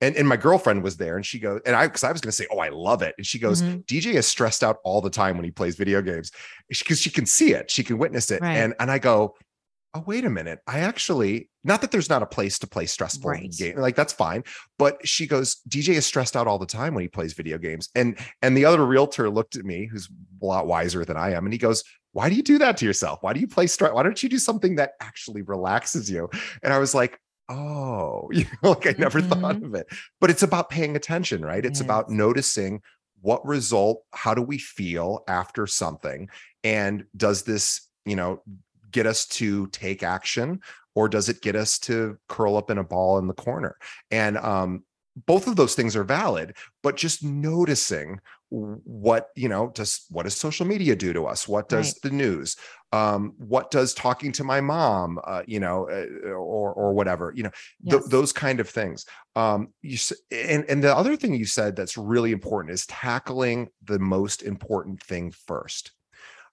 and, 0.01 0.15
and 0.17 0.27
my 0.27 0.35
girlfriend 0.35 0.83
was 0.83 0.97
there 0.97 1.15
and 1.15 1.25
she 1.25 1.39
goes, 1.39 1.61
and 1.65 1.75
I, 1.75 1.87
cause 1.87 2.03
I 2.03 2.11
was 2.11 2.19
going 2.19 2.31
to 2.31 2.35
say, 2.35 2.47
oh, 2.51 2.57
I 2.57 2.69
love 2.69 3.01
it. 3.01 3.15
And 3.17 3.25
she 3.25 3.39
goes, 3.39 3.61
mm-hmm. 3.61 3.79
DJ 3.81 4.15
is 4.15 4.27
stressed 4.27 4.63
out 4.63 4.79
all 4.83 4.99
the 4.99 5.09
time 5.09 5.37
when 5.37 5.45
he 5.45 5.51
plays 5.51 5.75
video 5.75 6.01
games 6.01 6.31
because 6.67 6.99
she, 6.99 7.09
she, 7.09 7.09
can 7.09 7.25
see 7.25 7.53
it. 7.53 7.71
She 7.71 7.83
can 7.83 7.97
witness 7.97 8.29
it. 8.29 8.41
Right. 8.41 8.57
And, 8.57 8.73
and 8.79 8.91
I 8.91 8.97
go, 8.99 9.35
oh 9.93 10.03
wait 10.05 10.25
a 10.25 10.29
minute 10.29 10.59
i 10.67 10.79
actually 10.79 11.49
not 11.63 11.81
that 11.81 11.91
there's 11.91 12.09
not 12.09 12.23
a 12.23 12.25
place 12.25 12.59
to 12.59 12.67
play 12.67 12.85
stressful 12.85 13.29
right. 13.29 13.51
game 13.51 13.77
like 13.77 13.95
that's 13.95 14.13
fine 14.13 14.43
but 14.77 14.97
she 15.07 15.27
goes 15.27 15.57
dj 15.69 15.89
is 15.89 16.05
stressed 16.05 16.35
out 16.35 16.47
all 16.47 16.59
the 16.59 16.65
time 16.65 16.93
when 16.93 17.03
he 17.03 17.07
plays 17.07 17.33
video 17.33 17.57
games 17.57 17.89
and 17.95 18.17
and 18.41 18.57
the 18.57 18.65
other 18.65 18.85
realtor 18.85 19.29
looked 19.29 19.55
at 19.55 19.65
me 19.65 19.85
who's 19.85 20.09
a 20.41 20.45
lot 20.45 20.67
wiser 20.67 21.05
than 21.05 21.17
i 21.17 21.31
am 21.31 21.45
and 21.45 21.53
he 21.53 21.59
goes 21.59 21.83
why 22.11 22.29
do 22.29 22.35
you 22.35 22.43
do 22.43 22.57
that 22.57 22.77
to 22.77 22.85
yourself 22.85 23.19
why 23.21 23.33
do 23.33 23.39
you 23.39 23.47
play 23.47 23.67
stress 23.67 23.93
why 23.93 24.03
don't 24.03 24.23
you 24.23 24.29
do 24.29 24.39
something 24.39 24.75
that 24.75 24.93
actually 24.99 25.41
relaxes 25.41 26.09
you 26.09 26.29
and 26.63 26.73
i 26.73 26.79
was 26.79 26.95
like 26.95 27.19
oh 27.49 28.29
you 28.33 28.45
know 28.61 28.69
like 28.69 28.87
i 28.87 28.95
never 28.97 29.21
mm-hmm. 29.21 29.41
thought 29.41 29.61
of 29.61 29.75
it 29.75 29.87
but 30.19 30.29
it's 30.29 30.43
about 30.43 30.69
paying 30.69 30.95
attention 30.95 31.43
right 31.43 31.65
it's 31.65 31.79
yes. 31.79 31.85
about 31.85 32.09
noticing 32.09 32.81
what 33.21 33.45
result 33.45 34.03
how 34.11 34.33
do 34.33 34.41
we 34.41 34.57
feel 34.57 35.23
after 35.27 35.65
something 35.65 36.27
and 36.63 37.05
does 37.15 37.43
this 37.43 37.87
you 38.05 38.15
know 38.15 38.41
get 38.93 39.05
us 39.05 39.25
to 39.25 39.67
take 39.67 40.03
action 40.03 40.61
or 40.95 41.09
does 41.09 41.27
it 41.27 41.41
get 41.41 41.55
us 41.55 41.79
to 41.79 42.17
curl 42.29 42.55
up 42.55 42.69
in 42.69 42.77
a 42.77 42.83
ball 42.83 43.17
in 43.17 43.27
the 43.27 43.33
corner? 43.33 43.75
And 44.11 44.37
um, 44.37 44.83
both 45.25 45.47
of 45.47 45.55
those 45.55 45.75
things 45.75 45.95
are 45.95 46.03
valid 46.03 46.55
but 46.81 46.95
just 46.95 47.23
noticing 47.23 48.19
what 48.49 49.29
you 49.35 49.49
know 49.49 49.71
does 49.73 50.05
what 50.09 50.23
does 50.23 50.35
social 50.35 50.65
media 50.65 50.95
do 50.95 51.11
to 51.11 51.25
us? 51.25 51.47
What 51.47 51.69
does 51.69 51.87
right. 51.87 52.01
the 52.03 52.11
news? 52.11 52.55
Um, 52.91 53.33
what 53.37 53.71
does 53.71 53.95
talking 53.95 54.31
to 54.33 54.43
my 54.43 54.61
mom 54.61 55.19
uh, 55.23 55.41
you 55.47 55.59
know 55.59 55.89
uh, 55.89 56.29
or 56.29 56.71
or 56.73 56.93
whatever 56.93 57.33
you 57.35 57.43
know 57.43 57.51
yes. 57.81 58.01
th- 58.01 58.11
those 58.11 58.31
kind 58.31 58.59
of 58.59 58.69
things. 58.69 59.05
Um, 59.35 59.69
you 59.81 59.97
and 60.31 60.65
and 60.69 60.83
the 60.83 60.95
other 60.95 61.15
thing 61.15 61.33
you 61.33 61.45
said 61.45 61.75
that's 61.75 61.97
really 61.97 62.31
important 62.31 62.73
is 62.73 62.85
tackling 62.85 63.69
the 63.83 63.97
most 63.97 64.43
important 64.43 65.01
thing 65.01 65.31
first. 65.31 65.91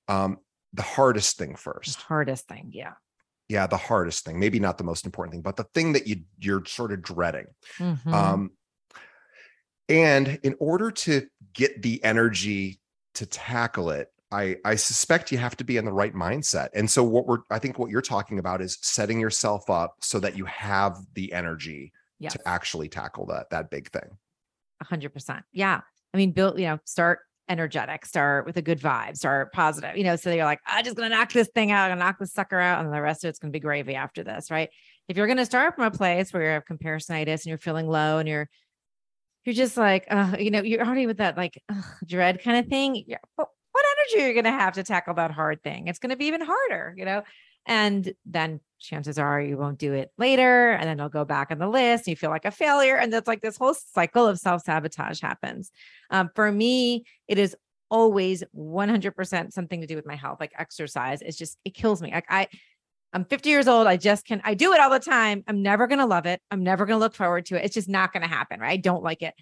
Um, 0.09 0.39
the 0.73 0.83
hardest 0.83 1.37
thing 1.37 1.57
first. 1.57 1.99
The 1.99 2.05
hardest 2.05 2.49
thing, 2.49 2.71
yeah. 2.73 2.93
Yeah, 3.49 3.67
the 3.67 3.77
hardest 3.77 4.25
thing. 4.25 4.39
Maybe 4.39 4.61
not 4.61 4.79
the 4.79 4.85
most 4.85 5.05
important 5.05 5.33
thing, 5.33 5.43
but 5.43 5.57
the 5.57 5.65
thing 5.75 5.93
that 5.95 6.07
you 6.07 6.23
you're 6.39 6.65
sort 6.65 6.93
of 6.93 7.03
dreading. 7.03 7.47
Mm-hmm. 7.79 8.15
Um, 8.15 8.51
and 9.89 10.39
in 10.45 10.55
order 10.61 10.93
to 10.93 11.27
get 11.53 11.83
the 11.83 12.03
energy 12.05 12.81
to 13.15 13.27
tackle 13.27 13.91
it, 13.91 14.09
I, 14.31 14.59
I 14.65 14.77
suspect 14.77 15.33
you 15.33 15.39
have 15.39 15.57
to 15.57 15.65
be 15.65 15.77
in 15.77 15.85
the 15.85 15.93
right 15.93 16.15
mindset. 16.15 16.69
And 16.75 16.89
so 16.89 17.03
what 17.03 17.27
we're 17.27 17.39
I 17.51 17.59
think 17.59 17.79
what 17.79 17.91
you're 17.91 18.01
talking 18.01 18.39
about 18.39 18.63
is 18.63 18.79
setting 18.81 19.19
yourself 19.21 19.69
up 19.69 19.97
so 20.01 20.21
that 20.21 20.37
you 20.37 20.45
have 20.45 20.99
the 21.15 21.33
energy 21.33 21.93
yes. 22.21 22.35
to 22.35 22.49
actually 22.49 22.89
tackle 22.89 23.27
that 23.27 23.51
that 23.51 23.71
big 23.71 23.91
thing. 23.91 24.17
A 24.81 24.85
hundred 24.85 25.13
percent. 25.13 25.45
Yeah. 25.53 25.81
I 26.15 26.17
mean, 26.17 26.31
build, 26.33 26.59
you 26.59 26.67
know, 26.67 26.79
start 26.85 27.21
energetic, 27.51 28.07
start 28.07 28.47
with 28.47 28.57
a 28.57 28.63
good 28.63 28.81
vibe, 28.81 29.17
start 29.17 29.53
positive, 29.53 29.97
you 29.97 30.05
know, 30.05 30.17
so 30.17 30.31
you're 30.31 30.45
like, 30.45 30.61
I'm 30.67 30.85
just 30.85 30.97
going 30.97 31.11
to 31.11 31.17
knock 31.17 31.33
this 31.33 31.49
thing 31.55 31.73
out, 31.73 31.89
going 31.89 31.99
to 31.99 32.05
knock 32.05 32.19
this 32.19 32.33
sucker 32.33 32.59
out. 32.59 32.83
And 32.83 32.95
the 32.95 33.03
rest 33.03 33.25
of 33.25 33.29
it's 33.29 33.39
going 33.39 33.53
to 33.53 33.57
be 33.57 33.61
gravy 33.61 33.97
after 33.97 34.23
this. 34.23 34.51
Right. 34.51 34.71
If 35.09 35.17
you're 35.17 35.27
going 35.27 35.37
to 35.39 35.45
start 35.45 35.75
from 35.75 35.85
a 35.85 35.91
place 35.91 36.33
where 36.33 36.45
you 36.45 36.49
have 36.51 36.65
comparisonitis 36.65 37.41
and 37.43 37.47
you're 37.47 37.59
feeling 37.59 37.89
low 37.89 38.19
and 38.19 38.29
you're, 38.29 38.49
you're 39.45 39.55
just 39.55 39.77
like, 39.77 40.07
uh, 40.09 40.37
you 40.39 40.51
know, 40.51 40.63
you're 40.63 40.85
already 40.85 41.07
with 41.07 41.19
that 41.19 41.37
like 41.37 41.61
ugh, 41.69 41.85
dread 42.07 42.43
kind 42.43 42.65
of 42.65 42.71
thing. 42.71 43.05
What 43.37 43.49
energy 43.99 44.25
are 44.25 44.29
you 44.29 44.35
going 44.35 44.45
to 44.45 44.53
have 44.53 44.75
to 44.75 44.83
tackle 44.83 45.15
that 45.15 45.33
hard 45.33 45.63
thing? 45.63 45.89
It's 45.89 45.99
going 45.99 46.11
to 46.11 46.17
be 46.17 46.27
even 46.27 46.41
harder, 46.41 46.95
you 46.97 47.05
know? 47.05 47.23
And 47.67 48.13
then 48.27 48.61
chances 48.79 49.19
are 49.19 49.41
you 49.41 49.57
won't 49.57 49.79
do 49.79 49.93
it 49.93 50.11
later. 50.19 50.71
And 50.71 50.89
then 50.89 50.99
it'll 50.99 51.09
go 51.09 51.25
back 51.25 51.51
on 51.51 51.59
the 51.59 51.69
list. 51.69 52.09
You 52.09 52.17
feel 52.17 52.31
like 52.31 52.45
a 52.45 52.51
failure. 52.51 52.97
And 52.97 53.13
that's 53.13 53.29
like 53.29 53.43
this 53.43 53.57
whole 53.57 53.75
cycle 53.75 54.27
of 54.27 54.39
self 54.39 54.63
sabotage 54.63 55.21
happens. 55.21 55.71
Um, 56.11 56.31
for 56.35 56.51
me, 56.51 57.05
it 57.29 57.39
is 57.39 57.57
always 57.91 58.43
100% 58.57 59.53
something 59.53 59.81
to 59.81 59.87
do 59.87 59.97
with 59.97 60.07
my 60.07 60.17
health, 60.17 60.39
like 60.41 60.53
exercise. 60.59 61.23
It's 61.23 61.37
just, 61.37 61.59
it 61.65 61.75
kills 61.75 62.01
me. 62.01 62.11
Like 62.13 62.27
I, 62.29 62.47
I'm 63.13 63.25
50 63.25 63.49
years 63.49 63.69
old. 63.69 63.87
I 63.87 63.97
just 63.97 64.25
can, 64.25 64.41
I 64.45 64.55
do 64.55 64.73
it 64.73 64.81
all 64.81 64.91
the 64.91 65.01
time. 65.01 65.43
I'm 65.49 65.63
never 65.63 65.87
going 65.87 65.99
to 65.99 66.07
love 66.07 66.27
it. 66.27 66.41
I'm 66.51 66.63
never 66.63 66.87
going 66.87 66.97
to 66.99 67.01
look 67.01 67.15
forward 67.15 67.47
to 67.47 67.57
it. 67.57 67.65
It's 67.65 67.75
just 67.75 67.89
not 67.89 68.13
going 68.13 68.23
to 68.23 68.29
happen. 68.29 68.61
Right. 68.61 68.73
I 68.73 68.77
don't 68.77 69.03
like 69.03 69.23
it. 69.23 69.35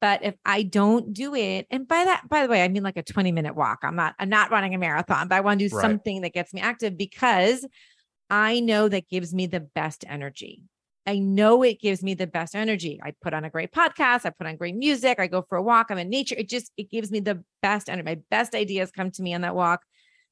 But 0.00 0.24
if 0.24 0.34
I 0.44 0.62
don't 0.62 1.12
do 1.12 1.34
it, 1.34 1.66
and 1.70 1.88
by 1.88 2.04
that, 2.04 2.28
by 2.28 2.42
the 2.42 2.50
way, 2.50 2.62
I 2.62 2.68
mean 2.68 2.82
like 2.82 2.98
a 2.98 3.02
20 3.02 3.32
minute 3.32 3.54
walk. 3.54 3.78
I'm 3.82 3.96
not, 3.96 4.14
I'm 4.18 4.28
not 4.28 4.50
running 4.50 4.74
a 4.74 4.78
marathon, 4.78 5.28
but 5.28 5.36
I 5.36 5.40
want 5.40 5.58
to 5.60 5.68
do 5.68 5.74
right. 5.74 5.82
something 5.82 6.20
that 6.22 6.34
gets 6.34 6.52
me 6.52 6.60
active 6.60 6.98
because 6.98 7.66
I 8.28 8.60
know 8.60 8.88
that 8.88 9.08
gives 9.08 9.32
me 9.32 9.46
the 9.46 9.60
best 9.60 10.04
energy. 10.06 10.62
I 11.06 11.20
know 11.20 11.62
it 11.62 11.80
gives 11.80 12.02
me 12.02 12.14
the 12.14 12.26
best 12.26 12.56
energy. 12.56 13.00
I 13.02 13.12
put 13.22 13.32
on 13.32 13.44
a 13.44 13.50
great 13.50 13.72
podcast, 13.72 14.26
I 14.26 14.30
put 14.30 14.48
on 14.48 14.56
great 14.56 14.74
music, 14.74 15.20
I 15.20 15.28
go 15.28 15.42
for 15.48 15.56
a 15.56 15.62
walk, 15.62 15.86
I'm 15.90 15.98
in 15.98 16.10
nature. 16.10 16.34
It 16.36 16.48
just 16.48 16.72
it 16.76 16.90
gives 16.90 17.12
me 17.12 17.20
the 17.20 17.44
best 17.62 17.88
energy. 17.88 18.04
My 18.04 18.18
best 18.28 18.54
ideas 18.54 18.90
come 18.90 19.12
to 19.12 19.22
me 19.22 19.32
on 19.32 19.42
that 19.42 19.54
walk. 19.54 19.82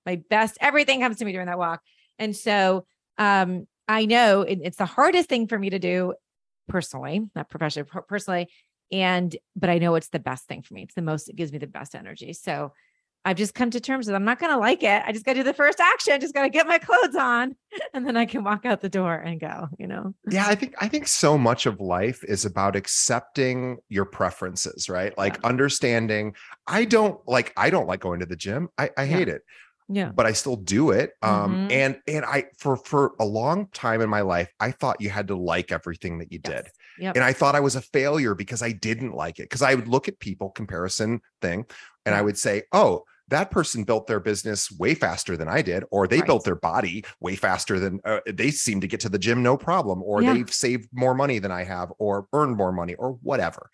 My 0.04 0.20
best 0.28 0.58
everything 0.60 1.00
comes 1.00 1.18
to 1.18 1.24
me 1.24 1.32
during 1.32 1.46
that 1.46 1.58
walk. 1.58 1.80
And 2.18 2.34
so 2.34 2.86
um 3.18 3.68
I 3.86 4.06
know 4.06 4.42
it, 4.42 4.58
it's 4.62 4.78
the 4.78 4.86
hardest 4.86 5.28
thing 5.28 5.46
for 5.46 5.58
me 5.58 5.70
to 5.70 5.78
do 5.78 6.14
personally, 6.68 7.22
not 7.36 7.48
professionally, 7.48 7.88
personally. 8.08 8.48
And 8.94 9.36
but 9.56 9.70
I 9.70 9.78
know 9.78 9.96
it's 9.96 10.08
the 10.08 10.20
best 10.20 10.46
thing 10.46 10.62
for 10.62 10.72
me. 10.74 10.84
It's 10.84 10.94
the 10.94 11.02
most, 11.02 11.28
it 11.28 11.34
gives 11.34 11.50
me 11.50 11.58
the 11.58 11.66
best 11.66 11.96
energy. 11.96 12.32
So 12.32 12.72
I've 13.24 13.36
just 13.36 13.54
come 13.54 13.70
to 13.70 13.80
terms 13.80 14.06
with 14.06 14.14
I'm 14.14 14.24
not 14.24 14.38
going 14.38 14.52
to 14.52 14.58
like 14.58 14.84
it. 14.84 15.02
I 15.04 15.10
just 15.10 15.24
got 15.24 15.32
to 15.32 15.40
do 15.40 15.42
the 15.44 15.52
first 15.52 15.80
action. 15.80 16.20
Just 16.20 16.32
got 16.32 16.42
to 16.42 16.48
get 16.48 16.68
my 16.68 16.78
clothes 16.78 17.16
on 17.16 17.56
and 17.94 18.06
then 18.06 18.16
I 18.16 18.24
can 18.24 18.44
walk 18.44 18.64
out 18.64 18.82
the 18.82 18.88
door 18.88 19.14
and 19.14 19.40
go, 19.40 19.68
you 19.80 19.88
know. 19.88 20.14
Yeah, 20.30 20.46
I 20.46 20.54
think 20.54 20.74
I 20.78 20.86
think 20.86 21.08
so 21.08 21.36
much 21.36 21.66
of 21.66 21.80
life 21.80 22.22
is 22.22 22.44
about 22.44 22.76
accepting 22.76 23.78
your 23.88 24.04
preferences, 24.04 24.88
right? 24.88 25.16
Like 25.18 25.38
yeah. 25.42 25.48
understanding 25.48 26.36
I 26.68 26.84
don't 26.84 27.18
like 27.26 27.52
I 27.56 27.70
don't 27.70 27.88
like 27.88 28.00
going 28.00 28.20
to 28.20 28.26
the 28.26 28.36
gym. 28.36 28.68
I, 28.78 28.90
I 28.96 29.06
hate 29.06 29.28
it. 29.28 29.42
Yeah. 29.88 30.12
But 30.14 30.26
I 30.26 30.32
still 30.32 30.56
do 30.56 30.90
it. 30.90 31.12
Um 31.22 31.30
mm-hmm. 31.30 31.70
and 31.70 32.00
and 32.08 32.24
I 32.24 32.46
for 32.58 32.76
for 32.76 33.14
a 33.20 33.24
long 33.24 33.68
time 33.72 34.00
in 34.00 34.08
my 34.08 34.22
life 34.22 34.50
I 34.60 34.70
thought 34.70 35.00
you 35.00 35.10
had 35.10 35.28
to 35.28 35.36
like 35.36 35.72
everything 35.72 36.18
that 36.18 36.32
you 36.32 36.40
yes. 36.44 36.54
did. 36.54 36.72
Yep. 36.98 37.16
And 37.16 37.24
I 37.24 37.32
thought 37.32 37.54
I 37.54 37.60
was 37.60 37.76
a 37.76 37.82
failure 37.82 38.34
because 38.34 38.62
I 38.62 38.72
didn't 38.72 39.14
like 39.14 39.38
it. 39.38 39.44
Because 39.44 39.62
I 39.62 39.74
would 39.74 39.88
look 39.88 40.08
at 40.08 40.18
people 40.20 40.50
comparison 40.50 41.20
thing 41.42 41.66
and 42.06 42.14
I 42.14 42.22
would 42.22 42.38
say, 42.38 42.62
oh, 42.72 43.04
that 43.28 43.50
person 43.50 43.84
built 43.84 44.06
their 44.06 44.20
business 44.20 44.70
way 44.70 44.94
faster 44.94 45.36
than 45.36 45.48
I 45.48 45.62
did, 45.62 45.84
or 45.90 46.06
they 46.06 46.18
right. 46.18 46.26
built 46.26 46.44
their 46.44 46.56
body 46.56 47.04
way 47.20 47.36
faster 47.36 47.80
than 47.80 48.00
uh, 48.04 48.20
they 48.30 48.50
seem 48.50 48.80
to 48.82 48.86
get 48.86 49.00
to 49.00 49.08
the 49.08 49.18
gym 49.18 49.42
no 49.42 49.56
problem, 49.56 50.02
or 50.02 50.22
yeah. 50.22 50.34
they've 50.34 50.52
saved 50.52 50.88
more 50.92 51.14
money 51.14 51.38
than 51.38 51.50
I 51.50 51.64
have, 51.64 51.92
or 51.98 52.26
earned 52.32 52.56
more 52.56 52.72
money, 52.72 52.94
or 52.94 53.12
whatever. 53.22 53.70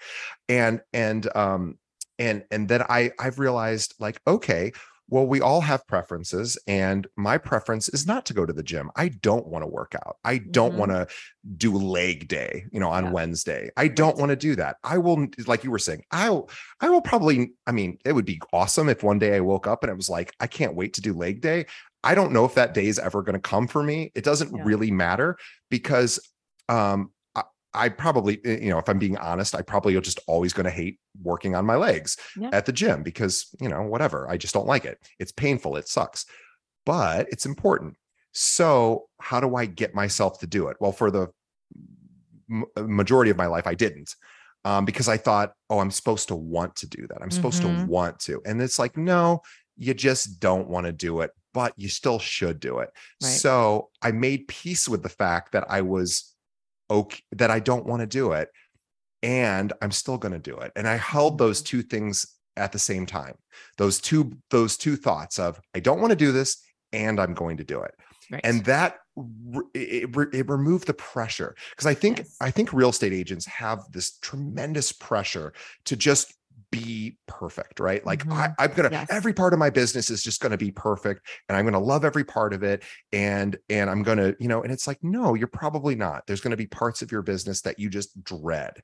And 0.48 0.80
and 0.92 1.28
um 1.36 1.78
and 2.18 2.44
and 2.50 2.68
then 2.68 2.82
I 2.82 3.10
I've 3.18 3.38
realized 3.38 3.94
like 3.98 4.20
okay, 4.26 4.72
well, 5.10 5.26
we 5.26 5.40
all 5.40 5.60
have 5.60 5.86
preferences, 5.88 6.56
and 6.66 7.06
my 7.16 7.36
preference 7.36 7.88
is 7.88 8.06
not 8.06 8.24
to 8.26 8.34
go 8.34 8.46
to 8.46 8.52
the 8.52 8.62
gym. 8.62 8.90
I 8.94 9.08
don't 9.08 9.46
want 9.48 9.64
to 9.64 9.66
work 9.66 9.94
out. 9.94 10.16
I 10.24 10.38
don't 10.38 10.70
mm-hmm. 10.70 10.78
want 10.78 10.92
to 10.92 11.08
do 11.56 11.74
leg 11.76 12.28
day, 12.28 12.64
you 12.72 12.78
know, 12.78 12.90
on 12.90 13.06
yeah. 13.06 13.10
Wednesday. 13.10 13.70
I 13.76 13.88
don't 13.88 14.16
want 14.16 14.30
to 14.30 14.36
do 14.36 14.54
that. 14.56 14.76
I 14.84 14.98
will, 14.98 15.26
like 15.46 15.64
you 15.64 15.72
were 15.72 15.80
saying, 15.80 16.04
I 16.12 16.30
will, 16.30 16.48
I 16.80 16.88
will 16.90 17.00
probably, 17.00 17.52
I 17.66 17.72
mean, 17.72 17.98
it 18.04 18.12
would 18.12 18.24
be 18.24 18.40
awesome 18.52 18.88
if 18.88 19.02
one 19.02 19.18
day 19.18 19.34
I 19.34 19.40
woke 19.40 19.66
up 19.66 19.82
and 19.82 19.90
it 19.90 19.96
was 19.96 20.08
like, 20.08 20.32
I 20.38 20.46
can't 20.46 20.76
wait 20.76 20.94
to 20.94 21.00
do 21.00 21.12
leg 21.12 21.40
day. 21.40 21.66
I 22.04 22.14
don't 22.14 22.32
know 22.32 22.44
if 22.44 22.54
that 22.54 22.72
day 22.72 22.86
is 22.86 22.98
ever 22.98 23.22
going 23.22 23.34
to 23.34 23.40
come 23.40 23.66
for 23.66 23.82
me. 23.82 24.12
It 24.14 24.24
doesn't 24.24 24.54
yeah. 24.54 24.62
really 24.64 24.90
matter 24.90 25.36
because 25.70 26.20
um, 26.68 27.10
I 27.72 27.88
probably, 27.88 28.40
eh, 28.44 28.58
you 28.62 28.70
know, 28.70 28.78
if 28.78 28.88
I'm 28.88 28.98
being 28.98 29.16
honest, 29.16 29.54
I 29.54 29.62
probably 29.62 29.94
are 29.96 30.00
just 30.00 30.20
always 30.26 30.52
going 30.52 30.64
to 30.64 30.70
hate 30.70 30.98
working 31.22 31.54
on 31.54 31.64
my 31.64 31.76
legs 31.76 32.16
yeah. 32.36 32.50
at 32.52 32.66
the 32.66 32.72
gym 32.72 33.02
because, 33.02 33.48
you 33.60 33.68
know, 33.68 33.82
whatever. 33.82 34.28
I 34.28 34.36
just 34.36 34.54
don't 34.54 34.66
like 34.66 34.84
it. 34.84 34.98
It's 35.18 35.32
painful. 35.32 35.76
It 35.76 35.88
sucks, 35.88 36.26
but 36.84 37.28
it's 37.30 37.46
important. 37.46 37.96
So, 38.32 39.08
how 39.20 39.40
do 39.40 39.56
I 39.56 39.66
get 39.66 39.94
myself 39.94 40.38
to 40.40 40.46
do 40.46 40.68
it? 40.68 40.76
Well, 40.80 40.92
for 40.92 41.10
the 41.10 41.28
uh, 42.76 42.82
majority 42.82 43.30
of 43.30 43.36
my 43.36 43.46
life, 43.46 43.66
I 43.66 43.74
didn't 43.74 44.14
um, 44.64 44.84
because 44.84 45.08
I 45.08 45.16
thought, 45.16 45.52
oh, 45.68 45.78
I'm 45.78 45.90
supposed 45.90 46.28
to 46.28 46.36
want 46.36 46.76
to 46.76 46.88
do 46.88 47.06
that. 47.08 47.22
I'm 47.22 47.30
supposed 47.30 47.62
mm-hmm. 47.62 47.82
to 47.82 47.86
want 47.86 48.18
to. 48.20 48.40
And 48.46 48.60
it's 48.60 48.78
like, 48.78 48.96
no, 48.96 49.40
you 49.76 49.94
just 49.94 50.40
don't 50.40 50.68
want 50.68 50.86
to 50.86 50.92
do 50.92 51.20
it, 51.20 51.30
but 51.54 51.72
you 51.76 51.88
still 51.88 52.18
should 52.18 52.60
do 52.60 52.78
it. 52.78 52.90
Right. 53.22 53.28
So, 53.28 53.90
I 54.02 54.12
made 54.12 54.48
peace 54.48 54.88
with 54.88 55.02
the 55.02 55.08
fact 55.08 55.52
that 55.52 55.64
I 55.68 55.82
was 55.82 56.29
okay 56.90 57.22
that 57.32 57.50
I 57.50 57.60
don't 57.60 57.86
want 57.86 58.00
to 58.00 58.06
do 58.06 58.32
it 58.32 58.48
and 59.22 59.72
I'm 59.80 59.92
still 59.92 60.18
going 60.18 60.32
to 60.32 60.38
do 60.38 60.56
it. 60.58 60.72
And 60.76 60.88
I 60.88 60.96
held 60.96 61.38
those 61.38 61.60
mm-hmm. 61.60 61.78
two 61.78 61.82
things 61.82 62.26
at 62.56 62.72
the 62.72 62.78
same 62.78 63.06
time. 63.06 63.34
Those 63.78 64.00
two 64.00 64.32
those 64.50 64.76
two 64.76 64.96
thoughts 64.96 65.38
of 65.38 65.60
I 65.74 65.80
don't 65.80 66.00
want 66.00 66.10
to 66.10 66.16
do 66.16 66.32
this 66.32 66.62
and 66.92 67.20
I'm 67.20 67.34
going 67.34 67.58
to 67.58 67.64
do 67.64 67.80
it. 67.82 67.94
Right. 68.30 68.40
And 68.44 68.64
that 68.64 68.98
it, 69.74 70.08
it, 70.32 70.48
removed 70.48 70.86
the 70.86 70.94
pressure 70.94 71.56
because 71.70 71.86
I 71.86 71.94
think 71.94 72.18
yes. 72.18 72.36
I 72.40 72.50
think 72.50 72.72
real 72.72 72.90
estate 72.90 73.12
agents 73.12 73.44
have 73.46 73.90
this 73.92 74.18
tremendous 74.18 74.92
pressure 74.92 75.52
to 75.86 75.96
just 75.96 76.32
be 76.70 77.16
perfect, 77.26 77.80
right? 77.80 78.04
Like 78.04 78.24
mm-hmm. 78.24 78.52
I, 78.58 78.64
am 78.64 78.72
gonna 78.72 78.90
yes. 78.92 79.08
every 79.10 79.32
part 79.32 79.52
of 79.52 79.58
my 79.58 79.70
business 79.70 80.10
is 80.10 80.22
just 80.22 80.40
gonna 80.40 80.56
be 80.56 80.70
perfect, 80.70 81.26
and 81.48 81.56
I'm 81.56 81.64
gonna 81.64 81.80
love 81.80 82.04
every 82.04 82.24
part 82.24 82.52
of 82.52 82.62
it, 82.62 82.84
and 83.12 83.56
and 83.68 83.90
I'm 83.90 84.02
gonna, 84.02 84.34
you 84.38 84.48
know, 84.48 84.62
and 84.62 84.72
it's 84.72 84.86
like, 84.86 84.98
no, 85.02 85.34
you're 85.34 85.48
probably 85.48 85.94
not. 85.94 86.26
There's 86.26 86.40
gonna 86.40 86.56
be 86.56 86.66
parts 86.66 87.02
of 87.02 87.10
your 87.12 87.22
business 87.22 87.62
that 87.62 87.78
you 87.78 87.90
just 87.90 88.22
dread. 88.22 88.82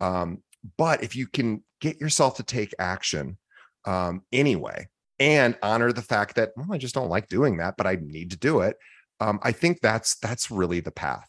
Um, 0.00 0.42
but 0.76 1.02
if 1.02 1.16
you 1.16 1.26
can 1.26 1.62
get 1.80 2.00
yourself 2.00 2.36
to 2.36 2.42
take 2.42 2.74
action 2.78 3.38
um, 3.84 4.22
anyway, 4.32 4.88
and 5.18 5.56
honor 5.62 5.92
the 5.92 6.02
fact 6.02 6.36
that 6.36 6.50
well, 6.56 6.72
I 6.72 6.78
just 6.78 6.94
don't 6.94 7.10
like 7.10 7.28
doing 7.28 7.58
that, 7.58 7.76
but 7.76 7.86
I 7.86 7.98
need 8.00 8.30
to 8.32 8.38
do 8.38 8.60
it. 8.60 8.76
Um, 9.20 9.38
I 9.42 9.52
think 9.52 9.80
that's 9.80 10.16
that's 10.16 10.50
really 10.50 10.80
the 10.80 10.90
path. 10.90 11.28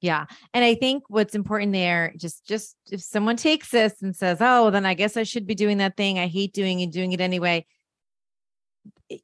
Yeah. 0.00 0.26
And 0.54 0.64
I 0.64 0.74
think 0.74 1.04
what's 1.08 1.34
important 1.34 1.72
there, 1.72 2.12
just 2.16 2.46
just 2.46 2.76
if 2.90 3.02
someone 3.02 3.36
takes 3.36 3.70
this 3.70 4.00
and 4.02 4.14
says, 4.14 4.38
Oh, 4.40 4.70
then 4.70 4.86
I 4.86 4.94
guess 4.94 5.16
I 5.16 5.24
should 5.24 5.46
be 5.46 5.54
doing 5.54 5.78
that 5.78 5.96
thing. 5.96 6.18
I 6.18 6.28
hate 6.28 6.52
doing 6.52 6.82
and 6.82 6.92
doing 6.92 7.12
it 7.12 7.20
anyway. 7.20 7.66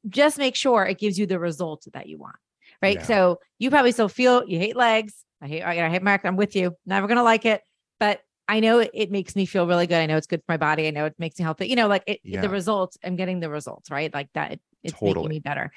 Just 0.09 0.37
make 0.37 0.55
sure 0.55 0.85
it 0.85 0.99
gives 0.99 1.17
you 1.17 1.25
the 1.25 1.39
result 1.39 1.87
that 1.93 2.07
you 2.07 2.17
want. 2.17 2.35
Right. 2.81 2.97
Yeah. 2.97 3.03
So 3.03 3.39
you 3.57 3.69
probably 3.69 3.93
still 3.93 4.09
feel 4.09 4.43
you 4.47 4.59
hate 4.59 4.75
legs. 4.75 5.13
I 5.41 5.47
hate 5.47 5.63
I 5.63 5.89
hate 5.89 6.03
Mark. 6.03 6.21
I'm 6.25 6.35
with 6.35 6.55
you. 6.55 6.75
Never 6.85 7.07
gonna 7.07 7.23
like 7.23 7.45
it. 7.45 7.61
But 7.99 8.21
I 8.47 8.59
know 8.59 8.79
it, 8.79 8.91
it, 8.93 9.11
makes 9.11 9.35
me 9.35 9.45
feel 9.45 9.65
really 9.65 9.87
good. 9.87 9.97
I 9.97 10.05
know 10.05 10.17
it's 10.17 10.27
good 10.27 10.41
for 10.41 10.51
my 10.51 10.57
body. 10.57 10.87
I 10.87 10.91
know 10.91 11.05
it 11.05 11.15
makes 11.17 11.39
me 11.39 11.43
healthy. 11.43 11.67
You 11.67 11.75
know, 11.75 11.87
like 11.87 12.03
it, 12.05 12.19
yeah. 12.23 12.41
the 12.41 12.49
results, 12.49 12.97
I'm 13.03 13.15
getting 13.15 13.39
the 13.39 13.49
results, 13.49 13.89
right? 13.89 14.13
Like 14.13 14.29
that, 14.33 14.51
it, 14.53 14.61
it's 14.83 14.93
totally. 14.93 15.13
making 15.13 15.29
me 15.29 15.39
better. 15.39 15.71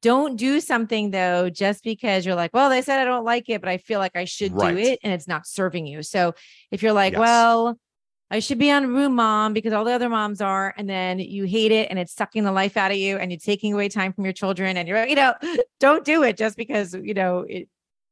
Don't 0.00 0.36
do 0.36 0.60
something 0.60 1.10
though, 1.10 1.50
just 1.50 1.82
because 1.82 2.24
you're 2.24 2.36
like, 2.36 2.54
well, 2.54 2.70
they 2.70 2.82
said 2.82 3.00
I 3.00 3.04
don't 3.04 3.24
like 3.24 3.48
it, 3.48 3.60
but 3.60 3.68
I 3.68 3.78
feel 3.78 3.98
like 3.98 4.16
I 4.16 4.24
should 4.24 4.52
right. 4.52 4.72
do 4.74 4.80
it 4.80 5.00
and 5.02 5.12
it's 5.12 5.26
not 5.26 5.46
serving 5.46 5.86
you. 5.86 6.02
So 6.02 6.34
if 6.70 6.82
you're 6.82 6.92
like, 6.92 7.14
yes. 7.14 7.20
well, 7.20 7.78
I 8.30 8.40
should 8.40 8.58
be 8.58 8.70
on 8.70 8.86
room 8.88 9.14
mom 9.14 9.54
because 9.54 9.72
all 9.72 9.84
the 9.84 9.92
other 9.92 10.08
moms 10.08 10.40
are, 10.40 10.74
and 10.76 10.88
then 10.88 11.18
you 11.18 11.44
hate 11.44 11.72
it 11.72 11.88
and 11.90 11.98
it's 11.98 12.14
sucking 12.14 12.44
the 12.44 12.52
life 12.52 12.76
out 12.76 12.90
of 12.90 12.96
you 12.98 13.16
and 13.16 13.32
you're 13.32 13.38
taking 13.38 13.72
away 13.72 13.88
time 13.88 14.12
from 14.12 14.24
your 14.24 14.34
children 14.34 14.76
and 14.76 14.86
you're, 14.86 15.04
you 15.06 15.14
know, 15.14 15.34
don't 15.80 16.04
do 16.04 16.22
it 16.22 16.36
just 16.36 16.56
because, 16.56 16.94
you 16.94 17.14
know, 17.14 17.40
it, 17.48 17.68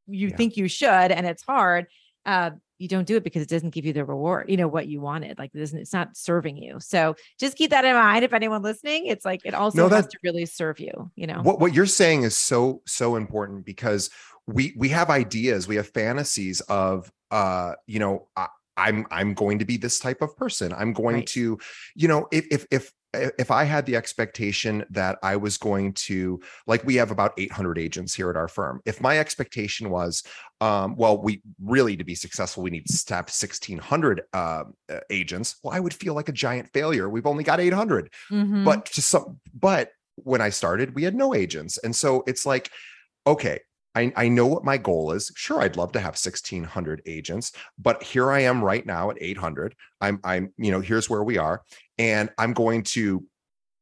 you 0.07 0.29
yeah. 0.29 0.37
think 0.37 0.57
you 0.57 0.69
should 0.69 0.89
and 0.89 1.27
it's 1.27 1.43
hard. 1.43 1.87
Uh, 2.25 2.51
you 2.79 2.89
don't 2.89 3.07
do 3.07 3.17
it 3.17 3.25
because 3.25 3.43
it 3.43 3.49
doesn't 3.49 3.71
give 3.71 3.85
you 3.85 3.93
the 3.93 4.05
reward, 4.05 4.51
you 4.51 4.57
know, 4.57 4.69
what 4.69 4.87
you 4.87 5.01
wanted. 5.01 5.39
Like 5.39 5.51
it 5.55 5.59
doesn't, 5.59 5.79
it's 5.79 5.93
not 5.93 6.17
serving 6.17 6.57
you. 6.57 6.79
So 6.81 7.17
just 7.39 7.57
keep 7.57 7.71
that 7.71 7.85
in 7.85 7.95
mind. 7.95 8.25
If 8.25 8.33
anyone 8.33 8.63
listening, 8.63 9.07
it's 9.07 9.25
like 9.25 9.41
it 9.45 9.55
also 9.55 9.79
no, 9.79 9.89
that, 9.89 9.97
has 9.97 10.07
to 10.09 10.19
really 10.23 10.47
serve 10.47 10.81
you, 10.81 11.11
you 11.15 11.27
know. 11.27 11.41
What 11.43 11.61
what 11.61 11.75
you're 11.75 11.87
saying 11.87 12.23
is 12.23 12.37
so, 12.37 12.83
so 12.87 13.17
important 13.17 13.65
because 13.65 14.11
we 14.47 14.75
we 14.77 14.89
have 14.91 15.11
ideas, 15.11 15.67
we 15.67 15.77
have 15.77 15.89
fantasies 15.89 16.61
of 16.63 17.11
uh, 17.31 17.75
you 17.87 17.99
know, 17.99 18.29
I, 18.37 18.49
I'm 18.77 19.07
I'm 19.11 19.35
going 19.35 19.59
to 19.59 19.65
be 19.65 19.77
this 19.77 19.99
type 19.99 20.23
of 20.23 20.37
person. 20.37 20.73
I'm 20.73 20.93
going 20.93 21.17
right. 21.17 21.27
to, 21.29 21.59
you 21.95 22.09
know, 22.09 22.29
if 22.31 22.47
if 22.51 22.67
if 22.71 22.93
if 23.39 23.51
I 23.51 23.65
had 23.65 23.87
the 23.87 23.97
expectation 23.97 24.85
that 24.91 25.19
I 25.23 25.37
was 25.37 25.59
going 25.59 25.93
to, 25.95 26.41
like, 26.67 26.85
we 26.85 26.97
have 26.97 27.11
about 27.11 27.33
800 27.39 27.79
agents 27.79 28.15
here 28.15 28.31
at 28.31 28.37
our 28.37 28.49
firm. 28.49 28.81
If 28.85 29.01
my 29.01 29.19
expectation 29.19 29.91
was, 29.91 30.23
um, 30.61 30.97
well, 30.97 31.21
we 31.21 31.43
really 31.63 31.97
to 31.97 32.05
be 32.05 32.15
successful, 32.15 32.63
we 32.63 32.71
need 32.71 32.87
to 32.87 33.15
have 33.15 33.25
1,600 33.27 34.23
uh, 34.33 34.37
uh, 34.37 34.65
agents. 35.11 35.57
Well, 35.63 35.75
I 35.75 35.81
would 35.81 35.95
feel 35.95 36.15
like 36.15 36.29
a 36.29 36.33
giant 36.33 36.73
failure. 36.73 37.09
We've 37.09 37.27
only 37.27 37.45
got 37.45 37.61
800. 37.61 38.13
Mm-hmm. 38.31 38.65
But 38.65 38.87
to 38.87 39.03
some, 39.03 39.41
but 39.55 39.91
when 40.17 40.41
I 40.41 40.51
started, 40.51 40.95
we 40.95 41.03
had 41.03 41.15
no 41.15 41.35
agents, 41.35 41.79
and 41.79 41.95
so 41.95 42.23
it's 42.27 42.47
like, 42.47 42.71
okay, 43.27 43.61
I, 43.97 44.13
I, 44.15 44.29
know 44.29 44.47
what 44.47 44.63
my 44.63 44.77
goal 44.77 45.13
is. 45.13 45.33
Sure, 45.37 45.61
I'd 45.61 45.77
love 45.77 45.93
to 45.93 46.01
have 46.01 46.19
1600 46.19 47.03
agents, 47.07 47.53
but 47.79 48.03
here 48.03 48.31
I 48.31 48.41
am 48.41 48.63
right 48.63 48.85
now 48.85 49.11
at 49.11 49.17
800. 49.21 49.75
I'm, 50.03 50.21
I'm, 50.23 50.53
you 50.59 50.71
know, 50.71 50.81
here's 50.81 51.09
where 51.09 51.25
we 51.25 51.39
are. 51.39 51.63
And 51.99 52.31
I'm 52.39 52.53
going 52.53 52.83
to 52.85 53.25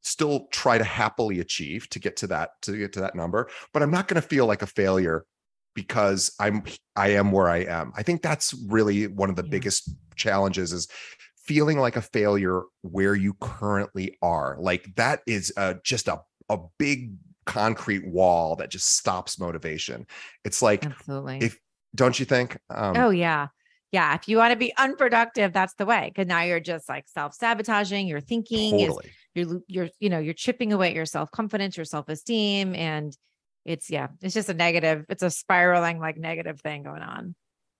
still 0.04 0.46
try 0.50 0.78
to 0.78 0.84
happily 0.84 1.40
achieve 1.40 1.88
to 1.88 1.98
get 1.98 2.16
to 2.18 2.26
that 2.28 2.50
to 2.62 2.76
get 2.76 2.92
to 2.92 3.00
that 3.00 3.14
number 3.14 3.48
but 3.72 3.82
i'm 3.82 3.90
not 3.90 4.06
going 4.06 4.20
to 4.20 4.26
feel 4.28 4.44
like 4.46 4.60
a 4.60 4.66
failure 4.66 5.24
because 5.74 6.34
i'm 6.38 6.62
i 6.94 7.08
am 7.08 7.32
where 7.32 7.48
i 7.48 7.58
am 7.58 7.90
i 7.96 8.02
think 8.02 8.20
that's 8.20 8.54
really 8.68 9.06
one 9.06 9.30
of 9.30 9.36
the 9.36 9.42
Yeah. 9.42 9.50
biggest 9.50 9.90
challenges 10.14 10.72
is 10.74 10.88
feeling 11.38 11.78
like 11.78 11.96
a 11.96 12.02
failure 12.02 12.62
where 12.82 13.14
you 13.14 13.34
currently 13.40 14.16
are 14.22 14.56
like 14.60 14.94
that 14.96 15.20
is 15.26 15.52
uh, 15.56 15.74
just 15.82 16.08
a, 16.08 16.20
a 16.50 16.58
big 16.78 17.14
concrete 17.46 18.06
wall 18.06 18.56
that 18.56 18.70
just 18.70 18.96
stops 18.96 19.38
motivation 19.40 20.06
it's 20.44 20.60
like 20.60 20.84
Absolutely. 20.84 21.38
if 21.38 21.58
don't 21.94 22.18
you 22.18 22.26
think 22.26 22.58
um 22.68 22.94
oh 22.96 23.10
yeah. 23.10 23.48
Yeah. 23.94 24.14
If 24.16 24.28
you 24.28 24.38
want 24.38 24.50
to 24.50 24.58
be 24.58 24.72
unproductive, 24.76 25.52
that's 25.52 25.74
the 25.74 25.86
way. 25.86 26.12
Cause 26.16 26.26
now 26.26 26.42
you're 26.42 26.58
just 26.58 26.88
like 26.88 27.04
self-sabotaging. 27.06 28.08
Your 28.08 28.20
thinking 28.20 28.80
is 28.80 28.98
you're 29.36 29.60
you're 29.68 29.88
you 30.00 30.10
know 30.10 30.18
you're 30.18 30.34
chipping 30.34 30.72
away 30.72 30.88
at 30.88 30.94
your 30.94 31.06
self-confidence 31.06 31.76
your 31.76 31.84
self-esteem 31.84 32.74
and 32.74 33.16
it's 33.64 33.88
yeah 33.90 34.08
it's 34.20 34.34
just 34.34 34.48
a 34.48 34.54
negative 34.54 35.04
it's 35.08 35.22
a 35.22 35.30
spiraling 35.30 35.98
like 35.98 36.16
negative 36.16 36.60
thing 36.60 36.82
going 36.82 37.02
on 37.02 37.34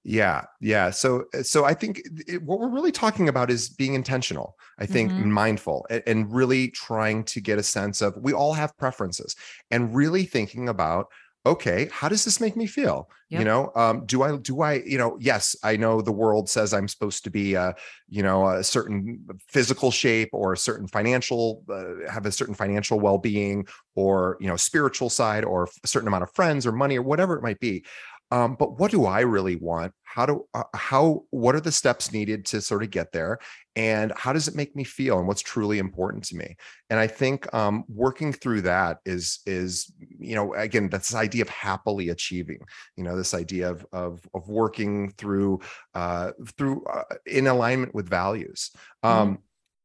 Yeah, 0.04 0.44
yeah. 0.60 0.90
So, 0.90 1.24
so 1.42 1.64
I 1.64 1.72
think 1.72 2.02
it, 2.28 2.42
what 2.42 2.60
we're 2.60 2.68
really 2.68 2.92
talking 2.92 3.28
about 3.28 3.50
is 3.50 3.70
being 3.70 3.94
intentional. 3.94 4.54
I 4.78 4.86
think 4.86 5.12
Mhm. 5.12 5.24
mindful 5.42 5.86
and, 5.88 6.02
and 6.06 6.32
really 6.32 6.68
trying 6.68 7.24
to 7.32 7.40
get 7.40 7.58
a 7.58 7.62
sense 7.62 8.02
of 8.02 8.14
we 8.20 8.32
all 8.34 8.52
have 8.52 8.76
preferences 8.76 9.34
and 9.70 9.94
really 9.96 10.26
thinking 10.26 10.68
about 10.68 11.06
okay, 11.46 11.88
how 11.92 12.08
does 12.08 12.24
this 12.24 12.40
make 12.40 12.56
me 12.56 12.66
feel? 12.66 13.08
You 13.38 13.44
know, 13.44 13.72
um, 13.74 14.06
do 14.06 14.22
I 14.22 14.36
do 14.36 14.62
I 14.62 14.74
you 14.86 14.96
know? 14.96 15.16
Yes, 15.20 15.56
I 15.64 15.76
know 15.76 16.00
the 16.00 16.12
world 16.12 16.48
says 16.48 16.72
I'm 16.72 16.86
supposed 16.86 17.24
to 17.24 17.30
be 17.30 17.54
a 17.54 17.74
you 18.08 18.22
know 18.22 18.46
a 18.46 18.62
certain 18.62 19.26
physical 19.48 19.90
shape 19.90 20.28
or 20.32 20.52
a 20.52 20.56
certain 20.56 20.86
financial 20.86 21.64
uh, 21.68 22.08
have 22.08 22.26
a 22.26 22.32
certain 22.32 22.54
financial 22.54 23.00
well 23.00 23.18
being 23.18 23.66
or 23.96 24.36
you 24.40 24.46
know 24.46 24.56
spiritual 24.56 25.10
side 25.10 25.44
or 25.44 25.68
a 25.82 25.88
certain 25.88 26.06
amount 26.06 26.22
of 26.22 26.32
friends 26.34 26.64
or 26.64 26.70
money 26.70 26.96
or 26.96 27.02
whatever 27.02 27.36
it 27.36 27.42
might 27.42 27.58
be 27.58 27.84
um, 28.30 28.56
but 28.56 28.78
what 28.78 28.90
do 28.90 29.04
i 29.06 29.20
really 29.20 29.56
want? 29.56 29.92
How 30.04 30.26
do 30.26 30.46
uh, 30.54 30.64
how 30.74 31.24
what 31.30 31.54
are 31.54 31.60
the 31.60 31.72
steps 31.72 32.12
needed 32.12 32.44
to 32.46 32.60
sort 32.60 32.82
of 32.82 32.90
get 32.90 33.12
there? 33.12 33.38
And 33.76 34.12
how 34.16 34.32
does 34.32 34.46
it 34.48 34.54
make 34.54 34.76
me 34.76 34.84
feel? 34.84 35.18
And 35.18 35.26
what's 35.26 35.42
truly 35.42 35.78
important 35.78 36.24
to 36.24 36.36
me? 36.36 36.56
And 36.90 36.98
i 37.00 37.06
think 37.06 37.52
um, 37.54 37.84
working 37.88 38.32
through 38.32 38.62
that 38.62 38.98
is 39.04 39.40
is 39.46 39.92
you 39.98 40.34
know 40.34 40.54
again 40.54 40.88
that's 40.88 41.08
this 41.08 41.16
idea 41.16 41.42
of 41.42 41.48
happily 41.48 42.08
achieving 42.10 42.60
you 42.96 43.04
know 43.04 43.16
this 43.16 43.34
idea 43.34 43.70
of 43.70 43.86
of, 43.92 44.20
of 44.34 44.48
working 44.48 45.10
through 45.12 45.60
uh, 45.94 46.32
through 46.56 46.84
uh, 46.86 47.02
in 47.26 47.46
alignment 47.46 47.94
with 47.94 48.08
values. 48.08 48.70
Um, 49.02 49.38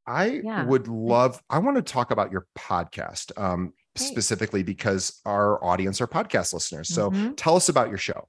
I 0.08 0.44
Yeah. 0.44 0.64
would 0.66 0.88
love, 0.88 1.42
I 1.52 1.60
want 1.60 1.78
to 1.78 1.84
talk 1.84 2.10
about 2.10 2.32
your 2.32 2.48
podcast. 2.58 3.32
Um, 3.40 3.74
Great. 4.00 4.12
specifically 4.12 4.64
because 4.64 5.20
our 5.26 5.64
audience 5.64 6.02
are 6.02 6.08
podcast 6.08 6.54
listeners. 6.54 6.94
So 6.94 7.12
Mhm. 7.12 7.34
tell 7.38 7.56
us 7.56 7.70
about 7.70 7.90
your 7.90 7.98
show. 7.98 8.28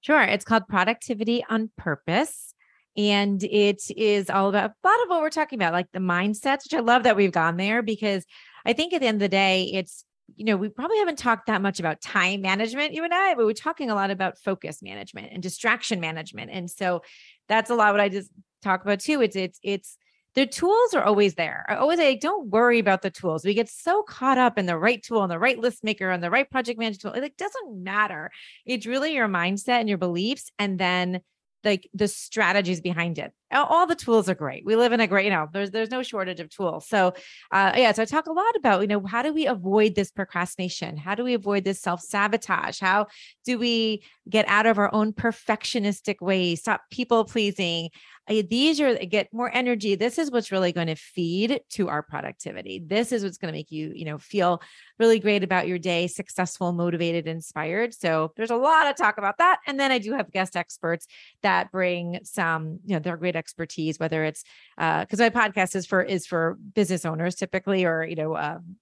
Sure. 0.00 0.20
It's 0.22 0.44
called 0.44 0.66
Productivity 0.68 1.44
on 1.48 1.70
Purpose. 1.78 2.54
And 2.96 3.42
it 3.42 3.82
is 3.96 4.30
all 4.30 4.48
about 4.48 4.70
a 4.70 4.86
lot 4.86 5.02
of 5.02 5.08
what 5.08 5.20
we're 5.20 5.30
talking 5.30 5.58
about, 5.58 5.72
like 5.72 5.90
the 5.92 5.98
mindsets, 5.98 6.64
which 6.64 6.74
I 6.74 6.80
love 6.80 7.02
that 7.04 7.16
we've 7.16 7.32
gone 7.32 7.56
there 7.56 7.82
because 7.82 8.24
I 8.64 8.72
think 8.72 8.92
at 8.92 9.00
the 9.00 9.06
end 9.08 9.16
of 9.16 9.20
the 9.20 9.28
day, 9.28 9.64
it's, 9.74 10.04
you 10.36 10.44
know, 10.44 10.56
we 10.56 10.68
probably 10.68 10.98
haven't 10.98 11.18
talked 11.18 11.46
that 11.46 11.60
much 11.60 11.80
about 11.80 12.00
time 12.00 12.40
management, 12.40 12.94
you 12.94 13.02
and 13.02 13.12
I, 13.12 13.34
but 13.34 13.46
we're 13.46 13.52
talking 13.52 13.90
a 13.90 13.94
lot 13.94 14.10
about 14.10 14.38
focus 14.38 14.80
management 14.82 15.30
and 15.32 15.42
distraction 15.42 16.00
management. 16.00 16.50
And 16.52 16.70
so 16.70 17.02
that's 17.48 17.68
a 17.70 17.74
lot 17.74 17.92
what 17.92 18.00
I 18.00 18.08
just 18.08 18.30
talk 18.62 18.82
about 18.82 19.00
too. 19.00 19.20
It's, 19.22 19.36
it's, 19.36 19.58
it's, 19.62 19.98
the 20.34 20.46
tools 20.46 20.94
are 20.94 21.02
always 21.02 21.34
there. 21.34 21.64
I 21.68 21.76
always 21.76 21.98
say, 21.98 22.16
don't 22.16 22.48
worry 22.48 22.80
about 22.80 23.02
the 23.02 23.10
tools. 23.10 23.44
We 23.44 23.54
get 23.54 23.68
so 23.68 24.02
caught 24.02 24.38
up 24.38 24.58
in 24.58 24.66
the 24.66 24.76
right 24.76 25.02
tool 25.02 25.22
and 25.22 25.30
the 25.30 25.38
right 25.38 25.58
list 25.58 25.84
maker 25.84 26.10
and 26.10 26.22
the 26.22 26.30
right 26.30 26.50
project 26.50 26.78
management 26.78 27.00
tool. 27.00 27.12
It 27.12 27.22
like, 27.22 27.36
doesn't 27.36 27.82
matter 27.82 28.30
it's 28.66 28.86
really 28.86 29.14
your 29.14 29.28
mindset 29.28 29.80
and 29.80 29.88
your 29.88 29.98
beliefs 29.98 30.50
and 30.58 30.78
then 30.78 31.20
like 31.62 31.88
the 31.94 32.08
strategies 32.08 32.80
behind 32.80 33.18
it 33.18 33.32
all 33.62 33.86
the 33.86 33.94
tools 33.94 34.28
are 34.28 34.34
great. 34.34 34.64
We 34.64 34.76
live 34.76 34.92
in 34.92 35.00
a 35.00 35.06
great 35.06 35.24
you 35.24 35.30
know 35.30 35.48
there's 35.52 35.70
there's 35.70 35.90
no 35.90 36.02
shortage 36.02 36.40
of 36.40 36.50
tools. 36.50 36.88
So 36.88 37.14
uh 37.52 37.72
yeah 37.76 37.92
so 37.92 38.02
i 38.02 38.04
talk 38.04 38.26
a 38.26 38.32
lot 38.32 38.56
about 38.56 38.80
you 38.80 38.86
know 38.86 39.04
how 39.04 39.22
do 39.22 39.32
we 39.32 39.46
avoid 39.46 39.94
this 39.94 40.10
procrastination? 40.10 40.96
How 40.96 41.14
do 41.14 41.24
we 41.24 41.34
avoid 41.34 41.64
this 41.64 41.80
self-sabotage? 41.80 42.80
How 42.80 43.06
do 43.44 43.58
we 43.58 44.04
get 44.28 44.46
out 44.48 44.66
of 44.66 44.78
our 44.78 44.92
own 44.94 45.12
perfectionistic 45.12 46.16
ways? 46.20 46.60
Stop 46.60 46.82
people 46.90 47.24
pleasing? 47.24 47.90
These 48.26 48.80
are 48.80 48.94
get 48.94 49.28
more 49.34 49.50
energy. 49.54 49.96
This 49.96 50.18
is 50.18 50.30
what's 50.30 50.50
really 50.50 50.72
going 50.72 50.86
to 50.86 50.94
feed 50.94 51.60
to 51.72 51.90
our 51.90 52.02
productivity. 52.02 52.82
This 52.84 53.12
is 53.12 53.22
what's 53.22 53.36
going 53.36 53.52
to 53.52 53.58
make 53.58 53.70
you 53.70 53.92
you 53.94 54.06
know 54.06 54.16
feel 54.18 54.62
really 54.98 55.18
great 55.18 55.44
about 55.44 55.68
your 55.68 55.78
day, 55.78 56.06
successful, 56.06 56.72
motivated, 56.72 57.26
inspired. 57.26 57.92
So 57.92 58.32
there's 58.36 58.50
a 58.50 58.56
lot 58.56 58.88
of 58.88 58.96
talk 58.96 59.18
about 59.18 59.38
that. 59.38 59.58
And 59.66 59.78
then 59.78 59.90
I 59.92 59.98
do 59.98 60.12
have 60.12 60.30
guest 60.30 60.56
experts 60.56 61.06
that 61.42 61.70
bring 61.72 62.20
some, 62.22 62.78
you 62.86 62.94
know 62.94 63.00
they're 63.00 63.16
great 63.16 63.36
expertise, 63.44 63.98
whether 63.98 64.24
it's 64.24 64.42
uh 64.78 65.00
because 65.00 65.18
my 65.18 65.30
podcast 65.30 65.76
is 65.76 65.86
for 65.86 66.02
is 66.02 66.26
for 66.26 66.56
business 66.74 67.04
owners 67.04 67.34
typically, 67.34 67.84
or 67.84 68.02
you 68.04 68.16
know, 68.16 68.36
um, 68.36 68.76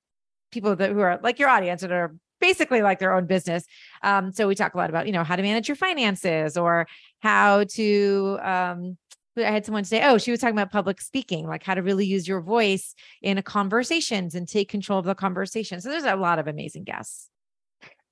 people 0.53 0.77
that 0.77 0.91
who 0.93 1.01
are 1.01 1.19
like 1.23 1.39
your 1.39 1.49
audience 1.49 1.81
that 1.81 1.93
are 1.93 2.15
basically 2.41 2.83
like 2.83 2.99
their 2.99 3.15
own 3.15 3.27
business. 3.27 3.65
Um, 4.03 4.33
so 4.33 4.49
we 4.49 4.55
talk 4.55 4.75
a 4.75 4.77
lot 4.77 4.91
about, 4.91 5.07
you 5.07 5.13
know, 5.13 5.25
how 5.25 5.37
to 5.37 5.43
manage 5.43 5.69
your 5.69 5.77
finances 5.77 6.57
or 6.57 6.87
how 7.21 7.65
to 7.77 8.39
um 8.43 8.97
I 9.37 9.51
had 9.51 9.65
someone 9.65 9.85
say, 9.85 10.05
oh, 10.05 10.19
she 10.19 10.31
was 10.31 10.41
talking 10.41 10.55
about 10.55 10.71
public 10.71 11.01
speaking, 11.01 11.47
like 11.47 11.63
how 11.63 11.75
to 11.75 11.83
really 11.83 12.05
use 12.05 12.29
your 12.29 12.43
voice 12.43 12.95
in 13.23 13.41
conversations 13.43 14.35
and 14.35 14.47
take 14.47 14.69
control 14.69 14.99
of 14.99 15.07
the 15.07 15.15
conversation. 15.15 15.81
So 15.81 15.89
there's 15.89 16.05
a 16.05 16.17
lot 16.17 16.39
of 16.39 16.49
amazing 16.49 16.85
guests. 16.85 17.31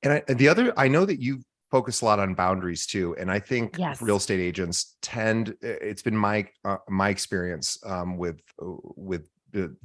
And, 0.03 0.14
I, 0.14 0.32
the 0.32 0.48
other, 0.48 0.72
I 0.78 0.88
know 0.88 1.05
that 1.05 1.20
you 1.20 1.42
focus 1.70 2.00
a 2.00 2.04
lot 2.04 2.18
on 2.18 2.34
boundaries 2.34 2.86
too. 2.86 3.16
And 3.16 3.30
I 3.30 3.38
think 3.38 3.78
Yes. 3.78 4.02
real 4.02 4.16
estate 4.16 4.40
agents 4.40 4.96
tend, 5.02 5.56
it's 5.62 6.02
been 6.02 6.16
my, 6.16 6.48
uh, 6.64 6.78
my 6.88 7.08
experience 7.08 7.78
um, 7.86 8.16
with, 8.18 8.40
with 8.58 9.22
the 9.22 9.30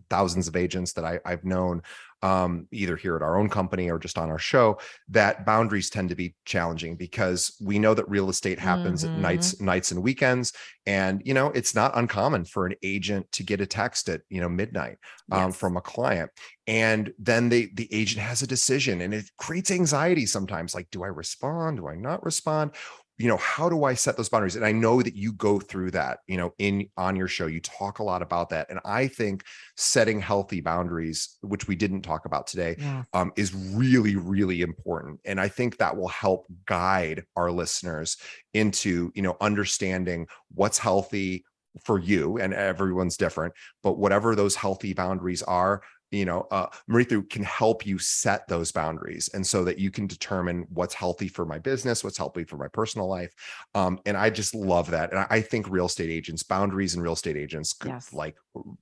thousands 0.09 0.47
of 0.47 0.55
agents 0.55 0.93
that 0.93 1.05
I, 1.05 1.19
I've 1.25 1.43
known, 1.43 1.81
um, 2.21 2.67
either 2.71 2.95
here 2.95 3.15
at 3.15 3.21
our 3.21 3.37
own 3.37 3.49
company 3.49 3.89
or 3.91 3.99
just 3.99 4.17
on 4.17 4.29
our 4.29 4.39
show, 4.39 4.79
that 5.09 5.45
boundaries 5.45 5.89
tend 5.89 6.09
to 6.09 6.15
be 6.15 6.33
challenging 6.45 6.95
because 6.95 7.55
we 7.63 7.77
know 7.77 7.93
that 7.93 8.09
real 8.09 8.29
estate 8.29 8.57
happens 8.57 9.03
Mhm. 9.03 9.05
at 9.05 9.13
nights, 9.13 9.59
nights 9.61 9.91
and 9.91 10.01
weekends. 10.01 10.53
And, 10.87 11.21
you 11.25 11.33
know, 11.33 11.47
it's 11.47 11.75
not 11.75 11.95
uncommon 11.97 12.45
for 12.45 12.65
an 12.65 12.75
agent 12.81 13.31
to 13.33 13.43
get 13.43 13.61
a 13.61 13.65
text 13.67 14.09
at, 14.09 14.21
you 14.29 14.41
know, 14.41 14.49
midnight 14.49 14.97
um, 15.31 15.51
Yes. 15.51 15.53
from 15.53 15.77
a 15.77 15.81
client. 15.81 16.31
And 16.67 17.13
then 17.19 17.49
the 17.49 17.69
the 17.75 17.91
agent 17.93 18.21
has 18.21 18.41
a 18.41 18.47
decision 18.47 19.01
and 19.01 19.13
it 19.13 19.25
creates 19.37 19.69
anxiety 19.71 20.25
sometimes. 20.25 20.73
Like, 20.73 20.89
do 20.91 21.03
I 21.03 21.07
respond? 21.07 21.77
Do 21.77 21.87
I 21.87 21.95
not 21.95 22.23
respond? 22.23 22.71
You 23.17 23.27
know 23.27 23.37
how 23.37 23.69
do 23.69 23.83
i 23.83 23.93
set 23.93 24.17
those 24.17 24.29
boundaries 24.29 24.55
and 24.55 24.65
i 24.65 24.71
know 24.71 25.01
that 25.01 25.15
you 25.15 25.31
go 25.33 25.59
through 25.59 25.91
that 25.91 26.19
you 26.27 26.37
know 26.37 26.53
in 26.59 26.87
on 26.97 27.15
your 27.15 27.27
show 27.27 27.47
you 27.47 27.59
talk 27.61 27.99
a 27.99 28.03
lot 28.03 28.21
about 28.21 28.49
that 28.49 28.69
and 28.69 28.79
i 28.85 29.07
think 29.07 29.43
setting 29.77 30.19
healthy 30.19 30.61
boundaries 30.61 31.37
which 31.41 31.67
we 31.67 31.75
didn't 31.75 32.01
talk 32.01 32.25
about 32.25 32.47
today 32.47 32.75
Yeah. 32.77 33.03
um, 33.13 33.31
is 33.35 33.53
really 33.53 34.15
really 34.15 34.61
important 34.61 35.19
and 35.25 35.39
i 35.39 35.47
think 35.47 35.77
that 35.77 35.95
will 35.95 36.09
help 36.09 36.45
guide 36.65 37.23
our 37.35 37.51
listeners 37.51 38.17
into 38.53 39.11
you 39.15 39.21
know 39.21 39.37
understanding 39.41 40.27
what's 40.53 40.77
healthy 40.77 41.45
for 41.83 41.99
you 41.99 42.37
and 42.37 42.53
everyone's 42.53 43.17
different 43.17 43.53
but 43.83 43.97
whatever 43.97 44.33
those 44.35 44.55
healthy 44.55 44.93
boundaries 44.93 45.43
are 45.43 45.81
you 46.11 46.25
know 46.25 46.47
uh 46.51 46.67
Mridu 46.89 47.29
can 47.29 47.43
help 47.43 47.85
you 47.85 47.97
set 47.97 48.47
those 48.47 48.71
boundaries 48.71 49.29
and 49.33 49.45
so 49.45 49.63
that 49.63 49.79
you 49.79 49.91
can 49.91 50.07
determine 50.07 50.65
what's 50.69 50.93
healthy 50.93 51.27
for 51.27 51.45
my 51.45 51.57
business 51.57 52.03
what's 52.03 52.17
healthy 52.17 52.43
for 52.43 52.57
my 52.57 52.67
personal 52.67 53.07
life 53.07 53.33
um 53.73 53.99
and 54.05 54.15
i 54.15 54.29
just 54.29 54.53
love 54.53 54.91
that 54.91 55.11
and 55.11 55.25
i, 55.29 55.41
think 55.41 55.69
real 55.69 55.85
estate 55.85 56.09
agents 56.09 56.43
boundaries 56.43 56.95
and 56.95 57.03
real 57.03 57.13
estate 57.13 57.37
agents 57.37 57.73
could 57.73 57.91
Yes. 57.91 58.13
like 58.13 58.35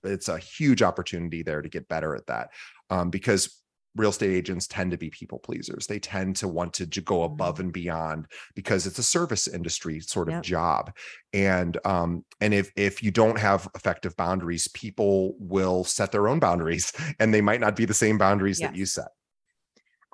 it's 0.03 0.29
a 0.29 0.37
huge 0.37 0.81
opportunity 0.81 1.43
there 1.43 1.61
to 1.61 1.69
get 1.69 1.87
better 1.87 2.15
at 2.15 2.25
that 2.27 2.49
um 2.89 3.09
because 3.09 3.62
real 3.95 4.09
estate 4.09 4.31
agents 4.31 4.67
tend 4.67 4.91
to 4.91 4.97
be 4.97 5.09
people 5.09 5.39
pleasers 5.39 5.87
they 5.87 5.99
tend 5.99 6.35
to 6.35 6.47
want 6.47 6.73
to 6.73 6.85
go 7.01 7.23
above 7.23 7.59
and 7.59 7.71
beyond 7.73 8.25
because 8.55 8.87
it's 8.87 8.99
a 8.99 9.03
service 9.03 9.47
industry 9.47 9.99
sort 9.99 10.29
of 10.29 10.33
Yep. 10.33 10.41
job 10.41 10.91
and 11.33 11.77
um 11.85 12.23
and 12.41 12.53
if 12.53 12.71
if 12.75 13.03
you 13.03 13.11
don't 13.11 13.37
have 13.39 13.69
effective 13.75 14.15
boundaries 14.17 14.67
people 14.69 15.35
will 15.39 15.83
set 15.83 16.11
their 16.11 16.27
own 16.27 16.39
boundaries 16.39 16.91
and 17.19 17.33
they 17.33 17.41
might 17.41 17.59
not 17.61 17.75
be 17.75 17.85
the 17.85 17.93
same 17.93 18.17
boundaries 18.17 18.59
that 18.59 18.75
you 18.75 18.85
set 18.85 19.09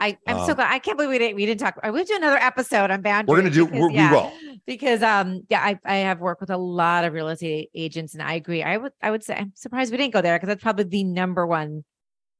I, 0.01 0.17
I'm 0.25 0.39
so 0.39 0.53
Um, 0.53 0.55
glad. 0.55 0.71
I 0.71 0.79
can't 0.79 0.97
believe 0.97 1.09
we 1.09 1.17
didn't 1.19 1.35
we 1.35 1.45
didn't 1.45 1.59
talk. 1.59 1.77
I 1.83 1.91
would 1.91 2.07
do 2.07 2.15
another 2.15 2.37
episode 2.37 2.89
on 2.89 3.01
boundaries. 3.01 3.27
we're 3.27 3.41
gonna 3.41 3.49
do 3.53 3.65
because, 3.65 3.85
yeah, 3.91 4.07
we 4.07 4.15
will 4.15 4.31
because 4.65 5.03
um 5.03 5.41
yeah 5.49 5.61
I, 5.61 5.77
I 5.83 5.95
have 5.97 6.19
worked 6.21 6.39
with 6.39 6.49
a 6.51 6.57
lot 6.57 7.03
of 7.03 7.11
real 7.13 7.27
estate 7.27 7.69
agents 7.75 8.13
and 8.13 8.23
I 8.23 8.33
agree. 8.35 8.63
I 8.63 8.77
would 8.77 8.93
I 9.01 9.11
would 9.11 9.23
say 9.23 9.35
I'm 9.35 9.51
surprised 9.55 9.91
we 9.91 9.97
didn't 9.97 10.13
go 10.13 10.21
there 10.21 10.37
because 10.37 10.47
that's 10.47 10.63
probably 10.63 10.85
the 10.85 11.03
number 11.03 11.45
one 11.45 11.83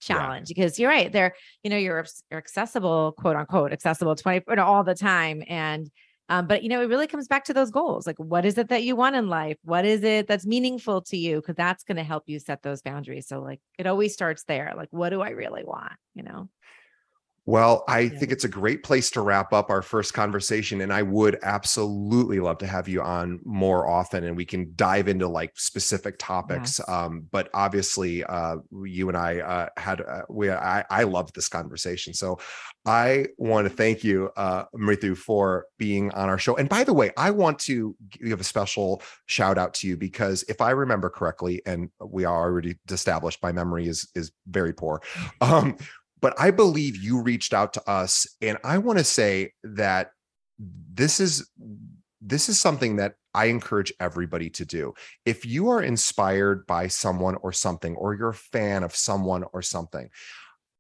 Yeah. 0.08 0.26
challenge 0.26 0.48
because 0.48 0.80
you're 0.80 0.90
right. 0.90 1.12
They're 1.12 1.36
you 1.64 1.70
know 1.70 1.78
you're, 1.78 2.06
you're 2.32 2.38
accessible 2.40 3.14
quote 3.14 3.36
unquote 3.36 3.74
accessible 3.74 4.16
20 4.16 4.44
you 4.50 4.56
know, 4.56 4.66
all 4.66 4.84
the 4.84 4.96
time 4.96 5.44
and 5.48 5.90
Um, 6.30 6.46
but 6.48 6.62
you 6.62 6.70
know, 6.70 6.82
it 6.82 6.90
really 6.90 7.08
comes 7.08 7.28
back 7.28 7.46
to 7.46 7.54
those 7.54 7.72
goals. 7.72 8.06
Like, 8.06 8.18
what 8.20 8.46
is 8.46 8.58
it 8.60 8.70
that 8.70 8.84
you 8.84 8.96
want 8.96 9.16
in 9.16 9.30
life? 9.30 9.58
What 9.64 9.84
is 9.84 10.04
it 10.04 10.28
that's 10.28 10.46
meaningful 10.46 11.02
to 11.04 11.18
you? 11.18 11.38
Because 11.38 11.56
that's 11.56 11.84
going 11.84 11.98
to 11.98 12.04
help 12.04 12.24
you 12.28 12.40
set 12.40 12.62
those 12.62 12.84
boundaries. 12.84 13.28
So, 13.28 13.42
like, 13.42 13.60
it 13.80 13.88
always 13.88 14.14
starts 14.14 14.44
there. 14.44 14.74
Like, 14.78 14.90
what 14.92 15.10
do 15.10 15.22
I 15.22 15.30
really 15.32 15.64
want? 15.64 15.94
You 16.14 16.24
know. 16.24 16.50
Well, 17.50 17.84
I 17.88 18.02
yeah. 18.02 18.10
think 18.20 18.32
it's 18.32 18.44
a 18.44 18.48
great 18.48 18.84
place 18.84 19.10
to 19.10 19.22
wrap 19.22 19.54
up 19.54 19.72
our 19.72 19.82
first 19.82 20.14
conversation. 20.14 20.82
And 20.82 20.94
I 20.94 21.02
would 21.02 21.40
absolutely 21.42 22.40
love 22.40 22.60
to 22.60 22.68
have 22.68 22.88
you 22.88 23.02
on 23.02 23.40
more 23.44 23.90
often 23.90 24.24
and 24.24 24.38
we 24.38 24.46
can 24.46 24.72
dive 24.76 25.08
into 25.08 25.28
like 25.28 25.54
specific 25.56 26.20
topics. 26.20 26.78
Yes. 26.78 26.88
Um, 26.88 27.26
but 27.32 27.50
obviously, 27.56 28.24
uh, 28.24 28.58
you 28.84 29.10
and 29.10 29.18
I 29.18 29.40
uh, 29.40 29.70
had, 29.78 30.02
uh, 30.02 30.22
we, 30.30 30.52
I, 30.52 30.86
I 30.92 31.06
loved 31.06 31.34
this 31.34 31.50
conversation. 31.50 32.14
So 32.14 32.38
I 32.86 33.26
want 33.40 33.68
to 33.68 33.74
thank 33.74 34.04
you, 34.04 34.30
uh, 34.38 34.66
Mridu, 34.76 35.18
for 35.18 35.66
being 35.80 36.12
on 36.12 36.30
our 36.30 36.38
show. 36.38 36.56
And 36.56 36.70
by 36.70 36.84
the 36.84 36.94
way, 36.94 37.10
I 37.18 37.32
want 37.32 37.58
to 37.62 37.96
give 38.12 38.40
a 38.40 38.44
special 38.44 39.02
shout 39.26 39.58
out 39.58 39.74
to 39.76 39.88
you 39.88 39.98
because 39.98 40.44
if 40.50 40.62
I 40.62 40.70
remember 40.70 41.10
correctly, 41.10 41.64
and 41.66 41.90
we 42.00 42.26
are 42.26 42.44
already 42.44 42.76
established 42.92 43.42
my 43.42 43.52
memory 43.52 43.88
is, 43.88 44.08
is 44.14 44.32
very 44.46 44.72
poor. 44.72 45.02
Um, 45.42 45.78
but 46.22 46.40
I 46.40 46.52
believe 46.52 46.98
you 46.98 47.22
reached 47.22 47.54
out 47.54 47.74
to 47.74 47.90
us, 47.90 48.28
and 48.42 48.58
I 48.64 48.78
want 48.78 49.00
to 49.00 49.04
say 49.04 49.54
that 49.64 50.12
this 50.58 51.20
is 51.20 51.50
this 52.22 52.50
is 52.50 52.60
something 52.60 52.98
that 52.98 53.16
I 53.34 53.46
encourage 53.46 53.94
everybody 54.00 54.50
to 54.52 54.66
do. 54.66 54.94
If 55.26 55.46
you 55.46 55.70
are 55.70 55.82
inspired 55.82 56.68
by 56.68 56.88
someone 56.88 57.36
or 57.42 57.54
something, 57.54 57.96
or 57.96 58.14
you're 58.14 58.30
a 58.30 58.34
fan 58.34 58.84
of 58.84 58.96
someone 58.96 59.46
or 59.54 59.62
something, 59.62 60.10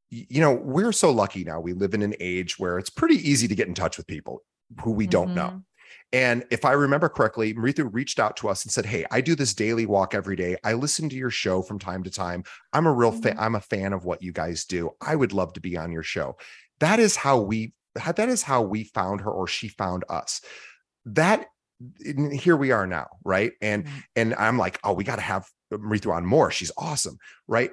you 0.09 0.41
know, 0.41 0.53
we're 0.53 0.91
so 0.91 1.11
lucky 1.11 1.43
now. 1.43 1.59
We 1.59 1.73
live 1.73 1.93
in 1.93 2.01
an 2.01 2.15
age 2.19 2.57
where 2.57 2.77
it's 2.77 2.89
pretty 2.89 3.15
easy 3.15 3.47
to 3.47 3.55
get 3.55 3.67
in 3.67 3.73
touch 3.73 3.97
with 3.97 4.07
people 4.07 4.43
who 4.81 4.91
we 4.91 5.07
don't 5.07 5.27
mm-hmm. 5.27 5.35
know. 5.35 5.63
And 6.11 6.43
if 6.49 6.65
I 6.65 6.71
remember 6.71 7.07
correctly, 7.07 7.53
Mridu 7.53 7.87
reached 7.91 8.19
out 8.19 8.35
to 8.37 8.49
us 8.49 8.65
and 8.65 8.71
said, 8.71 8.85
Hey, 8.85 9.05
I 9.11 9.21
do 9.21 9.35
this 9.35 9.53
daily 9.53 9.85
walk 9.85 10.15
every 10.15 10.35
day. 10.35 10.57
I 10.63 10.73
listen 10.73 11.07
to 11.09 11.15
your 11.15 11.29
show 11.29 11.61
from 11.61 11.77
time 11.77 12.03
to 12.03 12.09
time. 12.09 12.43
I'm 12.73 12.87
a 12.87 12.93
real 12.93 13.11
fan. 13.11 13.33
Mm-hmm. 13.33 13.43
I'm 13.43 13.55
a 13.55 13.61
fan 13.61 13.93
of 13.93 14.05
what 14.05 14.23
you 14.23 14.31
guys 14.31 14.65
do. 14.65 14.91
I 15.01 15.15
would 15.15 15.33
love 15.33 15.53
to 15.53 15.61
be 15.61 15.77
on 15.77 15.91
your 15.91 16.03
show. 16.03 16.37
That 16.79 16.99
is 16.99 17.15
how 17.15 17.39
we 17.39 17.73
that 17.95 18.29
is 18.29 18.41
how 18.41 18.61
we 18.61 18.85
found 18.85 19.21
her 19.21 19.31
or 19.31 19.47
she 19.47 19.67
found 19.67 20.03
us. 20.09 20.41
That 21.05 21.45
here 22.31 22.57
we 22.57 22.71
are 22.71 22.87
now, 22.87 23.07
right? 23.23 23.53
And 23.61 23.85
mm-hmm. 23.85 23.99
and 24.15 24.35
I'm 24.35 24.57
like, 24.57 24.79
oh, 24.83 24.93
we 24.93 25.03
got 25.03 25.17
to 25.17 25.21
have 25.21 25.47
Mridu 25.71 26.11
on 26.11 26.25
more. 26.25 26.49
She's 26.49 26.71
awesome, 26.77 27.17
right? 27.47 27.71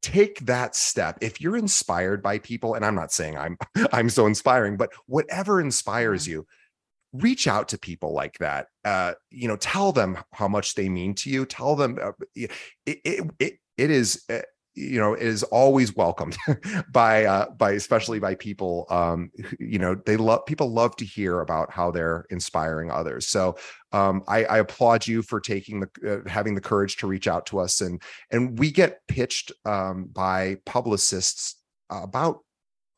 take 0.00 0.38
that 0.46 0.76
step 0.76 1.18
if 1.20 1.40
you're 1.40 1.56
inspired 1.56 2.22
by 2.22 2.38
people 2.38 2.74
and 2.74 2.84
i'm 2.84 2.94
not 2.94 3.10
saying 3.10 3.36
i'm 3.36 3.58
i'm 3.92 4.08
so 4.08 4.26
inspiring 4.26 4.76
but 4.76 4.92
whatever 5.06 5.60
inspires 5.60 6.26
you 6.26 6.46
reach 7.12 7.46
out 7.46 7.68
to 7.68 7.78
people 7.78 8.12
like 8.12 8.36
that 8.38 8.66
uh 8.84 9.12
you 9.30 9.48
know 9.48 9.56
tell 9.56 9.92
them 9.92 10.18
how 10.32 10.46
much 10.46 10.74
they 10.74 10.88
mean 10.88 11.14
to 11.14 11.30
you 11.30 11.46
tell 11.46 11.74
them 11.74 11.98
uh, 12.02 12.12
it, 12.34 12.50
it, 12.84 13.30
it, 13.38 13.58
it 13.78 13.90
is 13.90 14.24
uh, 14.30 14.40
you 14.78 15.00
know 15.00 15.14
is 15.14 15.42
always 15.44 15.94
welcomed 15.96 16.36
by 16.92 17.24
uh 17.24 17.50
by 17.50 17.72
especially 17.72 18.18
by 18.18 18.34
people 18.34 18.86
um 18.90 19.30
you 19.58 19.78
know 19.78 19.94
they 20.06 20.16
love 20.16 20.46
people 20.46 20.70
love 20.70 20.94
to 20.96 21.04
hear 21.04 21.40
about 21.40 21.70
how 21.70 21.90
they're 21.90 22.26
inspiring 22.30 22.90
others 22.90 23.26
so 23.26 23.56
um 23.92 24.22
i 24.28 24.44
i 24.44 24.58
applaud 24.58 25.06
you 25.06 25.20
for 25.20 25.40
taking 25.40 25.80
the 25.80 25.88
uh, 26.06 26.28
having 26.28 26.54
the 26.54 26.60
courage 26.60 26.96
to 26.96 27.06
reach 27.06 27.26
out 27.26 27.44
to 27.44 27.58
us 27.58 27.80
and 27.80 28.00
and 28.30 28.58
we 28.58 28.70
get 28.70 29.00
pitched 29.08 29.50
um 29.64 30.04
by 30.12 30.56
publicists 30.64 31.56
about 31.90 32.40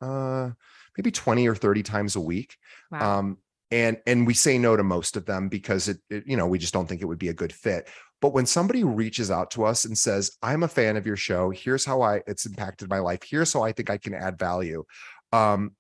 uh 0.03 0.51
maybe 0.99 1.11
20 1.11 1.49
or 1.49 1.55
30 1.55 1.82
times 1.82 2.16
a 2.16 2.20
week 2.20 2.57
wow. 2.91 3.20
um 3.20 3.39
and 3.71 3.99
and 4.07 4.27
we 4.27 4.35
say 4.35 4.59
no 4.59 4.77
to 4.77 4.83
most 4.83 5.17
of 5.17 5.27
them 5.27 5.49
because 5.49 5.89
it, 5.89 5.99
it, 6.11 6.25
you 6.27 6.37
know 6.37 6.47
we 6.47 6.59
just 6.59 6.73
don't 6.73 6.89
think 6.89 7.03
it 7.03 7.07
would 7.07 7.19
be 7.19 7.29
a 7.29 7.35
good 7.35 7.53
fit. 7.53 7.89
But 8.21 8.35
when 8.35 8.45
somebody 8.45 8.85
reaches 8.85 9.31
out 9.31 9.51
to 9.53 9.65
us 9.65 9.85
and 9.85 9.97
says 9.97 10.37
i'm 10.43 10.63
a 10.63 10.69
fan 10.69 10.97
of 10.97 11.07
your 11.07 11.17
show. 11.17 11.51
Here's 11.51 11.85
how 11.85 12.03
i 12.03 12.23
it's 12.27 12.47
impacted 12.47 12.89
my 12.89 12.99
life. 12.99 13.21
Here's 13.29 13.53
how 13.53 13.63
i 13.63 13.73
think 13.73 13.91
i 13.91 13.97
can 13.97 14.15
add 14.15 14.39
value. 14.39 14.85
Um 15.33 15.73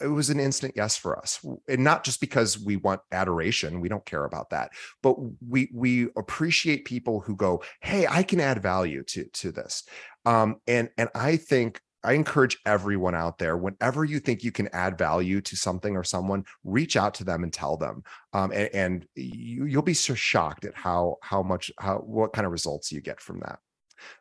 it 0.00 0.06
was 0.06 0.30
an 0.30 0.40
instant 0.40 0.72
yes 0.76 0.96
for 0.96 1.18
us 1.18 1.44
and 1.68 1.84
not 1.84 2.02
just 2.02 2.20
because 2.20 2.58
we 2.58 2.76
want 2.76 3.02
adoration 3.12 3.82
we 3.82 3.88
don't 3.90 4.06
care 4.06 4.24
about 4.24 4.48
that 4.48 4.70
but 5.02 5.16
we 5.46 5.68
we 5.74 6.08
appreciate 6.16 6.86
people 6.86 7.20
who 7.20 7.36
go 7.36 7.62
hey 7.82 8.06
i 8.08 8.22
can 8.22 8.40
add 8.40 8.62
value 8.62 9.02
to 9.02 9.24
to 9.34 9.52
this. 9.52 9.84
Um 10.24 10.56
and 10.66 10.88
and 10.96 11.10
i 11.14 11.36
think 11.36 11.82
I 12.04 12.12
encourage 12.12 12.58
everyone 12.64 13.14
out 13.14 13.38
there, 13.38 13.56
whenever 13.56 14.04
you 14.04 14.20
think 14.20 14.44
you 14.44 14.52
can 14.52 14.68
add 14.72 14.96
value 14.96 15.40
to 15.40 15.56
something 15.56 15.96
or 15.96 16.04
someone, 16.04 16.44
reach 16.62 16.96
out 16.96 17.14
to 17.14 17.24
them 17.24 17.42
and 17.42 17.52
tell 17.52 17.76
them. 17.76 18.04
Um, 18.32 18.52
and, 18.52 18.70
and 18.72 19.06
you, 19.16 19.64
you'll 19.64 19.82
be 19.82 19.94
so 19.94 20.14
shocked 20.14 20.64
at 20.64 20.74
how 20.74 21.16
how 21.22 21.42
much 21.42 21.70
how 21.78 21.98
what 21.98 22.32
kind 22.32 22.46
of 22.46 22.52
results 22.52 22.92
you 22.92 23.00
get 23.00 23.20
from 23.20 23.40
that. 23.40 23.58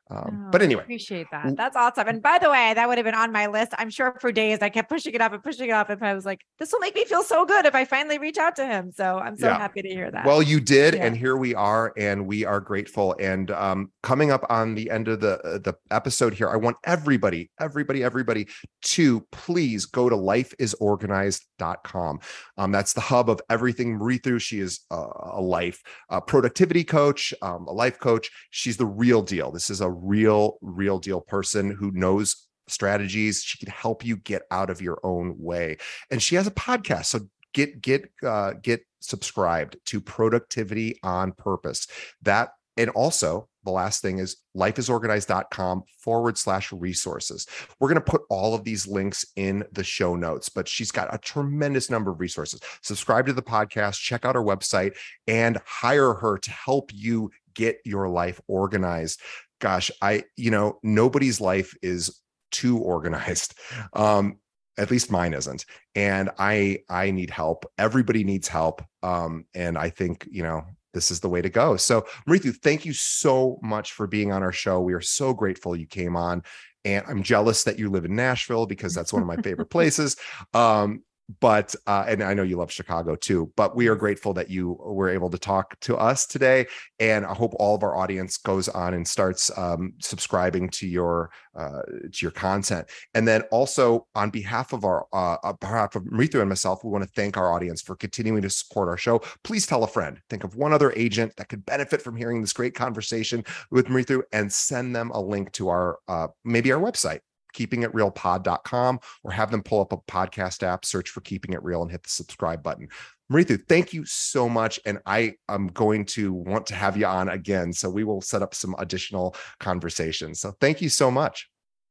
Um, 0.09 0.45
oh, 0.45 0.51
but 0.51 0.61
anyway, 0.61 0.83
appreciate 0.83 1.27
that. 1.31 1.55
That's 1.55 1.75
awesome. 1.75 2.07
And 2.07 2.21
by 2.21 2.37
the 2.39 2.49
way, 2.49 2.73
that 2.73 2.87
would 2.87 2.97
have 2.97 3.05
been 3.05 3.15
on 3.15 3.31
my 3.31 3.47
list. 3.47 3.73
I'm 3.77 3.89
sure 3.89 4.17
for 4.21 4.31
days 4.31 4.59
I 4.61 4.69
kept 4.69 4.89
pushing 4.89 5.13
it 5.13 5.21
up 5.21 5.33
and 5.33 5.43
pushing 5.43 5.69
it 5.69 5.73
up. 5.73 5.89
And 5.89 6.03
I 6.03 6.13
was 6.13 6.25
like, 6.25 6.41
this 6.59 6.71
will 6.71 6.79
make 6.79 6.95
me 6.95 7.05
feel 7.05 7.23
so 7.23 7.45
good 7.45 7.65
if 7.65 7.75
I 7.75 7.85
finally 7.85 8.17
reach 8.17 8.37
out 8.37 8.55
to 8.57 8.65
him. 8.65 8.91
So 8.91 9.19
I'm 9.19 9.37
so 9.37 9.47
yeah. 9.47 9.57
happy 9.57 9.81
to 9.81 9.89
hear 9.89 10.11
that. 10.11 10.25
Well, 10.25 10.41
you 10.41 10.59
did, 10.59 10.93
yeah. 10.93 11.05
and 11.05 11.17
here 11.17 11.37
we 11.37 11.55
are, 11.55 11.93
and 11.97 12.27
we 12.27 12.45
are 12.45 12.59
grateful. 12.59 13.15
And 13.19 13.51
um, 13.51 13.91
coming 14.03 14.31
up 14.31 14.45
on 14.49 14.75
the 14.75 14.89
end 14.89 15.07
of 15.07 15.19
the 15.19 15.39
uh, 15.41 15.59
the 15.59 15.75
episode 15.91 16.33
here, 16.33 16.49
I 16.49 16.55
want 16.55 16.77
everybody, 16.85 17.51
everybody, 17.59 18.03
everybody 18.03 18.47
to 18.83 19.21
please 19.31 19.85
go 19.85 20.09
to 20.09 20.15
lifeisorganized.com. 20.15 22.19
Um, 22.57 22.71
that's 22.71 22.93
the 22.93 23.01
hub 23.01 23.29
of 23.29 23.41
everything 23.49 23.99
Mridu. 23.99 24.39
She 24.39 24.59
is 24.59 24.81
a, 24.89 25.05
a 25.33 25.41
life 25.41 25.83
a 26.09 26.21
productivity 26.21 26.83
coach, 26.83 27.33
um, 27.41 27.67
a 27.67 27.71
life 27.71 27.99
coach. 27.99 28.29
She's 28.49 28.77
the 28.77 28.85
real 28.85 29.21
deal. 29.21 29.51
This 29.51 29.69
is 29.69 29.81
a 29.81 29.89
real, 30.01 30.57
real 30.61 30.99
deal 30.99 31.21
person 31.21 31.71
who 31.71 31.91
knows 31.91 32.47
strategies. 32.67 33.43
She 33.43 33.57
can 33.57 33.69
help 33.69 34.05
you 34.05 34.17
get 34.17 34.43
out 34.51 34.69
of 34.69 34.81
your 34.81 34.99
own 35.03 35.35
way. 35.37 35.77
And 36.11 36.21
she 36.21 36.35
has 36.35 36.47
a 36.47 36.51
podcast. 36.51 37.05
So 37.05 37.21
get 37.53 37.81
get 37.81 38.09
uh, 38.23 38.53
get 38.61 38.81
subscribed 38.99 39.77
to 39.85 40.01
productivity 40.01 40.99
on 41.03 41.31
purpose 41.31 41.87
that 42.21 42.49
and 42.77 42.89
also 42.91 43.47
the 43.63 43.71
last 43.71 44.01
thing 44.01 44.19
is 44.19 44.37
lifeisorganized.com 44.55 45.83
forward 45.99 46.37
slash 46.37 46.71
resources. 46.71 47.45
We're 47.79 47.89
going 47.89 48.01
to 48.01 48.11
put 48.11 48.21
all 48.29 48.53
of 48.53 48.63
these 48.63 48.87
links 48.87 49.25
in 49.35 49.65
the 49.73 49.83
show 49.83 50.15
notes, 50.15 50.47
but 50.47 50.69
she's 50.69 50.91
got 50.91 51.13
a 51.13 51.17
tremendous 51.17 51.89
number 51.89 52.11
of 52.11 52.19
resources. 52.19 52.61
Subscribe 52.81 53.25
to 53.25 53.33
the 53.33 53.41
podcast, 53.41 53.99
check 53.99 54.23
out 54.23 54.35
her 54.35 54.43
website, 54.43 54.95
and 55.27 55.59
hire 55.65 56.13
her 56.13 56.37
to 56.37 56.51
help 56.51 56.91
you 56.93 57.29
get 57.55 57.79
your 57.83 58.07
life 58.07 58.39
organized 58.47 59.19
gosh, 59.59 59.91
I, 60.01 60.23
you 60.35 60.51
know, 60.51 60.79
nobody's 60.83 61.41
life 61.41 61.73
is 61.81 62.21
too 62.51 62.77
organized. 62.79 63.55
Um, 63.93 64.37
at 64.77 64.91
least 64.91 65.09
mine 65.09 65.33
isn't. 65.33 65.65
And 65.95 66.29
I, 66.37 66.79
I 66.87 67.09
need 67.09 67.31
help. 67.31 67.65
Everybody 67.79 68.23
needs 68.23 68.47
help. 68.47 68.83
Um, 69.01 69.45
and 69.55 69.75
I 69.75 69.89
think, 69.89 70.27
you 70.29 70.43
know, 70.43 70.65
this 70.93 71.09
is 71.09 71.19
the 71.19 71.29
way 71.29 71.41
to 71.41 71.49
go. 71.49 71.77
So, 71.77 72.05
Mridu, 72.27 72.55
thank 72.57 72.85
you 72.85 72.93
so 72.93 73.59
much 73.63 73.93
for 73.93 74.07
being 74.07 74.31
on 74.31 74.43
our 74.43 74.51
show. 74.51 74.79
We 74.79 74.93
are 74.93 75.01
so 75.01 75.33
grateful 75.33 75.75
you 75.75 75.87
came 75.87 76.15
on. 76.15 76.43
And 76.85 77.03
I'm 77.07 77.23
jealous 77.23 77.63
that 77.63 77.77
you 77.77 77.89
live 77.89 78.05
in 78.05 78.15
Nashville 78.15 78.65
because 78.65 78.93
that's 78.93 79.11
one 79.11 79.21
of 79.21 79.27
my 79.27 79.37
favorite 79.37 79.69
places. 79.71 80.15
Um, 80.53 81.03
but 81.41 81.75
uh, 81.85 82.05
and 82.07 82.23
I 82.23 82.33
know 82.33 82.43
you 82.43 82.57
love 82.57 82.71
Chicago 82.71 83.15
too. 83.15 83.51
But 83.55 83.75
we 83.75 83.87
are 83.87 83.95
grateful 83.95 84.33
that 84.33 84.49
you 84.49 84.77
were 84.79 85.09
able 85.09 85.29
to 85.29 85.37
talk 85.37 85.79
to 85.81 85.97
us 85.97 86.25
today, 86.25 86.67
and 86.99 87.25
I 87.25 87.33
hope 87.33 87.53
all 87.55 87.75
of 87.75 87.83
our 87.83 87.95
audience 87.95 88.37
goes 88.37 88.69
on 88.69 88.93
and 88.93 89.07
starts 89.07 89.51
um, 89.57 89.93
subscribing 89.99 90.69
to 90.69 90.87
your 90.87 91.31
uh, 91.55 91.81
to 91.81 92.17
your 92.21 92.31
content. 92.31 92.89
And 93.13 93.27
then 93.27 93.41
also 93.51 94.07
on 94.15 94.29
behalf 94.29 94.73
of 94.73 94.85
our 94.85 95.05
uh, 95.11 95.37
on 95.43 95.57
behalf 95.59 95.95
of 95.95 96.03
Mridu 96.03 96.39
and 96.39 96.49
myself, 96.49 96.83
we 96.83 96.91
want 96.91 97.03
to 97.03 97.11
thank 97.11 97.35
our 97.35 97.51
audience 97.51 97.81
for 97.81 97.95
continuing 97.95 98.41
to 98.43 98.49
support 98.49 98.87
our 98.87 98.97
show. 98.97 99.21
Please 99.43 99.67
tell 99.67 99.83
a 99.83 99.87
friend. 99.87 100.19
Think 100.29 100.43
of 100.43 100.55
one 100.55 100.71
other 100.73 100.93
agent 100.95 101.35
that 101.37 101.49
could 101.49 101.65
benefit 101.65 102.01
from 102.01 102.15
hearing 102.15 102.41
this 102.41 102.53
great 102.53 102.73
conversation 102.73 103.43
with 103.69 103.87
Mridu, 103.87 104.21
and 104.31 104.51
send 104.51 104.95
them 104.95 105.11
a 105.11 105.21
link 105.21 105.51
to 105.53 105.69
our 105.69 105.99
uh, 106.07 106.27
maybe 106.45 106.71
our 106.71 106.79
website 106.79 107.19
keepingitrealpod.com 107.53 108.99
or 109.23 109.31
have 109.31 109.51
them 109.51 109.63
pull 109.63 109.81
up 109.81 109.93
a 109.93 109.97
podcast 109.97 110.63
app, 110.63 110.85
search 110.85 111.09
for 111.09 111.21
Keeping 111.21 111.53
It 111.53 111.63
Real 111.63 111.81
and 111.81 111.91
hit 111.91 112.03
the 112.03 112.09
subscribe 112.09 112.63
button. 112.63 112.87
Mridu, 113.31 113.59
thank 113.67 113.93
you 113.93 114.05
so 114.05 114.47
much. 114.47 114.79
And 114.85 114.99
I 115.05 115.35
am 115.49 115.67
going 115.67 116.05
to 116.05 116.33
want 116.33 116.65
to 116.67 116.75
have 116.75 116.95
you 116.95 117.05
on 117.05 117.29
again. 117.29 117.73
So 117.73 117.89
we 117.89 118.03
will 118.03 118.21
set 118.21 118.41
up 118.41 118.55
some 118.55 118.75
additional 118.77 119.35
conversations. 119.59 120.39
So 120.39 120.53
thank 120.61 120.81
you 120.81 120.89
so 120.89 121.11
much. 121.11 121.49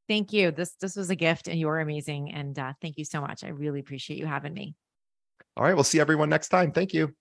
Thank 0.08 0.32
you. 0.32 0.50
This 0.52 0.72
this 0.80 0.96
was 0.96 1.10
a 1.10 1.16
gift 1.16 1.48
and 1.48 1.58
you're 1.58 1.80
amazing. 1.80 2.32
And 2.32 2.58
uh, 2.58 2.72
thank 2.80 2.96
you 2.96 3.04
so 3.04 3.20
much. 3.20 3.44
I 3.44 3.48
really 3.48 3.80
appreciate 3.80 4.18
you 4.18 4.26
having 4.26 4.54
me. 4.54 4.74
All 5.56 5.64
right. 5.64 5.74
We'll 5.74 5.84
see 5.84 6.00
everyone 6.00 6.30
next 6.30 6.48
time. 6.48 6.72
Thank 6.72 6.94
you. 6.94 7.12